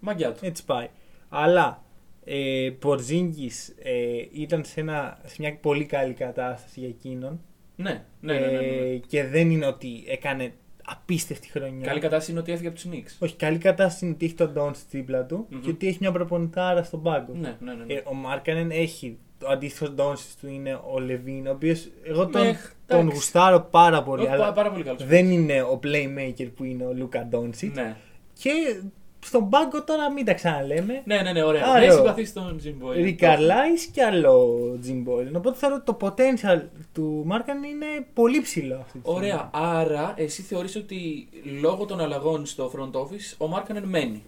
Μαγκιά 0.00 0.32
του. 0.32 0.38
Έτσι 0.42 0.64
πάει. 0.64 0.88
Αλλά 1.28 1.82
ε, 2.24 2.70
Πορζίνγκης 2.78 3.74
ε, 3.82 3.92
ήταν 4.32 4.64
σε, 4.64 4.80
ένα, 4.80 5.18
σε 5.24 5.36
μια 5.38 5.56
πολύ 5.56 5.84
καλή 5.84 6.12
κατάσταση 6.12 6.80
για 6.80 6.88
εκείνον. 6.88 7.40
Ναι, 7.76 8.04
ναι, 8.20 8.32
ναι. 8.32 8.46
ναι, 8.46 8.50
ναι. 8.50 8.66
Ε, 8.66 8.96
και 9.06 9.24
δεν 9.24 9.50
είναι 9.50 9.66
ότι 9.66 10.04
έκανε 10.06 10.52
απίστευτη 10.84 11.48
χρονιά. 11.50 11.86
Καλή 11.86 12.00
κατάσταση 12.00 12.30
είναι 12.30 12.40
ότι 12.40 12.52
έφυγε 12.52 12.68
από 12.68 12.76
τους 12.76 12.86
Knicks. 12.92 13.16
Όχι, 13.18 13.36
καλή 13.36 13.58
κατάσταση 13.58 14.04
είναι 14.04 14.14
ότι 14.14 14.24
έχει 14.24 14.34
τον 14.34 14.52
Ντόν 14.52 14.74
στη 14.74 14.96
δίπλα 14.96 15.24
του 15.24 15.46
Μμμ. 15.50 15.60
και 15.60 15.70
ότι 15.70 15.86
έχει 15.86 15.98
μια 16.00 16.12
προπονητάρα 16.12 16.82
στον 16.82 17.02
πάγκο. 17.02 17.32
Ναι, 17.34 17.56
ναι, 17.60 17.74
ναι. 17.74 17.84
ναι. 17.84 17.94
Ε, 17.94 18.02
ο 18.04 18.14
Μάρκανεν 18.14 18.70
έχει. 18.70 19.18
Το 19.38 19.48
αντίστοιχο 19.48 19.90
Ντόνσι 19.90 20.26
του 20.40 20.48
είναι 20.48 20.80
ο 20.92 20.98
Λεβίν, 21.00 21.46
ο 21.46 21.50
οποίος 21.50 21.88
εγώ 22.04 22.26
τον, 22.26 22.42
Μεχ, 22.46 22.72
τον 22.86 22.98
εντάξει. 22.98 23.14
γουστάρω 23.16 23.60
πάρα 23.70 24.02
πολύ. 24.02 24.22
Όχι, 24.22 24.30
αλλά 24.32 24.44
πά- 24.44 24.54
πάρα 24.54 24.70
πολύ 24.70 24.84
καλός. 24.84 25.04
δεν 25.06 25.30
είναι 25.30 25.62
ο 25.62 25.80
playmaker 25.82 26.48
που 26.56 26.64
είναι 26.64 26.84
ο 26.84 26.92
Λούκα 26.92 27.24
Ντόνσιτ. 27.24 27.74
Ναι. 27.74 27.96
Και 28.42 28.50
στον 29.24 29.48
πάγκο 29.50 29.82
τώρα 29.84 30.10
μην 30.12 30.24
τα 30.24 30.34
ξαναλέμε. 30.34 31.02
ναι, 31.04 31.20
ναι, 31.22 31.32
ναι, 31.32 31.42
ωραία. 31.42 31.64
Άρα, 31.66 31.80
Δεν 31.80 31.92
συμπαθεί 31.92 32.32
τον 32.32 32.60
Jim 32.64 32.84
Boylan. 32.86 32.94
Rick 32.94 33.19
Carlisle 33.19 33.68
και 33.92 34.02
άλλο 34.02 34.48
Jim 34.86 35.08
Boylan. 35.10 35.32
Οπότε 35.36 35.56
θεωρώ 35.58 35.74
ότι 35.74 35.84
το 35.84 35.96
potential 36.00 36.60
του 36.92 37.22
Μάρκανεν 37.26 37.62
είναι 37.62 37.86
πολύ 38.14 38.40
ψηλό 38.40 38.74
αυτή 38.74 38.98
τη 38.98 39.08
στιγμή. 39.08 39.18
Ωραία. 39.18 39.50
Άρα, 39.52 40.14
εσύ 40.16 40.42
θεωρείς 40.42 40.76
ότι 40.76 41.28
λόγω 41.60 41.84
των 41.84 42.00
αλλαγών 42.00 42.46
στο 42.46 42.72
front 42.76 42.98
office 43.00 43.34
ο 43.38 43.46
Μάρκανεν 43.46 43.84
μένει. 43.84 44.22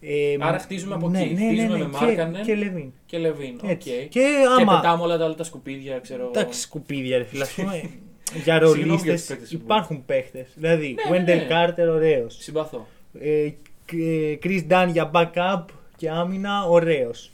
Ε, 0.00 0.36
Άρα 0.40 0.58
χτίζουμε 0.58 0.94
από 0.94 1.08
ναι, 1.08 1.20
εκεί. 1.20 1.34
ναι, 1.34 1.40
ναι, 1.40 1.46
Χτίζουμε 1.46 1.78
ναι, 1.78 1.84
με 1.84 1.90
και- 1.98 2.04
Μάρκανεν. 2.04 2.44
Και 2.44 2.54
LaVine. 2.54 2.92
Και 3.06 3.18
LaVine. 3.18 3.58
OK. 3.62 3.68
Έτσι. 3.70 3.90
Και, 3.90 4.06
Και 4.08 4.26
άμα. 4.60 4.80
πετάμε 4.80 5.02
όλα 5.02 5.16
τα 5.18 5.24
άλλα 5.24 5.34
τα 5.34 5.44
σκουπίδια, 5.44 5.98
ξέρω 5.98 6.20
εγώ. 6.22 6.30
Εντάξει, 6.34 6.60
σκουπίδια, 6.60 7.18
ρε 7.18 7.24
φίλε. 7.24 7.42
Ας 7.42 7.52
πούμε, 7.54 7.72
για 8.44 8.54
Συγγνώμη 8.66 8.78
για 8.82 8.86
τους 8.92 9.04
ρολίστες 9.04 9.34
παίκτες 9.34 9.48
που 9.50 9.60
υπάρχουν 9.64 10.04
παίχτες. 10.04 10.48
Δηλαδή, 10.54 10.96
Ναι, 11.10 11.18
ναι, 11.18 11.22
Wendell 11.22 11.26
ναι. 11.26 11.46
Carter, 11.50 11.88
ωραίος. 11.94 12.36
Συμπαθώ. 12.40 12.86
Ε, 13.20 13.48
K- 13.92 14.38
Chris 14.42 14.62
Dunn 14.70 14.88
για 14.92 15.10
backup 15.14 15.64
και 15.96 16.10
άμυνα, 16.10 16.64
ωραίος. 16.64 17.30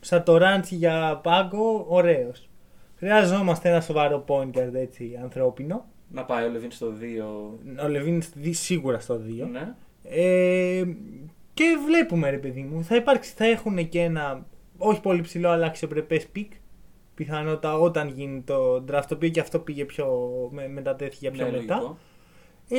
Σατοράνσκι 0.00 0.74
για 0.74 1.20
πάγκο, 1.22 1.84
ωραίος. 1.88 2.48
Χρειαζόμαστε 2.96 3.68
ένα 3.68 3.80
σοβαρό 3.80 4.24
point 4.28 4.50
guard 4.58 4.74
έτσι 4.74 5.18
ανθρώπινο. 5.22 5.84
Να 6.08 6.24
πάει 6.24 6.44
ο 6.46 6.50
LaVine 6.50 6.70
στο 6.70 6.92
2. 7.00 7.84
Ο 7.84 7.88
LaVine 7.88 8.22
σίγουρα 8.50 8.98
στο 9.00 9.20
2. 9.26 9.46
Ναι. 9.52 9.74
Ε, 10.04 10.82
και 11.62 11.78
βλέπουμε 11.86 12.30
ρε 12.30 12.38
παιδί 12.38 12.62
μου, 12.62 12.84
θα 12.84 12.96
υπάρξει, 12.96 13.32
θα 13.36 13.44
έχουν 13.44 13.88
και 13.88 14.00
ένα 14.00 14.46
όχι 14.78 15.00
πολύ 15.00 15.20
ψηλό 15.20 15.48
αλλά 15.48 15.66
αξιοπρεπές 15.66 16.26
pick. 16.26 16.52
Πιθανότατα 17.14 17.78
όταν 17.78 18.08
γίνει 18.08 18.40
το 18.40 18.74
draft, 18.76 19.02
το 19.08 19.14
οποίο 19.14 19.28
και 19.28 19.40
αυτό 19.40 19.58
πήγε 19.58 19.84
πιο. 19.84 20.06
Με, 20.52 20.68
μετατέθηκε 20.68 21.30
πιο 21.30 21.44
ναι, 21.44 21.50
μετά. 21.50 21.74
λογικό. 21.74 21.98
Ε, 22.68 22.76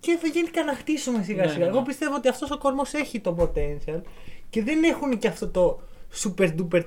και 0.00 0.16
θα 0.20 0.26
γενικά 0.26 0.64
να 0.64 0.74
χτίσουμε 0.74 1.22
σιγά 1.22 1.42
Ναι, 1.44 1.48
σιγά. 1.48 1.64
ναι, 1.64 1.70
ναι. 1.70 1.76
Εγώ 1.76 1.82
πιστεύω 1.86 2.14
ότι 2.14 2.28
αυτός 2.28 2.50
ο 2.50 2.58
κορμός 2.58 2.92
έχει 2.92 3.20
το 3.20 3.36
potential 3.38 4.00
και 4.50 4.62
δεν 4.62 4.82
έχουν 4.84 5.18
και 5.18 5.28
αυτό 5.28 5.48
το 5.48 5.80
super 6.22 6.54
duper 6.58 6.82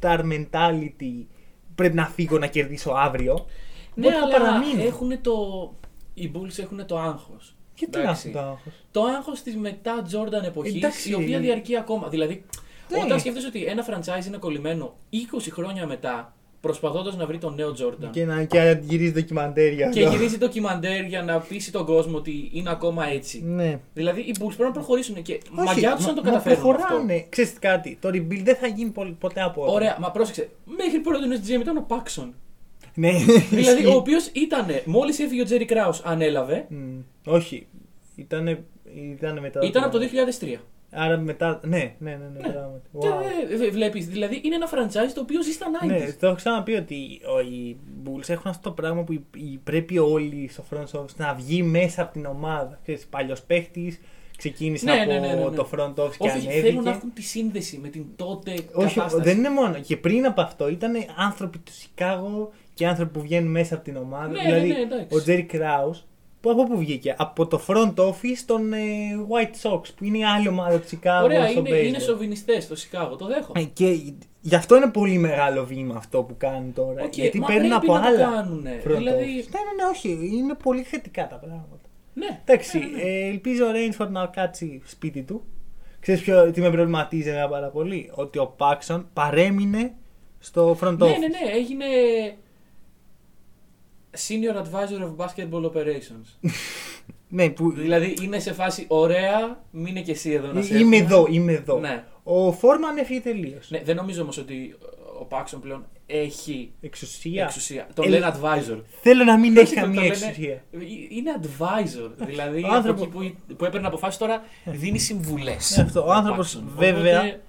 star 0.00 0.20
mentality. 0.20 1.24
Πρέπει 1.74 1.94
να 1.94 2.06
φύγω 2.06 2.38
να 2.38 2.46
κερδίσω 2.46 2.90
αύριο. 2.92 3.46
Ναι, 3.94 4.06
Οπότε 4.06 4.18
θα 4.20 4.24
αλλά 4.36 4.38
παραμείνουν. 4.38 4.86
έχουν 4.86 5.20
το... 5.20 5.34
οι 6.14 6.30
Bulls 6.34 6.58
έχουν 6.58 6.86
το 6.86 6.98
άγχος. 6.98 7.56
Γιατί 7.80 7.96
να 7.96 8.02
Εντάξει. 8.02 8.28
έχουν 8.28 8.40
το 8.40 8.46
άγχος; 8.48 8.72
Το 8.90 9.02
άγχος 9.02 9.42
της 9.42 9.56
μετά 9.56 10.02
Jordan 10.12 10.44
εποχής, 10.46 10.74
Εντάξει. 10.74 11.10
η 11.10 11.14
οποία 11.14 11.38
διαρκεί 11.38 11.76
ακόμα. 11.76 12.08
Δηλαδή, 12.08 12.44
Ναι. 12.90 12.98
όταν 13.04 13.20
σκέφτεσαι 13.20 13.46
ότι 13.46 13.64
ένα 13.64 13.84
franchise 13.90 14.26
είναι 14.26 14.36
κολλημένο 14.36 14.94
20 15.10 15.50
χρόνια 15.50 15.86
μετά, 15.86 16.34
προσπαθώντας 16.60 17.16
να 17.16 17.26
βρει 17.26 17.38
τον 17.38 17.54
νέο 17.54 17.74
Jordan, 17.78 18.08
Και 18.10 18.24
να 18.24 18.44
και 18.44 18.78
γυρίζει 18.82 19.12
ντοκιμαντέρια. 19.12 19.88
και 19.88 20.04
αυτό. 20.04 20.16
γυρίζει 20.16 20.38
ντοκιμαντέρ 20.38 21.04
για 21.04 21.22
να 21.22 21.38
πείσει 21.40 21.72
τον 21.72 21.84
κόσμο 21.84 22.16
ότι 22.16 22.50
είναι 22.52 22.70
ακόμα 22.70 23.06
έτσι. 23.08 23.42
Ναι. 23.44 23.80
Δηλαδή, 23.94 24.20
οι 24.20 24.34
Bulls 24.38 24.46
πρέπει 24.56 24.62
να 24.62 24.70
προχωρήσουν 24.70 25.22
και 25.22 25.32
Όχι, 25.32 25.42
μαγιά 25.66 25.96
τους 25.96 26.06
να 26.06 26.14
το 26.14 26.22
μα- 26.22 26.30
μα 26.30 26.36
καταφέρουν 26.38 26.70
αυτό. 26.74 26.84
προχωράνε. 26.86 27.26
Ξέρεις 27.28 27.52
κάτι, 27.58 27.98
το 28.00 28.08
rebuild 28.08 28.40
δεν 28.42 28.56
θα 28.56 28.66
γίνει 28.66 28.90
πο- 28.90 29.16
ποτέ 29.18 29.42
από 29.42 29.62
εδώ. 29.62 29.72
Ωραία, 29.72 29.96
μα 30.00 30.10
πρόσεξε. 30.10 30.48
Μέχρι 30.64 30.98
πρώτον 30.98 31.30
GM 31.46 31.60
ήταν 31.60 31.76
ο 31.76 31.84
Πάξον. 31.88 32.34
Ναι. 32.94 33.10
δηλαδή, 33.50 33.60
ισχύει. 33.60 33.86
ο 33.86 33.94
οποίος 33.94 34.26
ήταν, 34.32 34.66
μόλις 34.84 35.18
έφυγε 35.18 35.40
ο 35.40 35.44
Τζέρι 35.44 35.64
Κράους, 35.64 36.00
ανέλαβε. 36.04 36.66
Μμ, 36.68 36.98
Όχι. 37.26 37.66
Ήτανε, 38.20 38.64
ήτανε 39.12 39.40
μετά. 39.40 39.60
Ήταν 39.62 39.82
από 39.84 39.98
το 39.98 40.04
2003. 40.40 40.56
Άρα 40.92 41.16
μετά. 41.18 41.60
Ναι, 41.64 41.94
ναι, 41.98 42.10
ναι, 42.10 42.16
ναι, 42.16 42.46
Ναι. 42.46 42.52
πράγματι. 42.52 42.88
Και 42.98 43.08
Wow. 43.08 43.62
ε, 43.66 43.70
βλέπεις, 43.70 44.06
δηλαδή 44.08 44.40
είναι 44.44 44.54
ένα 44.54 44.68
franchise 44.70 45.12
το 45.14 45.20
οποίο 45.20 45.42
ζει 45.42 45.52
στα 45.52 45.66
90s. 45.82 45.86
Ναι, 45.86 46.12
το 46.12 46.26
έχω 46.26 46.34
ξαναπεί 46.36 46.72
ότι 46.74 47.20
ο- 47.36 47.40
οι 47.40 47.76
Bulls 48.04 48.28
έχουν 48.28 48.50
αυτό 48.50 48.68
το 48.68 48.74
πράγμα 48.74 49.02
που 49.02 49.12
οι- 49.12 49.24
οι- 49.36 49.60
πρέπει 49.64 49.98
όλοι 49.98 50.48
στο 50.52 50.64
front 50.70 51.00
office 51.00 51.14
να 51.16 51.34
βγει 51.34 51.62
μέσα 51.62 52.02
από 52.02 52.12
την 52.12 52.26
ομάδα. 52.26 52.78
Ξέρεις, 52.82 53.06
παλιός 53.06 53.42
παίχτης, 53.42 54.00
ξεκίνησε 54.36 54.84
Ναι, 54.84 54.92
από 54.92 55.12
ναι, 55.12 55.18
ναι, 55.18 55.26
ναι, 55.26 55.34
ναι. 55.44 55.50
το 55.56 55.68
front 55.76 55.94
office 55.94 56.16
και 56.18 56.28
Όχι, 56.28 56.30
ανέβηκε. 56.30 56.60
θέλουν 56.60 56.84
να 56.84 56.90
έχουν 56.90 57.12
τη 57.12 57.22
σύνδεση 57.22 57.78
με 57.82 57.88
την 57.88 58.04
τότε 58.16 58.50
Όχι, 58.72 58.94
κατάσταση. 58.94 59.22
δεν 59.22 59.38
είναι 59.38 59.50
μόνο. 59.50 59.74
Και 59.80 59.96
πριν 59.96 60.26
από 60.26 60.40
αυτό 60.40 60.68
ήταν 60.68 60.92
άνθρωποι 61.16 61.58
του 61.58 61.72
Σικάγο 61.72 62.52
και 62.74 62.86
άνθρωποι 62.86 63.12
που 63.12 63.20
βγαίνουν 63.20 63.50
μέσα 63.50 63.74
από 63.74 63.84
την 63.84 63.96
ομάδα. 63.96 64.26
Ναι, 64.28 64.42
δηλαδή, 64.42 64.68
ναι, 64.68 64.74
ναι, 64.74 64.80
εντάξει. 64.80 65.16
ο 65.16 65.20
Τζέρι 65.22 65.42
Κράου, 65.42 65.94
που 66.40 66.50
από 66.50 66.64
πού 66.64 66.78
βγήκε, 66.78 67.14
από 67.18 67.46
το 67.46 67.60
front 67.66 67.94
office 67.94 68.42
των 68.46 68.72
ε, 68.72 68.78
White 69.28 69.70
Sox, 69.70 69.80
που 69.96 70.04
είναι 70.04 70.18
η 70.18 70.24
άλλη 70.24 70.48
ομάδα 70.48 70.78
του 70.80 70.88
Σικάγο. 70.88 71.24
Ωραία, 71.24 71.48
στο 71.48 71.58
είναι, 71.60 71.70
baseball. 71.70 71.84
είναι 71.86 71.98
σοβινιστές 71.98 72.64
στο 72.64 72.76
Σικάγο, 72.76 73.16
το 73.16 73.26
δέχομαι. 73.26 73.60
Ε, 73.60 73.64
Και 73.64 73.98
γι' 74.40 74.54
αυτό 74.54 74.76
είναι 74.76 74.86
πολύ 74.90 75.18
μεγάλο 75.18 75.64
βήμα 75.64 75.94
αυτό 75.96 76.22
που 76.22 76.34
κάνουν 76.38 76.72
τώρα. 76.72 77.02
Οκ, 77.04 77.14
γιατί 77.14 77.38
μα 77.38 77.46
παίρνουν 77.46 77.68
πρέπει 77.68 77.84
από 77.84 77.94
να 77.94 78.00
το 78.00 78.06
άλλα. 78.08 78.18
κάνουνε. 78.34 78.80
front 78.84 78.96
Δηλαδή- 78.96 79.24
office. 79.24 79.48
Ναι, 79.52 79.60
ναι, 79.60 79.82
ναι, 79.82 79.88
όχι. 79.92 80.30
Είναι 80.32 80.54
πολύ 80.62 80.82
θετικά 80.82 81.26
τα 81.28 81.36
πράγματα. 81.36 81.78
Ναι. 82.14 82.40
Εντάξει, 82.44 82.78
ναι, 82.78 82.84
ναι, 82.84 82.90
ναι. 82.96 83.02
ε, 83.02 83.26
ελπίζω 83.28 83.66
ο 83.66 83.70
Reinsdorf 83.70 84.10
να 84.10 84.26
κάτσει 84.26 84.82
σπίτι 84.84 85.22
του. 85.22 85.42
Ξέρεις 86.00 86.20
ποιο, 86.22 86.50
τι 86.50 86.60
με 86.60 86.70
προβληματίζει 86.70 87.28
εμένα 87.28 87.48
πάρα 87.48 87.68
πολύ; 87.68 88.10
Ότι 88.14 88.38
ο 88.38 88.46
Paxson 88.46 89.08
παρέμεινε 89.12 89.92
στο 90.38 90.76
front 90.80 90.96
Ναι, 90.98 91.06
office. 91.06 91.18
ναι, 91.18 91.26
ναι, 91.26 91.52
έγινε 91.54 91.84
Senior 94.16 94.56
Advisor 94.56 95.02
of 95.02 95.16
Basketball 95.26 95.64
Operations. 95.70 96.26
Ναι, 97.32 97.48
που... 97.50 97.72
δηλαδή 97.72 98.16
είναι 98.22 98.38
σε 98.38 98.52
φάση 98.52 98.84
ωραία, 98.88 99.62
μείνε 99.70 100.00
και 100.00 100.10
εσύ 100.10 100.30
εδώ 100.30 100.52
να 100.52 100.62
σε 100.62 100.78
Είμαι 100.78 100.96
έχουμε. 100.96 101.14
εδώ, 101.14 101.26
είμαι 101.30 101.52
εδώ. 101.52 101.78
Ναι. 101.78 102.04
Ο 102.22 102.52
Φόρμαν 102.52 102.96
έφυγε 102.96 103.20
τελείως. 103.20 103.70
ναι. 103.70 103.82
Δεν 103.84 103.96
νομίζω 103.96 104.22
όμως 104.22 104.38
ότι 104.38 104.76
ο 105.20 105.24
Πάξον 105.24 105.60
πλέον 105.60 105.84
έχει 106.06 106.72
Εξουσία. 106.80 107.44
εξουσία. 107.44 107.86
Τον 107.94 108.04
Ε, 108.04 108.08
λένε 108.08 108.32
advisor. 108.34 108.80
Θέλω 109.02 109.24
να 109.24 109.38
μην 109.38 109.56
έχει 109.56 109.74
Το 109.74 109.80
καμία 109.80 110.00
λένε- 110.00 110.14
εξουσία. 110.14 110.52
Ε, 110.52 110.78
Είναι 111.10 111.40
advisor. 111.42 112.10
δηλαδή 112.26 112.62
Ο 112.62 112.66
από 112.66 112.74
άνθρωπο- 112.76 113.02
εκεί 113.22 113.36
που, 113.46 113.54
που 113.54 113.64
έπαιρνε 113.64 113.86
αποφάσεις 113.86 114.18
τώρα 114.18 114.42
δίνει 114.64 114.98
συμβουλές. 114.98 115.74
Ναι, 115.76 115.82
αυτό. 115.82 116.06
Ο 116.06 116.12
άνθρωπος, 116.12 116.62
βέβαια, 116.76 117.40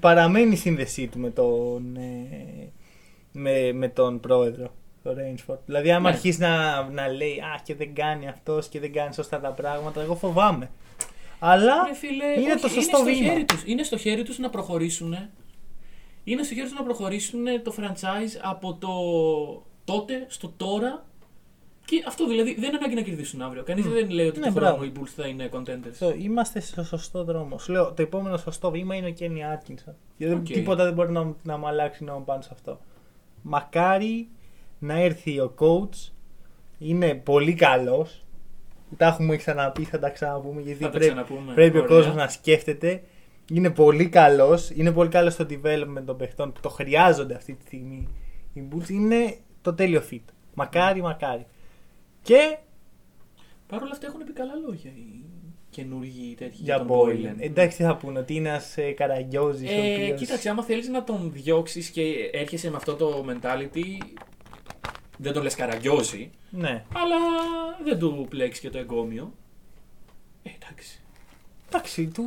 Παραμένει 0.00 0.52
η 0.52 0.56
σύνδεσή 0.56 1.06
του 1.06 1.18
με 1.18 1.30
τον, 1.30 1.96
ε, 1.96 2.70
με, 3.32 3.72
με 3.72 3.88
τον 3.88 4.20
πρόεδρο. 4.20 4.74
Το 5.06 5.14
Reinsdorf. 5.18 5.58
Δηλαδή, 5.66 5.90
άμα 5.90 6.08
Ναι. 6.08 6.14
αρχίσεις 6.14 6.38
να, 6.40 6.82
να 6.90 7.08
λέει 7.08 7.38
Α, 7.40 7.60
και 7.64 7.74
δεν 7.74 7.94
κάνει 7.94 8.28
αυτός 8.28 8.68
και 8.68 8.80
δεν 8.80 8.92
κάνει 8.92 9.14
σωστά 9.14 9.40
τα 9.40 9.50
πράγματα, 9.50 10.00
εγώ 10.00 10.14
φοβάμαι. 10.14 10.70
Αλλά 11.38 11.74
είναι 12.38 12.54
το 12.54 12.68
σωστό 12.68 12.96
στο 12.96 13.04
βήμα. 13.04 13.30
Χέρι 13.30 13.44
τους, 13.44 13.62
είναι 13.66 13.82
στο 13.82 13.96
χέρι 13.96 14.22
τους 14.22 14.38
να 14.38 14.50
προχωρήσουν. 14.50 15.16
Είναι 16.24 16.42
στο 16.42 16.54
χέρι 16.54 16.66
τους 16.68 16.78
να 16.78 16.84
προχωρήσουν 16.84 17.44
το 17.62 17.74
franchise 17.78 18.38
από 18.42 18.74
το 18.74 18.88
τότε 19.84 20.24
στο 20.28 20.52
τώρα. 20.56 21.04
Και 21.84 22.04
αυτό 22.06 22.26
δηλαδή 22.26 22.54
δεν 22.54 22.68
είναι 22.68 22.76
ανάγκη 22.76 22.94
να 22.94 23.00
κερδίσουν 23.00 23.42
αύριο. 23.42 23.62
Κανείς 23.62 23.86
δεν 23.86 24.10
λέει 24.10 24.26
ότι 24.28 24.38
Ναι, 24.38 24.46
το 24.46 24.52
μπράβο. 24.52 24.76
χρόνο 24.76 24.90
οι 24.90 25.00
Bulls 25.00 25.08
θα 25.16 25.26
είναι 25.26 25.48
contenders. 25.52 26.06
So, 26.06 26.14
είμαστε 26.18 26.60
στο 26.60 26.84
σωστό 26.84 27.24
δρόμο. 27.24 27.58
Σου 27.58 27.72
λέω, 27.72 27.92
το 27.92 28.02
επόμενο 28.02 28.36
σωστό 28.36 28.70
βήμα 28.70 28.94
είναι 28.94 29.08
ο 29.08 29.14
Kenny 29.18 29.24
Atkinson. 29.58 29.92
Γιατί 30.16 30.34
Οκ. 30.34 30.42
τίποτα 30.44 30.84
δεν 30.84 30.92
μπορεί 30.92 31.12
να, 31.12 31.34
να 31.42 31.56
μου 31.56 31.66
αλλάξει 31.66 32.04
να 32.04 32.12
μου 32.12 32.24
πάνω 32.24 32.42
σε 32.42 32.48
αυτό. 32.52 32.80
Μακάρι 33.42 34.28
να 34.78 35.00
έρθει 35.00 35.38
ο 35.40 35.54
coach. 35.58 36.10
Είναι 36.78 37.14
πολύ 37.14 37.54
καλός. 37.54 38.24
Τα 38.96 39.06
έχουμε 39.06 39.36
ξαναπεί, 39.36 39.84
θα 39.84 39.98
τα 39.98 40.10
ξαναπούμε 40.10 40.60
γιατί 40.60 40.78
Θα 40.78 40.84
τα 40.90 40.98
πρέπει, 40.98 41.06
ξαναπούμε. 41.06 41.52
πρέπει 41.54 41.76
ο 41.78 41.82
Ωραία. 41.82 41.96
κόσμος 41.96 42.14
να 42.14 42.28
σκέφτεται. 42.28 43.02
Είναι 43.52 43.70
πολύ 43.70 44.08
καλός. 44.08 44.70
Είναι 44.70 44.92
πολύ 44.92 45.08
καλός 45.08 45.32
στο 45.32 45.46
development 45.50 46.02
των 46.04 46.16
παιχτών 46.16 46.52
που 46.52 46.60
το 46.60 46.68
χρειάζονται 46.68 47.34
αυτή 47.34 47.52
τη 47.54 47.62
στιγμή. 47.62 48.08
Οι 48.52 48.68
Bulls 48.72 48.88
είναι 48.88 49.36
το 49.62 49.74
τέλειο 49.74 50.02
fit. 50.10 50.20
Μακάρι, 50.54 51.02
μακάρι. 51.02 51.46
Και 52.22 52.56
Παρ' 53.66 53.82
όλα 53.82 53.90
αυτά 53.92 54.06
έχουν 54.06 54.24
πει 54.24 54.32
καλά 54.32 54.52
λόγια 54.66 54.90
οι 54.90 55.24
καινούργοι 55.70 56.34
τέτοιοι 56.38 56.56
για 56.62 56.78
τον 56.78 56.86
Boylan. 56.90 57.10
Boylan. 57.10 57.34
Εντάξει, 57.38 57.76
τι 57.76 57.82
θα 57.82 57.96
πούνε, 57.96 58.18
ότι 58.18 58.34
είναι 58.34 58.48
ένας 58.48 58.76
ε, 58.76 58.90
καραγκιόζης. 58.92 59.70
Ε, 59.70 60.10
κοίταξε, 60.10 60.48
άμα 60.48 60.62
θέλεις 60.62 60.88
να 60.88 61.04
τον 61.04 61.30
διώξεις 61.32 61.88
και 61.90 62.30
έρχεσαι 62.32 62.70
με 62.70 62.76
αυτό 62.76 62.94
το 62.94 63.24
mentality, 63.28 64.04
δεν 65.16 65.32
τον 65.32 65.42
λες 65.42 65.54
καραγκιόζη, 65.54 66.30
Ναι. 66.50 66.84
αλλά 66.92 67.16
δεν 67.84 67.98
του 67.98 68.26
πλέξεις 68.28 68.60
και 68.62 68.70
το 68.70 68.78
εγκόμιο. 68.78 69.32
Ε, 70.42 70.50
εντάξει. 70.62 71.00
Εντάξει, 71.68 72.06
του. 72.06 72.22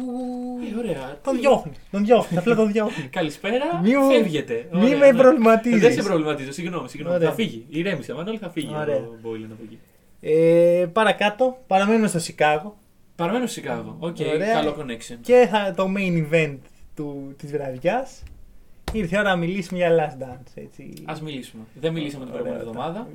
Ε, 0.74 0.78
ωραία. 0.78 1.18
Τον 1.24 1.34
Τι- 1.34 1.40
διώχνει. 1.40 1.72
Τον 1.92 2.06
διώχνει. 2.06 2.38
Απλά 2.38 2.56
τον 2.56 2.72
διώχνει. 2.72 3.04
Καλησπέρα, 3.18 3.80
Μη 3.84 3.96
μου- 3.98 4.12
φεύγετε. 4.12 4.68
μη 4.72 4.80
Ωραία, 4.86 4.98
με 4.98 5.12
ναι. 5.12 5.18
προβληματίζεις. 5.18 5.82
Δεν 5.82 5.94
σε 5.94 6.04
προβληματίζω, 6.04 6.52
συγγνώμη, 6.52 6.90
συγγνώμη. 6.90 7.16
Ωραία. 7.16 7.30
Θα 7.30 7.36
φύγει. 7.36 7.66
Ηρέμησε, 7.70 8.14
Μανώλη 8.14 8.38
θα 8.38 8.50
φύγει 8.50 8.74
Ωραία. 8.76 8.96
ο 8.96 9.16
Μπόιλεν 9.22 9.52
από 9.52 9.62
εκεί. 9.64 9.80
Ε, 10.22 10.86
παρακάτω, 10.94 11.58
παραμένουμε 11.68 12.08
στο 12.08 12.20
Σικάγο. 12.20 12.78
Παραμένω 13.16 13.46
στο 13.46 13.54
Σικάγο. 13.54 13.96
Οκ, 14.00 14.18
Ωραία. 14.34 14.54
καλό 14.54 14.76
connection. 14.80 15.18
Και 15.22 15.48
θα, 15.52 15.74
το 15.76 15.86
main 15.98 16.26
event 16.34 16.58
του, 16.96 17.34
της 17.38 17.52
βραδιάς. 17.52 18.24
Ήρθε 18.94 19.16
η 19.16 19.20
ώρα 19.20 19.30
να 19.30 19.36
μιλήσουμε 19.36 19.80
για 19.80 19.90
Last 19.96 20.24
Dance. 20.24 20.52
Έτσι. 20.56 20.94
Α 21.06 21.18
μιλήσουμε. 21.24 21.64
Δεν 21.80 21.94
μιλήσαμε 21.94 22.24
την 22.24 22.34
προηγούμενη 22.34 22.62
Ωραία, 22.62 22.70
εβδομάδα. 22.70 23.00
τα- 23.00 23.08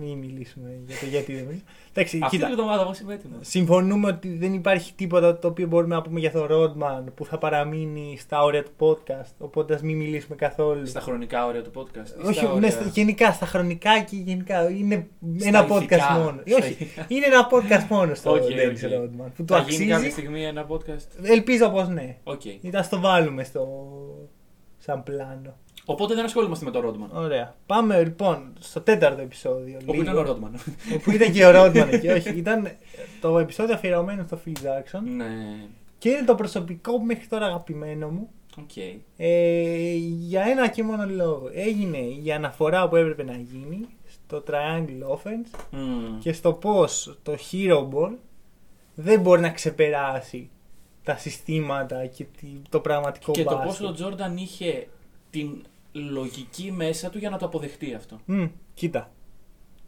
Μην 0.00 0.18
μιλήσουμε 0.18 0.78
για 0.86 0.96
το 1.00 1.06
γιατί 1.06 1.32
δεν 1.34 1.44
μιλήσουμε. 1.44 1.70
Εντάξει, 1.92 2.18
Αυτή 2.22 2.36
κοίτα, 2.36 2.48
την 2.48 2.58
εβδομάδα 2.58 2.82
εγώ 2.82 2.92
είμαι 3.02 3.14
έτοιμος. 3.14 3.38
συμφωνούμε 3.40 4.08
ότι 4.08 4.28
δεν 4.36 4.54
υπάρχει 4.54 4.92
τίποτα 4.94 5.38
το 5.38 5.48
οποίο 5.48 5.66
μπορούμε 5.66 5.94
να 5.94 6.02
πούμε 6.02 6.20
για 6.20 6.30
το 6.30 6.46
Rodman 6.50 7.04
που 7.14 7.24
θα 7.24 7.38
παραμείνει 7.38 8.16
στα 8.18 8.42
όρια 8.42 8.62
του 8.64 8.70
podcast. 8.78 9.30
Οπότε 9.38 9.74
ας 9.74 9.82
μην 9.82 9.96
μιλήσουμε 9.96 10.36
καθόλου. 10.36 10.86
Στα 10.86 11.00
χρονικά 11.00 11.46
όρια 11.46 11.62
του 11.62 11.70
podcast. 11.74 12.22
ή 12.24 12.26
Όχι, 12.26 12.38
στα 12.38 12.46
ναι, 12.46 12.52
όρια- 12.52 12.70
στα- 12.70 12.84
γενικά, 12.84 13.32
στα 13.32 13.46
χρονικά 13.46 14.00
και 14.02 14.16
γενικά. 14.16 14.70
Είναι 14.70 15.06
Στα 15.38 15.48
ένα 15.48 15.66
ηθικά. 15.70 15.76
podcast 15.96 16.18
μόνο. 16.18 16.40
Στα 16.46 16.56
Όχι, 16.56 16.70
ηθικά. 16.70 17.04
είναι 17.08 17.26
ένα 17.26 17.48
podcast 17.50 17.86
μόνο 17.88 18.14
στο 18.14 18.30
Οκ, 18.32 18.42
Dennis 18.42 18.84
οκ. 18.84 18.90
Rodman. 18.92 19.30
Που 19.36 19.44
του 19.44 19.54
Θα 19.54 19.58
γίνει 19.68 19.76
κάποια 19.78 19.96
αξίζει. 19.96 20.10
στιγμή 20.12 20.44
ένα 20.44 20.66
podcast; 20.68 21.06
Ελπίζω 21.22 21.68
πως 21.70 21.88
ναι. 21.88 22.16
Οκ. 22.24 22.44
Ή 22.44 22.70
θα 22.72 22.82
στο 22.82 23.00
βάλουμε 23.00 23.44
στο... 23.44 23.68
σαν 24.80 25.02
πλάνο. 25.02 25.56
Οπότε 25.84 26.14
δεν 26.14 26.24
ασχολούμαστε 26.24 26.64
με 26.64 26.70
τον 26.70 26.80
Ρόντμαν. 26.82 27.10
Ωραία. 27.14 27.54
Πάμε 27.66 28.02
λοιπόν 28.02 28.52
στο 28.58 28.80
τέταρτο 28.80 29.20
επεισόδιο. 29.22 29.78
Όπου 29.82 29.90
λίγο. 29.92 30.02
ήταν 30.02 30.16
ο 30.16 30.22
Ρόντμαν. 30.22 30.54
Όπου 30.94 31.10
ήταν 31.10 31.32
και 31.32 31.44
ο 31.46 31.50
Rodman 31.54 31.88
εκεί. 31.90 32.08
Όχι, 32.08 32.28
ήταν 32.36 32.68
το 33.20 33.38
επεισόδιο 33.38 33.74
αφιερωμένο 33.74 34.24
στο 34.26 34.38
Phil 34.46 34.52
Jackson. 34.52 35.00
ναι. 35.16 35.26
Και 35.98 36.08
είναι 36.08 36.24
το 36.24 36.34
προσωπικό 36.34 36.92
που 36.98 37.04
μέχρι 37.04 37.26
τώρα 37.26 37.46
αγαπημένο 37.46 38.08
μου. 38.08 38.28
Οκ. 38.58 38.76
Ε, 39.16 39.94
για 39.96 40.42
ένα 40.42 40.68
και 40.68 40.82
μόνο 40.82 41.06
λόγο. 41.06 41.50
Έγινε 41.54 41.98
η 41.98 42.32
αναφορά 42.32 42.88
που 42.88 42.96
έπρεπε 42.96 43.22
να 43.24 43.32
γίνει 43.36 43.88
στο 44.06 44.42
Triangle 44.50 45.16
Offense 45.16 45.60
Μμμ. 45.70 46.18
και 46.18 46.32
στο 46.32 46.52
πώς 46.52 47.18
το 47.22 47.36
Hero 47.52 47.88
Ball 47.88 48.12
δεν 48.94 49.20
μπορεί 49.20 49.40
να 49.40 49.50
ξεπεράσει 49.50 50.50
τα 51.02 51.16
συστήματα 51.16 52.06
και 52.06 52.24
τη- 52.24 52.60
το 52.68 52.80
πραγματικό 52.80 53.32
Και 53.32 53.44
το 53.44 53.50
μπάσκετ. 53.54 53.68
πόσο 53.70 53.86
ο 53.86 53.92
Τζόρνταν 53.92 54.36
είχε 54.36 54.86
την 55.30 55.64
λογική 55.92 56.72
μέσα 56.72 57.10
του 57.10 57.18
για 57.18 57.30
να 57.30 57.38
το 57.38 57.46
αποδεχτεί 57.46 57.94
αυτό. 57.94 58.20
Μμ, 58.24 58.44
κοίτα. 58.74 59.10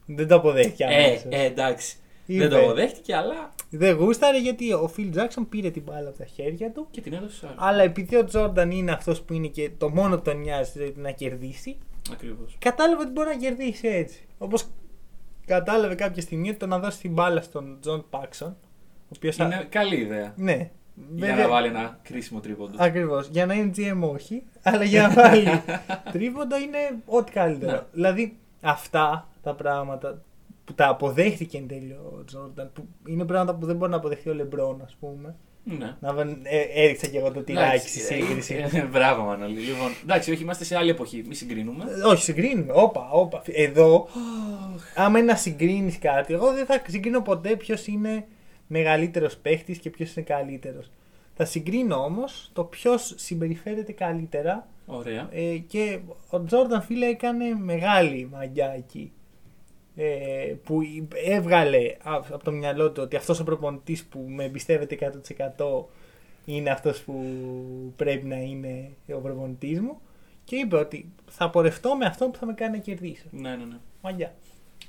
Δεν 0.07 0.29
το 0.29 0.35
αποδέχτηκε 0.35 0.85
Ε, 0.85 1.05
αμέσως. 1.05 1.27
ε, 1.29 1.45
εντάξει. 1.45 1.97
Είπε. 2.27 2.41
Δεν 2.41 2.51
το 2.51 2.59
αποδέχτηκε, 2.65 3.15
αλλά 3.17 3.55
Δεν 3.71 3.97
γούσταρε 3.97 4.39
γιατί 4.41 4.73
ο 4.73 4.91
Phil 4.97 5.15
Jackson 5.15 5.47
πήρε 5.49 5.71
την 5.71 5.83
μπάλα 5.83 6.09
από 6.09 6.19
τα 6.19 6.25
χέρια 6.25 6.71
του. 6.73 6.87
και 6.91 7.01
την 7.01 7.13
έδωσε 7.13 7.37
σε 7.37 7.47
άλλο. 7.47 7.57
Αλλά 7.59 7.83
επειδή 7.83 8.17
ο 8.17 8.25
Τζόρνταν 8.25 8.71
είναι 8.71 8.93
αυτός 8.93 9.23
που 9.23 9.33
είναι 9.33 9.47
και 9.47 9.71
το 9.79 9.89
μόνο 9.91 10.17
που 10.17 10.23
τον 10.23 10.41
νοιάζει 10.41 10.71
δηλαδή 10.75 11.01
να 11.01 11.11
κερδίσει, 11.11 11.77
Ακριβώς. 12.13 12.57
κατάλαβε 12.59 13.03
ότι 13.03 13.11
μπορεί 13.13 13.29
να 13.29 13.37
κερδίσει 13.37 13.89
έτσι. 13.89 14.27
Όπως 14.39 14.65
κατάλαβε 15.47 15.95
κάποια 15.95 16.23
στιγμή 16.23 16.49
ότι 16.49 16.59
το 16.59 16.67
να 16.67 16.79
δώσει 16.79 17.01
την 17.01 17.13
μπάλα 17.13 17.41
στον 17.43 17.77
Τζον 17.81 18.05
Πάξον. 18.11 18.57
Ο 19.05 19.15
οποίος 19.17 19.37
θα- 19.37 19.45
Είναι 19.45 19.67
καλή 19.71 19.97
ιδέα. 19.97 20.35
Ναι. 20.37 20.71
Για 21.15 21.37
να 21.37 21.49
βάλει 21.49 21.67
ένα 21.67 21.99
κρίσιμο 22.03 22.41
τρίποντο. 22.41 22.77
Ακριβώς. 22.79 23.29
Για 23.29 23.47
να 23.47 23.55
είναι 23.55 23.71
GM 23.77 24.09
όχι, 24.13 24.43
αλλά 24.63 24.85
για 24.85 25.03
να 25.03 25.11
βάλει 25.11 25.47
τρίποντο 26.13 26.57
είναι 26.59 26.79
ό,τι 27.07 27.33
καλύτερο. 27.33 27.73
Ναι. 27.73 27.81
Δηλαδή 27.93 28.37
αυτά 28.61 29.29
τα 29.43 29.55
πράγματα 29.55 30.23
που 30.65 30.75
τα 30.75 30.89
αποδέχτηκε 30.89 31.59
εν 31.59 31.67
τέλει 31.69 31.93
ο 31.93 32.23
Τζόρνταν, 32.27 32.71
που 32.75 32.87
είναι 33.09 33.25
πράγματα 33.25 33.55
που 33.59 33.67
δεν 33.67 33.77
μπορεί 33.77 33.91
να 33.91 33.97
αποδεχτεί 33.97 34.29
ο 34.29 34.35
Λεμπρόν, 34.35 34.81
ας 34.85 34.97
πούμε. 35.01 35.35
Ναι. 35.65 35.97
Να 36.01 36.13
βεν- 36.13 36.39
ε, 36.43 36.61
έριξα 36.85 37.07
και 37.07 37.19
εγώ 37.19 37.31
το 37.33 37.41
τυράκι 37.43 37.67
Εντάξει, 37.69 37.89
στη 37.89 37.99
σύγκριση. 38.01 38.55
ε, 38.73 38.79
ε, 38.79 38.83
Μπράβο, 38.83 39.23
Μανώλη. 39.23 39.59
Λοιπόν, 39.61 39.91
εντάξει, 40.03 40.31
όχι, 40.33 40.43
είμαστε 40.43 40.65
σε 40.65 40.77
άλλη 40.77 40.91
εποχή. 40.91 41.25
Μη 41.29 41.35
συγκρίνουμε. 41.35 41.85
Ε, 41.85 42.07
Όχι, 42.09 42.23
συγκρίνουμε. 42.23 42.73
Όπα, 42.77 43.09
όπα. 43.11 43.43
Εδώ, 43.47 44.09
άμα 44.95 45.19
είναι 45.19 45.33
να 45.33 45.39
συγκρίνεις 45.39 45.99
κάτι, 45.99 46.33
εγώ 46.35 46.53
δεν 46.53 46.67
θα 46.67 46.83
συγκρίνω 46.89 47.21
ποτέ 47.23 47.57
ποιος 47.57 47.87
είναι 47.87 48.25
μεγαλύτερος 48.73 49.37
παίχτης 49.37 49.79
και 49.79 49.91
ποιος 49.91 50.15
είναι 50.15 50.25
καλύτερος. 50.25 50.91
Θα 51.35 51.45
συγκρίνω 51.45 51.97
όμως 51.97 52.51
το 52.53 52.65
ποιος 52.65 53.15
συμπεριφέρεται 53.17 53.93
καλύτερα 53.93 54.67
Ωραία. 54.87 55.29
ε, 55.33 55.57
και 55.57 55.99
ο 56.31 56.45
Τζόρνταν 56.45 56.83
φίλε 56.83 57.07
έκανε 57.07 57.45
μεγάλη 57.55 58.29
μαγιά 58.33 58.73
εκεί. 58.77 59.13
Ε, 59.97 60.55
που 60.65 60.81
έβγαλε 61.25 61.97
α- 62.03 62.15
από 62.33 62.45
το 62.45 62.53
μυαλό 62.53 62.91
του 62.91 63.03
ότι 63.03 63.17
αυτός 63.17 63.41
ο 63.41 63.45
προπονητής 63.45 64.05
που 64.05 64.19
με 64.29 64.45
εμπιστεύεται 64.45 64.95
100% 64.95 65.85
είναι 66.45 66.71
αυτός 66.71 67.01
που 67.03 67.15
πρέπει 67.97 68.27
να 68.27 68.37
είναι 68.37 68.91
ο 69.15 69.19
προπονητής 69.19 69.81
μου 69.81 70.01
και 70.45 70.57
είπε 70.57 70.77
ότι 70.77 71.13
θα 71.31 71.51
πορευτώ 71.51 71.97
με 71.97 72.05
αυτό 72.07 72.29
που 72.29 72.39
θα 72.39 72.47
με 72.47 72.53
κάνει 72.55 72.77
να 72.77 72.83
κερδίσω. 72.83 73.25
Ναι, 73.31 73.51
ναι, 73.51 73.65
ναι. 73.65 73.77
Μαγιά. 74.03 74.35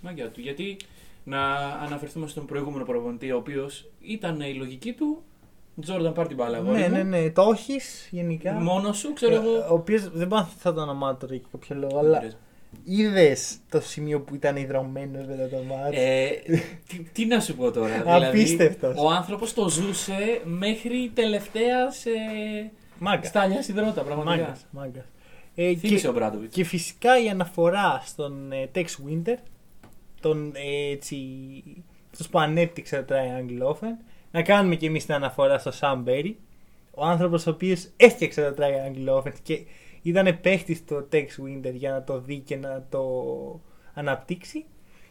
Μαγκιά 0.02 0.30
του. 0.30 0.42
Γιατί 0.42 0.78
να 1.24 1.54
αναφερθούμε 1.86 2.28
στον 2.28 2.46
προηγούμενο 2.46 2.86
προπονητή, 2.86 3.32
ο 3.32 3.38
οποίος 3.38 3.90
ήταν 4.02 4.40
η 4.42 4.54
λογική 4.54 4.94
του 4.94 5.24
Jordan, 5.88 6.12
πάρ 6.14 6.28
την 6.28 6.36
μπάλα. 6.36 6.58
αγόρι 6.58 6.80
Ναι, 6.80 6.88
μου. 6.88 6.94
ναι, 6.96 7.04
ναι. 7.04 7.30
Το 7.30 7.50
έχεις 7.54 8.08
γενικά. 8.12 8.52
Μόνος 8.54 8.98
σου, 8.98 9.14
ξέρω 9.14 9.34
Ε, 9.34 9.38
εγώ. 9.38 9.52
Ο 9.70 9.74
οποίος 9.74 10.10
δεν 10.10 10.28
πάω 10.28 10.44
θα 10.58 10.74
το 10.74 10.82
ονομάω 10.82 11.16
τώρα 11.16 11.36
για 11.36 11.44
κάποιο 11.52 11.76
λόγο, 11.76 11.98
αλλά 12.00 12.24
είδες 12.84 13.58
το 13.70 13.82
σημείο 13.82 14.22
που 14.22 14.36
ήταν 14.36 14.56
ιδρωμένο 14.56 15.20
μετά 15.28 15.50
το 15.50 15.58
μάτι. 15.64 15.96
Ε, 16.00 16.30
τι, 16.88 17.00
τι 17.12 17.26
να 17.26 17.40
σου 17.40 17.56
πω 17.56 17.72
τώρα. 17.72 18.04
Απίστευτος. 18.28 18.92
Δηλαδή, 18.94 19.08
ο 19.08 19.10
άνθρωπος 19.12 19.54
το 19.54 19.70
ζούσε 19.70 20.42
μέχρι 20.44 21.12
τελευταία 21.14 21.80
ε, 21.84 22.70
Μάγκας. 23.00 23.28
στάλια 23.28 23.64
υδρότα, 23.70 24.02
πραγματικά. 24.02 24.42
Μάγκας, 24.44 24.66
μάγκας. 24.72 25.04
Ε, 25.56 25.76
Θύμισε 25.76 26.02
και, 26.02 26.08
ο 26.08 26.14
Μπράντοβιτς. 26.14 26.54
και 26.56 26.64
φυσικά 26.64 27.24
η 27.24 27.30
αναφορά 27.30 28.02
στον 28.06 28.52
ε, 28.52 28.70
Tex 28.76 28.84
Winter, 28.86 29.36
τον 30.24 30.52
ε, 30.56 30.92
έτσι, 30.92 31.18
αυτός 32.12 32.30
που 32.30 32.40
ανέπτυξε 32.40 33.04
το 33.04 33.16
Triangle 33.16 33.72
Offen, 33.74 33.96
να 34.32 34.42
κάνουμε 34.42 34.76
και 34.76 34.86
εμείς 34.86 35.06
την 35.06 35.14
αναφορά 35.14 35.58
στο 35.58 35.72
Sam 35.80 36.04
Berry, 36.10 36.34
ο 36.92 37.06
άνθρωπος 37.06 37.48
ο 37.48 37.50
οποίος 37.50 37.88
έφτιαξε 37.98 38.52
το 38.52 38.64
Triangle 38.64 39.18
Offen 39.18 39.34
και 39.44 39.60
ήταν 40.02 40.40
παίχτης 40.42 40.78
στο 40.78 41.08
Tex 41.12 41.26
Winter 41.26 41.74
για 41.74 41.92
να 41.92 42.04
το 42.04 42.20
δει 42.20 42.38
και 42.38 42.56
να 42.56 42.86
το 42.90 43.02
αναπτύξει 43.94 44.66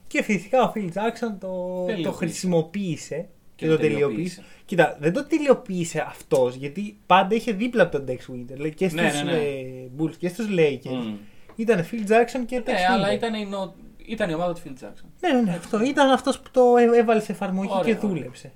και 0.07 0.23
φυσικά 0.23 0.63
ο 0.69 0.73
Phil 0.75 0.87
Jackson 0.87 1.37
το, 1.41 1.47
το 1.49 1.85
Τελειοποίησε. 1.87 2.17
χρησιμοποίησε 2.17 3.29
και, 3.55 3.65
Και 3.65 3.67
το 3.67 3.77
το 3.77 3.81
τελειοποίησε. 3.81 4.07
τελειοποίησε. 4.07 4.43
Κοίτα, 4.65 4.97
δεν 5.01 5.13
το 5.13 5.27
τελειοποίησε 5.27 6.05
αυτός 6.09 6.55
γιατί 6.55 6.97
πάντα 7.07 7.35
είχε 7.35 7.53
δίπλα 7.53 7.83
από 7.83 7.93
τον 7.99 8.05
Tex 8.09 8.33
Winter 8.33 8.45
δηλαδή 8.47 8.75
και 8.75 8.89
στους 8.89 9.01
Ναι, 9.01 9.23
ναι, 9.25 9.33
ναι. 9.33 9.39
ε, 9.39 9.89
Bulls 9.99 10.17
και 10.19 10.29
στους 10.29 10.47
Lakers. 10.51 11.05
Μμ. 11.05 11.15
Ήταν 11.57 11.85
Phil 11.91 12.11
Jackson 12.11 12.45
και 12.47 12.59
Tex 12.61 12.65
Ναι, 12.67 12.73
Winter. 12.73 12.93
αλλά 12.93 13.13
ήταν 13.13 13.35
η, 13.35 13.47
νο... 13.47 13.75
ήταν 14.07 14.31
η 14.31 14.35
ομάδα 14.35 14.53
του 14.53 14.61
Phil 14.65 14.85
Jackson. 14.85 15.05
Ναι, 15.21 15.33
ναι, 15.33 15.41
ναι, 15.41 15.51
αυτό. 15.51 15.83
Ήταν 15.85 16.11
αυτός 16.11 16.41
που 16.41 16.51
το 16.53 16.77
έ- 16.77 16.95
έβαλε 16.99 17.21
σε 17.21 17.33
εφαρμογή 17.33 17.69
Ωραία, 17.73 17.83
και 17.95 17.99
ωραία. 18.07 18.09
δούλεψε. 18.09 18.53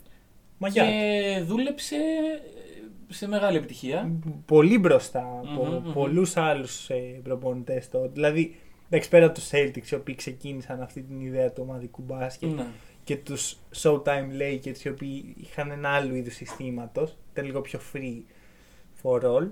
Μαγιά. 0.58 0.84
Και 0.84 1.42
δούλεψε 1.46 1.96
ε, 1.96 3.12
σε 3.14 3.28
μεγάλη 3.28 3.56
επιτυχία. 3.56 4.10
Πολύ 4.46 4.78
μπροστά 4.78 5.40
από 5.52 5.64
Μμμ, 5.64 5.74
μμμ. 5.84 5.92
πολλούς 5.92 6.36
άλλους 6.36 6.90
ε, 6.90 7.20
προπονητές 7.22 7.88
τότε. 7.90 8.08
Δηλαδή, 8.12 8.56
εντάξει, 8.88 9.08
πέρα 9.08 9.26
από 9.26 9.34
τους 9.34 9.48
Celtics 9.52 9.90
οι 9.90 9.94
οποίοι 9.94 10.14
ξεκίνησαν 10.14 10.82
αυτή 10.82 11.02
την 11.02 11.20
ιδέα 11.20 11.52
του 11.52 11.64
ομαδικού 11.68 12.02
μπάσκετ 12.06 12.50
Ναι. 12.54 12.66
και 13.04 13.16
τους 13.16 13.56
Showtime 13.82 14.28
Lakers 14.40 14.78
οι 14.84 14.88
οποίοι 14.88 15.34
είχαν 15.40 15.70
ένα 15.70 15.88
άλλο 15.88 16.14
είδους 16.14 16.34
συστήματος, 16.34 17.16
ήταν 17.32 17.44
λίγο 17.44 17.60
πιο 17.60 17.80
free 17.92 18.22
for 19.02 19.20
all, 19.22 19.50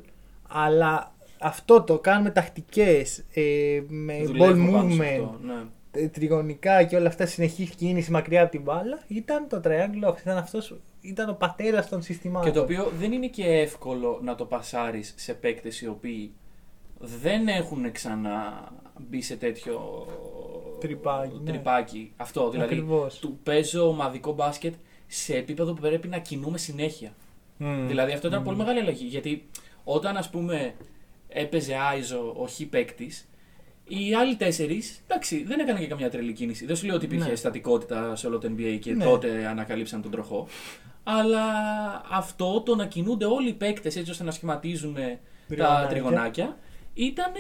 αλλά 0.49 1.15
αυτό 1.41 1.83
το 1.83 1.99
κάνουμε 1.99 2.31
τακτικές, 2.31 3.25
ε, 3.35 3.83
με 3.89 4.23
Δουλεύω 4.25 4.45
ball 4.53 4.73
πάνω 4.73 4.91
σε 4.91 4.97
movement, 5.01 5.25
αυτό, 5.25 5.39
ναι. 5.43 5.55
Ε, 5.95 6.09
τριγωνικά 6.09 6.85
και 6.85 6.97
όλα 6.97 7.09
αυτά 7.09 7.27
συνεχής 7.27 7.71
κίνηση 7.71 8.11
μακριά 8.11 8.43
από 8.43 8.51
την 8.51 8.63
μπάλα 8.63 9.03
ήταν 9.07 9.49
το 9.49 9.61
triangle 9.65 10.09
off. 10.09 10.21
Ήταν, 10.21 10.37
αυτός, 10.37 10.81
ήταν 11.01 11.29
ο 11.29 11.33
πατέρας 11.33 11.89
των 11.89 12.03
συστημάτων. 12.03 12.53
Και 12.53 12.59
το 12.59 12.63
οποίο 12.63 12.93
δεν 12.99 13.13
είναι 13.13 13.27
και 13.27 13.45
εύκολο 13.45 14.21
να 14.23 14.35
το 14.35 14.45
πασάρεις 14.45 15.15
σε 15.17 15.35
παίκτες 15.35 15.81
οι 15.81 15.87
οποίοι 15.89 16.33
δεν 16.99 17.49
έχουν 17.49 17.93
ξανά 17.93 18.69
μπει 18.99 19.23
σε 19.23 19.37
τέτοιο 19.37 20.07
Τρυπάκι, 20.81 21.39
ναι. 21.43 21.51
τρυπάκι. 21.51 22.13
Αυτό, 22.17 22.51
δηλαδή 22.51 22.75
Ακριβώς. 22.75 23.19
του 23.19 23.39
παίζω 23.43 23.89
ομαδικό 23.89 24.33
μπάσκετ 24.33 24.75
σε 25.07 25.37
επίπεδο 25.37 25.73
που 25.73 25.81
πρέπει 25.81 26.09
να 26.09 26.19
κινούμε 26.19 26.59
συνέχεια. 26.59 27.15
Μμμ. 27.57 27.87
Δηλαδή 27.87 28.13
αυτό 28.13 28.27
ήταν 28.27 28.39
Μμμ. 28.39 28.47
πολύ 28.47 28.59
μεγάλη 28.59 28.81
αλλαγή. 28.81 29.07
Γιατί 29.07 29.47
όταν 29.85 30.17
ας 30.17 30.31
πούμε 30.31 30.75
έπαιζε 31.29 31.75
Άιζο 31.75 32.35
ο 32.37 32.47
Χ 32.47 32.63
παίκτης, 32.71 33.29
οι 33.89 34.15
άλλοι 34.15 34.37
τέσσερις, 34.37 35.01
εντάξει, 35.07 35.45
δεν 35.45 35.59
έκαναν 35.61 35.81
και 35.81 35.87
καμιά 35.87 36.11
τρελή 36.11 36.33
κίνηση. 36.33 36.67
Δεν 36.67 36.77
σου 36.77 36.87
λέω 36.87 36.95
ότι 36.95 37.05
υπήρχε 37.05 37.29
Ναι. 37.29 37.35
στατικότητα 37.35 38.17
σε 38.17 38.27
όλο 38.27 38.39
το 38.39 38.49
NBA 38.57 38.79
και 38.81 38.93
Ναι. 38.95 39.05
τότε 39.05 39.47
ανακαλύψαν 39.47 40.03
τον 40.03 40.11
τροχό. 40.11 40.47
Αλλά 41.03 41.43
αυτό 42.11 42.61
το 42.61 42.75
να 42.75 42.87
κινούνται 42.87 43.25
όλοι 43.25 43.49
οι 43.49 43.53
παίκτες 43.53 43.97
έτσι 43.97 44.11
ώστε 44.11 44.25
να 44.25 44.31
σχηματίζουν 44.31 44.95
τα 44.95 45.01
Τριγωνάκια. 45.49 45.87
τριγωνάκια 45.89 46.57
ήταν 46.95 47.33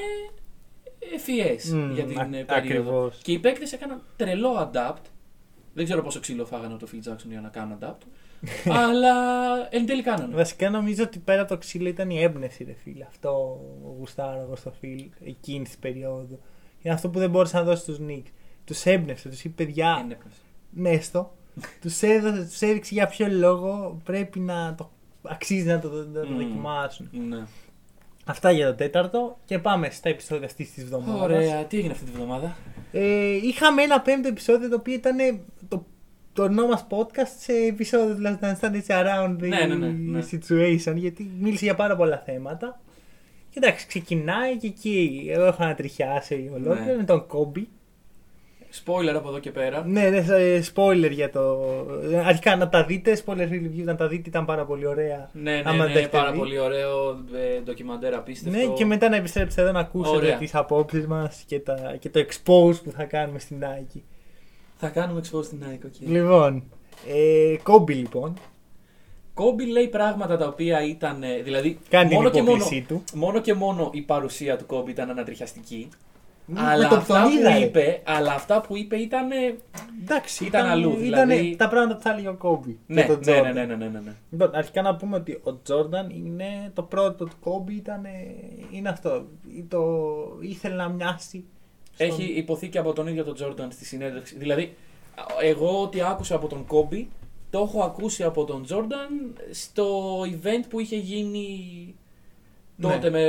ευφυέ 1.14 1.56
Μμ, 1.72 1.92
για 1.92 2.04
την 2.04 2.18
α- 2.18 2.22
ε, 2.22 2.26
περίοδο. 2.26 2.54
ακριβώς. 2.56 3.20
Και 3.22 3.32
οι 3.32 3.38
παίκτες 3.38 3.72
έκαναν 3.72 4.02
τρελό 4.16 4.70
adapt. 4.72 5.02
Δεν 5.74 5.84
ξέρω 5.84 6.02
πόσο 6.02 6.20
ξύλο 6.20 6.44
φάγανε 6.46 6.74
από 6.74 6.86
το 6.86 6.90
Phil 6.92 7.10
Jackson 7.12 7.28
για 7.28 7.40
να 7.40 7.48
κάνουν 7.48 7.78
adapt. 7.80 8.02
αλλά 8.84 9.14
εν 9.70 9.86
τέλει 9.86 10.02
κάνανε. 10.02 10.34
Βασικά 10.34 10.70
νομίζω 10.70 11.02
ότι 11.02 11.18
πέρα 11.18 11.40
από 11.40 11.50
το 11.50 11.58
ξύλο 11.58 11.88
ήταν 11.88 12.10
η 12.10 12.22
έμπνευση, 12.22 12.64
ρε 12.64 12.72
φίλε. 12.82 13.04
Αυτό 13.08 13.60
γουστάρω 13.98 14.40
εγώ 14.40 14.56
στο 14.56 14.72
φιλ 14.80 15.10
εκείνης 15.24 15.68
της 15.68 15.78
περίοδου. 15.78 16.40
Είναι 16.82 16.94
αυτό 16.94 17.08
που 17.08 17.18
δεν 17.18 17.30
μπόρεσε 17.30 17.56
να 17.56 17.62
δώσει 17.62 17.82
στου 17.82 18.06
Knicks. 18.08 18.30
Τους 18.64 18.84
έμπνευσε, 18.84 19.28
τους 19.28 19.44
είπε 19.44 19.64
παιδιά, 19.64 20.00
Είναι 20.04 20.12
έπνευση. 20.12 20.40
Νέστο. 20.70 21.34
τους 21.80 21.98
τους 22.50 22.60
έδειξε 22.60 22.94
για 22.94 23.06
ποιο 23.06 23.26
λόγο 23.30 24.00
πρέπει 24.04 24.40
να 24.40 24.74
το 24.74 24.90
αξίζει 25.22 25.66
να 25.66 25.78
το, 25.78 25.88
να 25.88 26.20
το 26.20 26.28
Μμ. 26.30 26.36
δοκιμάσουν. 26.36 27.08
Ναι. 27.28 27.42
Αυτά 28.24 28.50
για 28.50 28.66
το 28.66 28.74
τέταρτο 28.74 29.38
και 29.44 29.58
πάμε 29.58 29.90
στα 29.90 30.08
επεισόδια 30.08 30.46
αυτής 30.46 30.72
της 30.72 30.82
εβδομάδας. 30.82 31.20
Ωραία, 31.20 31.64
τι 31.64 31.76
έγινε 31.76 31.92
αυτή 31.92 32.04
τη 32.04 32.10
βδομάδα; 32.10 32.56
Ε, 32.92 33.32
είχαμε 33.34 33.82
ένα 33.82 34.00
πέμπτο 34.00 34.28
επεισόδιο 34.28 34.68
το 34.68 34.76
οποίο 34.76 34.94
ήταν 34.94 35.16
το, 35.68 35.86
το 36.34 36.42
ονό 36.42 36.66
μας 36.66 36.86
podcast 36.90 37.32
σε 37.38 37.52
επεισόδιο, 37.52 38.14
δηλαδή 38.14 38.38
να 38.40 38.50
ήταν 38.50 38.74
έτσι 38.74 38.92
around 38.94 39.42
the 39.42 39.48
Ναι, 39.48 39.64
ναι, 39.66 39.74
ναι, 39.74 39.86
ναι. 39.88 40.20
situation, 40.32 40.94
γιατί 40.94 41.30
μίλησε 41.40 41.64
για 41.64 41.74
πάρα 41.74 41.96
πολλά 41.96 42.22
θέματα. 42.26 42.80
Και 43.50 43.60
εντάξει, 43.62 43.86
ξεκινάει 43.86 44.56
και 44.56 44.66
εκεί. 44.66 45.26
Εγώ 45.32 45.44
έχω 45.44 45.62
ανατριχιάσει 45.62 46.50
ολόκληρο 46.54 46.84
Ναι. 46.84 46.96
με 46.96 47.04
τον 47.04 47.26
Κόμπι. 47.26 47.68
Spoiler 48.84 49.14
από 49.16 49.28
εδώ 49.28 49.38
και 49.38 49.50
πέρα. 49.50 49.84
Ναι, 49.86 50.08
ναι, 50.08 50.16
ε, 50.28 50.62
spoiler 50.74 51.10
για 51.10 51.30
το. 51.30 51.58
Αρχικά 52.24 52.56
να 52.56 52.68
τα 52.68 52.84
δείτε, 52.84 53.22
spoiler 53.26 53.48
review 53.50 53.82
να 53.84 53.94
τα 53.96 54.08
δείτε, 54.08 54.28
ήταν 54.28 54.44
πάρα 54.44 54.64
πολύ 54.64 54.86
ωραία. 54.86 55.30
Ναι, 55.32 55.52
ναι, 55.52 55.62
άμα 55.64 55.72
ναι, 55.76 55.82
δεν 55.92 55.96
έχετε 55.96 56.16
πάρα 56.16 56.32
δει. 56.32 56.38
πολύ 56.38 56.58
ωραίο 56.58 57.10
ε, 57.10 57.60
ντοκιμαντέρ 57.64 58.14
απίστευτο. 58.14 58.58
Ναι, 58.58 58.64
και 58.74 58.84
μετά 58.84 59.08
να 59.08 59.16
επιστρέψετε 59.16 59.62
εδώ 59.62 59.72
να 59.72 59.80
ακούσετε 59.80 60.16
Ωραία. 60.16 60.36
τις 60.36 60.54
απόψεις 60.54 61.06
μας 61.06 61.42
και, 61.46 61.60
τα- 61.60 61.96
και 61.98 62.08
το 62.10 62.20
expose 62.20 62.82
που 62.84 62.90
θα 62.96 63.04
κάνουμε 63.04 63.38
στην 63.38 63.56
Nike. 63.62 64.00
Θα 64.86 64.92
κάνουμε 64.92 65.20
expose 65.24 65.44
στην 65.44 65.62
Nike, 65.64 65.86
okay. 65.86 66.06
Λοιπόν, 66.06 66.62
ε, 67.08 67.56
Κόμπι 67.62 67.94
λοιπόν. 67.94 68.34
Κόμπι 69.34 69.66
λέει 69.66 69.88
πράγματα 69.88 70.36
τα 70.36 70.46
οποία 70.46 70.84
ήταν. 70.86 71.22
ε, 71.22 71.42
Δηλαδή, 71.42 71.78
Κάνει 71.88 72.14
μόνο, 72.14 72.30
την 72.30 72.38
και 72.38 72.42
μόνο, 72.50 72.56
υπόκλησή 72.56 72.84
του. 72.88 73.04
μόνο 73.14 73.40
και 73.40 73.54
μόνο 73.54 73.90
η 73.92 74.00
παρουσία 74.00 74.56
του 74.56 74.66
Κόμπι 74.66 74.90
ήταν 74.90 75.10
ανατριχιαστική. 75.10 75.88
Με 76.46 76.60
αλλά, 76.60 76.88
το 76.88 76.96
αυτά 76.96 77.22
τον 77.22 77.32
είδα, 77.32 77.52
που 77.52 77.58
ρε. 77.58 77.64
είπε, 77.64 78.00
αλλά 78.04 78.32
αυτά 78.32 78.60
που 78.60 78.76
είπε 78.76 78.96
ήταν. 78.96 79.30
ε, 79.30 79.54
Εντάξει, 80.02 80.44
Ήταν 80.44 80.66
αλλού, 80.66 80.90
Ήταν 80.90 81.02
δηλαδή- 81.02 81.56
τα 81.56 81.68
πράγματα 81.68 81.96
που 81.96 82.02
θα 82.02 82.10
έλεγε 82.10 82.28
ο 82.28 82.34
Κόμπι. 82.34 82.78
Ναι, 82.86 83.04
για 83.04 83.06
τον 83.18 83.20
ναι, 83.24 83.40
Jordan. 83.40 83.42
ναι, 83.54 83.64
ναι, 83.64 83.74
ναι, 83.74 83.86
ναι, 83.88 84.00
ναι. 84.04 84.12
Λοιπόν, 84.30 84.50
αρχικά 84.54 84.82
να 84.82 84.96
πούμε 84.96 85.16
ότι 85.16 85.40
ο 85.42 85.58
Τζόρνταν 85.62 86.10
είναι 86.10 86.70
το 86.74 86.82
πρώτο 86.82 87.24
του 87.24 87.36
Κόμπι, 87.40 87.74
ήταν, 87.74 88.02
είναι 88.70 88.88
αυτό. 88.88 89.24
Το, 89.68 89.82
ήθελε 90.40 90.74
να 90.74 90.88
μοιάσει. 90.88 91.44
Στον- 91.94 92.06
Έχει 92.06 92.22
υποθεί 92.24 92.68
και 92.68 92.78
από 92.78 92.92
τον 92.92 93.06
ίδιο 93.06 93.24
τον 93.24 93.34
Τζόρνταν 93.34 93.70
στη 93.72 93.84
συνέντευξη. 93.84 94.34
Δηλαδή, 94.38 94.74
εγώ 95.42 95.82
ό,τι 95.82 96.00
άκουσα 96.02 96.34
από 96.34 96.46
τον 96.48 96.66
Κόμπι, 96.66 97.08
το 97.50 97.60
έχω 97.60 97.82
ακούσει 97.82 98.22
από 98.22 98.44
τον 98.44 98.64
Τζόρνταν 98.64 99.08
στο 99.50 100.20
event 100.20 100.64
που 100.68 100.80
είχε 100.80 100.96
γίνει 100.96 101.48
Ναι. 102.76 102.92
τότε 102.92 103.10
με 103.10 103.22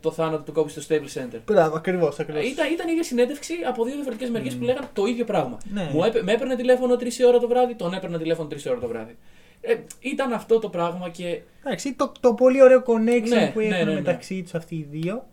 το 0.00 0.10
θάνατο 0.10 0.42
του 0.42 0.52
Κόμπι 0.52 0.70
στο 0.70 0.82
Staples 0.88 1.20
Center. 1.20 1.38
Μπράβο, 1.46 1.76
ακριβώς. 1.76 2.18
Ακριβώς. 2.18 2.44
Ήταν, 2.44 2.72
ήταν 2.72 2.86
η 2.88 2.90
ίδια 2.90 3.02
συνέντευξη 3.04 3.54
από 3.68 3.84
δύο 3.84 3.94
διαφορετικές 3.94 4.30
μεριές 4.30 4.54
που 4.56 4.64
λέγανε 4.64 4.86
το 4.92 5.04
ίδιο 5.06 5.24
πράγμα. 5.24 5.58
Ναι. 5.72 5.90
Μου 5.92 6.04
έπαι, 6.04 6.22
με 6.22 6.32
έπαιρνε 6.32 6.56
τηλέφωνο 6.56 6.96
3 6.96 7.24
ώρα 7.26 7.38
το 7.38 7.48
βράδυ, 7.48 7.74
τον 7.74 7.94
έπαιρνε 7.94 8.18
τηλέφωνο 8.18 8.48
3 8.48 8.70
ώρα 8.70 8.80
το 8.80 8.88
βράδυ. 8.88 9.16
Ε, 9.60 9.76
ήταν 10.00 10.32
αυτό 10.32 10.58
το 10.58 10.68
πράγμα 10.68 11.08
και. 11.08 11.40
Εντάξει, 11.64 11.92
το, 11.94 12.12
το 12.20 12.34
πολύ 12.34 12.62
ωραίο 12.62 12.82
connection 12.86 13.28
Ναι, 13.28 13.50
που 13.54 13.58
ναι, 13.60 13.64
έχουν 13.66 13.78
ναι, 13.78 13.84
ναι. 13.84 13.94
μεταξύ 13.94 14.42
τους 14.42 14.54
αυτοί 14.54 14.74
οι 14.74 14.86
δύο. 14.90 15.26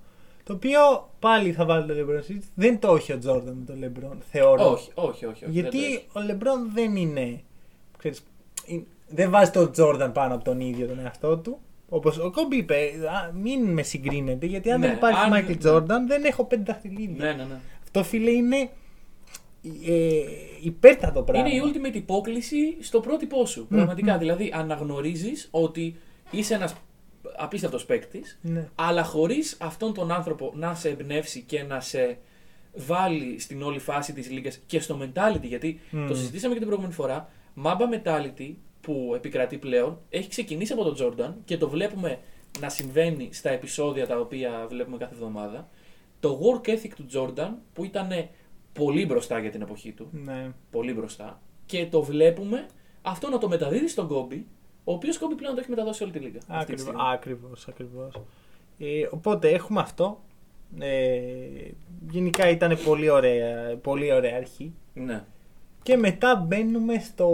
Το 0.43 0.53
οποίο 0.53 1.09
πάλι 1.19 1.51
θα 1.51 1.65
βάλω 1.65 1.85
το 1.85 1.93
LeBron 1.93 2.19
συζήτηση. 2.23 2.51
Δεν 2.55 2.79
το 2.79 2.95
έχει 2.95 3.13
ο 3.13 3.17
Τζόρνταν 3.19 3.53
με 3.53 3.65
τον 3.65 3.83
LeBron, 3.83 4.15
θεωρώ. 4.31 4.71
Όχι, 4.71 4.91
όχι, 4.95 5.25
όχι. 5.25 5.25
όχι 5.25 5.39
δεν 5.45 5.53
το 5.53 5.59
Γιατί 5.77 5.85
έχει. 5.85 6.05
ο 6.13 6.19
LeBron 6.29 6.71
δεν 6.73 6.95
είναι. 6.95 7.41
Ξέρεις, 7.97 8.23
ε, 8.67 8.77
δεν 9.07 9.29
βάζει 9.29 9.51
τον 9.51 9.71
Τζόρνταν 9.71 10.11
πάνω 10.11 10.33
από 10.35 10.43
τον 10.43 10.59
ίδιο 10.59 10.87
τον 10.87 10.99
εαυτό 10.99 11.37
του. 11.37 11.59
Όπως 11.89 12.17
ο 12.17 12.31
Κόμπι 12.31 12.57
είπε, 12.57 12.75
α, 12.75 13.31
μην 13.41 13.63
με 13.63 13.81
συγκρίνετε, 13.83 14.45
γιατί 14.45 14.71
αν 14.71 14.79
Ναι, 14.79 14.87
δεν 14.87 14.95
υπάρχει 14.95 15.19
αν- 15.23 15.29
Μάικλ 15.29 15.49
ναι. 15.51 15.55
Τζόρνταν, 15.57 16.07
δεν 16.07 16.23
έχω 16.23 16.43
πέντε 16.45 16.63
δαχτυλίδια. 16.71 17.25
Ναι, 17.25 17.31
ναι, 17.33 17.43
ναι. 17.43 17.59
Αυτό 17.83 18.03
φίλε 18.03 18.29
είναι 18.31 18.69
ε, 19.87 20.21
υπέρτατο 20.61 21.21
πράγμα. 21.21 21.49
Είναι 21.49 21.55
η 21.57 21.61
ultimate 21.65 21.95
υπόκληση 21.95 22.77
στο 22.79 22.99
πρότυπό 22.99 23.45
σου. 23.45 23.65
Πραγματικά. 23.67 24.17
Δηλαδή, 24.17 24.51
αναγνωρίζεις 24.55 25.47
ότι 25.51 25.95
είσαι 26.31 26.53
ένας 26.53 26.75
απίστευτος 27.37 27.85
παίκτης, 27.85 28.39
Ναι. 28.41 28.69
αλλά 28.75 29.03
χωρίς 29.03 29.57
αυτόν 29.61 29.93
τον 29.93 30.11
άνθρωπο 30.11 30.51
να 30.55 30.75
σε 30.75 30.89
εμπνεύσει 30.89 31.41
και 31.41 31.63
να 31.63 31.79
σε 31.79 32.17
βάλει 32.75 33.39
στην 33.39 33.61
όλη 33.63 33.79
φάση 33.79 34.13
της 34.13 34.29
λίγα 34.29 34.51
και 34.65 34.79
στο 34.79 34.99
mentality. 35.01 35.41
Γιατί 35.43 35.79
Μμμ. 35.91 36.07
το 36.07 36.15
συζητήσαμε 36.15 36.53
και 36.53 36.59
την 36.59 36.67
προηγούμενη 36.67 36.95
φορά. 36.95 37.29
Mamba 37.63 37.81
mentality 38.03 38.53
που 38.81 39.11
επικρατεί 39.15 39.57
πλέον 39.57 39.99
έχει 40.09 40.29
ξεκινήσει 40.29 40.73
από 40.73 40.83
τον 40.83 40.95
Jordan 40.99 41.33
και 41.45 41.57
το 41.57 41.69
βλέπουμε 41.69 42.19
να 42.59 42.69
συμβαίνει 42.69 43.29
στα 43.33 43.49
επεισόδια 43.49 44.07
τα 44.07 44.19
οποία 44.19 44.65
βλέπουμε 44.69 44.97
κάθε 44.97 45.13
εβδομάδα. 45.13 45.69
Το 46.19 46.39
work 46.43 46.67
ethic 46.69 46.89
του 46.95 47.05
Jordan 47.13 47.49
που 47.73 47.83
ήταν 47.83 48.09
πολύ 48.73 49.05
μπροστά 49.05 49.39
για 49.39 49.51
την 49.51 49.61
εποχή 49.61 49.91
του 49.91 50.07
Ναι. 50.11 50.51
πολύ 50.71 50.93
μπροστά. 50.93 51.41
Και 51.65 51.85
το 51.85 52.01
βλέπουμε 52.03 52.65
αυτό 53.01 53.29
να 53.29 53.37
το 53.37 53.47
μεταδίδει 53.47 53.87
στον 53.87 54.07
Κόμπι 54.07 54.45
ο 54.83 54.93
οποίος 54.93 55.17
Κόμπι 55.17 55.35
πλέον 55.35 55.53
το 55.53 55.59
έχει 55.59 55.69
μεταδώσει 55.69 55.97
σε 55.97 56.03
όλη 56.03 56.11
τη 56.13 56.19
λίγα. 56.19 56.37
αυτή 56.37 56.47
τη 56.51 56.55
Ακριβώς, 56.57 56.81
στιγμή. 56.81 57.01
ακριβώς, 57.13 57.67
ακριβώς. 57.67 58.21
Ε, 58.79 59.07
οπότε 59.11 59.49
έχουμε 59.49 59.79
αυτό. 59.81 60.21
Ε, 60.79 61.07
γενικά 62.09 62.49
ήταν 62.49 62.77
πολύ 62.85 63.09
ωραία, 63.09 63.77
πολύ 63.81 64.13
ωραία 64.13 64.35
αρχή. 64.37 64.73
Ναι. 64.93 65.23
Και 65.83 65.97
μετά 65.97 66.35
μπαίνουμε 66.35 66.99
στο, 66.99 67.29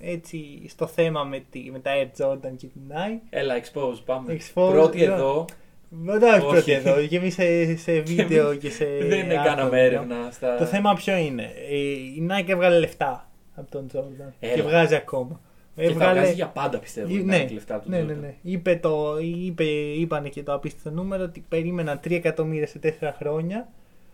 έτσι, 0.00 0.62
στο 0.68 0.86
θέμα 0.86 1.24
με, 1.24 1.44
τη, 1.50 1.70
με 1.72 1.78
τα 1.78 1.90
Air 1.94 2.22
Jordan 2.22 2.52
και 2.56 2.66
την 2.66 2.80
Nike. 2.90 3.20
Έλα, 3.30 3.54
expose, 3.60 3.98
πάμε. 4.04 4.36
Expose, 4.38 4.70
Πρώτη 4.70 4.98
ναι. 4.98 5.04
εδώ. 5.04 5.44
Δεν 5.90 6.22
όχι 6.22 6.34
Όχι. 6.34 6.46
πρώτη 6.46 6.72
εδώ, 6.72 7.06
και 7.06 7.16
εμείς 7.16 7.34
σε, 7.34 7.76
σε 7.76 8.00
βίντεο 8.00 8.54
και 8.54 8.70
σε. 8.70 8.84
δεν 9.00 9.24
άρθρο 9.30 9.42
κάναμε 9.44 9.62
βίντεο. 9.70 9.84
έρευνα 9.84 10.30
στα. 10.30 10.56
Το 10.56 10.64
θέμα 10.64 10.94
ποιο 10.94 11.16
είναι. 11.16 11.42
Ε, 11.68 11.76
Η 11.76 12.26
Nike 12.30 12.48
έβγαλε 12.48 12.78
λεφτά 12.78 13.28
από 13.54 13.70
τον 13.70 13.86
Jordan. 13.94 14.32
Έλα. 14.40 14.54
Και 14.54 14.62
βγάζει 14.62 14.94
ακόμα. 14.94 15.40
Και 15.78 15.92
θα 15.92 16.10
βγάζει 16.10 16.32
για 16.32 16.46
πάντα 16.48 16.78
πιστεύω. 16.78 17.14
Ή- 17.14 17.18
να 17.18 17.24
ναι, 17.24 17.36
έχει 17.36 17.54
λεφτά 17.54 17.78
του 17.78 17.90
ναι, 17.90 18.00
Jordan. 18.00 18.06
ναι, 18.06 18.14
ναι. 18.14 18.34
Είπε 18.42 18.76
το, 18.82 19.18
είπε, 19.20 19.64
είπανε 19.64 20.28
και 20.28 20.42
το 20.42 20.52
απίστευτο 20.52 20.90
νούμερο 20.90 21.22
ότι 21.22 21.44
περίμεναν 21.48 22.00
3 22.04 22.10
εκατομμύρια 22.10 22.66
σε 22.66 22.80
4 22.82 23.10
χρόνια. 23.18 23.68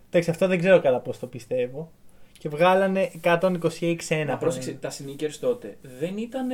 Εντάξει, 0.09 0.31
αυτό 0.31 0.47
δεν 0.47 0.59
ξέρω 0.59 0.81
κατά 0.81 1.01
πώς 1.01 1.19
το 1.19 1.27
πιστεύω. 1.27 1.91
Και 2.39 2.49
βγάλανε 2.49 3.11
126 3.23 3.97
σε 3.99 4.15
ένα. 4.15 4.25
Να 4.25 4.37
πρόσεξε, 4.37 4.79
χρόνο. 4.81 4.81
τα 4.81 4.91
sneakers 4.91 5.37
τότε 5.41 5.77
δεν 5.99 6.17
ήταν. 6.17 6.49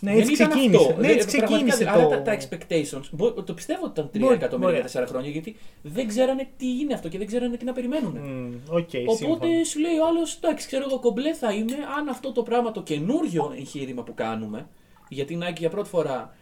Ναι, 0.00 0.10
δεν 0.10 0.20
έτσι 0.20 0.32
ήταν 0.32 0.48
ξεκίνησε. 0.48 0.82
Αυτό. 0.88 1.00
Ναι, 1.00 1.08
Δεν- 1.08 1.18
έτσι 1.18 1.36
πραγματικά, 1.36 1.72
ξεκίνησε 1.74 1.90
Αλλά 2.00 2.08
το... 2.08 2.22
τα, 2.22 2.22
τα 2.22 2.38
expectations. 2.38 3.08
μπο- 3.10 3.32
Το 3.42 3.54
πιστεύω 3.54 3.84
ότι 3.84 4.00
ήταν 4.00 4.10
3 4.14 4.18
Μπορεί, 4.20 4.34
εκατομμύρια 4.34 4.74
μπορεί. 4.80 4.88
για 4.90 5.02
4 5.04 5.06
χρόνια 5.08 5.30
γιατί 5.30 5.56
δεν 5.82 6.08
ξέρανε 6.08 6.48
τι 6.56 6.66
είναι 6.80 6.94
αυτό 6.94 7.08
και 7.08 7.18
δεν 7.18 7.26
ξέρανε 7.26 7.56
τι 7.56 7.64
να 7.64 7.72
περιμένουν. 7.72 8.12
Μμ, 8.18 8.54
Οκ, 8.68 8.88
Οπότε 9.06 9.16
σύμφωνα. 9.16 9.64
σου 9.64 9.78
λέει 9.80 9.96
ο 10.02 10.06
άλλος, 10.06 10.34
εντάξει, 10.36 10.66
ξέρω 10.66 10.84
εγώ 10.88 10.98
κομπλέ 11.00 11.34
θα 11.34 11.52
είμαι 11.52 11.74
αν 11.98 12.08
αυτό 12.08 12.32
το 12.32 12.42
πράγμα 12.42 12.70
το 12.72 12.82
καινούριο 12.82 13.52
εγχείρημα 13.56 14.02
που 14.02 14.14
κάνουμε. 14.14 14.68
Γιατί 15.08 15.32
η 15.34 15.38
Nike 15.42 15.58
για 15.58 15.70
πρώτη 15.70 15.88
φορά 15.88 16.34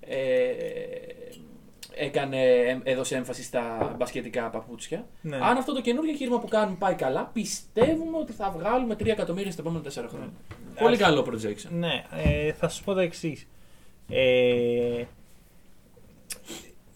ε, 0.00 0.16
έκανε, 1.98 2.40
έδωσε 2.82 3.16
έμφαση 3.16 3.42
στα 3.42 3.94
μπασκετικά 3.98 4.50
παπούτσια. 4.50 5.06
Ναι. 5.20 5.36
Αν 5.36 5.56
αυτό 5.56 5.74
το 5.74 5.80
καινούριο 5.80 6.10
εγχείρημα 6.10 6.38
που 6.38 6.48
κάνουμε 6.48 6.76
πάει 6.78 6.94
καλά, 6.94 7.30
πιστεύουμε 7.32 8.16
ότι 8.18 8.32
θα 8.32 8.50
βγάλουμε 8.58 8.94
3 8.94 9.06
εκατομμύρια 9.06 9.52
στα 9.52 9.60
επόμενα 9.62 9.84
4 9.84 10.08
χρόνια. 10.08 10.32
Πολύ 10.78 10.94
Ας- 10.94 11.00
καλό 11.00 11.26
projection. 11.28 11.70
Ναι, 11.70 12.04
ε, 12.24 12.52
θα 12.52 12.68
σου 12.68 12.84
πω 12.84 12.92
το 12.94 13.00
εξής. 13.00 13.46
Ε, 14.08 15.04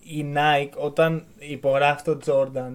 η 0.05 0.33
Nike 0.35 0.73
όταν 0.77 1.25
υπογράφει 1.39 2.03
το 2.03 2.19
Jordan 2.27 2.73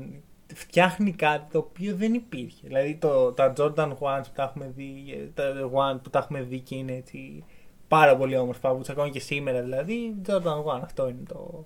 φτιάχνει 0.53 1.11
κάτι 1.11 1.51
το 1.51 1.57
οποίο 1.57 1.95
δεν 1.95 2.13
υπήρχε. 2.13 2.67
Δηλαδή 2.67 2.95
το, 2.95 3.31
τα 3.31 3.53
Jordan 3.57 3.87
1 3.87 3.95
που 3.97 4.31
τα 4.35 4.43
έχουμε 4.43 4.71
δει, 4.75 5.03
ε, 5.07 5.25
τα 5.33 5.69
One 5.73 5.99
που 6.03 6.09
τα 6.09 6.19
έχουμε 6.19 6.41
δει 6.41 6.59
και 6.59 6.75
είναι 6.75 6.93
έτσι 6.93 7.43
πάρα 7.87 8.17
πολύ 8.17 8.37
όμορφα 8.37 8.59
παπούτσια, 8.69 8.93
ακόμα 8.93 9.09
και 9.09 9.19
σήμερα 9.19 9.61
δηλαδή. 9.61 10.15
Jordan 10.27 10.77
1 10.77 10.79
αυτό 10.83 11.07
είναι 11.09 11.23
το, 11.27 11.65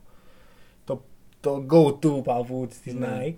το, 1.39 1.65
το 1.67 1.97
go-to 2.01 2.23
παπούτσι 2.23 2.79
της 2.79 2.93
Ναι. 2.93 3.07
Nike. 3.21 3.35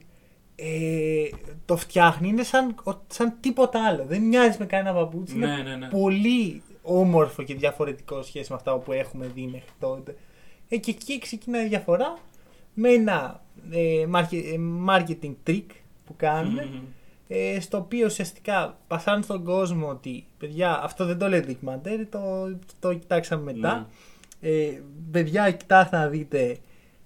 Ε, 0.56 1.30
το 1.66 1.78
φτιάχνει, 1.78 2.28
είναι 2.28 2.44
σαν, 2.44 2.76
ο- 2.84 3.02
σαν 3.08 3.34
τίποτα 3.40 3.86
άλλο. 3.86 4.06
Δεν 4.08 4.22
μοιάζει 4.22 4.58
με 4.60 4.66
κανένα 4.66 4.94
παπούτσι. 4.96 5.36
είναι 5.36 5.46
Ναι, 5.56 5.62
ναι, 5.64 5.76
ναι. 5.76 5.88
πολύ 5.88 6.62
όμορφο 6.82 7.44
και 7.44 7.56
διαφορετικό 7.56 8.22
σχέση 8.24 8.50
με 8.52 8.56
αυτά 8.56 8.78
που 8.78 8.92
έχουμε 8.92 9.28
δει 9.36 9.42
μέχρι 9.52 9.70
τότε. 9.80 10.16
Ε, 10.70 10.78
και 10.78 10.92
εκεί 10.92 11.20
ξεκινάει 11.20 11.66
η 11.66 11.68
διαφορά 11.68 12.18
με 12.74 12.90
ένα 12.90 13.44
ε, 13.72 14.06
market- 14.14 14.44
ε, 14.54 14.58
marketing 14.90 15.34
trick 15.48 15.66
που 16.06 16.14
κάνουν 16.18 16.54
Μμμ. 16.54 16.84
ε, 17.28 17.60
στο 17.60 17.78
οποίο 17.78 18.06
ουσιαστικά 18.06 18.78
πασάνε 18.88 19.22
στον 19.22 19.44
κόσμο 19.44 19.88
ότι 19.88 20.26
παιδιά 20.38 20.82
αυτό 20.84 21.06
δεν 21.06 21.18
το 21.18 21.28
λέει 21.28 21.40
ντοκιμαντέρ, 21.40 22.10
το, 22.10 22.20
το 22.80 22.94
κοιτάξαμε 22.94 23.54
μετά. 23.54 23.90
Ε, 24.42 24.82
παιδιά 25.12 25.52
κοιτάξτε 25.52 25.98
να 25.98 26.08
δείτε 26.08 26.58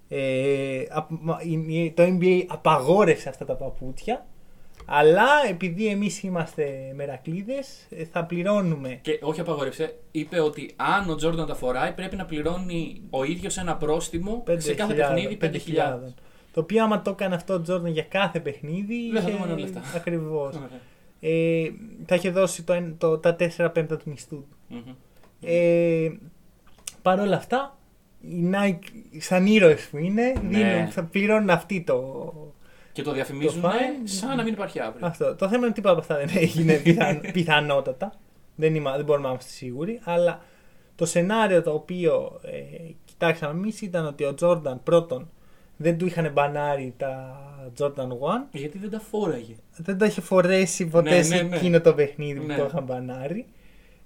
ε, 0.08 0.82
απ- 0.90 1.10
μα- 1.20 1.40
η- 1.42 1.64
η- 1.84 1.90
το 1.96 2.02
NBA 2.02 2.44
απαγόρευσε 2.46 3.28
αυτά 3.28 3.44
τα 3.44 3.54
παπούτσια 3.54 4.26
αλλά 4.88 5.26
επειδή 5.50 5.86
εμείς 5.86 6.22
είμαστε 6.22 6.92
μερακλείδες 6.94 7.86
ε, 7.90 8.04
θα 8.04 8.24
πληρώνουμε 8.24 8.98
Και 9.02 9.18
όχι 9.22 9.40
απαγόρευσε, 9.40 9.94
είπε 10.10 10.40
ότι 10.40 10.72
αν 10.76 11.10
ο 11.10 11.14
Τζόρνταν 11.14 11.46
τα 11.46 11.54
φοράει 11.54 11.92
πρέπει 11.92 12.16
να 12.16 12.24
πληρώνει 12.24 13.00
ο 13.10 13.24
ίδιος 13.24 13.56
ένα 13.56 13.76
πρόστιμο 13.76 14.42
σε 14.56 14.74
κάθε 14.74 14.92
5.000, 14.94 14.96
παιχνίδι 14.98 15.38
5.000. 15.40 15.46
5.000. 16.08 16.12
Το 16.52 16.60
οποίο 16.60 16.82
άμα 16.82 17.02
το 17.02 17.10
έκανε 17.10 17.34
αυτό 17.34 17.54
ο 17.54 17.60
Τζόρνταν 17.60 17.92
για 17.92 18.02
κάθε 18.02 18.40
παιχνίδι. 18.40 19.10
Δεν 19.12 19.22
θα 19.22 19.28
είχε- 19.28 19.36
του 19.38 19.42
έμεναν 19.44 19.58
λεφτά. 19.58 19.80
Ακριβώς. 19.96 20.54
Ωραία. 20.56 20.68
Ε, 21.20 21.70
θα 22.06 22.14
είχε 22.14 22.30
δώσει 22.30 22.62
το, 22.62 22.72
εν- 22.72 22.94
το, 22.98 23.18
τα 23.18 23.36
4 23.56 23.70
πέμπτα 23.72 23.96
του 23.96 24.10
μισθού 24.10 24.36
του. 24.36 24.56
Μμμ. 24.68 24.94
Ε, 25.42 26.08
Παρ' 27.02 27.20
όλα 27.20 27.36
αυτά, 27.36 27.78
οι 28.20 28.50
Nike, 28.52 29.16
σαν 29.18 29.46
ήρωες 29.46 29.88
που 29.90 29.96
είναι, 29.98 30.32
Ναι. 30.48 30.58
δίνουν, 30.58 30.88
θα 30.88 31.02
πληρώνουν 31.04 31.50
αυτοί 31.50 31.80
το. 31.80 32.32
Και 32.92 33.02
το 33.02 33.12
διαφημίζουν 33.12 33.60
Το 33.60 33.68
fine. 33.68 34.00
σαν 34.04 34.36
να 34.36 34.42
μην 34.42 34.52
υπάρχει 34.52 34.80
αύριο. 34.80 35.06
Αυτό. 35.06 35.34
Το 35.34 35.48
θέμα 35.48 35.64
είναι 35.64 35.74
τίποτα 35.74 35.92
από 35.92 36.00
αυτά 36.00 36.16
δεν 36.16 36.28
έγινε 36.42 36.72
πιθαν, 36.84 37.20
πιθανότατα. 37.32 38.12
Δεν, 38.54 38.74
είμα, 38.74 38.96
δεν 38.96 39.04
μπορούμε 39.04 39.24
να 39.26 39.30
είμαστε 39.32 39.52
σίγουροι. 39.52 40.00
Αλλά 40.04 40.40
το 40.96 41.04
σενάριο 41.06 41.62
το 41.62 41.72
οποίο 41.72 42.40
ε, 42.42 42.50
κοιτάξαμε 43.04 43.52
εμείς 43.52 43.80
ήταν 43.80 44.06
ότι 44.06 44.24
ο 44.24 44.34
Jordan 44.40 44.76
πρώτον 44.84 45.30
δεν 45.76 45.98
του 45.98 46.06
είχαν 46.06 46.32
μπανάρει 46.32 46.94
τα 46.96 47.40
Jordan 47.78 47.88
1. 47.88 48.12
Γιατί 48.52 48.78
δεν 48.78 48.90
τα 48.90 49.00
φόραγε. 49.00 49.54
Δεν 49.76 49.98
τα 49.98 50.06
είχε 50.06 50.20
φορέσει 50.20 50.86
ποτέ 50.86 51.10
Ναι, 51.10 51.22
σε 51.22 51.34
ναι, 51.36 51.42
ναι. 51.42 51.56
εκείνο 51.56 51.80
το 51.80 51.94
παιχνίδι 51.94 52.40
που 52.40 52.46
Ναι. 52.46 52.56
το 52.56 52.64
είχαν 52.64 52.84
μπανάρει. 52.84 53.46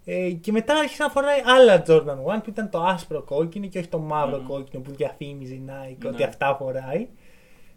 Ε, 0.05 0.31
και 0.31 0.53
μετά 0.53 0.75
άρχισε 0.79 1.03
να 1.03 1.09
φοράει 1.09 1.41
άλλα 1.45 1.83
Jordan 1.87 2.37
1 2.39 2.43
που 2.43 2.51
ήταν 2.51 2.71
το 2.71 2.83
άσπρο 2.83 3.23
κόκκινο 3.23 3.67
και 3.67 3.79
όχι 3.79 3.89
το 3.89 3.99
μαύρο 3.99 4.39
Μμμ. 4.39 4.47
κόκκινο 4.47 4.83
που 4.83 4.91
διαφήμιζε 4.95 5.55
η 5.55 5.63
Nike 5.67 5.97
Ναι. 6.03 6.09
ότι 6.09 6.23
αυτά 6.23 6.55
φοράει. 6.59 7.09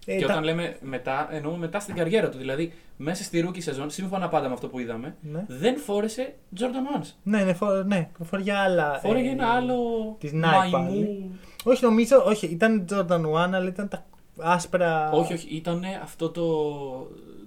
Ε, 0.05 0.15
και 0.17 0.25
τα- 0.25 0.31
όταν 0.31 0.43
λέμε 0.43 0.77
μετά, 0.81 1.27
εννοούμε 1.31 1.57
μετά 1.57 1.79
στην 1.79 1.95
καριέρα 1.95 2.29
του. 2.29 2.37
Δηλαδή, 2.37 2.73
μέσα 2.97 3.23
στη 3.23 3.45
rookie 3.47 3.61
σεζόν, 3.61 3.89
σύμφωνα 3.89 4.27
πάντα 4.27 4.47
με 4.47 4.53
αυτό 4.53 4.67
που 4.67 4.79
είδαμε, 4.79 5.15
Ναι. 5.21 5.45
δεν 5.47 5.77
φόρεσε 5.77 6.33
Jordan 6.59 6.99
1. 7.01 7.15
Ναι, 7.23 7.43
ναι, 7.43 7.53
φο... 7.53 7.83
ναι, 7.83 8.09
φοριά 8.23 8.59
άλλα. 8.59 8.99
Φόρεγε 9.03 9.27
ε, 9.27 9.31
ένα 9.31 9.47
άλλο 9.49 9.75
της 10.19 10.31
Nike 10.33 10.37
μαϊμού. 10.71 11.31
Όχι, 11.63 11.83
νομίζω, 11.83 12.23
όχι, 12.25 12.45
ήταν 12.45 12.85
Jordan 12.91 13.21
1, 13.21 13.53
αλλά 13.53 13.67
ήταν 13.67 13.87
τα 13.87 14.05
άσπρα. 14.39 15.11
Όχι, 15.11 15.33
όχι, 15.33 15.55
ήταν 15.55 15.83
αυτό 16.03 16.29
το, 16.29 16.43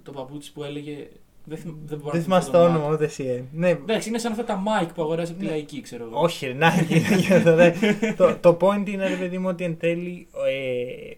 το 0.03 0.11
παπούτσι 0.11 0.51
που 0.53 0.63
έλεγε. 0.63 1.07
Δεν, 1.49 1.57
θυμ- 1.57 1.75
δεν 1.85 1.97
μπορώ 1.97 2.11
Δεν 2.11 2.19
να 2.19 2.23
θυμάσαι 2.25 2.45
θυμηθώ 2.45 2.51
το 2.51 2.63
όνομά 2.69 2.79
όνομα, 2.79 2.93
ούτε 2.93 3.05
εσύ. 3.05 3.23
ε. 3.23 3.43
Ναι, 3.51 3.75
του. 3.75 3.81
Εντάξει, 3.87 4.09
είναι 4.09 4.17
σαν 4.17 4.31
αυτά 4.31 4.43
τα 4.43 4.63
Nike 4.65 4.87
που 4.95 5.01
αγοράζει 5.01 5.31
από 5.31 5.39
τη 5.39 5.45
Ναι. 5.45 5.51
λαϊκή, 5.51 5.81
ξέρω 5.81 6.03
εγώ. 6.03 6.19
όχι, 6.21 6.45
ρε, 6.45 6.53
να 6.53 6.69
γίνει 6.87 7.27
αυτό, 7.33 7.55
δε. 7.55 7.71
το, 8.17 8.35
το 8.35 8.57
point 8.61 8.89
είναι, 8.89 9.07
ρε 9.07 9.15
παιδί 9.15 9.37
μου, 9.37 9.47
ότι 9.49 9.63
εν 9.63 9.77
τέλει 9.77 10.27
ε, 10.47 11.13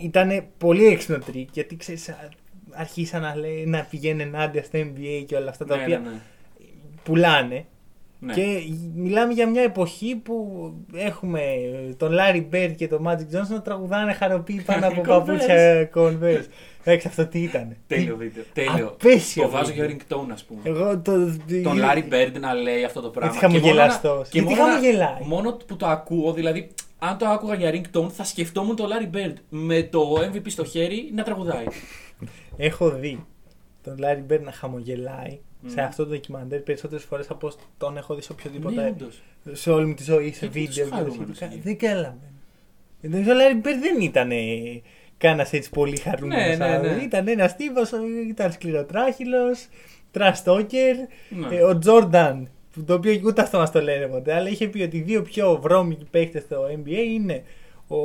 ήταν 0.00 0.44
πολύ 0.58 0.86
έξυπνο 0.86 1.18
τρίκ, 1.18 1.48
γιατί 1.52 1.76
ξέρεις, 1.76 2.08
α- 2.08 2.28
αρχίσαν 2.70 3.22
να, 3.22 3.36
λέει, 3.36 3.66
να 3.66 3.86
πηγαίνουν 3.90 4.20
ενάντια 4.20 4.62
στο 4.64 4.78
NBA 4.78 5.24
και 5.26 5.36
όλα 5.36 5.50
αυτά 5.50 5.64
τα 5.64 5.76
ναι, 5.76 5.82
οποία 5.82 5.98
ναι, 5.98 6.08
ναι. 6.10 6.16
πουλάνε. 7.02 7.66
Ναι. 8.24 8.32
Και 8.34 8.42
μιλάμε 8.94 9.32
για 9.32 9.48
μια 9.48 9.62
εποχή 9.62 10.16
που 10.16 10.46
έχουμε 10.94 11.40
τον 11.96 12.12
Larry 12.12 12.44
Bird 12.54 12.72
και 12.76 12.88
τον 12.88 13.04
Magic 13.08 13.36
Johnson 13.36 13.48
να 13.48 13.62
τραγουδάνε 13.62 14.12
χαρωποί 14.12 14.62
πάνω 14.66 14.86
από 14.86 15.00
Converse. 15.06 15.06
παπούτσια 15.06 15.90
Converse. 15.94 16.44
Εντάξει, 16.84 17.08
αυτό 17.08 17.26
τι 17.26 17.42
ήταν. 17.42 17.76
Τέλειο 17.86 18.16
βίντεο. 18.16 18.42
Τέλειο. 18.52 18.86
Απέσιο 18.86 19.42
Το 19.42 19.50
βάζω 19.50 19.72
βίντεο. 19.72 19.86
για 19.86 19.96
ringtone, 19.96 20.26
ας 20.32 20.44
πούμε. 20.44 20.60
Εγώ 20.64 20.98
το. 20.98 21.12
Τον 21.62 21.78
Larry 21.80 22.12
Bird 22.12 22.32
να 22.40 22.54
λέει 22.54 22.84
αυτό 22.84 23.00
το 23.00 23.08
πράγμα. 23.08 23.34
Έτσι 23.34 23.44
χαμογελαστός. 23.46 24.28
Και 24.28 24.42
μόνο 24.42 24.50
να- 24.56 24.58
και 24.58 24.58
Γιατί 24.58 24.60
μόνο 24.60 24.66
να- 24.66 24.72
χαμογελάει; 24.74 25.22
Μόνο 25.26 25.52
που 25.66 25.76
το 25.76 25.86
ακούω, 25.86 26.32
δηλαδή, 26.32 26.70
αν 26.98 27.18
το 27.18 27.26
άκουγα 27.26 27.54
για 27.54 27.70
ringtone, 27.74 28.08
θα 28.10 28.24
σκεφτόμουν 28.24 28.76
τον 28.76 28.88
Larry 28.90 29.16
Bird 29.16 29.34
με 29.48 29.82
το 29.82 30.00
MVP 30.32 30.44
στο 30.50 30.64
χέρι 30.64 31.10
να 31.14 31.22
τραγουδάει. 31.22 31.64
Έχω 32.56 32.90
δει 32.90 33.26
τον 33.82 33.96
Larry 34.00 34.32
Bird 34.32 34.40
να 34.44 34.52
χαμογελάει 34.52 35.38
σε 35.66 35.80
Μμμ. 35.80 35.86
αυτό 35.86 36.04
το 36.04 36.10
ντοκιμαντέρ 36.10 36.60
περισσότερες 36.60 37.04
φορές 37.04 37.30
από 37.30 37.46
όσο 37.46 37.56
τον 37.78 37.96
έχω 37.96 38.14
δει 38.14 38.22
σε 38.22 38.32
οποιοδήποτε. 38.32 38.74
Ναι, 38.82 38.88
όντως. 38.88 39.22
σε 39.52 39.70
όλη 39.70 39.86
μου 39.86 39.94
τη 39.94 40.02
ζωή, 40.02 40.32
σε 40.32 40.46
Γιατί 40.46 40.58
βίντεο. 40.58 40.68
τόσο 40.74 40.84
και 40.84 40.90
τα 40.90 40.96
χαρούμενος 40.96 41.36
σχετικά. 41.36 41.54
είναι. 41.54 41.62
Δεν 41.64 41.76
καταλαβαίνω. 41.78 42.30
Νομίζω 43.00 43.30
ο 43.32 43.34
Larry 43.34 43.66
Bird 43.66 43.78
δεν 43.80 44.00
ήταν 44.00 44.30
κανένας 45.18 45.52
έτσι 45.52 45.70
πολύ 45.70 45.96
χαρούμενος. 45.96 46.58
Ναι, 46.58 46.66
ναι, 46.66 46.78
ναι. 46.78 47.02
Ήταν 47.02 47.28
ένας 47.28 47.56
τύπος, 47.56 47.90
ήταν 48.28 48.52
σκληροτράχυλος, 48.52 49.68
τραστόκερ. 50.10 50.96
Ναι. 51.28 51.56
Ε, 51.56 51.62
ο 51.62 51.78
Τζόρνταν, 51.78 52.48
το 52.86 52.94
οποίο 52.94 53.20
ούτε 53.24 53.42
αυτό 53.42 53.58
μας 53.58 53.70
το 53.70 53.82
λένε 53.82 54.06
ποτέ, 54.06 54.34
αλλά 54.34 54.48
είχε 54.48 54.68
πει 54.68 54.82
ότι 54.82 54.96
οι 54.96 55.00
δύο 55.00 55.22
πιο 55.22 55.58
βρώμικοι 55.62 56.04
παίχτε 56.10 56.40
στο 56.40 56.64
NBA 56.84 57.04
είναι 57.12 57.42
ο 57.88 57.96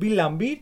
Bill 0.00 0.18
Lambert 0.18 0.60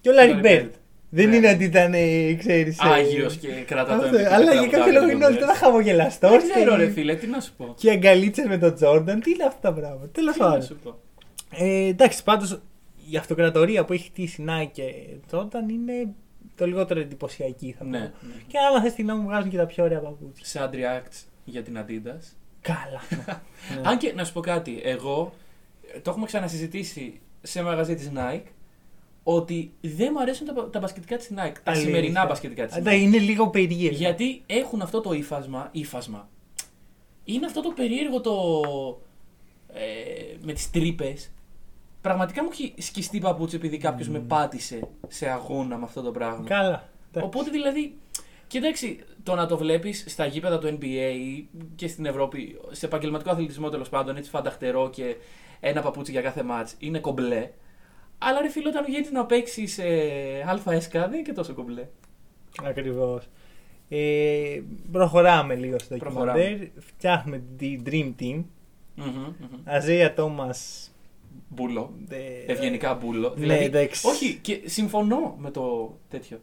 και 0.00 0.08
ο 0.10 0.12
Larry 0.12 0.42
Larry 0.42 0.44
Bird. 0.44 0.62
Bird. 0.62 0.68
Δεν 1.14 1.28
Ναι. 1.28 1.36
είναι 1.36 1.50
ότι 1.50 1.64
ήταν, 1.64 1.94
ε, 1.94 2.34
ξέρεις... 2.34 2.78
ε, 2.78 2.88
Άγιος 2.88 3.36
και 3.36 3.48
κρατά 3.48 3.96
το 3.98 4.04
αυτό, 4.04 4.18
MVP. 4.18 4.22
Αλλά 4.32 4.52
και 4.52 4.58
για 4.58 4.66
κάποιο 4.68 4.68
τραγουδάει 4.68 4.92
λόγο 4.92 5.06
τον 5.06 5.10
είναι 5.16 5.24
ότι 5.24 5.34
Bird. 5.34 5.42
ήταν 5.42 5.54
χαμογελαστός. 5.54 6.30
Δεν 6.30 6.50
ξέρω, 6.50 6.76
ρε 6.76 6.90
φίλε, 6.90 7.14
τι 7.14 7.26
να 7.26 7.40
σου 7.40 7.52
πω. 7.56 7.74
Και 7.78 7.90
αγκαλίτσε 7.90 8.46
με 8.48 8.58
τον 8.58 8.74
Τζόρνταν. 8.74 9.20
Τι 9.20 9.30
είναι 9.30 9.44
αυτά 9.44 9.60
τα 9.60 9.80
πράγματα. 9.80 10.06
Τέλος 10.08 10.34
Τι 10.34 10.40
να 10.40 10.46
πάντων. 10.46 10.62
σου 10.62 10.76
πω. 10.84 10.98
Ε, 11.50 11.86
εντάξει, 11.86 12.22
πάντως 12.22 12.60
η 13.10 13.16
αυτοκρατορία 13.16 13.84
που 13.84 13.92
έχει 13.92 14.04
χτίσει 14.06 14.44
Nike 14.48 14.68
και 14.72 14.82
Jordan 15.30 15.70
είναι 15.70 16.08
το 16.56 16.66
λιγότερο 16.66 17.00
εντυπωσιακή 17.00 17.74
θα 17.78 17.84
πω. 17.84 17.90
Ναι, 17.90 17.98
ναι. 17.98 18.08
Και 18.46 18.58
άμα 18.70 18.82
θες 18.82 18.92
τη 18.94 19.02
γνώμη 19.02 19.20
μου, 19.20 19.26
βγάζουν 19.28 19.50
και 19.50 19.56
τα 19.56 19.66
πιο 19.66 19.84
ωραία 19.84 19.98
παπούτσια. 19.98 20.70
Sad 20.70 20.74
reacts 20.74 21.24
για 21.44 21.62
την 21.62 21.78
Adidas. 21.78 22.32
Καλά. 22.60 23.00
Ναι. 23.80 23.80
Αν 23.88 23.98
και 23.98 24.12
να 24.16 24.24
σου 24.24 24.32
πω 24.32 24.40
κάτι, 24.40 24.80
εγώ 24.84 25.32
ε, 25.94 26.00
το 26.00 26.10
έχουμε 26.10 26.26
ξανασυζητήσει 26.26 27.20
σε 27.42 27.62
μαγαζί 27.62 27.94
της 27.94 28.10
Nike 28.16 28.42
ότι 29.22 29.72
δεν 29.80 30.08
μου 30.12 30.20
αρέσουν 30.20 30.46
τα, 30.46 30.70
τα 30.70 30.78
μπασκετικά 30.78 31.16
της 31.16 31.28
Nike. 31.30 31.34
Τα 31.62 31.70
Αλήθεια. 31.70 31.86
σημερινά 31.88 32.26
μπασκετικά 32.26 32.66
της 32.66 32.76
Ναι, 32.76 32.92
Nike. 32.92 33.00
είναι 33.00 33.18
λίγο 33.18 33.50
περίεργο. 33.50 33.96
Γιατί 33.96 34.42
έχουν 34.46 34.82
αυτό 34.82 35.00
το 35.00 35.12
ύφασμα. 35.12 35.68
ύφασμα. 35.72 36.28
Είναι 37.24 37.46
αυτό 37.46 37.60
το 37.62 37.70
περίεργο 37.70 38.20
το. 38.20 38.32
Ε, 39.74 40.36
με 40.42 40.52
τις 40.52 40.70
τρύπες. 40.70 41.30
Πραγματικά 42.00 42.42
μου 42.42 42.48
έχει 42.52 42.74
σκιστεί 42.78 43.16
η 43.16 43.20
παπούτσι 43.20 43.56
επειδή 43.56 43.76
κάποιος 43.76 44.08
με 44.08 44.18
πάτησε 44.18 44.88
σε 45.08 45.28
αγώνα 45.28 45.76
με 45.76 45.84
αυτό 45.84 46.02
το 46.02 46.10
πράγμα. 46.10 46.44
Καλά. 46.44 46.88
Εντάξει. 47.08 47.26
Οπότε 47.26 47.50
δηλαδή. 47.50 47.96
Κοίταξε, 48.46 48.96
το 49.22 49.34
να 49.34 49.46
το 49.46 49.56
βλέπεις 49.56 50.04
στα 50.08 50.26
γήπεδα 50.26 50.58
του 50.58 50.78
NBA 50.80 51.42
και 51.74 51.88
στην 51.88 52.06
Ευρώπη, 52.06 52.60
σε 52.70 52.86
επαγγελματικό 52.86 53.30
αθλητισμό 53.30 53.68
τέλος 53.68 53.88
πάντων, 53.88 54.16
έτσι 54.16 54.30
φανταχτερό 54.30 54.90
και 54.90 55.16
ένα 55.60 55.82
παπούτσι 55.82 56.12
για 56.12 56.20
κάθε 56.20 56.42
μάτς, 56.42 56.74
είναι 56.78 56.98
κομπλέ. 56.98 57.50
Αλλά 58.28 58.40
ρε 58.40 58.48
φίλε, 58.48 58.68
όταν 58.68 58.84
βγαίνει 58.84 59.06
να 59.12 59.26
παίξεις 59.26 59.78
ε, 59.78 60.60
ΑΕΣΚ 60.64 60.90
δεν 60.92 61.12
είναι 61.12 61.22
και 61.22 61.32
τόσο 61.32 61.54
κομπλέ. 61.54 61.86
Ακριβώς. 62.64 63.28
Ε, 63.88 64.60
προχωράμε 64.92 65.54
λίγο 65.54 65.78
στο 65.78 65.96
Προχωράμε. 65.96 66.38
ντοκιμαντέρ. 66.40 66.68
Φτιάχνουμε 66.82 67.42
την 67.58 67.82
Dream 67.86 68.12
Team. 68.22 68.42
Μμμ, 68.94 69.06
μμμ. 69.06 69.58
Αζέια 69.64 70.14
Τόμας. 70.14 70.90
Μπούλο. 71.48 71.94
Ε, 72.08 72.52
Ευγενικά 72.52 72.94
μπούλο. 72.94 73.28
Ναι, 73.28 73.40
δηλαδή, 73.40 73.64
εντάξει. 73.64 74.08
όχι, 74.08 74.38
και 74.42 74.60
συμφωνώ 74.64 75.34
με 75.38 75.50
το 75.50 75.96
τέτοιο. 76.08 76.40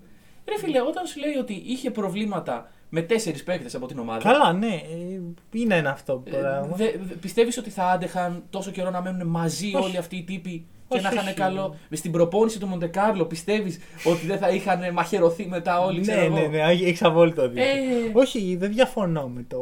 Ρε 0.49 0.57
φίλε, 0.57 0.81
όταν 0.81 1.05
σου 1.05 1.19
λέει 1.19 1.35
ότι 1.35 1.53
είχε 1.65 1.91
προβλήματα 1.91 2.71
με 2.89 3.01
τέσσερις 3.01 3.43
παίκτες 3.43 3.75
από 3.75 3.85
την 3.85 3.99
ομάδα. 3.99 4.31
Καλά, 4.31 4.53
ναι. 4.53 4.67
ε, 4.75 5.19
Είναι 5.51 5.75
ένα 5.75 5.89
αυτό 5.91 6.23
το 6.29 6.35
Ε, 6.35 6.39
πράγμα. 6.39 6.75
δε- 6.75 6.91
δε- 7.01 7.13
πιστεύεις 7.15 7.57
ότι 7.57 7.69
θα 7.69 7.83
άντεχαν 7.85 8.43
τόσο 8.49 8.71
καιρό 8.71 8.89
να 8.89 9.01
μένουν 9.01 9.27
μαζί 9.27 9.65
Όχι. 9.75 9.85
όλοι 9.85 9.97
αυτοί 9.97 10.15
οι 10.15 10.23
τύποι; 10.23 10.65
Και 10.89 10.95
Όχι, 10.95 11.03
να 11.03 11.11
είχαν 11.11 11.25
όχι. 11.25 11.33
καλό. 11.33 11.75
Στην 11.91 12.11
προπόνηση 12.11 12.59
του 12.59 12.67
Μοντεκάρλο 12.67 13.25
πιστεύεις 13.25 13.79
ότι 14.03 14.25
δεν 14.25 14.37
θα 14.37 14.49
είχαν 14.49 14.93
μαχαιρωθεί 14.93 15.47
μετά 15.47 15.79
όλοι, 15.79 16.01
ξέρω 16.01 16.19
ναι, 16.19 16.25
εγώ; 16.25 16.35
ναι, 16.35 16.47
ναι, 16.47 16.71
έχεις 16.71 17.03
απόλυτο 17.03 17.49
δίκιο. 17.49 17.63
Ε. 17.63 18.11
Όχι, 18.13 18.55
δεν 18.59 18.71
διαφωνώ 18.73 19.27
με 19.27 19.45
το 19.47 19.57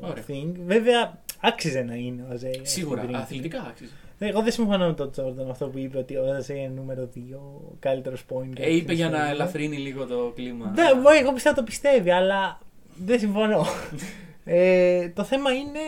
Ωραία. 0.00 0.24
thing. 0.28 0.52
Βέβαια, 0.66 1.18
άξιζε 1.40 1.82
να 1.82 1.94
είναι 1.94 2.22
ο 2.22 2.32
Αζέια. 2.32 2.60
Σίγουρα, 2.62 3.00
στην 3.02 3.14
Dream 3.14 3.18
Team. 3.18 3.22
αθλητικά 3.22 3.66
άξιζε. 3.70 3.92
Εγώ 4.18 4.42
δεν 4.42 4.52
συμφωνώ 4.52 4.86
με 4.86 4.92
τον 4.92 5.10
Τζόρνταν 5.10 5.50
αυτό 5.50 5.66
που 5.66 5.78
είπε 5.78 5.98
ότι 5.98 6.16
ο 6.16 6.34
Αζέια 6.36 6.62
είναι 6.62 6.72
νούμερο 6.76 7.08
2, 7.14 7.18
ο 7.34 7.76
καλύτερος 7.78 8.24
point. 8.32 8.52
Ε, 8.54 8.74
είπε 8.74 8.92
για 8.92 9.08
να 9.08 9.28
ελαφρύνει 9.28 9.76
λίγο 9.76 10.06
το 10.06 10.32
κλίμα. 10.34 10.72
Ναι, 10.74 11.00
μπορεί, 11.02 11.18
εγώ 11.18 11.32
πιστεύω 11.32 11.56
το 11.56 11.62
πιστεύει, 11.62 12.10
αλλά 12.10 12.58
δεν 13.04 13.18
συμφωνώ. 13.18 13.66
ε, 14.44 15.08
το 15.08 15.24
θέμα 15.24 15.50
είναι 15.52 15.80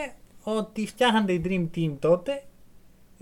ότι 0.43 0.86
φτιάχνατε 0.86 1.32
η 1.32 1.43
Dream 1.45 1.78
Team 1.78 1.97
τότε. 1.99 2.43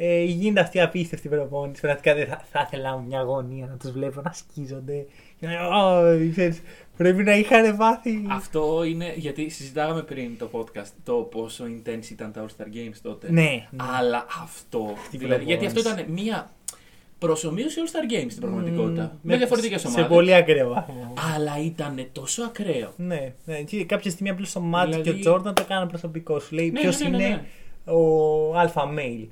Ε, 0.03 0.22
γίνεται 0.22 0.61
αυτή 0.61 0.78
η 0.78 0.80
απίστευτη 0.80 1.28
προπόνηση. 1.28 1.80
Πραγματικά 1.80 2.14
δεν 2.14 2.26
θα, 2.26 2.42
θα 2.51 2.64
ήθελα 2.66 2.96
μια 3.09 3.18
αγωνία 3.20 3.66
να 3.66 3.76
τους 3.76 3.90
βλέπω 3.90 4.20
να 4.20 4.32
σκίζονται. 4.32 5.07
Και 5.40 5.46
να- 5.46 5.66
«Ω, 5.68 6.03
ξέρεις, 6.30 6.62
πρέπει 6.96 7.22
να 7.22 7.36
είχαν 7.36 7.76
πάθει. 7.76 8.24
Αυτό 8.30 8.84
είναι 8.84 9.12
γιατί 9.16 9.48
συζητάγαμε 9.48 10.03
πριν 10.03 10.38
το 10.38 10.48
podcast 10.53 10.88
το 11.05 11.12
πόσο 11.14 11.64
intense 11.64 12.11
ήταν 12.11 12.32
τα 12.32 12.44
All 12.44 12.48
Star 12.62 12.66
Games 12.66 12.96
τότε. 13.03 13.30
Ναι, 13.32 13.40
ναι. 13.42 13.84
Αλλά 13.98 14.26
αυτό. 14.42 14.94
Αυτή 14.98 15.16
η 15.16 15.18
δηλαδή, 15.18 15.44
γιατί 15.44 15.66
αυτό 15.66 15.80
προπόνηση. 15.80 16.11
ήταν 16.11 16.22
μία 16.24 16.51
προσωμείωση 17.18 17.80
All 17.84 17.88
Star 17.88 18.12
Games 18.12 18.26
στην 18.30 18.40
πραγματικότητα. 18.40 19.03
Μμμ, 19.03 19.18
με 19.22 19.36
διαφορετικές 19.36 19.80
σε- 19.80 19.86
ομάδες. 19.86 20.05
Σε 20.07 20.11
πολύ 20.12 20.34
ακραίο 20.34 20.68
βαθμό. 20.68 21.12
Αλλά 21.34 21.53
ήταν 21.64 22.07
τόσο 22.12 22.42
ακραίο. 22.42 22.92
Ναι, 22.96 23.32
ναι. 23.44 23.62
Και 23.62 23.84
κάποια 23.84 24.11
στιγμή 24.11 24.30
απλώς 24.30 24.57
ο 24.57 24.61
Μάτ 24.61 24.88
Δηλαδή- 24.88 25.11
και 25.11 25.16
ο 25.16 25.18
Τζόρνταν 25.18 25.55
το 25.55 25.62
έκαναν 25.64 25.88
προσωπικό. 25.88 26.38
Σου 26.40 26.55
λέει 26.55 26.70
Ναι, 26.70 26.80
ποιος 26.80 27.01
ναι, 27.01 27.09
ναι, 27.09 27.16
ναι, 27.16 27.24
είναι 27.24 27.44
ο 27.84 28.57
Αλφα 28.59 28.82
Mail. 28.98 29.26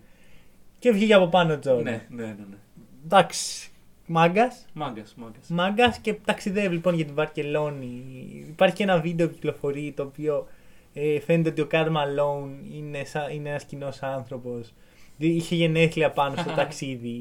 Και 0.78 0.90
βγήκε 0.90 1.14
από 1.14 1.26
πάνω 1.28 1.52
ο 1.52 1.58
Τζόρνταν. 1.58 1.84
Ναι, 1.92 2.06
ναι, 2.08 2.22
ναι. 2.26 2.32
ναι. 2.50 2.56
Εντάξει. 3.04 3.70
Μάγκας. 4.06 4.64
Μάγκας, 4.72 5.14
μάγκας. 5.16 5.48
Μάγκας 5.48 5.98
και 5.98 6.14
ταξιδεύει 6.14 6.74
λοιπόν 6.74 6.94
για 6.94 7.04
την 7.04 7.14
Βαρκελόνη. 7.14 8.04
Υπάρχει 8.48 8.74
και 8.74 8.82
ένα 8.82 9.00
βίντεο 9.00 9.28
που 9.28 9.34
κυκλοφορεί 9.34 9.92
το 9.96 10.02
οποίο 10.02 10.46
ε, 10.94 11.20
φαίνεται 11.20 11.48
ότι 11.48 11.60
ο 11.60 11.66
Καρ 11.66 11.90
Μαλόν 11.90 12.58
είναι, 12.72 13.04
σα- 13.04 13.30
είναι 13.30 13.48
ένας 13.48 13.64
κοινός 13.64 14.02
άνθρωπος. 14.02 14.72
Είχε 15.18 15.54
γενέθλια 15.54 16.10
πάνω 16.10 16.34
στο 16.36 16.50
ταξίδι 16.50 17.20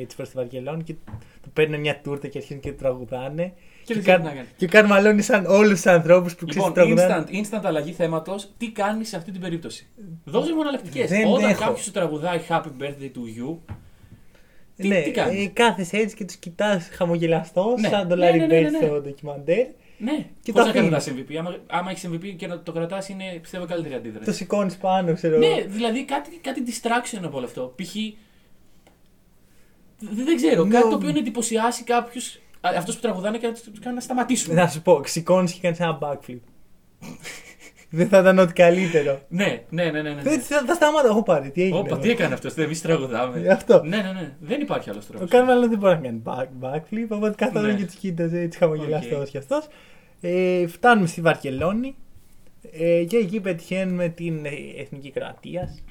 έτσι 0.00 0.16
προς 0.16 0.28
τη 0.28 0.36
Βαρκελόνη 0.36 0.82
και 0.82 0.94
του 1.42 1.50
παίρνουν 1.52 1.80
μια 1.80 2.00
τούρτα 2.02 2.28
και 2.28 2.38
αρχίζουν 2.38 2.62
και 2.62 2.72
τραγουδάνε. 2.72 3.52
Και 3.84 3.94
δεν 3.94 3.96
ο 3.96 4.00
ξέρει 4.00 4.02
Καρ- 4.02 4.20
τι 4.20 4.26
να 4.26 4.32
κάνει. 4.34 4.46
και 4.56 4.64
ο 4.64 4.68
Καρ 4.68 4.86
Μαλόν 4.86 5.12
είναι 5.12 5.22
σαν 5.22 5.46
όλους 5.46 5.70
τους 5.82 5.86
ανθρώπους 5.86 6.34
που 6.34 6.46
Λοιπόν, 6.46 6.72
ξέρεις 6.72 6.94
τραγουδάνε. 6.94 7.24
instant, 7.30 7.34
instant 7.58 7.60
αλλαγή 7.64 7.92
θέματος. 7.92 8.48
Τι 8.58 8.70
κάνει 8.70 9.04
σε 9.04 9.16
αυτή 9.16 9.30
την 9.30 9.40
περίπτωση; 9.40 9.86
Δώσε 10.24 10.54
μου 10.54 10.60
εναλλακτικέ. 10.60 11.06
Δεν 11.06 11.26
Όταν 11.26 11.50
έχω. 11.50 11.60
κάποιος 11.60 11.82
σου 11.84 11.90
τραγουδάει 11.90 12.40
Happy 12.48 12.82
Birthday 12.82 13.10
to 13.14 13.40
you, 13.42 13.56
τι, 14.76 14.88
ναι, 14.88 15.00
τι 15.00 15.10
κάνεις; 15.10 15.44
ε, 15.44 15.48
κάθεσαι 15.48 15.96
έτσι 15.96 16.16
και 16.16 16.24
τους 16.24 16.36
κοιτάς 16.36 16.88
χαμογελαστό, 16.92 17.74
Ναι. 17.80 17.88
σαν 17.88 18.08
το 18.08 18.16
Ναι, 18.16 18.30
Larry 18.30 18.36
ναι, 18.38 18.46
ναι, 18.46 18.60
ναι, 18.60 18.68
Bird 18.68 18.70
ναι. 18.70 18.86
στο 18.86 19.00
ντοκιμαντέρ. 19.00 19.66
Ναι, 20.00 20.26
και 20.42 20.52
πώς 20.52 20.60
το 20.60 20.66
να 20.66 20.72
κρατάς 20.72 21.06
αφήνεις. 21.08 21.24
MVP. 21.30 21.34
Άμα, 21.38 21.56
άμα 21.66 21.90
έχεις 21.90 22.08
MVP 22.12 22.34
και 22.36 22.46
να 22.46 22.60
το 22.62 22.72
κρατάς, 22.72 23.08
είναι 23.08 23.24
πιστεύω 23.40 23.64
καλύτερη 23.66 23.94
αντίδραση. 23.94 24.24
Το 24.24 24.32
σηκώνεις 24.32 24.76
πάνω, 24.76 25.14
ξέρω 25.14 25.38
Ναι, 25.38 25.46
εγώ. 25.46 25.64
δηλαδή 25.68 26.04
κάτι, 26.04 26.36
κάτι 26.42 26.62
distraction 26.66 27.20
από 27.24 27.36
όλο 27.36 27.46
αυτό. 27.46 27.74
Π.χ. 27.82 27.92
Δεν, 29.98 30.24
δεν 30.24 30.36
ξέρω, 30.36 30.64
Ναι, 30.64 30.70
κάτι 30.74 30.86
ο- 30.86 30.90
το 30.90 30.96
οποίο 30.96 31.12
να 31.12 31.18
εντυπωσιάσει 31.18 31.84
κάποιους. 31.84 32.38
Αυτό 32.60 32.92
που 32.92 32.98
τραγουδάνε 33.00 33.38
και 33.38 33.46
να 33.46 33.52
τους 33.52 33.62
κάνει 33.80 33.94
να 33.94 34.00
σταματήσουν. 34.00 34.54
Να 34.54 34.68
σου 34.68 34.82
πω, 34.82 35.00
σηκώνεις 35.04 35.52
και 35.52 35.58
κάνεις 35.60 35.80
ένα 35.80 35.98
backflip. 36.02 36.38
Δεν 37.92 38.08
θα 38.08 38.18
ήταν 38.18 38.38
ό,τι 38.38 38.52
καλύτερο. 38.52 39.20
ναι, 39.28 39.62
ναι, 39.70 39.84
ναι. 39.84 40.02
ναι, 40.02 40.10
ναι. 40.14 40.22
Δεν 40.22 40.40
θα, 40.40 40.62
θα 40.66 40.74
σταμάτα, 40.74 41.08
έχω 41.08 41.22
πάρει. 41.22 41.50
Τι 41.50 41.62
έγινε. 41.62 41.78
Όπα, 41.78 41.88
εδώ; 41.88 41.98
τι 41.98 42.10
έκανε 42.10 42.34
αυτός, 42.34 42.54
εμείς 42.56 42.82
τραγουδάμε. 42.82 43.40
Ε, 43.40 43.48
αυτό. 43.48 43.82
Ναι, 43.84 43.96
ναι, 43.96 44.12
ναι. 44.12 44.32
Δεν 44.40 44.60
υπάρχει 44.60 44.90
άλλος 44.90 45.06
τρόπος. 45.06 45.26
Ο 45.26 45.30
Κάρμαλο 45.30 45.68
δεν 45.68 45.78
μπορεί 45.78 45.94
να 45.94 46.00
κάνει 46.00 46.22
back, 46.24 46.46
backflip, 46.60 47.06
οπότε 47.08 47.34
καθόλου 47.36 47.66
Ναι. 47.66 47.74
και 47.74 47.84
τους 47.84 47.94
κοίταζε 47.94 48.40
έτσι 48.40 48.58
χαμογελαστό 48.58 49.20
Οκ. 49.20 49.26
κι 49.26 49.38
αυτός. 49.38 49.66
Ε, 50.20 50.66
φτάνουμε 50.66 51.06
στη 51.06 51.20
Βαρκελόνη 51.20 51.94
ε, 52.72 53.04
και 53.04 53.16
εκεί 53.16 53.40
πετυχαίνουμε 53.40 54.08
την 54.08 54.44
ε, 54.44 54.50
εθνική 54.76 55.10
Κροατίας 55.10 55.82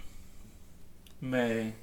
Με. 1.20 1.74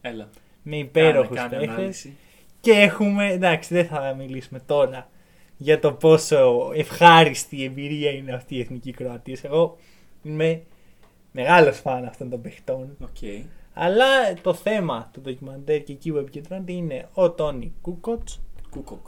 Έλα. 0.00 0.28
με 0.62 0.76
υπέροχους 0.76 1.36
Κάνε- 1.36 1.50
κάνε 1.50 1.64
παίχτε. 1.66 1.80
ανάλυση. 1.80 2.16
Και 2.60 2.70
έχουμε, 2.72 3.26
εντάξει, 3.32 3.74
δεν 3.74 3.86
θα 3.86 4.14
μιλήσουμε 4.18 4.60
τώρα 4.66 5.10
για 5.56 5.78
το 5.78 5.92
πόσο 5.92 6.70
ευχάριστη 6.74 7.64
εμπειρία 7.64 8.10
είναι 8.10 8.32
αυτή 8.32 8.56
η 8.56 8.60
εθνική 8.60 8.92
Κροατίας. 8.92 9.44
Εγώ 9.44 9.76
είμαι 10.22 10.62
μεγάλος 11.32 11.78
φαν 11.78 12.04
αυτών 12.04 12.30
των 12.30 12.40
παιχτών. 12.40 12.96
Οκ. 13.02 13.46
Αλλά 13.74 14.34
το 14.42 14.54
θέμα 14.54 15.10
του 15.12 15.20
ντοκιμαντέρ 15.20 15.82
και 15.82 15.92
εκεί 15.92 16.10
που 16.10 16.16
επικεντρώνεται 16.16 16.72
είναι 16.72 17.08
ο 17.12 17.30
Τόνι 17.30 17.72
Κούκοτς. 17.82 18.28
Κούκοκ. 18.70 19.06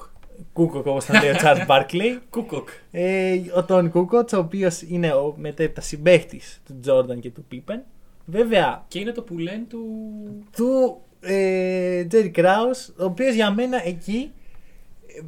Κούκοκ 0.53 0.87
όπως 0.87 1.05
τον 1.05 1.21
λέει 1.21 1.31
ο 1.31 1.37
Τσαρλς 1.37 1.61
Μπάρκλεϊ. 1.67 2.19
Κούκοκ. 2.31 2.69
Ε, 2.91 3.41
ο 3.57 3.65
Τόνι 3.65 3.89
Κούκοτς, 3.89 4.33
ο 4.33 4.39
οποίος 4.39 4.83
είναι 4.83 5.13
ο 5.13 5.35
μετέπειτα 5.39 5.81
συμπαίχτης 5.81 6.61
του 6.67 6.79
Τζόρνταν 6.81 7.21
και 7.21 7.31
του 7.31 7.45
Πίπεν. 7.49 7.83
Βέβαια, 8.25 8.85
Και 8.89 8.99
είναι 8.99 9.13
το 9.13 9.23
που 9.23 9.39
λένε 9.39 9.65
του. 9.69 9.85
του 10.57 11.01
ε, 11.21 12.05
Τζέρι 12.05 12.31
Κράους, 12.31 12.89
ο 12.89 13.05
οποίος 13.05 13.35
για 13.35 13.51
μένα 13.51 13.87
εκεί 13.87 14.33
ε, 15.07 15.21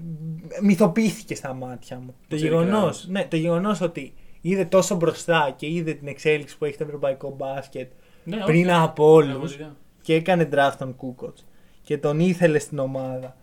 μυθοποιήθηκε 0.62 1.34
στα 1.34 1.52
μάτια 1.54 1.96
μου. 1.98 2.14
Το 2.28 2.36
Jerry 2.36 2.40
γεγονός, 2.40 3.04
Krause. 3.06 3.10
ναι, 3.10 3.24
το 3.30 3.36
γεγονός 3.36 3.80
ότι 3.80 4.12
είδε 4.40 4.64
τόσο 4.64 4.94
μπροστά 4.96 5.54
και 5.56 5.66
είδε 5.66 5.92
την 5.92 6.08
εξέλιξη 6.08 6.58
που 6.58 6.64
έχει 6.64 6.76
το 6.76 6.84
ευρωπαϊκό 6.84 7.34
μπάσκετ 7.38 7.90
Ναι, 8.24 8.36
όχι. 8.36 8.44
πριν 8.44 8.70
από 8.70 9.04
Ναι, 9.22 9.32
όλους 9.32 9.54
ωραία. 9.54 9.76
και 10.02 10.14
έκανε 10.14 10.48
draft 10.52 10.74
τον 10.78 10.96
Κούκοτς 10.96 11.44
και 11.82 11.98
τον 11.98 12.20
ήθελε 12.20 12.58
στην 12.58 12.78
ομάδα. 12.78 13.36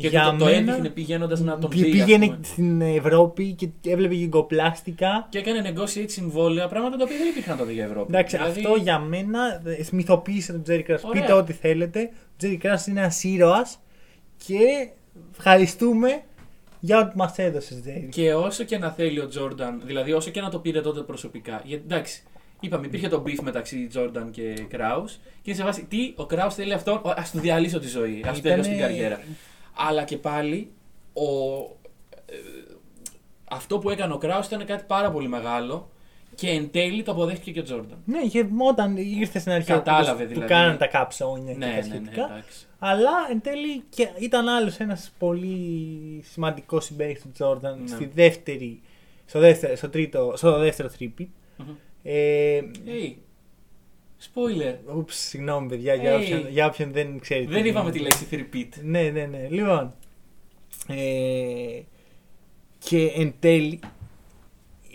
Και 0.00 0.10
το, 0.10 0.36
το 0.38 0.46
έδειχνε 0.46 0.88
πηγαίνοντας 0.88 1.40
να 1.40 1.58
τον 1.58 1.70
πη- 1.70 1.78
δει. 1.82 1.86
ας 1.90 1.96
πήγαινε 2.06 2.26
πούμε. 2.26 2.38
στην 2.42 2.80
Ευρώπη 2.80 3.52
και 3.52 3.68
έβλεπε 3.90 4.14
γυγκοπλάστικα. 4.14 5.26
Και 5.30 5.38
έκανε 5.38 5.72
negotiate 5.74 6.04
συμβόλαια, 6.06 6.68
πράγματα 6.68 6.96
τα 6.96 7.04
οποία 7.04 7.16
δεν 7.16 7.26
υπήρχαν 7.28 7.56
τότε 7.56 7.72
για 7.72 7.84
Ευρώπη. 7.84 8.06
Εντάξει, 8.14 8.36
Δηλαδή, 8.36 8.60
αυτό 8.60 8.74
για 8.82 8.98
μένα 8.98 9.62
ε, 9.64 9.84
μυθοποίησε 9.92 10.52
τον 10.52 10.62
Τζέρι 10.62 10.82
Κράς. 10.82 11.04
Ωραία. 11.04 11.20
Πείτε 11.22 11.32
ό,τι 11.32 11.52
θέλετε. 11.52 12.10
Ο 12.12 12.34
Τζέρι 12.36 12.56
Κράς 12.56 12.86
είναι 12.86 13.00
ένας 13.00 13.24
ήρωας 13.24 13.78
και 14.46 14.58
ευχαριστούμε 15.36 16.22
για 16.80 16.98
ό,τι 16.98 17.16
μας 17.16 17.38
έδωσες, 17.38 17.80
Τζέρι. 17.80 18.08
Και 18.10 18.34
όσο 18.34 18.64
και 18.64 18.78
να 18.78 18.90
θέλει 18.90 19.20
ο 19.20 19.28
Τζόρνταν, 19.28 19.82
δηλαδή 19.84 20.12
όσο 20.12 20.30
και 20.30 20.40
να 20.40 20.48
το 20.50 20.58
πήρε 20.58 20.80
τότε 20.80 21.00
προσωπικά. 21.00 21.62
Γιατί 21.64 21.82
εντάξει, 21.86 22.22
είπαμε, 22.60 22.86
υπήρχε 22.86 23.08
το 23.08 23.22
beef 23.26 23.38
μεταξύ 23.42 23.86
Τζόρνταν 23.86 24.30
και 24.30 24.54
Κράου. 24.68 25.04
Και 25.04 25.50
είναι 25.50 25.54
σε 25.54 25.62
βάση, 25.64 25.84
τι, 25.88 26.12
ο 26.16 26.26
Κράου 26.26 26.50
θέλει 26.50 26.72
αυτό, 26.72 27.14
ας 27.16 27.30
του 27.30 27.38
διαλύσω 27.38 27.78
τη 27.78 27.88
ζωή, 27.88 28.22
ας 28.26 28.32
του 28.32 28.38
Ήτανε- 28.38 28.42
τελειώσω 28.42 28.68
την 28.70 28.78
καριέρα. 28.78 29.20
Αλλά 29.74 30.04
και 30.04 30.16
πάλι, 30.16 30.70
ο, 31.12 31.22
ε, 32.26 32.34
αυτό 33.50 33.78
που 33.78 33.90
έκανε 33.90 34.12
ο 34.12 34.18
Κράου 34.18 34.42
ήταν 34.44 34.64
κάτι 34.66 34.84
πάρα 34.86 35.10
πολύ 35.10 35.28
μεγάλο 35.28 35.88
και 36.34 36.50
εν 36.50 36.70
τέλει 36.70 37.02
το 37.02 37.12
αποδέχτηκε 37.12 37.50
και 37.52 37.60
ο 37.60 37.62
Τζόρνταν. 37.62 37.98
Ναι, 38.04 38.20
και 38.26 38.46
όταν 38.68 38.96
ήρθε 38.96 39.38
στην 39.38 39.52
αρχή 39.52 39.66
Κατάλαβε 39.72 40.22
του 40.24 40.28
δηλαδή. 40.28 40.48
κάναν 40.48 40.76
τα 40.78 40.86
κάψόνια 40.86 41.54
Ναι, 41.56 41.66
και 41.66 41.66
ναι, 41.66 41.70
τα 41.70 41.76
ναι, 41.76 41.82
σχετικά. 41.82 42.24
εντάξει. 42.24 42.66
Αλλά 42.78 43.10
εν 43.30 43.40
τέλει 43.40 43.82
και 43.88 44.08
ήταν 44.18 44.48
άλλος 44.48 44.76
ένας 44.76 45.12
πολύ 45.18 46.22
σημαντικός 46.24 46.84
συμπαίχτης 46.84 47.22
του 47.22 47.30
Τζόρνταν 47.32 47.80
Ναι. 47.80 47.86
στη 47.88 48.10
δεύτερη, 48.14 48.80
στο, 49.26 49.38
δεύτερο, 49.38 49.76
στο, 49.76 49.88
τρίτο, 49.88 50.32
στο 50.36 50.58
δεύτερο 50.58 50.88
τρίπι. 50.88 51.30
Μμμ. 51.56 51.74
Ε, 52.02 52.60
Hey. 52.86 53.14
Spoiler. 54.24 54.96
ούψ, 54.96 55.16
συγγνώμη 55.16 55.68
παιδιά, 55.68 55.94
για, 55.94 56.12
Hey. 56.18 56.22
όποιον, 56.22 56.48
για 56.48 56.66
όποιον 56.66 56.92
δεν 56.92 57.18
ξέρει. 57.18 57.44
Δεν 57.46 57.62
τι 57.62 57.68
είπαμε 57.68 57.90
τη 57.90 57.98
γίνεται. 57.98 58.16
λέξη 58.36 58.48
repeat. 58.52 58.80
Ναι, 58.82 59.02
ναι, 59.02 59.26
ναι. 59.26 59.46
Λοιπόν. 59.50 59.94
Ε, 60.88 61.80
και 62.78 63.06
εν 63.16 63.34
τέλει 63.40 63.80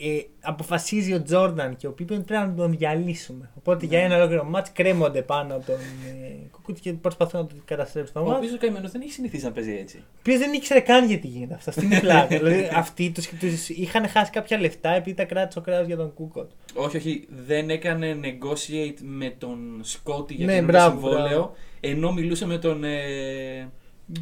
ε, 0.02 0.26
αποφασίζει 0.41 1.14
ο 1.14 1.24
Τζόρνταν 1.24 1.76
και 1.76 1.88
ο 1.88 1.91
Πίπεν 1.91 2.24
πρέπει 2.26 2.47
να 2.47 2.54
τον 2.54 2.78
διαλύσουμε. 2.78 3.50
Οπότε 3.58 3.86
για 3.86 4.00
Ναι. 4.00 4.06
ένα 4.06 4.16
ολόκληρο 4.16 4.43
μάτς 4.43 4.72
κρέμονται 4.72 5.22
πάνω 5.22 5.56
από 5.56 5.66
τον 5.66 5.76
ε, 5.76 6.47
Κουκούτσι 6.52 6.82
και 6.82 6.93
προσπαθούν 6.93 7.39
να 7.41 7.45
τον 7.47 7.62
καταστρέψουν 7.66 8.14
το 8.14 8.20
Ο 8.20 8.24
μάτς. 8.24 8.38
οποίος 8.38 8.54
ο 8.54 8.58
καημένο 8.58 8.89
δεν 8.89 9.02
έχει 9.02 9.12
συνηθίσει 9.12 9.43
να 9.45 9.52
παίζει 9.52 9.78
έτσι. 9.82 9.97
Ο 9.97 10.02
οποίος 10.20 10.38
δεν 10.39 10.54
ήξερε 10.54 10.80
καν 10.80 11.06
γιατί 11.08 11.28
γίνεται 11.28 11.54
αυτό. 11.54 11.70
Αυτή 11.70 11.86
είναι 11.86 11.95
η 11.95 12.00
πλάκα. 12.00 12.38
δηλαδή 12.38 12.70
αυτοί 12.76 13.10
τους, 13.12 13.28
τους 13.28 13.70
είχαν 13.70 14.08
χάσει 14.08 14.32
κάποια 14.32 14.60
λεφτά 14.60 14.89
επειδή 14.89 15.16
τα 15.18 15.24
κράτησε 15.26 15.60
ο 15.60 15.62
Κράους 15.62 15.88
για 15.88 15.95
τον 15.97 16.14
Κούκοτς. 16.14 16.50
Όχι, 16.74 16.97
όχι. 16.97 17.28
Δεν 17.45 17.70
έκανε 17.70 18.20
negotiate 18.24 18.97
με 19.02 19.30
τον 19.38 19.80
Σκότι 19.82 20.34
για 20.34 20.45
Ναι, 20.45 20.60
το 20.60 20.66
μπράβο, 20.66 21.00
συμβόλαιο, 21.00 21.28
μπράβο. 21.28 21.56
ενώ 21.80 22.12
μιλούσε 22.14 22.45
με 22.45 22.58
τον 22.58 22.84
ε, 22.84 23.70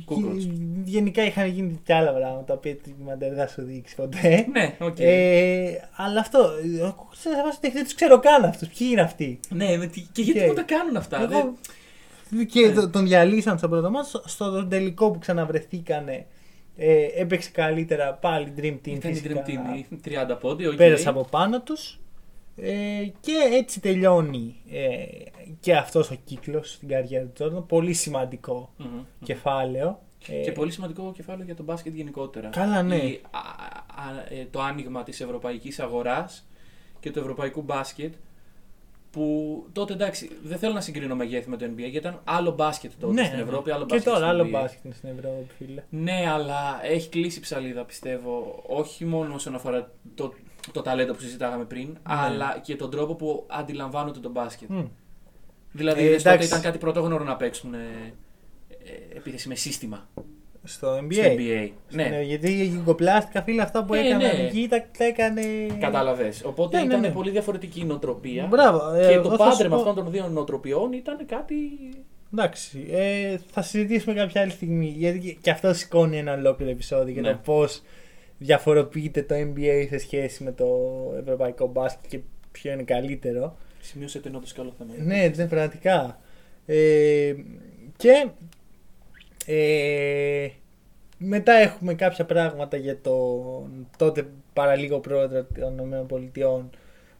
Κούκοτς. 0.05 0.37
Και 0.37 0.47
Γενικά 0.83 1.23
είχαν 1.25 1.47
γίνει 1.47 1.79
και 1.83 1.93
άλλα 1.93 2.11
πράγματα 2.13 2.43
τα 2.43 2.53
οποία 2.53 2.75
δεν 3.17 3.35
θα 3.35 3.47
σου 3.47 3.61
δείξει 3.61 3.95
ποτέ. 3.95 4.45
Ναι, 4.51 4.75
οκ. 4.79 4.95
Ε, 4.99 5.71
αλλά 5.95 6.19
αυτό, 6.19 6.39
ο 6.87 6.93
Κούκοτς 6.93 7.17
δεν 7.73 7.83
τους 7.83 7.93
ξέρω 7.95 8.19
καν 8.19 8.43
αυτούς. 8.43 8.67
Ποιοι 8.67 8.87
είναι 8.91 9.01
αυτοί; 9.01 9.39
Ναι, 9.49 9.77
με 9.77 9.85
τι- 9.85 10.07
και 10.11 10.21
γιατί 10.21 10.39
Οκ. 10.39 10.47
μου 10.47 10.53
τα 10.53 10.61
κάνουν 10.61 10.97
αυτά. 10.97 11.21
Εγώ- 11.21 11.53
δεν- 12.29 12.45
Και 12.47 12.67
Ναι. 12.67 12.73
το- 12.73 12.89
τον 12.89 13.05
διαλύσαν 13.07 13.57
στο 13.57 13.69
πρώτο 13.69 13.89
ματς. 13.89 14.21
Στο 14.25 14.65
τελικό 14.67 15.11
που 15.11 15.19
ξαναβρεθήκανε 15.19 16.25
ε, 16.77 17.05
έπαιξε 17.15 17.49
καλύτερα 17.51 18.13
πάλι 18.13 18.53
Dream 18.57 18.63
Team. 18.73 18.87
Ήταν 18.87 19.11
η 19.11 19.13
φυσικά. 19.13 19.43
Dream 19.45 19.49
Team, 19.49 19.85
η 19.89 19.95
30 20.03 20.35
πόντι, 20.39 20.65
οκ. 20.67 20.75
Πέρασε 20.75 21.09
από 21.09 21.27
πάνω 21.31 21.61
τους 21.61 21.99
ε, 22.61 23.05
και 23.19 23.33
έτσι 23.51 23.79
τελειώνει 23.79 24.55
ε, 24.71 25.05
και 25.59 25.75
αυτός 25.75 26.11
ο 26.11 26.15
κύκλος 26.23 26.71
στην 26.71 26.87
καριέρα 26.87 27.25
του 27.25 27.31
Τζόρνταν. 27.33 27.65
Πολύ 27.65 27.93
σημαντικό 27.93 28.73
Μμμ, 28.77 28.87
μμμ. 28.87 29.01
κεφάλαιο. 29.23 30.01
Ε, 30.27 30.41
Και 30.41 30.51
πολύ 30.51 30.71
σημαντικό 30.71 31.11
κεφάλαιο 31.15 31.45
για 31.45 31.55
τον 31.55 31.65
μπάσκετ 31.65 31.93
γενικότερα. 31.95 32.49
Καλά, 32.49 32.81
ναι. 32.83 32.95
Η- 32.95 33.21
α- 33.31 33.39
α- 34.03 34.33
ε, 34.33 34.47
το 34.51 34.61
άνοιγμα 34.61 35.03
της 35.03 35.21
ευρωπαϊκής 35.21 35.79
αγοράς 35.79 36.47
και 36.99 37.11
του 37.11 37.19
ευρωπαϊκού 37.19 37.61
μπάσκετ 37.61 38.13
που 39.11 39.65
τότε 39.73 39.93
εντάξει 39.93 40.29
δεν 40.43 40.57
θέλω 40.57 40.73
να 40.73 40.81
συγκρίνω 40.81 41.15
μεγέθη 41.15 41.49
με 41.49 41.57
το 41.57 41.65
NBA 41.65 41.75
γιατί 41.77 41.97
ήταν 41.97 42.21
άλλο 42.23 42.51
μπάσκετ 42.51 42.91
τότε 42.99 43.13
ναι, 43.13 43.23
στην 43.23 43.37
ναι. 43.37 43.43
Ευρώπη, 43.43 43.71
άλλο 43.71 43.85
και 43.85 43.93
μπάσκετ 43.95 44.13
τώρα 44.13 44.17
στην 44.27 44.29
άλλο 44.39 44.43
NBA. 44.43 44.51
μπάσκετ 44.51 44.83
είναι 44.85 44.93
στην 44.93 45.09
Ευρώπη, 45.09 45.45
φίλε. 45.57 45.83
Ναι, 45.89 46.23
αλλά 46.29 46.79
έχει 46.83 47.09
κλείσει 47.09 47.37
η 47.37 47.41
ψαλίδα 47.41 47.83
πιστεύω. 47.85 48.63
Όχι 48.67 49.05
μόνο 49.05 49.33
όσον 49.33 49.55
αφορά 49.55 49.91
το, 50.15 50.33
το 50.71 50.81
ταλέντο 50.81 51.13
που 51.13 51.19
συζητάγαμε 51.21 51.63
πριν, 51.65 51.97
αλλά 52.03 52.59
και 52.63 52.75
τον 52.75 52.89
τρόπο 52.91 53.15
που 53.15 53.43
αντιλαμβάνονται 53.47 54.19
τον 54.19 54.31
μπάσκετ. 54.31 54.69
Μμ. 54.69 54.83
Δηλαδή, 55.71 56.01
Ε, 56.01 56.03
είδες 56.05 56.17
τότε 56.23 56.29
εντάξει. 56.29 56.47
ήταν 56.49 56.61
κάτι 56.61 56.77
πρωτόγνωρο 56.77 57.23
να 57.23 57.35
παίξουν 57.35 57.73
ε, 57.73 57.77
ε, 58.69 59.17
επίθεση 59.17 59.47
με 59.47 59.55
σύστημα 59.55 60.07
Στο 60.63 60.97
NBA. 60.97 61.13
στο 61.13 61.23
NBA. 61.37 61.69
Ναι. 61.89 62.03
Ναι, 62.03 62.21
γιατί 62.21 62.51
η 62.51 62.63
γυγκοπλάστικα 62.65 63.41
φίλε 63.41 63.61
αυτά 63.61 63.83
που 63.83 63.93
Ε, 63.93 63.99
έκαναν 63.99 64.19
ναι. 64.37 64.43
εκεί 64.43 64.67
τα, 64.69 64.85
τα 64.97 65.03
έκανε. 65.05 65.41
κατάλαβες. 65.79 66.41
Οπότε 66.45 66.75
Ναι, 66.77 66.81
ναι, 66.83 66.87
ήταν 66.89 66.99
ναι. 67.01 67.09
πολύ 67.09 67.29
διαφορετική 67.31 67.79
η 67.79 67.83
νοοτροπία. 67.85 68.45
Μπράβο. 68.45 68.91
ε, 68.93 69.07
Και 69.07 69.13
εγώ 69.13 69.29
το 69.29 69.35
θα 69.35 69.43
σου 69.43 69.49
πάντρεμα 69.49 69.75
πω- 69.75 69.81
αυτών 69.89 70.03
των 70.03 70.11
δύο 70.13 70.27
νοοτροπιών 70.27 70.93
ήταν 70.93 71.25
κάτι. 71.25 71.55
Εντάξει, 72.33 72.87
ε, 72.91 73.37
θα 73.51 73.61
συζητήσουμε 73.61 74.13
κάποια 74.15 74.41
άλλη 74.41 74.51
στιγμή. 74.51 74.93
Γιατί 74.97 75.19
και- 75.19 75.37
και 75.41 75.49
αυτό 75.51 75.73
σηκώνει 75.73 76.17
ένα 76.17 76.33
ολόκληρο 76.33 76.71
επεισόδιο 76.71 77.13
για 77.13 77.21
Ναι. 77.21 77.31
το 77.31 77.39
πώς 77.43 77.81
διαφοροποιείται 78.37 79.23
το 79.23 79.35
NBA 79.35 79.85
σε 79.89 79.97
σχέση 79.97 80.43
με 80.43 80.51
το 80.51 80.67
ευρωπαϊκό 81.19 81.67
μπάσκετ 81.67 82.05
και 82.07 82.19
ποιο 82.51 82.71
είναι 82.71 82.83
καλύτερο. 82.83 83.57
Σημείωσε 83.79 84.19
το 84.19 84.27
ενώτο 84.27 84.47
καλό 84.55 84.73
θέμα. 84.77 84.93
Ναι, 84.97 85.31
ναι, 85.35 85.47
πραγματικά. 85.47 86.19
Ε, 86.65 87.35
και 87.97 88.27
ε, 89.45 90.47
μετά 91.17 91.53
έχουμε 91.53 91.93
κάποια 91.93 92.25
πράγματα 92.25 92.77
για 92.77 93.01
τον 93.01 93.87
τότε 93.97 94.27
παραλίγο 94.53 94.99
πρόεδρο 94.99 95.45
των 95.59 96.07
ΗΠΑ 96.09 96.69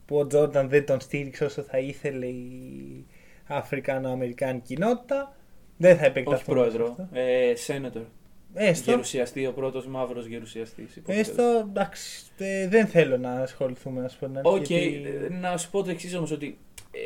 που 0.06 0.18
ο 0.18 0.28
Τζόρνταν 0.28 0.70
δεν 0.70 0.86
τον 0.86 1.00
στήριξε 1.00 1.46
όσο 1.46 1.62
θα 1.62 1.78
ήθελε 1.78 2.26
η 2.26 3.06
Αφρικανο-Αμερικάνικη 3.48 4.74
κοινότητα. 4.74 5.36
Δεν 5.78 5.98
θα 5.98 6.02
Όχι 6.02 6.10
επεκταθούμε 6.10 6.38
σε 6.38 6.72
πρόεδρο. 6.72 6.86
αυτό. 6.86 7.08
Ε, 7.12 7.54
senator. 7.68 8.06
Έστω, 8.54 8.92
Γερουσιαστή, 8.92 9.46
ο 9.46 9.54
πρώτος 9.54 9.88
μαύρος 9.88 10.26
γερουσιαστής. 10.26 11.02
έστω 11.06 11.44
εντάξει, 11.70 12.26
ε, 12.38 12.68
δεν 12.68 12.88
θέλω 12.88 13.18
να 13.18 13.32
ασχοληθούμε 13.32 14.02
να 14.02 14.08
σου 14.08 14.18
πω 14.20 14.26
την 14.26 14.38
αλήθεια, 14.38 14.52
Οκ, 14.60 14.66
γιατί- 14.66 15.26
ε, 15.26 15.34
να 15.40 15.58
σου 15.58 15.70
πω 15.70 15.84
το 15.84 15.90
εξής 15.90 16.16
όμως 16.16 16.32
ότι 16.32 16.58
ε, 16.92 17.00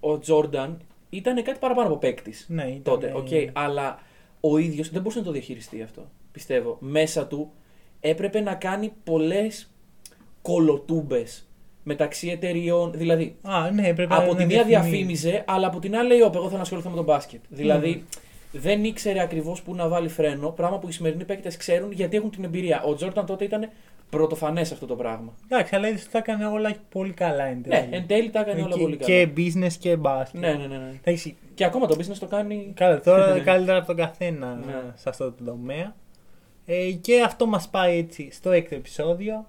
ο 0.00 0.18
Τζόρνταν 0.18 0.80
ήταν 1.10 1.42
κάτι 1.42 1.58
παραπάνω 1.58 1.88
από 1.88 1.96
παίκτης 1.96 2.46
Ναι, 2.48 2.62
ήταν, 2.62 2.82
τότε. 2.82 3.08
ε, 3.08 3.12
οκ, 3.12 3.28
αλλά 3.52 3.98
ο 4.40 4.58
ίδιος 4.58 4.90
δεν 4.90 5.00
μπορούσε 5.02 5.18
να 5.18 5.24
το 5.24 5.30
διαχειριστεί 5.32 5.82
αυτό. 5.82 6.08
Πιστεύω. 6.32 6.76
Μέσα 6.80 7.26
του 7.26 7.52
έπρεπε 8.00 8.40
να 8.40 8.54
κάνει 8.54 8.92
πολλές 9.04 9.70
κολοτούμπες 10.42 11.48
μεταξύ 11.82 12.28
εταιριών. 12.28 12.92
Δηλαδή, 12.94 13.36
Α, 13.42 13.70
ναι, 13.70 13.94
πρέπει 13.94 14.14
από 14.14 14.32
να 14.32 14.36
τη 14.38 14.44
μία 14.46 14.64
διαφημίζει. 14.64 14.90
διαφήμιζε, 14.96 15.44
αλλά 15.46 15.66
από 15.66 15.78
την 15.78 15.96
άλλη 15.96 16.08
λέει: 16.08 16.20
Όπ, 16.20 16.34
εγώ 16.34 16.44
θέλω 16.44 16.56
να 16.56 16.62
ασχοληθώ 16.62 16.88
με 16.90 16.96
τον 16.96 17.04
μπάσκετ. 17.04 17.40
Δηλαδή, 17.48 18.04
δεν 18.56 18.84
ήξερε 18.84 19.20
ακριβώς 19.20 19.62
πού 19.62 19.74
να 19.74 19.88
βάλει 19.88 20.08
φρένο, 20.08 20.50
πράγμα 20.50 20.78
που 20.78 20.88
οι 20.88 20.92
σημερινοί 20.92 21.24
παίκτες 21.24 21.56
ξέρουν 21.56 21.92
γιατί 21.92 22.16
έχουν 22.16 22.30
την 22.30 22.44
εμπειρία. 22.44 22.82
Ο 22.82 22.94
Τζόρνταν 22.94 23.26
τότε 23.26 23.44
ήταν 23.44 23.68
πρωτοφανές 24.10 24.72
αυτό 24.72 24.86
το 24.86 24.94
πράγμα. 24.96 25.32
Εντάξει, 25.48 25.76
αλλά 25.76 25.88
είδες 25.88 26.02
ότι 26.02 26.10
τα 26.10 26.18
έκανε 26.18 26.46
όλα 26.46 26.74
πολύ 26.88 27.12
καλά 27.12 27.44
εν 27.44 27.62
τέλει. 27.62 27.86
Ναι, 27.88 27.96
εν 27.96 28.06
τέλει 28.06 28.30
τα 28.30 28.40
έκανε 28.40 28.62
όλα 28.62 28.74
και, 28.74 28.80
πολύ 28.80 28.96
καλά. 28.96 29.24
και 29.24 29.28
business 29.36 29.72
και 29.78 29.96
μπάσκετ. 29.96 30.40
Ναι, 30.40 30.52
ναι, 30.52 30.66
ναι. 30.66 30.76
ναι. 30.76 30.92
Εντάξει, 31.04 31.36
Και 31.54 31.64
ακόμα 31.64 31.86
το 31.86 31.96
business 31.98 32.16
το 32.18 32.26
κάνει. 32.26 32.72
καλά, 32.74 33.00
τώρα 33.00 33.40
καλύτερα 33.40 33.78
από 33.78 33.86
τον 33.86 33.96
καθένα 33.96 34.54
Ναι. 34.66 34.72
σε 34.94 35.08
αυτό 35.08 35.32
το 35.32 35.44
τομέα. 35.44 35.94
Ε, 36.66 36.90
και 36.90 37.22
αυτό 37.22 37.46
μας 37.46 37.68
πάει 37.68 37.98
έτσι 37.98 38.28
στο 38.32 38.50
έκτο 38.50 38.74
επεισόδιο 38.74 39.46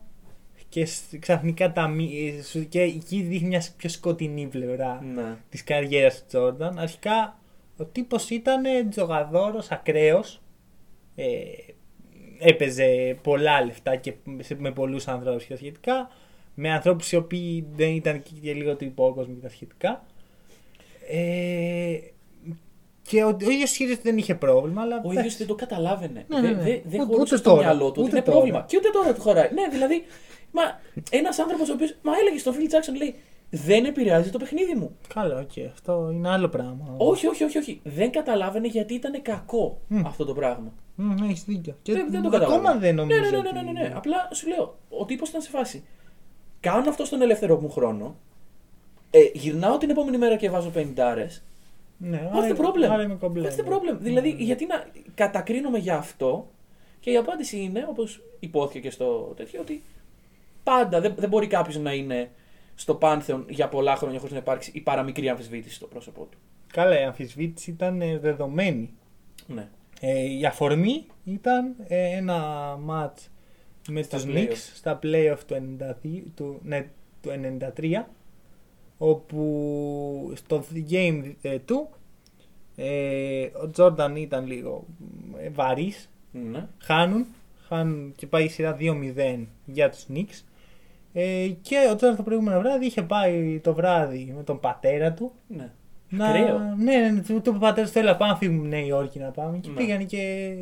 και 0.69 0.85
σ- 0.85 1.19
ξαφνικά 1.19 1.71
τα, 1.71 1.87
μη- 1.87 2.11
ε, 2.39 2.43
σου- 2.43 2.67
και 2.69 2.81
εκεί 2.81 3.21
δείχνει 3.21 3.47
μια 3.47 3.63
πιο 3.77 3.89
σκοτεινή 3.89 4.45
πλευρά 4.45 5.03
Ναι. 5.15 5.23
της 5.49 5.63
καριέρας 5.63 6.17
του 6.19 6.23
Τζόρνταν. 6.27 6.79
Αρχικά 6.79 7.39
ο 7.77 7.85
τύπος 7.85 8.29
ήταν 8.29 8.63
τζογαδόρος, 8.89 9.71
ακραίος. 9.71 10.41
Ε, 11.15 11.25
έπαιζε 12.39 13.17
πολλά 13.23 13.65
λεφτά 13.65 13.95
και 13.95 14.13
σε- 14.39 14.55
με 14.59 14.71
πολλούς 14.71 15.07
ανθρώπους 15.07 15.43
και 15.43 15.53
τα 15.53 15.57
σχετικά. 15.59 16.09
Με 16.55 16.71
ανθρώπους 16.71 17.11
οι 17.11 17.15
οποίοι 17.15 17.65
δεν 17.75 17.89
ήταν 17.95 18.21
και 18.23 18.53
λίγο 18.53 18.75
του 18.75 18.83
υπόκοσμου 18.83 19.33
και 19.35 19.41
τα 19.41 19.49
σχετικά. 19.49 20.05
Ε, 21.09 21.97
και 23.01 23.23
ο, 23.23 23.27
ο 23.27 23.49
ίδιος 23.49 23.69
ισχύριζε 23.71 23.93
ότι 23.93 24.01
δεν 24.03 24.17
είχε 24.17 24.35
πρόβλημα, 24.35 24.81
αλλά 24.81 24.95
Ο 24.95 24.99
εντάξει. 24.99 25.17
ίδιος 25.19 25.37
δεν 25.37 25.47
το 25.47 25.55
καταλάβαινε. 25.55 26.25
Ναι, 26.27 26.39
ναι, 26.39 26.47
Δεν 26.47 26.55
ναι. 26.57 26.63
δε, 26.63 26.79
δεν 26.85 26.99
Ούτε- 27.01 27.13
χωρούσε 27.13 27.21
ούτε 27.21 27.35
στο 27.37 27.49
τώρα. 27.49 27.61
μυαλό 27.61 27.85
του 27.85 27.91
ότι 27.91 27.99
Ούτε 28.01 28.09
είναι 28.09 28.21
τώρα. 28.21 28.37
πρόβλημα. 28.37 28.65
Και 28.67 28.77
ούτε 28.77 28.89
τώρα 28.89 29.13
του 29.13 29.21
χωράει. 29.21 29.49
Ναι, 29.53 29.67
δηλαδή. 29.71 30.03
Μα 30.51 30.61
ένας 31.09 31.39
άνθρωπος 31.39 31.69
ο 31.69 31.73
οποίος. 31.73 31.95
Μα 32.01 32.11
έλεγε 32.17 32.37
στον 32.37 32.53
Φιλ 32.53 32.67
Τζάκσον, 32.67 32.95
λέει. 32.95 33.15
Δεν 33.57 33.85
επηρεάζει 33.85 34.29
το 34.29 34.37
παιχνίδι 34.37 34.73
μου. 34.75 34.95
Καλά, 35.13 35.39
οκ, 35.39 35.65
αυτό 35.73 36.09
είναι 36.13 36.29
άλλο 36.29 36.47
πράγμα. 36.47 36.93
Όχι, 36.97 37.27
όχι, 37.27 37.43
όχι, 37.43 37.57
όχι. 37.57 37.79
Δεν 37.83 38.11
καταλάβαινε 38.11 38.67
γιατί 38.67 38.93
ήταν 38.93 39.21
κακό 39.21 39.81
Μμ. 39.87 40.05
αυτό 40.05 40.25
το 40.25 40.33
πράγμα. 40.33 40.73
Μμ, 40.95 41.23
έχεις 41.23 41.43
δίκιο. 41.43 41.75
Και 41.81 41.93
δεν, 41.93 42.11
δεν 42.11 42.21
το 42.21 42.27
ακόμα 42.27 42.39
καταλάβαινε. 42.45 42.79
δεν 42.79 42.95
νομίζω. 42.95 43.19
Ναι, 43.19 43.29
ναι, 43.29 43.37
ναι, 43.41 43.51
ναι, 43.51 43.61
ναι, 43.61 43.71
ναι. 43.71 43.81
ότι- 43.85 43.93
Απλά 43.97 44.29
σου 44.33 44.47
λέω, 44.47 44.77
ο 44.89 45.05
τύπος 45.05 45.29
ήταν 45.29 45.41
σε 45.41 45.49
φάση. 45.49 45.83
Κάνω 46.59 46.89
αυτό 46.89 47.05
στον 47.05 47.21
ελεύθερο 47.21 47.59
μου 47.61 47.69
χρόνο. 47.69 48.15
Ε, 49.11 49.19
γυρνάω 49.33 49.77
την 49.77 49.89
επόμενη 49.89 50.17
μέρα 50.17 50.35
και 50.35 50.49
βάζω 50.49 50.71
50 50.75 51.41
Ναι, 51.97 52.29
What's 52.33 52.55
the 52.55 52.65
problem? 52.65 52.89
άρα 52.91 53.03
είμαι 53.03 53.15
κομπλέ. 53.15 53.47
What's 53.49 53.59
the 53.65 53.73
problem? 53.73 53.97
Δηλαδή, 53.99 54.35
γιατί 54.39 54.65
να 54.65 54.85
κατακρίνομαι 55.15 55.77
για 55.77 55.97
αυτό; 55.97 56.47
Και 56.99 57.11
η 57.11 57.17
απάντηση 57.17 57.59
είναι, 57.59 57.85
όπως 57.89 58.21
υπόθηκε 58.39 58.79
και 58.79 58.89
στο 58.89 59.33
τέτοιο, 59.35 59.61
ότι 59.61 59.83
πάντα 60.63 61.01
δεν, 61.01 61.13
δεν 61.17 61.29
μπορεί 61.29 61.47
κάποιος 61.47 61.77
να 61.77 61.93
είναι 61.93 62.29
στο 62.75 62.95
πάνθεον 62.95 63.45
για 63.49 63.67
πολλά 63.67 63.95
χρόνια 63.95 64.17
χωρίς 64.17 64.33
να 64.33 64.39
υπάρξει 64.39 64.71
η 64.73 64.81
παραμικρή 64.81 65.29
αμφισβήτηση 65.29 65.75
στο 65.75 65.85
πρόσωπό 65.85 66.23
του. 66.23 66.37
Καλά, 66.67 66.99
η 66.99 67.03
αμφισβήτηση 67.03 67.71
ήταν 67.71 68.01
ε, 68.01 68.17
δεδομένη. 68.17 68.93
Ναι. 69.47 69.69
Ε, 69.99 70.37
η 70.37 70.45
αφορμή 70.45 71.05
ήταν 71.23 71.75
ε, 71.87 72.15
ένα 72.15 72.69
match 72.89 73.27
με 73.89 74.01
Στα 74.01 74.17
τους 74.17 74.25
play-off. 74.27 74.37
Knicks 74.37 74.71
στα 74.75 74.99
playoff 75.03 75.37
του, 75.47 75.77
92, 76.03 76.21
του, 76.35 76.59
ναι, 76.63 76.89
του 77.21 77.29
93 77.77 78.03
όπου 78.97 80.33
στο 80.35 80.63
game 80.89 81.33
ε, 81.41 81.59
του 81.59 81.89
ε, 82.75 83.49
ο 83.63 83.69
Τζόρνταν 83.69 84.15
ήταν 84.15 84.47
λίγο 84.47 84.85
ε, 85.37 85.49
βαρύς 85.49 86.09
ναι. 86.31 86.67
χάνουν, 86.77 87.25
χάνουν 87.67 88.13
και 88.15 88.27
πάει 88.27 88.43
η 88.43 88.47
σειρά 88.47 88.77
2-0 88.79 89.45
για 89.65 89.89
τους 89.89 90.05
Knicks 90.13 90.43
ε, 91.17 91.47
και 91.61 91.75
ο 91.91 91.95
Τζόρνταν 91.95 92.15
το 92.15 92.23
προηγούμενο 92.23 92.59
βράδυ 92.59 92.85
είχε 92.85 93.01
πάει 93.01 93.59
το 93.63 93.73
βράδυ 93.73 94.33
με 94.37 94.43
τον 94.43 94.59
πατέρα 94.59 95.13
του 95.13 95.31
ναι. 95.47 95.69
να... 96.09 96.25
Ακραίο. 96.27 96.59
Ναι, 96.77 96.97
ναι, 96.99 97.09
ναι, 97.09 97.21
του 97.21 97.35
είπε 97.35 97.49
ο 97.49 97.53
πατέρα 97.53 97.87
του, 97.87 97.99
έλα 97.99 98.15
πάμε 98.15 98.31
να 98.31 98.37
φύγουμε 98.37 98.67
Νέα 98.67 98.85
Υόρκη 98.85 99.19
να 99.19 99.29
πάμε. 99.29 99.57
Και 99.57 99.69
Ναι. 99.69 99.75
πήγαν 99.75 100.05
και 100.05 100.53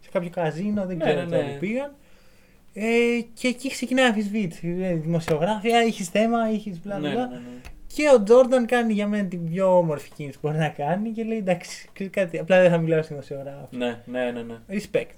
σε 0.00 0.08
κάποιο 0.12 0.30
καζίνο, 0.30 0.86
δεν 0.86 0.96
Ναι, 0.96 1.04
ξέρω 1.04 1.20
ναι, 1.20 1.26
τώρα 1.30 1.42
ναι. 1.42 1.52
που 1.52 1.58
πήγαν. 1.58 1.94
Ε, 2.74 2.82
και 3.34 3.48
εκεί 3.48 3.68
ξεκινάει 3.70 4.04
η 4.04 4.08
αμφισβήτηση. 4.08 4.76
Ε, 4.80 4.94
Δημοσιογράφια, 4.94 5.78
έχεις 5.78 6.08
θέμα, 6.08 6.38
έχεις 6.52 6.80
μπλα 6.84 6.98
Ναι, 6.98 7.10
μπλα. 7.10 7.26
ναι, 7.26 7.34
ναι, 7.34 7.40
ναι. 7.40 7.60
Και 7.94 8.02
ο 8.14 8.22
Τζόρνταν 8.22 8.66
κάνει 8.66 8.92
για 8.92 9.06
μένα 9.06 9.28
την 9.28 9.50
πιο 9.50 9.76
όμορφη 9.78 10.10
κίνηση 10.14 10.38
που 10.40 10.46
μπορεί 10.48 10.58
να 10.60 10.68
κάνει 10.68 11.10
και 11.10 11.24
λέει 11.24 11.36
εντάξει, 11.38 11.88
ξέρεις 11.92 12.12
κάτι, 12.12 12.38
απλά 12.38 12.60
δεν 12.60 12.70
θα 12.70 12.78
μιλάω 12.78 13.02
στη 13.02 13.12
δημοσιογράφος. 13.12 13.68
Ναι, 13.70 14.00
ναι, 14.06 14.30
ναι, 14.30 14.42
ναι. 14.42 14.54
Respect. 14.78 15.14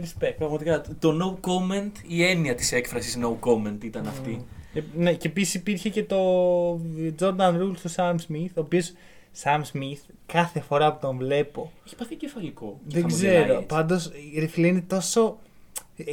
Respect. 0.00 0.34
Πραγματικά 0.38 0.80
το 0.98 1.38
no 1.42 1.48
comment, 1.50 1.90
η 2.06 2.24
έννοια 2.24 2.54
της 2.54 2.72
έκφρασης 2.72 3.18
no 3.22 3.48
comment 3.48 3.84
ήταν 3.84 4.06
αυτή. 4.06 4.46
Ε, 4.74 4.80
ναι, 4.96 5.14
και 5.14 5.28
επίσης 5.28 5.54
υπήρχε 5.54 5.88
και 5.88 6.04
το 6.04 6.16
Jordan 7.20 7.54
Rule 7.54 7.74
του 7.82 7.90
Sam 7.96 8.14
Smith, 8.14 8.50
ο 8.54 8.60
οποίος 8.60 8.92
Sam 9.42 9.60
Smith 9.72 9.98
κάθε 10.26 10.60
φορά 10.60 10.92
που 10.92 10.98
τον 11.00 11.16
βλέπω. 11.16 11.72
Έχει 11.86 11.96
πάθει 11.96 12.14
κεφαλικό. 12.14 12.80
και 12.88 13.00
Δεν 13.00 13.02
χαμογελάει 13.10 13.42
ξέρω. 13.42 13.54
έτσι. 13.54 13.66
Πάντως 13.66 14.10
ρε 14.38 14.46
φίλε 14.46 14.66
είναι 14.66 14.80
τόσο 14.80 15.38
ε, 15.96 16.04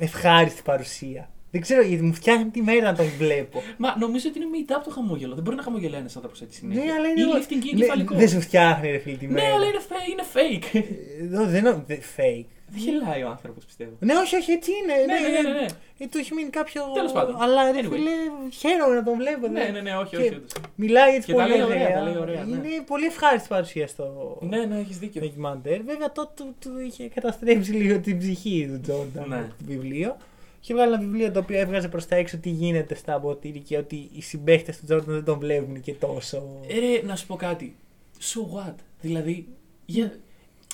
ευχάριστη 0.00 0.62
παρουσία. 0.64 1.30
Δεν 1.50 1.60
ξέρω 1.60 1.82
γιατί 1.82 2.02
μου 2.02 2.14
φτιάχνει 2.14 2.44
τη 2.50 2.62
μέρα 2.62 2.90
να 2.90 2.96
τον 2.96 3.06
βλέπω. 3.18 3.62
Μα 3.76 3.96
νομίζω 3.98 4.28
ότι 4.28 4.38
είναι 4.38 4.48
made 4.52 4.72
up 4.76 4.80
το 4.84 4.90
χαμόγελο. 4.90 5.34
Δεν 5.34 5.44
μπορεί 5.44 5.56
να 5.56 5.62
χαμογελάει 5.62 6.00
ένας 6.00 6.16
άνθρωπος 6.16 6.40
έτσι 6.42 6.58
συνέχεια. 6.58 6.84
ναι, 6.84 6.92
αλλά 6.92 7.08
είναι. 7.08 7.20
Ή 7.20 7.24
lifting 7.34 7.64
ή 7.64 7.74
ναι, 7.74 7.80
κεφαλικό. 7.80 8.14
Δεν 8.14 8.28
σου 8.28 8.40
φτιάχνει 8.40 8.90
ρε 8.90 8.98
φίλε 8.98 9.16
τη 9.16 9.26
Ναι, 9.26 9.32
μέρα. 9.32 9.54
αλλά 9.54 9.66
είναι, 9.66 9.80
fa- 9.88 10.08
είναι 10.10 10.22
fake. 10.34 10.64
Ε, 10.72 11.46
Δεν 11.46 11.58
είναι 11.64 11.82
δε- 11.86 11.96
fake. 12.16 12.46
Δεν 12.72 12.82
γελάει 12.82 13.22
ο 13.22 13.28
άνθρωπος, 13.28 13.64
πιστεύω. 13.64 13.90
Ναι, 14.00 14.14
όχι, 14.14 14.36
όχι, 14.36 14.52
έτσι 14.52 14.70
είναι. 14.82 14.94
Ναι, 15.12 15.28
ναι, 15.28 15.48
ναι, 15.48 15.60
ναι. 15.60 15.66
Ε, 15.98 16.06
του 16.06 16.18
έχει 16.18 16.34
μείνει 16.34 16.50
κάποιο. 16.50 16.82
Τέλος 16.94 17.12
πάντων. 17.12 17.36
Αλλά 17.42 17.72
ρε 17.72 17.78
Anyway. 17.80 17.90
φίλε, 17.92 18.10
χαίρομαι 18.52 18.94
να 18.94 19.02
τον 19.02 19.16
βλέπω. 19.16 19.48
Ναι, 19.48 19.64
δε. 19.64 19.70
ναι, 19.70 19.80
ναι, 19.80 19.96
όχι, 19.96 20.10
Και 20.10 20.16
όχι. 20.16 20.28
όντως. 20.34 20.52
Μιλάει 20.74 21.14
έτσι 21.14 21.26
Και 21.26 21.34
τα 21.34 21.42
πολύ 21.42 21.52
λέει 21.56 21.62
ωραία, 21.62 21.92
τα 21.92 22.02
λέει 22.02 22.16
ωραία, 22.16 22.44
ναι. 22.44 22.56
Είναι 22.56 22.82
πολύ 22.86 23.06
ευχάριστη 23.06 23.48
παρουσία 23.48 23.86
στο 23.86 24.38
Ναι, 24.50 24.64
ναι, 24.64 24.78
έχεις 24.78 24.98
δίκιο. 24.98 25.20
ντοκιμαντέρ. 25.20 25.82
Βέβαια 25.82 26.12
τότε 26.12 26.30
του, 26.36 26.54
του 26.60 26.70
είχε 26.86 27.08
καταστρέψει 27.08 27.72
λίγο 27.72 27.98
την 27.98 28.18
ψυχή 28.18 28.68
του 28.72 28.80
Τζόρνταν 28.80 29.28
Ναι. 29.28 29.36
το 29.36 29.64
βιβλίο. 29.66 30.16
Είχε 30.62 30.74
βγάλει 30.74 30.92
ένα 30.92 31.02
βιβλίο 31.02 31.32
το 31.32 31.38
οποίο 31.38 31.58
έβγαζε 31.58 31.88
προς 31.88 32.06
τα 32.06 32.16
έξω 32.16 32.38
τι 32.38 32.50
γίνεται 32.50 32.94
στα 32.94 33.20
ποτήρι 33.20 33.60
και 33.60 33.76
ότι 33.76 34.10
οι 34.12 34.22
συμπαίχτες 34.22 34.78
του 34.78 34.84
Τζόρνταν 34.84 35.14
δεν 35.14 35.24
τον 35.24 35.38
βλέπουν 35.38 35.80
και 35.80 35.94
τόσο. 35.94 36.60
Ε, 36.66 36.78
ρε, 36.78 37.02
να 37.06 37.16
σου 37.16 37.26
πω 37.26 37.36
κάτι. 37.36 37.76
So 38.20 38.56
what? 38.56 38.74
Δηλαδή, 39.00 39.46
για... 39.86 40.18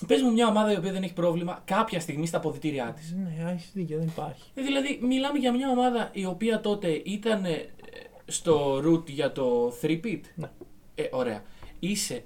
πες 0.06 0.22
μου 0.22 0.32
μια 0.32 0.46
ομάδα 0.46 0.72
η 0.72 0.76
οποία 0.76 0.92
δεν 0.92 1.02
έχει 1.02 1.12
πρόβλημα 1.12 1.62
κάποια 1.64 2.00
στιγμή 2.00 2.26
στα 2.26 2.36
αποδητήριά 2.36 2.94
της. 2.96 3.14
Ναι, 3.14 3.50
έχεις 3.50 3.70
δίκιο, 3.74 3.98
δεν 3.98 4.06
υπάρχει. 4.06 4.42
Ε, 4.54 4.62
δηλαδή, 4.62 4.98
μιλάμε 5.02 5.38
για 5.38 5.52
μια 5.52 5.70
ομάδα 5.70 6.10
η 6.12 6.24
οποία 6.24 6.60
τότε 6.60 6.88
ήταν 7.04 7.44
ε, 7.44 7.68
στο 8.26 8.82
route 8.84 9.06
για 9.06 9.32
το 9.32 9.72
3-pit. 9.82 10.20
Ναι. 10.34 10.50
Ε, 10.94 11.08
ωραία. 11.10 11.42
Είσαι 11.78 12.22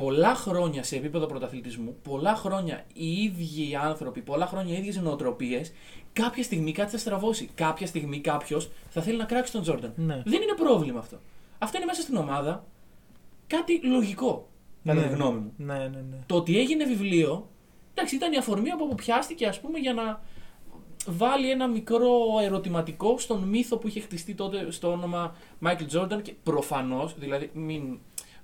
πολλά 0.00 0.34
χρόνια 0.34 0.82
σε 0.82 0.96
επίπεδο 0.96 1.26
πρωταθλητισμού, 1.26 1.96
πολλά 2.02 2.34
χρόνια 2.34 2.84
οι 2.92 3.22
ίδιοι 3.22 3.76
άνθρωποι, 3.82 4.20
πολλά 4.20 4.46
χρόνια 4.46 4.74
οι 4.74 4.78
ίδιες 4.78 4.96
νοοτροπίες, 4.96 5.72
κάποια 6.12 6.42
στιγμή 6.42 6.72
κάτι 6.72 6.90
θα 6.90 6.98
στραβώσει. 6.98 7.48
Κάποια 7.54 7.86
στιγμή 7.86 8.20
κάποιος 8.20 8.70
θα 8.88 9.02
θέλει 9.02 9.16
να 9.16 9.24
κράξει 9.24 9.52
τον 9.52 9.62
Τζόρνταν. 9.62 9.92
Ναι. 9.96 10.22
Δεν 10.24 10.42
είναι 10.42 10.54
πρόβλημα 10.56 10.98
αυτό. 10.98 11.18
Αυτό 11.58 11.76
είναι 11.76 11.86
μέσα 11.86 12.00
στην 12.02 12.16
ομάδα 12.16 12.64
κάτι 13.46 13.80
λογικό, 13.82 14.48
κατά 14.84 15.00
ναι. 15.00 15.06
τη 15.06 15.14
γνώμη 15.14 15.38
μου. 15.38 15.52
Ναι, 15.56 15.74
ναι, 15.74 15.86
ναι. 15.88 16.16
Το 16.26 16.36
ότι 16.36 16.58
έγινε 16.58 16.84
βιβλίο, 16.84 17.48
εντάξει, 17.94 18.14
ήταν 18.14 18.32
η 18.32 18.36
αφορμή 18.36 18.70
από 18.70 18.84
όπου 18.84 18.94
πιάστηκε, 18.94 19.46
ας 19.46 19.60
πούμε, 19.60 19.78
για 19.78 19.92
να 19.92 20.22
βάλει 21.06 21.50
ένα 21.50 21.68
μικρό 21.68 22.10
ερωτηματικό 22.42 23.18
στον 23.18 23.42
μύθο 23.42 23.76
που 23.76 23.86
είχε 23.88 24.00
χτιστεί 24.00 24.34
τότε 24.34 24.70
στο 24.70 24.92
όνομα 24.92 25.36
Michael 25.62 25.98
Jordan 25.98 26.22
και 26.22 26.34
προφανώς, 26.42 27.14
δηλαδή 27.18 27.50
μην 27.52 27.98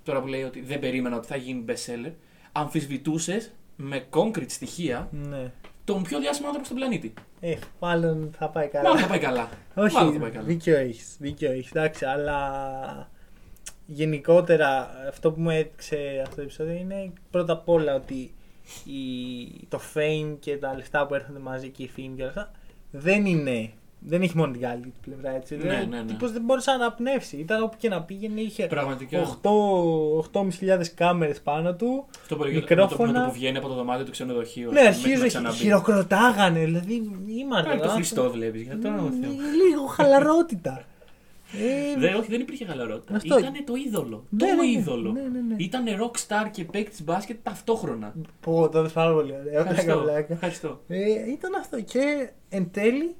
τώρα 0.07 0.21
που 0.21 0.27
λέει 0.27 0.43
ότι 0.43 0.61
δεν 0.61 0.79
περίμενα 0.79 1.15
ότι 1.15 1.27
θα 1.27 1.35
γίνει 1.35 1.65
bestseller, 1.67 2.11
αμφισβητούσες 2.51 3.51
με 3.75 4.05
concrete 4.09 4.49
στοιχεία 4.49 5.09
ναι. 5.11 5.51
τον 5.83 6.03
πιο 6.03 6.19
διάσημο 6.19 6.45
άνθρωπο 6.47 6.65
στον 6.65 6.77
πλανήτη. 6.77 7.13
Ε, 7.39 7.55
μάλλον 7.79 8.29
θα 8.37 8.49
πάει 8.49 8.67
καλά. 8.67 8.83
Μάλλον 8.83 9.01
θα 9.01 9.07
πάει 9.07 9.19
καλά. 9.19 9.49
Όχι, 9.85 9.95
Μάλλον 9.95 10.13
θα 10.13 10.19
πάει 10.19 10.29
καλά. 10.29 10.45
δίκιο 10.45 10.77
έχεις. 10.77 11.15
Δίκιο 11.19 11.51
έχεις, 11.51 11.71
εντάξει, 11.71 12.05
αλλά 12.05 13.09
γενικότερα 13.85 14.89
αυτό 15.07 15.31
που 15.31 15.41
μου 15.41 15.49
έδειξε 15.49 16.21
αυτό 16.23 16.35
το 16.35 16.41
επεισόδιο 16.41 16.73
είναι 16.73 17.13
πρώτα 17.31 17.53
απ' 17.53 17.69
όλα 17.69 17.95
ότι 17.95 18.33
η, 18.85 19.65
το 19.67 19.79
fame 19.93 20.35
και 20.39 20.57
τα 20.57 20.75
λεφτά 20.75 21.05
που 21.05 21.13
έρχονται 21.13 21.39
μαζί 21.39 21.69
και 21.69 21.83
η 21.83 21.87
φήμη 21.87 22.15
και 22.15 22.21
όλα 22.21 22.29
αυτά 22.29 22.51
δεν 22.91 23.25
είναι. 23.25 23.71
Δεν 24.09 24.21
έχει 24.21 24.37
μόνο 24.37 24.51
την 24.51 24.61
καλή 24.61 24.81
του 24.81 24.99
πλευρά 25.01 25.35
έτσι. 25.35 25.55
Ναι, 25.55 25.61
Δηλαδή, 25.61 25.85
ναι, 25.85 25.95
ναι. 25.95 26.01
Ο 26.01 26.05
τύπος 26.05 26.31
δεν 26.31 26.41
μπορούσε 26.41 26.69
να 26.71 26.75
αναπνεύσει. 26.75 27.37
Ήταν 27.37 27.63
όπου 27.63 27.75
και 27.79 27.89
να 27.89 28.01
πήγαινε, 28.01 28.41
είχε 28.41 28.67
Πραγματικά. 28.67 29.37
8 29.43 29.49
8.500 30.33 30.85
κάμερες 30.95 31.41
πάνω 31.41 31.73
του. 31.75 32.05
Αυτό 32.21 32.35
που 32.35 32.43
έλεγε 32.43 32.57
μικρόφωνα. 32.59 33.07
με 33.07 33.13
το, 33.13 33.19
με 33.19 33.25
το 33.25 33.31
που 33.31 33.33
βγαίνει 33.37 33.57
από 33.57 33.67
το 33.67 33.73
δωμάτιο 33.73 34.05
του 34.05 34.11
ξενοδοχείου. 34.11 34.71
Ναι, 34.71 34.79
ας 34.79 34.85
πούμε, 34.85 34.91
μέχρι 34.95 35.09
να 35.09 35.13
αρχίζει, 35.13 35.27
ξαναμπεί. 35.27 35.55
χειροκροτάγανε. 35.55 36.59
Δηλαδή, 36.65 37.11
ήμασταν. 37.39 37.77
Α, 37.79 37.81
το 37.81 37.89
Χριστό 37.89 38.29
βλέπεις. 38.31 38.61
Για 38.61 38.79
το 38.79 38.87
όνομα 38.87 39.09
του 39.09 39.17
Θεού. 39.21 39.31
Λίγο 39.31 39.85
χαλαρότητα. 39.85 40.83
ε, 41.95 41.99
Δε, 41.99 42.13
όχι, 42.13 42.29
δεν 42.29 42.39
υπήρχε 42.41 42.65
χαλαρότητα. 42.65 43.15
Αυτό. 43.15 43.37
Ήταν 43.39 43.53
το 43.65 43.73
είδωλο. 43.85 44.23
Ναι, 44.29 44.39
το 44.39 44.45
ναι, 44.45 44.53
ναι. 44.61 44.67
είδωλο. 44.67 45.11
Ναι, 45.11 45.21
ναι, 45.21 45.27
ναι. 45.47 45.55
Ήταν 45.57 45.83
rockstar 45.87 46.49
και 46.51 46.63
παίκτης 46.63 47.03
μπάσκετ 47.03 47.37
ταυτόχρονα. 47.43 48.13
Πω, 48.41 48.69
το 48.69 48.89
πάρα 48.93 49.13
πολύ 49.13 49.31
ωραία. 49.31 49.63
Πλάκα, 49.63 49.69
Ευχαριστώ. 49.69 50.01
πλάκα. 50.03 50.33
Ευχαριστώ. 50.33 50.81
Ε, 50.87 51.31
ήταν 51.31 51.55
αυτό. 51.59 51.81
Και 51.81 52.29
εν 52.49 52.69
τέλει, 52.71 53.15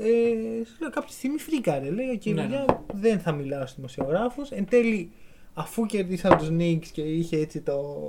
ε, 0.00 0.64
σου 0.64 0.76
λέω 0.80 0.90
κάποια 0.90 1.12
στιγμή 1.12 1.38
φρίκαρε. 1.38 1.90
Λέει: 1.90 2.08
Οκ, 2.08 2.24
Ναι, 2.24 2.42
παιδιά, 2.42 2.84
δεν 2.92 3.18
θα 3.18 3.32
μιλάω 3.32 3.60
στους 3.60 3.74
δημοσιογράφους. 3.74 4.50
Εν 4.50 4.64
τέλει, 4.64 5.12
αφού 5.54 5.86
κερδίσαν 5.86 6.38
τους 6.38 6.48
Knicks 6.50 6.86
και 6.92 7.02
είχε 7.02 7.36
έτσι 7.36 7.60
το, 7.60 8.02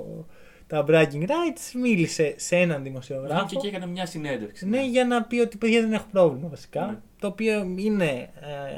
τα 0.72 0.84
bragging 0.88 1.22
rights, 1.26 1.72
μίλησε 1.82 2.34
σε 2.36 2.56
έναν 2.56 2.82
δημοσιογράφο. 2.82 3.44
Βγήκε 3.46 3.60
και 3.60 3.68
έκανε 3.68 3.86
μια 3.86 4.06
συνέντευξη. 4.06 4.68
Ναι, 4.68 4.84
για 4.86 5.04
να 5.04 5.22
πει 5.22 5.38
ότι 5.38 5.56
παιδιά 5.56 5.80
δεν 5.80 5.92
έχω 5.92 6.06
πρόβλημα 6.12 6.48
βασικά. 6.48 6.86
Ναι. 6.86 6.98
Το 7.20 7.26
οποίο 7.26 7.74
είναι 7.76 8.04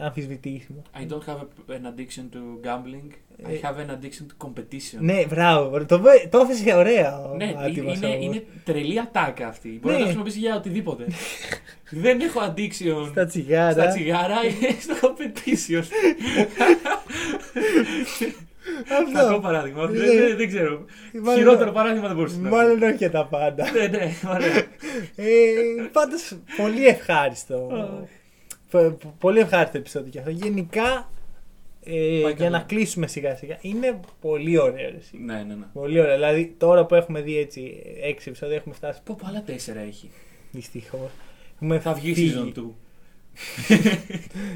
ε, 0.01 0.05
αμφισβητήσιμο. 0.05 0.83
I 0.95 0.99
don't 1.13 1.31
have 1.31 1.37
an 1.71 1.87
addiction 1.87 2.25
to 2.35 2.69
gambling. 2.69 3.11
I 3.47 3.51
Ε, 3.53 3.59
have 3.63 3.77
an 3.77 3.91
addiction 3.95 4.27
to 4.27 4.47
competition. 4.49 4.99
Ναι, 4.99 5.25
μπράβο. 5.29 5.85
Το, 5.87 6.01
βε- 6.01 6.29
το 6.31 6.39
έθεσε 6.39 6.75
ωραία 6.75 7.19
ο 7.31 7.37
Ναι, 7.37 7.55
άτιμος 7.59 7.97
είναι, 7.97 8.07
όμως. 8.07 8.25
είναι 8.25 8.45
τρελή 8.65 9.01
ατάκα 9.01 9.47
αυτή. 9.49 9.69
Μπορεί 9.69 9.81
Ναι. 9.87 9.93
να 9.93 9.99
το 9.99 10.05
χρησιμοποιήσει 10.05 10.39
για 10.39 10.57
οτιδήποτε. 10.57 11.07
δεν 11.91 12.21
έχω 12.21 12.41
addiction 12.41 13.09
Στα 13.11 13.27
τσιγάρα. 13.27 13.73
στα 13.73 13.89
τσιγάρα 13.89 14.37
ή 14.45 14.51
στο 14.81 14.95
competition. 15.03 15.83
Αυτό. 18.81 19.13
Κακό 19.29 19.41
παράδειγμα. 19.41 19.91
Ναι. 19.91 19.99
δεν, 19.99 20.19
δεν- 20.19 20.37
δεν 20.37 20.49
ξέρω. 20.49 20.85
Μάλλον- 21.23 21.39
Χειρότερο 21.39 21.73
παράδειγμα 21.73 22.07
δεν 22.07 22.17
μπορούσε 22.17 22.39
να 22.41 22.49
Μάλλον 22.49 22.83
όχι 22.83 22.95
για 22.97 23.11
τα 23.11 23.27
πάντα. 23.27 23.71
Ναι, 23.71 23.87
ναι, 23.87 24.13
ωραία. 24.35 24.57
ε, 25.17 25.53
Πάντως 25.93 26.33
πολύ 26.57 26.87
ευχάριστο. 26.87 27.69
Πο- 28.71 28.91
πο- 29.01 29.15
πολύ 29.19 29.39
ευχάριστο 29.39 29.79
επεισόδιο 29.79 30.11
και 30.11 30.19
αυτό. 30.19 30.31
Γενικά, 30.31 31.11
ε, 31.85 31.91
Πάει 31.93 32.19
για 32.19 32.33
καλά. 32.33 32.51
να 32.51 32.59
κλείσουμε 32.61 33.07
σιγά 33.07 33.37
σιγά, 33.37 33.59
είναι 33.61 34.01
πολύ 34.21 34.59
ωραίο. 34.59 34.89
Εσύ. 34.99 35.19
ναι, 35.25 35.35
ναι, 35.35 35.55
ναι. 35.55 35.65
Πολύ 35.73 36.01
ωραίο. 36.01 36.15
Δηλαδή, 36.15 36.55
τώρα 36.59 36.85
που 36.87 36.95
έχουμε 36.95 37.21
δει 37.21 37.39
έτσι 37.39 37.83
έξι 38.03 38.29
επεισόδια, 38.29 38.57
έχουμε 38.57 38.75
φτάσει. 38.75 39.01
Πω, 39.05 39.17
πω, 39.21 39.27
άλλα 39.29 39.43
τέσσερα 39.43 39.81
έχει. 39.81 40.11
Δυστυχώς. 40.51 41.11
Έχουμε 41.55 41.79
Θα 41.79 41.93
βγει 41.93 42.15
φύγει. 42.15 42.35
season 42.55 42.59
2. 42.59 42.63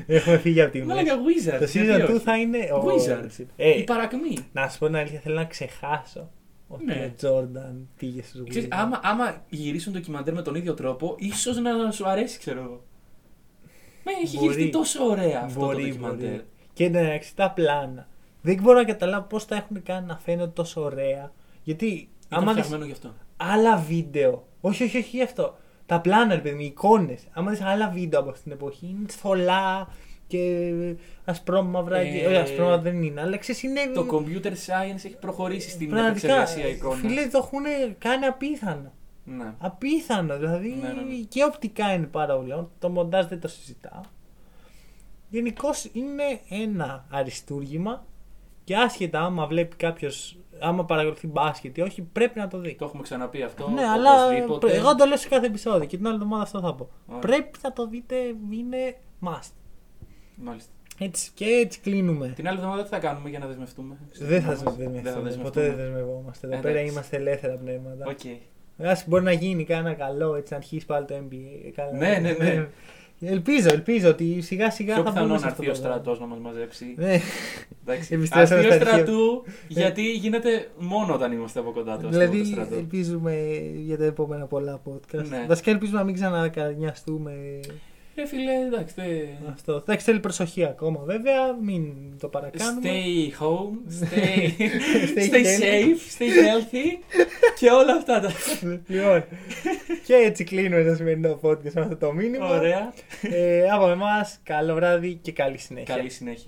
Έχουμε 0.06 0.38
φύγει 0.38 0.60
από 0.62 0.72
τη 0.72 0.78
Μα 0.82 0.94
μέση. 0.94 1.04
λέγα 1.04 1.16
Wizards. 1.16 1.58
Το 1.58 1.64
γιατί 1.64 1.88
season 2.04 2.06
2 2.08 2.14
όχι; 2.14 2.22
θα 2.24 2.36
είναι. 2.38 2.58
ο- 2.72 2.84
Wizards. 2.84 3.44
Ε, 3.56 3.78
Η 3.78 3.84
παρακμή. 3.84 4.36
να 4.52 4.68
σου 4.68 4.78
πω 4.78 4.86
την 4.86 4.96
αλήθεια, 4.96 5.20
θέλω 5.20 5.34
να 5.34 5.44
ξεχάσω 5.44 6.30
ότι 6.68 6.84
Ναι. 6.84 7.10
ο 7.12 7.14
Τζόρνταν 7.16 7.88
πήγε 7.96 8.22
στους 8.22 8.48
Ξέρεις, 8.48 8.68
άμα, 8.70 9.00
άμα 9.02 9.44
γυρίσουν 9.48 9.92
το 9.92 9.98
ντοκιμαντέρ 9.98 10.34
με 10.34 10.42
τον 10.42 10.54
ίδιο 10.54 10.74
τρόπο, 10.74 11.14
ίσως 11.18 11.56
να 11.56 11.90
σου 11.90 12.08
αρέσει, 12.08 12.38
ξέρω 12.38 12.60
εγώ. 12.62 12.82
Μα 14.04 14.12
έχει 14.22 14.36
Μπορεί. 14.36 14.48
γυριστεί 14.48 14.70
τόσο 14.72 15.04
ωραία 15.04 15.42
αυτό 15.44 15.60
Μπορεί, 15.60 15.82
το 15.82 15.88
ντοκιμαντέρ. 15.88 16.30
μπορεί. 16.30 16.42
Και 16.72 16.84
εντάξει, 16.84 17.36
τα 17.36 17.50
πλάνα. 17.50 18.08
Δεν 18.42 18.58
μπορώ 18.62 18.78
να 18.78 18.84
καταλάβω 18.84 19.26
πώς 19.26 19.44
τα 19.46 19.56
έχουν 19.56 19.82
κάνει 19.82 20.06
να 20.06 20.18
φαίνονται 20.18 20.50
τόσο 20.50 20.80
ωραία. 20.82 21.32
Γιατί 21.62 21.86
Ήταν 21.86 22.08
άμα 22.42 22.52
δεις 22.52 22.62
φτιαγμένο 22.64 22.84
γι' 22.86 22.92
αυτό. 22.92 23.14
άλλα 23.36 23.76
βίντεο. 23.76 24.46
Όχι, 24.60 24.84
όχι, 24.84 24.98
όχι 24.98 25.16
γι' 25.16 25.22
αυτό. 25.22 25.58
Τα 25.88 26.00
πλάνα, 26.00 26.34
ρε 26.34 26.40
παιδί 26.40 26.54
μου, 26.54 26.60
οι 26.60 26.64
εικόνες. 26.64 27.22
Άμα 27.32 27.50
δεις 27.50 27.60
άλλα 27.60 27.88
βίντεο 27.90 28.20
από 28.20 28.30
αυτή 28.30 28.42
την 28.42 28.52
εποχή, 28.52 28.86
είναι 28.86 29.08
θολά 29.08 29.88
και 30.26 30.72
ασπρόμαυρα. 31.24 32.02
και... 32.04 32.18
Ε, 32.18 32.26
Όχι, 32.26 32.36
ασπρόμαυρα 32.36 32.78
δεν 32.78 33.02
είναι, 33.02 33.20
αλλά 33.20 33.36
ξέρεις 33.36 33.62
είναι. 33.62 33.80
Το 33.94 34.06
computer 34.10 34.46
science 34.50 35.04
έχει 35.04 35.16
προχωρήσει 35.20 35.70
στην 35.70 35.88
πραγματικά, 35.88 36.26
επεξεργασία 36.34 36.68
εικόνας. 36.68 36.98
Φίλε, 36.98 37.26
το 37.26 37.38
έχουν 37.38 37.62
κάνει 37.98 38.24
απίθανο. 38.26 38.92
Ναι. 39.24 39.54
Απίθανο, 39.58 40.36
δηλαδή 40.38 40.68
Ναι, 40.82 40.88
ναι, 40.88 41.02
ναι. 41.02 41.14
και 41.28 41.44
οπτικά 41.44 41.92
είναι 41.92 42.06
πάρα 42.06 42.36
πολύ. 42.36 42.66
Το 42.78 42.88
μοντάζ 42.88 43.26
δεν 43.26 43.40
το 43.40 43.48
συζητάω. 43.48 44.00
Γενικώς 45.28 45.88
είναι 45.92 46.40
ένα 46.48 47.04
αριστούργημα 47.10 48.06
και 48.64 48.76
άσχετα 48.76 49.20
άμα 49.20 49.46
βλέπει 49.46 49.76
κάποιος, 49.76 50.38
άμα 50.60 50.84
παρακολουθεί 50.84 51.26
μπάσκετ 51.26 51.76
ή 51.76 51.80
όχι, 51.80 52.02
πρέπει 52.02 52.38
να 52.38 52.48
το 52.48 52.58
δει. 52.58 52.74
Το 52.78 52.84
έχουμε 52.84 53.02
ξαναπεί 53.02 53.42
αυτό. 53.42 53.68
ναι, 53.70 53.84
αλλά 53.84 54.24
οπωσδήποτε. 54.26 54.66
πρέ- 54.66 54.78
εγώ 54.78 54.94
το 54.94 55.04
λέω 55.04 55.16
σε 55.16 55.28
κάθε 55.28 55.46
επεισόδιο 55.46 55.86
και 55.86 55.96
την 55.96 56.06
άλλη 56.06 56.14
εβδομάδα 56.14 56.42
αυτό 56.42 56.60
θα 56.60 56.74
πω. 56.74 56.88
Ωραία. 57.06 57.20
Πρέπει 57.20 57.58
να 57.62 57.72
το 57.72 57.86
δείτε, 57.86 58.16
είναι 58.50 58.96
must. 59.26 59.52
Μάλιστα. 60.34 60.70
Έτσι 61.00 61.30
και 61.34 61.44
έτσι 61.44 61.80
κλείνουμε. 61.80 62.28
Την 62.36 62.48
άλλη 62.48 62.56
εβδομάδα 62.56 62.82
τι 62.82 62.88
θα 62.88 62.98
κάνουμε 62.98 63.28
για 63.28 63.38
να 63.38 63.46
δεσμευτούμε; 63.46 63.96
Δεν 64.18 64.42
θα 64.42 64.48
μας. 64.48 64.62
δεσμευτούμε. 64.62 65.00
Δεν 65.00 65.12
θα 65.12 65.18
Ποτέ 65.18 65.28
δεσμευτούμε. 65.28 65.66
δεν 65.66 65.76
δεσμευόμαστε. 65.76 66.46
Εδώ 66.46 66.56
Εντάξει. 66.56 66.74
πέρα 66.74 66.86
είμαστε 66.90 67.16
ελεύθερα 67.16 67.54
πνεύματα. 67.56 68.06
Οκ. 68.08 68.20
Ας 68.86 69.04
μπορεί 69.08 69.22
να 69.24 69.32
γίνει 69.32 69.64
κάνα 69.64 69.94
καλό 69.94 70.34
έτσι 70.34 70.52
να 70.52 70.58
αρχίσει 70.58 70.86
πάλι 70.86 71.06
το 71.06 71.14
NBA. 71.14 71.70
Καλά. 71.74 71.92
Ναι, 71.92 72.18
ναι, 72.18 72.30
ναι. 72.32 72.68
Ελπίζω, 73.20 73.68
ελπίζω 73.72 74.08
ότι 74.08 74.40
σιγά 74.40 74.70
σιγά 74.70 74.94
Πιο 74.94 75.02
θα 75.02 75.08
πιθανό 75.10 75.26
μπούμε 75.26 75.38
να 75.38 75.40
σε 75.42 75.46
αυτό 75.48 75.62
έρθει 75.62 75.70
ο 75.72 75.74
το 75.74 75.80
πράγμα. 75.80 75.96
στρατός 76.02 76.20
να 76.20 76.26
μας 76.26 76.38
μαζέψει. 76.38 76.94
Ναι. 76.96 77.20
Εντάξει. 77.86 78.14
Επιστρέψαμε 78.14 78.60
Αστείο 78.60 78.74
στα 78.74 78.84
αρχεία. 78.90 79.04
στρατού, 79.04 79.44
γιατί 79.68 80.12
γίνεται 80.12 80.68
μόνο 80.78 81.14
όταν 81.14 81.32
είμαστε 81.32 81.60
από 81.60 81.70
κοντά 81.70 81.98
το 81.98 82.06
αστείο 82.08 82.10
Δηλαδή, 82.10 82.38
του 82.38 82.46
στρατού. 82.46 82.74
ελπίζουμε 82.74 83.34
για 83.84 83.98
τα 83.98 84.04
επόμενα 84.04 84.46
πολλά 84.46 84.80
podcast. 84.84 85.24
Ναι. 85.28 85.44
Βασικά, 85.48 85.70
ελπίζουμε 85.70 85.98
να 85.98 86.04
μην 86.04 86.14
ξανακανιαστούμε 86.14 87.32
Ε, 88.22 88.26
φίλε, 88.26 88.52
εντάξει. 88.52 88.92
δεν- 88.96 89.52
αυτό. 89.52 89.72
Εντάξει, 89.74 90.04
θέλει 90.04 90.20
προσοχή 90.20 90.64
ακόμα, 90.64 91.00
βέβαια. 91.04 91.52
Μην 91.62 91.92
το 92.20 92.28
παρακάνουμε. 92.28 92.88
Stay 92.90 93.42
home, 93.44 93.92
stay, 94.00 94.38
Stay 95.16 95.32
stay 95.32 95.44
healthy. 95.44 95.60
safe, 95.62 96.18
stay 96.18 96.30
healthy 96.44 97.02
και 97.58 97.70
όλα 97.70 97.92
αυτά 97.94 98.20
τα. 98.20 98.30
λοιπόν, 98.86 99.24
και 100.06 100.14
έτσι 100.14 100.44
κλείνουμε 100.44 100.84
το 100.84 100.94
σημερινό 100.94 101.38
podcast 101.42 101.72
με 101.74 101.80
αυτό 101.80 101.96
το 101.96 102.12
μήνυμα. 102.12 102.48
Ωραία. 102.58 102.92
Ε, 103.22 103.70
από 103.70 103.88
εμάς, 103.88 104.40
καλό 104.42 104.74
βράδυ 104.74 105.18
και 105.22 105.32
καλή 105.32 105.58
συνέχεια. 105.58 105.94
Καλή 105.94 106.10
συνέχεια. 106.10 106.46